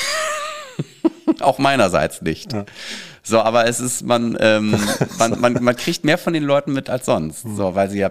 auch 1.40 1.58
meinerseits 1.58 2.20
nicht. 2.22 2.54
So, 3.22 3.40
aber 3.40 3.66
es 3.66 3.80
ist, 3.80 4.02
man, 4.02 4.36
ähm, 4.40 4.76
man, 5.18 5.40
man, 5.40 5.62
man 5.64 5.76
kriegt 5.76 6.04
mehr 6.04 6.18
von 6.18 6.32
den 6.32 6.42
Leuten 6.44 6.72
mit 6.72 6.90
als 6.90 7.06
sonst. 7.06 7.42
So, 7.42 7.74
weil 7.74 7.88
sie 7.88 7.98
ja 8.00 8.10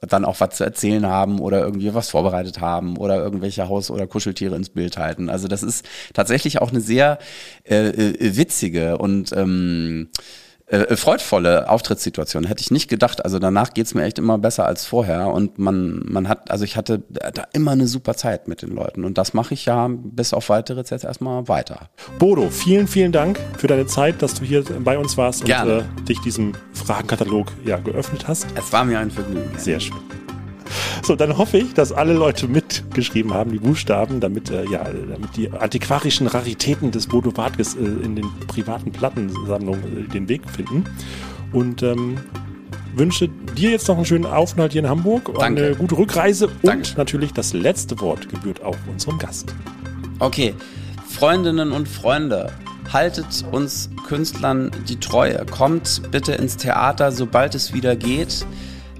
dann 0.00 0.24
auch 0.24 0.40
was 0.40 0.56
zu 0.56 0.64
erzählen 0.64 1.06
haben 1.06 1.38
oder 1.38 1.60
irgendwie 1.60 1.94
was 1.94 2.10
vorbereitet 2.10 2.60
haben 2.60 2.96
oder 2.96 3.16
irgendwelche 3.16 3.68
Haus- 3.68 3.90
oder 3.90 4.06
Kuscheltiere 4.06 4.56
ins 4.56 4.70
Bild 4.70 4.96
halten. 4.96 5.30
Also 5.30 5.48
das 5.48 5.62
ist 5.62 5.86
tatsächlich 6.14 6.60
auch 6.60 6.70
eine 6.70 6.80
sehr 6.80 7.18
äh, 7.64 7.88
äh, 7.88 8.36
witzige 8.36 8.98
und 8.98 9.32
ähm, 9.32 10.08
äh, 10.72 10.96
freudvolle 10.96 11.68
Auftrittssituation. 11.68 12.44
Hätte 12.44 12.62
ich 12.62 12.70
nicht 12.70 12.88
gedacht. 12.88 13.24
Also 13.24 13.38
danach 13.38 13.74
geht's 13.74 13.94
mir 13.94 14.04
echt 14.04 14.18
immer 14.18 14.38
besser 14.38 14.64
als 14.66 14.86
vorher. 14.86 15.28
Und 15.28 15.58
man, 15.58 16.00
man 16.04 16.28
hat, 16.28 16.50
also 16.50 16.64
ich 16.64 16.76
hatte 16.76 17.02
da 17.10 17.44
immer 17.52 17.72
eine 17.72 17.86
super 17.86 18.14
Zeit 18.14 18.48
mit 18.48 18.62
den 18.62 18.70
Leuten. 18.70 19.04
Und 19.04 19.18
das 19.18 19.34
mache 19.34 19.52
ich 19.52 19.66
ja 19.66 19.90
bis 19.90 20.32
auf 20.32 20.48
weiteres 20.48 20.88
jetzt 20.88 21.04
erstmal 21.04 21.46
weiter. 21.46 21.90
Bodo, 22.18 22.48
vielen, 22.48 22.88
vielen 22.88 23.12
Dank 23.12 23.38
für 23.58 23.66
deine 23.66 23.86
Zeit, 23.86 24.22
dass 24.22 24.34
du 24.34 24.44
hier 24.44 24.64
bei 24.80 24.96
uns 24.96 25.18
warst 25.18 25.44
Gerne. 25.44 25.80
und 25.80 26.00
äh, 26.00 26.04
dich 26.04 26.20
diesem 26.20 26.52
Fragenkatalog 26.72 27.48
ja, 27.64 27.76
geöffnet 27.76 28.26
hast. 28.26 28.46
Es 28.54 28.72
war 28.72 28.84
mir 28.84 28.98
ein 28.98 29.10
Vergnügen. 29.10 29.50
Sehr 29.58 29.78
schön. 29.78 30.21
So, 31.02 31.16
dann 31.16 31.36
hoffe 31.36 31.58
ich, 31.58 31.74
dass 31.74 31.90
alle 31.90 32.12
Leute 32.12 32.46
mitgeschrieben 32.46 33.34
haben, 33.34 33.50
die 33.50 33.58
Buchstaben, 33.58 34.20
damit, 34.20 34.50
äh, 34.50 34.64
ja, 34.70 34.84
damit 34.84 35.36
die 35.36 35.50
antiquarischen 35.50 36.28
Raritäten 36.28 36.92
des 36.92 37.08
Bodo 37.08 37.36
Wartges 37.36 37.74
äh, 37.74 37.80
in 37.80 38.14
den 38.14 38.26
privaten 38.46 38.92
Plattensammlungen 38.92 40.06
äh, 40.06 40.08
den 40.08 40.28
Weg 40.28 40.48
finden. 40.48 40.84
Und 41.52 41.82
ähm, 41.82 42.18
wünsche 42.94 43.28
dir 43.56 43.70
jetzt 43.70 43.88
noch 43.88 43.96
einen 43.96 44.06
schönen 44.06 44.26
Aufenthalt 44.26 44.72
hier 44.72 44.82
in 44.82 44.88
Hamburg, 44.88 45.32
Danke. 45.38 45.66
eine 45.66 45.74
gute 45.74 45.98
Rückreise 45.98 46.48
Danke. 46.62 46.90
und 46.90 46.98
natürlich 46.98 47.32
das 47.32 47.52
letzte 47.52 48.00
Wort 48.00 48.28
gebührt 48.28 48.62
auch 48.62 48.76
unserem 48.88 49.18
Gast. 49.18 49.52
Okay, 50.20 50.54
Freundinnen 51.08 51.72
und 51.72 51.88
Freunde, 51.88 52.52
haltet 52.92 53.44
uns 53.50 53.90
Künstlern 54.06 54.70
die 54.88 55.00
Treue. 55.00 55.44
Kommt 55.46 56.02
bitte 56.10 56.32
ins 56.32 56.56
Theater, 56.56 57.10
sobald 57.10 57.54
es 57.54 57.72
wieder 57.72 57.96
geht. 57.96 58.46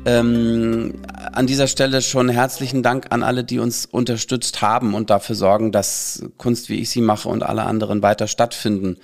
Ähm, 0.05 0.95
an 1.33 1.47
dieser 1.47 1.69
Stelle 1.69 2.03
schon 2.03 2.29
herzlichen 2.29 2.83
Dank 2.83 3.07
an 3.11 3.23
alle, 3.23 3.45
die 3.45 3.61
uns 3.61 3.87
unterstützt 3.87 4.61
haben 4.61 4.95
und 4.95 5.11
dafür 5.11 5.37
sorgen, 5.37 5.71
dass 5.71 6.25
Kunst, 6.39 6.69
wie 6.69 6.81
ich 6.81 6.91
sie 6.91 7.01
mache 7.01 7.29
und 7.29 7.43
alle 7.43 7.63
anderen 7.63 8.03
weiter 8.03 8.27
stattfinden 8.27 8.99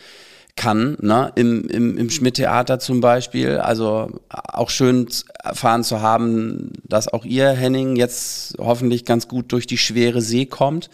kann, 0.57 0.97
ne? 1.01 1.31
Im, 1.37 1.69
im, 1.69 1.97
im 1.97 2.11
Schmidt-Theater 2.11 2.81
zum 2.81 3.01
Beispiel. 3.01 3.59
Also 3.59 4.20
auch 4.29 4.70
schön 4.70 5.07
erfahren 5.43 5.85
zu 5.85 6.03
haben, 6.03 6.73
dass 6.83 7.07
auch 7.07 7.25
ihr, 7.25 7.51
Henning, 7.51 7.95
jetzt 7.95 8.57
hoffentlich 8.59 9.05
ganz 9.05 9.29
gut 9.29 9.53
durch 9.53 9.69
die 9.69 9.79
schwere 9.79 10.20
See 10.20 10.47
kommt. 10.47 10.91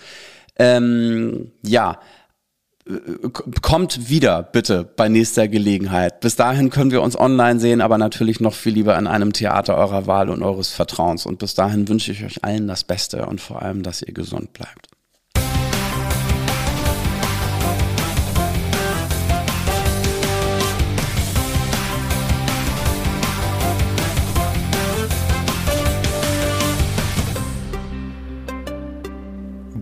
Ähm, 0.57 1.51
ja, 1.63 1.99
kommt 3.63 4.11
wieder 4.11 4.43
bitte 4.43 4.85
bei 4.85 5.09
nächster 5.09 5.49
Gelegenheit. 5.49 6.21
Bis 6.21 6.37
dahin 6.37 6.69
können 6.69 6.91
wir 6.91 7.03
uns 7.03 7.19
online 7.19 7.59
sehen, 7.59 7.81
aber 7.81 7.97
natürlich 7.97 8.41
noch 8.41 8.55
viel 8.55 8.75
lieber 8.75 8.99
in 8.99 9.07
einem 9.07 9.33
Theater 9.33 9.77
eurer 9.77 10.07
Wahl 10.07 10.29
und 10.29 10.43
eures 10.43 10.71
Vertrauens. 10.71 11.25
Und 11.25 11.39
bis 11.39 11.55
dahin 11.55 11.89
wünsche 11.89 12.13
ich 12.13 12.25
euch 12.25 12.45
allen 12.45 12.69
das 12.69 12.85
Beste 12.85 13.27
und 13.27 13.41
vor 13.41 13.63
allem, 13.63 13.83
dass 13.83 14.03
ihr 14.03 14.13
gesund 14.13 14.53
bleibt. 14.53 14.94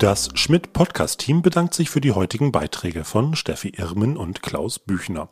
Das 0.03 0.31
Schmidt 0.35 0.73
Podcast 0.73 1.21
Team 1.21 1.43
bedankt 1.43 1.75
sich 1.75 1.89
für 1.89 2.01
die 2.01 2.11
heutigen 2.11 2.51
Beiträge 2.51 3.05
von 3.05 3.37
Steffi 3.37 3.69
Irmen 3.69 4.17
und 4.17 4.43
Klaus 4.43 4.81
Büchner. 4.81 5.29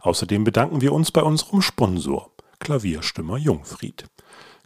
Außerdem 0.00 0.44
bedanken 0.44 0.80
wir 0.80 0.92
uns 0.92 1.10
bei 1.10 1.22
unserem 1.22 1.60
Sponsor, 1.60 2.30
Klavierstimmer 2.60 3.36
Jungfried. 3.36 4.04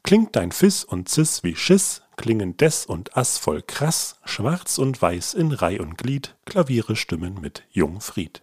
Klingt 0.02 0.36
dein 0.36 0.52
Fiss 0.52 0.84
und 0.84 1.08
Cis 1.08 1.42
wie 1.42 1.56
Schiss, 1.56 2.02
klingen 2.16 2.58
Des 2.58 2.84
und 2.84 3.16
Ass 3.16 3.38
voll 3.38 3.62
krass, 3.62 4.20
schwarz 4.26 4.76
und 4.76 5.00
weiß 5.00 5.32
in 5.32 5.52
Reih 5.52 5.80
und 5.80 5.96
Glied, 5.96 6.36
Klaviere 6.44 6.94
stimmen 6.94 7.40
mit 7.40 7.62
Jungfried. 7.70 8.42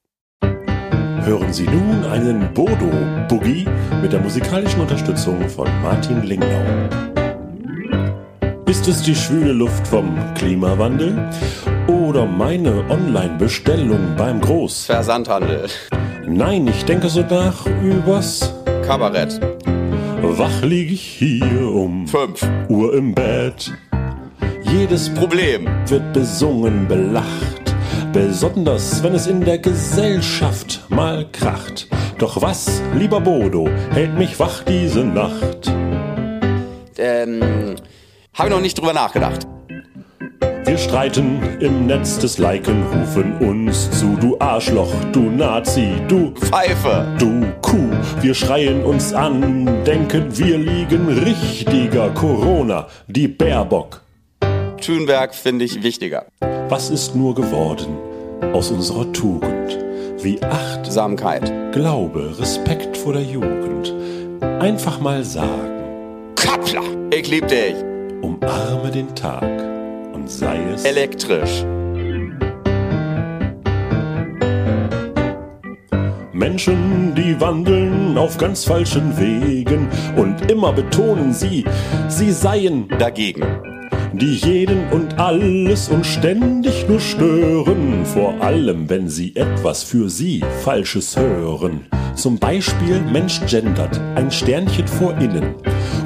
Hören 1.23 1.53
Sie 1.53 1.65
nun 1.65 2.03
einen 2.05 2.51
Bodo 2.53 2.89
Boogie 3.27 3.67
mit 4.01 4.11
der 4.11 4.19
musikalischen 4.21 4.81
Unterstützung 4.81 5.47
von 5.47 5.67
Martin 5.83 6.23
Lingnau. 6.23 6.89
Ist 8.65 8.87
es 8.87 9.03
die 9.03 9.13
schwüle 9.13 9.51
Luft 9.51 9.87
vom 9.87 10.17
Klimawandel 10.33 11.29
oder 11.87 12.25
meine 12.25 12.83
Online-Bestellung 12.89 14.15
beim 14.17 14.41
Groß? 14.41 14.85
Versandhandel. 14.87 15.67
Nein, 16.25 16.67
ich 16.67 16.85
denke 16.85 17.07
so 17.07 17.21
nach 17.21 17.67
übers 17.83 18.53
Kabarett. 18.85 19.39
Wach 20.23 20.61
lieg 20.63 20.91
ich 20.91 21.01
hier 21.01 21.71
um 21.71 22.07
5 22.07 22.47
Uhr 22.69 22.95
im 22.95 23.13
Bett. 23.13 23.71
Jedes 24.63 25.13
Problem. 25.13 25.67
wird 25.87 26.13
besungen, 26.13 26.87
belacht. 26.87 27.60
Besonders, 28.13 29.01
wenn 29.03 29.15
es 29.15 29.25
in 29.25 29.39
der 29.39 29.57
Gesellschaft 29.57 30.81
mal 30.89 31.25
kracht. 31.31 31.87
Doch 32.17 32.41
was, 32.41 32.81
lieber 32.93 33.21
Bodo, 33.21 33.69
hält 33.91 34.17
mich 34.17 34.37
wach 34.37 34.63
diese 34.63 35.05
Nacht? 35.05 35.71
Ähm, 36.97 37.75
habe 38.33 38.49
ich 38.49 38.55
noch 38.55 38.61
nicht 38.61 38.77
drüber 38.77 38.91
nachgedacht. 38.91 39.47
Wir 40.65 40.77
streiten 40.77 41.41
im 41.61 41.85
Netz 41.87 42.19
des 42.19 42.37
Liken, 42.37 42.83
rufen 42.83 43.37
uns 43.37 43.89
zu, 43.97 44.17
du 44.17 44.37
Arschloch, 44.39 44.93
du 45.13 45.21
Nazi, 45.21 45.93
du 46.09 46.31
Pfeife. 46.31 47.15
Du 47.17 47.45
Kuh, 47.61 47.91
wir 48.19 48.33
schreien 48.33 48.83
uns 48.83 49.13
an, 49.13 49.85
denken 49.85 50.37
wir 50.37 50.57
liegen 50.57 51.07
richtiger 51.07 52.09
Corona, 52.09 52.87
die 53.07 53.29
Baerbock. 53.29 54.01
Thunberg 54.81 55.35
finde 55.35 55.63
ich 55.63 55.83
wichtiger. 55.83 56.25
Was 56.69 56.89
ist 56.89 57.15
nur 57.15 57.35
geworden 57.35 57.97
aus 58.53 58.71
unserer 58.71 59.11
Tugend? 59.13 59.77
Wie 60.21 60.41
Achtsamkeit. 60.41 61.71
Glaube, 61.71 62.35
Respekt 62.39 62.97
vor 62.97 63.13
der 63.13 63.21
Jugend. 63.21 63.93
Einfach 64.41 64.99
mal 64.99 65.23
sagen, 65.23 66.33
Kappler. 66.35 66.83
Ich 67.13 67.29
lieb 67.29 67.47
dich. 67.47 67.75
umarme 68.21 68.89
den 68.91 69.13
Tag 69.15 69.43
und 70.13 70.29
sei 70.29 70.59
es 70.73 70.83
Elektrisch. 70.83 71.63
Menschen, 76.33 77.13
die 77.13 77.39
wandeln 77.39 78.17
auf 78.17 78.39
ganz 78.39 78.63
falschen 78.63 79.19
Wegen 79.19 79.87
und 80.15 80.49
immer 80.49 80.73
betonen 80.73 81.33
sie, 81.33 81.65
sie 82.07 82.31
seien 82.31 82.87
Dagegen. 82.97 83.80
Die 84.13 84.35
jeden 84.35 84.89
und 84.89 85.19
alles 85.19 85.89
und 85.89 86.05
ständig 86.05 86.87
nur 86.87 86.99
stören, 86.99 88.05
vor 88.05 88.41
allem 88.41 88.89
wenn 88.89 89.09
sie 89.09 89.35
etwas 89.35 89.83
für 89.83 90.09
sie 90.09 90.43
Falsches 90.63 91.17
hören. 91.17 91.85
Zum 92.15 92.37
Beispiel 92.37 93.01
Mensch 93.01 93.41
gendert, 93.47 93.99
ein 94.15 94.29
Sternchen 94.31 94.87
vor 94.87 95.17
innen. 95.17 95.55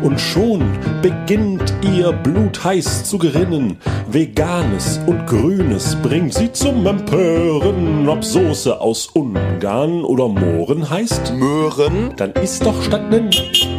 Und 0.03 0.19
schon 0.19 0.61
beginnt 1.01 1.73
ihr 1.81 2.11
Blut 2.11 2.63
heiß 2.63 3.05
zu 3.05 3.17
gerinnen. 3.17 3.77
Veganes 4.11 4.99
und 5.07 5.25
Grünes 5.25 5.97
bringt 6.03 6.33
sie 6.33 6.51
zum 6.51 6.85
Empören. 6.85 8.07
Ob 8.07 8.23
Soße 8.23 8.79
aus 8.79 9.07
Ungarn 9.07 10.03
oder 10.03 10.27
Mohren 10.27 10.89
heißt, 10.89 11.33
Möhren. 11.33 12.13
dann 12.17 12.31
ist 12.33 12.65
doch 12.65 12.79
statt 12.83 13.09
nen 13.09 13.29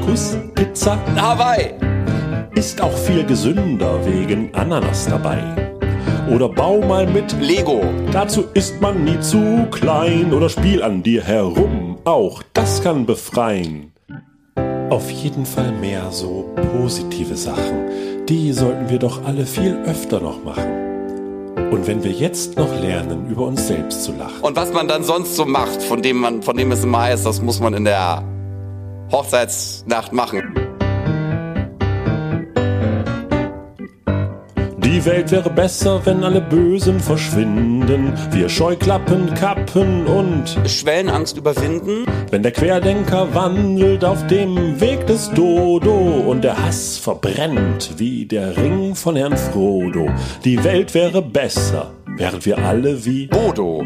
Kuss 0.05 0.37
Pizza 0.55 0.99
Hawaii. 1.17 1.96
Ist 2.57 2.81
auch 2.81 2.97
viel 2.97 3.25
gesünder 3.25 4.05
wegen 4.07 4.53
Ananas 4.55 5.07
dabei. 5.07 5.43
Oder 6.29 6.49
bau 6.49 6.81
mal 6.81 7.07
mit 7.07 7.39
Lego. 7.41 7.83
Dazu 8.11 8.45
ist 8.55 8.81
man 8.81 9.05
nie 9.05 9.21
zu 9.21 9.67
klein 9.71 10.33
oder 10.33 10.49
spiel 10.49 10.83
an 10.83 11.03
dir 11.03 11.23
herum. 11.23 11.99
Auch 12.05 12.43
das 12.55 12.83
kann 12.83 13.05
befreien. 13.05 13.93
Auf 14.89 15.11
jeden 15.11 15.45
Fall 15.45 15.71
mehr 15.73 16.11
so 16.11 16.47
positive 16.73 17.37
Sachen. 17.37 18.25
Die 18.29 18.53
sollten 18.53 18.89
wir 18.89 18.99
doch 18.99 19.25
alle 19.25 19.45
viel 19.45 19.77
öfter 19.85 20.21
noch 20.21 20.43
machen. 20.43 20.65
Und 21.71 21.87
wenn 21.87 22.03
wir 22.03 22.13
jetzt 22.13 22.57
noch 22.57 22.73
lernen, 22.81 23.29
über 23.29 23.47
uns 23.47 23.67
selbst 23.67 24.03
zu 24.03 24.13
lachen. 24.13 24.41
Und 24.41 24.57
was 24.57 24.73
man 24.73 24.89
dann 24.89 25.05
sonst 25.05 25.37
so 25.37 25.45
macht, 25.45 25.83
von 25.83 26.01
dem 26.01 26.17
man, 26.17 26.43
von 26.43 26.57
dem 26.57 26.73
es 26.73 26.83
immer 26.83 27.03
heißt, 27.03 27.27
das 27.27 27.43
muss 27.43 27.61
man 27.61 27.75
in 27.75 27.85
der 27.85 28.23
Hochzeitsnacht 29.13 30.13
machen. 30.13 30.66
Die 34.97 35.05
Welt 35.05 35.31
wäre 35.31 35.51
besser, 35.51 36.01
wenn 36.07 36.25
alle 36.25 36.41
Bösen 36.41 37.01
verschwinden. 37.01 38.15
Wir 38.31 38.49
Scheuklappen 38.49 39.35
kappen 39.35 40.07
und 40.07 40.59
Schwellenangst 40.67 41.37
überwinden. 41.37 42.07
Wenn 42.31 42.43
der 42.43 42.53
Querdenker 42.53 43.35
wandelt 43.35 44.07
auf 44.07 44.27
dem 44.27 44.81
Weg 44.81 45.07
des 45.07 45.31
Dodo 45.33 46.25
und 46.27 46.43
der 46.45 46.57
Hass 46.65 46.97
verbrennt 46.97 47.91
wie 47.99 48.25
der 48.25 48.57
Ring 48.57 48.95
von 48.95 49.17
Herrn 49.17 49.37
Frodo. 49.37 50.09
Die 50.47 50.65
Welt 50.65 50.95
wäre 50.95 51.21
besser, 51.21 51.93
wären 52.17 52.43
wir 52.47 52.57
alle 52.57 53.05
wie 53.05 53.27
Bodo. 53.27 53.85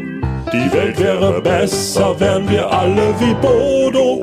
Die 0.53 0.71
Welt 0.71 0.97
wäre 0.97 1.41
besser, 1.41 2.17
wären 2.21 2.49
wir 2.49 2.71
alle 2.71 3.13
wie 3.19 3.33
Bodo. 3.33 4.21